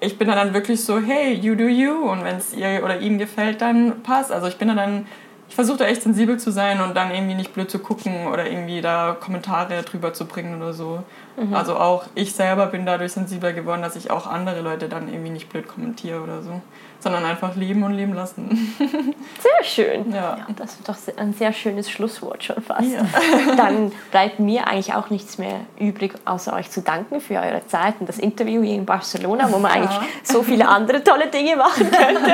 ich 0.00 0.18
bin 0.18 0.28
dann 0.28 0.54
wirklich 0.54 0.82
so, 0.84 0.98
hey, 0.98 1.34
you 1.34 1.54
do 1.54 1.64
you. 1.64 2.10
Und 2.10 2.24
wenn 2.24 2.36
es 2.36 2.54
ihr 2.54 2.82
oder 2.82 3.00
ihm 3.00 3.18
gefällt, 3.18 3.60
dann 3.60 4.02
passt. 4.02 4.32
Also 4.32 4.46
ich 4.48 4.56
bin 4.56 4.68
dann, 4.68 5.06
ich 5.48 5.54
versuche 5.54 5.78
da 5.78 5.84
echt 5.84 6.02
sensibel 6.02 6.38
zu 6.38 6.50
sein 6.50 6.80
und 6.80 6.96
dann 6.96 7.10
irgendwie 7.10 7.34
nicht 7.34 7.52
blöd 7.52 7.70
zu 7.70 7.78
gucken 7.78 8.26
oder 8.28 8.50
irgendwie 8.50 8.80
da 8.80 9.16
Kommentare 9.18 9.82
drüber 9.82 10.12
zu 10.12 10.26
bringen 10.26 10.56
oder 10.60 10.72
so. 10.72 11.02
Mhm. 11.36 11.54
Also 11.54 11.76
auch 11.76 12.04
ich 12.14 12.32
selber 12.34 12.66
bin 12.66 12.86
dadurch 12.86 13.12
sensibler 13.12 13.52
geworden, 13.52 13.82
dass 13.82 13.96
ich 13.96 14.10
auch 14.10 14.26
andere 14.26 14.62
Leute 14.62 14.88
dann 14.88 15.08
irgendwie 15.08 15.30
nicht 15.30 15.50
blöd 15.50 15.68
kommentiere 15.68 16.20
oder 16.22 16.42
so 16.42 16.60
sondern 17.00 17.24
einfach 17.24 17.56
leben 17.56 17.82
und 17.82 17.94
leben 17.94 18.12
lassen. 18.12 18.74
Sehr 18.78 19.64
schön. 19.64 20.12
Ja. 20.12 20.36
ja. 20.38 20.46
das 20.54 20.74
ist 20.74 20.88
doch 20.88 20.96
ein 21.16 21.32
sehr 21.32 21.52
schönes 21.52 21.90
Schlusswort 21.90 22.44
schon 22.44 22.62
fast. 22.62 22.88
Ja. 22.90 23.02
Dann 23.56 23.90
bleibt 24.10 24.38
mir 24.38 24.68
eigentlich 24.68 24.94
auch 24.94 25.10
nichts 25.10 25.38
mehr 25.38 25.60
übrig, 25.78 26.14
außer 26.26 26.52
euch 26.54 26.70
zu 26.70 26.82
danken 26.82 27.20
für 27.20 27.34
eure 27.34 27.66
Zeit 27.66 27.94
und 28.00 28.08
das 28.08 28.18
Interview 28.18 28.62
hier 28.62 28.74
in 28.74 28.84
Barcelona, 28.84 29.50
wo 29.50 29.58
man 29.58 29.72
ja. 29.72 29.76
eigentlich 29.78 30.08
so 30.22 30.42
viele 30.42 30.68
andere 30.68 31.02
tolle 31.02 31.28
Dinge 31.28 31.56
machen 31.56 31.90
könnte. 31.90 32.32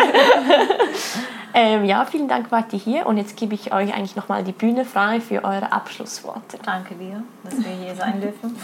ähm, 1.54 1.84
ja, 1.84 2.04
vielen 2.04 2.28
Dank, 2.28 2.50
wart 2.50 2.72
ihr 2.72 2.78
hier 2.78 3.06
und 3.06 3.18
jetzt 3.18 3.36
gebe 3.36 3.54
ich 3.54 3.72
euch 3.72 3.94
eigentlich 3.94 4.16
nochmal 4.16 4.42
die 4.42 4.52
Bühne 4.52 4.84
frei 4.84 5.20
für 5.20 5.44
eure 5.44 5.70
Abschlussworte. 5.70 6.58
Danke 6.64 6.94
dir, 6.96 7.22
dass 7.44 7.56
wir 7.58 7.70
hier 7.70 7.94
sein 7.94 8.20
dürfen. 8.20 8.56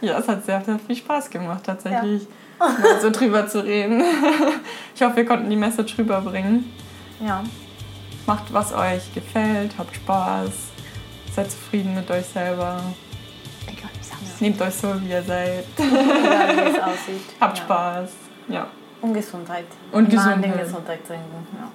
ja, 0.00 0.18
es 0.18 0.26
hat 0.26 0.44
sehr, 0.44 0.60
sehr 0.64 0.78
viel 0.80 0.96
Spaß 0.96 1.30
gemacht 1.30 1.62
tatsächlich. 1.64 2.26
Ja 2.60 2.66
mal 2.96 3.00
so 3.00 3.10
drüber 3.10 3.46
zu 3.46 3.64
reden. 3.64 4.02
Ich 4.94 5.02
hoffe, 5.02 5.16
wir 5.16 5.26
konnten 5.26 5.50
die 5.50 5.56
Message 5.56 5.98
rüberbringen. 5.98 6.72
Ja. 7.20 7.44
Macht, 8.26 8.50
was 8.50 8.72
euch 8.72 9.12
gefällt, 9.12 9.72
habt 9.76 9.94
Spaß, 9.94 10.50
seid 11.34 11.50
zufrieden 11.50 11.94
mit 11.94 12.10
euch 12.10 12.24
selber. 12.24 12.80
Egal, 13.66 13.90
Nehmt 14.40 14.62
euch 14.62 14.74
so, 14.74 14.98
wie 15.02 15.10
ihr 15.10 15.22
seid. 15.22 15.66
Egal, 15.76 16.56
wie 16.56 16.70
es 16.70 16.82
aussieht. 16.82 17.26
Habt 17.38 17.58
ja. 17.58 17.64
Spaß. 17.64 18.10
Ja. 18.48 18.66
Und 19.02 19.12
Gesundheit. 19.12 19.66
Und 19.92 20.08
Gesundheit. 20.08 20.58
Gesundheit 20.58 21.06
trinken. 21.06 21.46
Ja. 21.52 21.70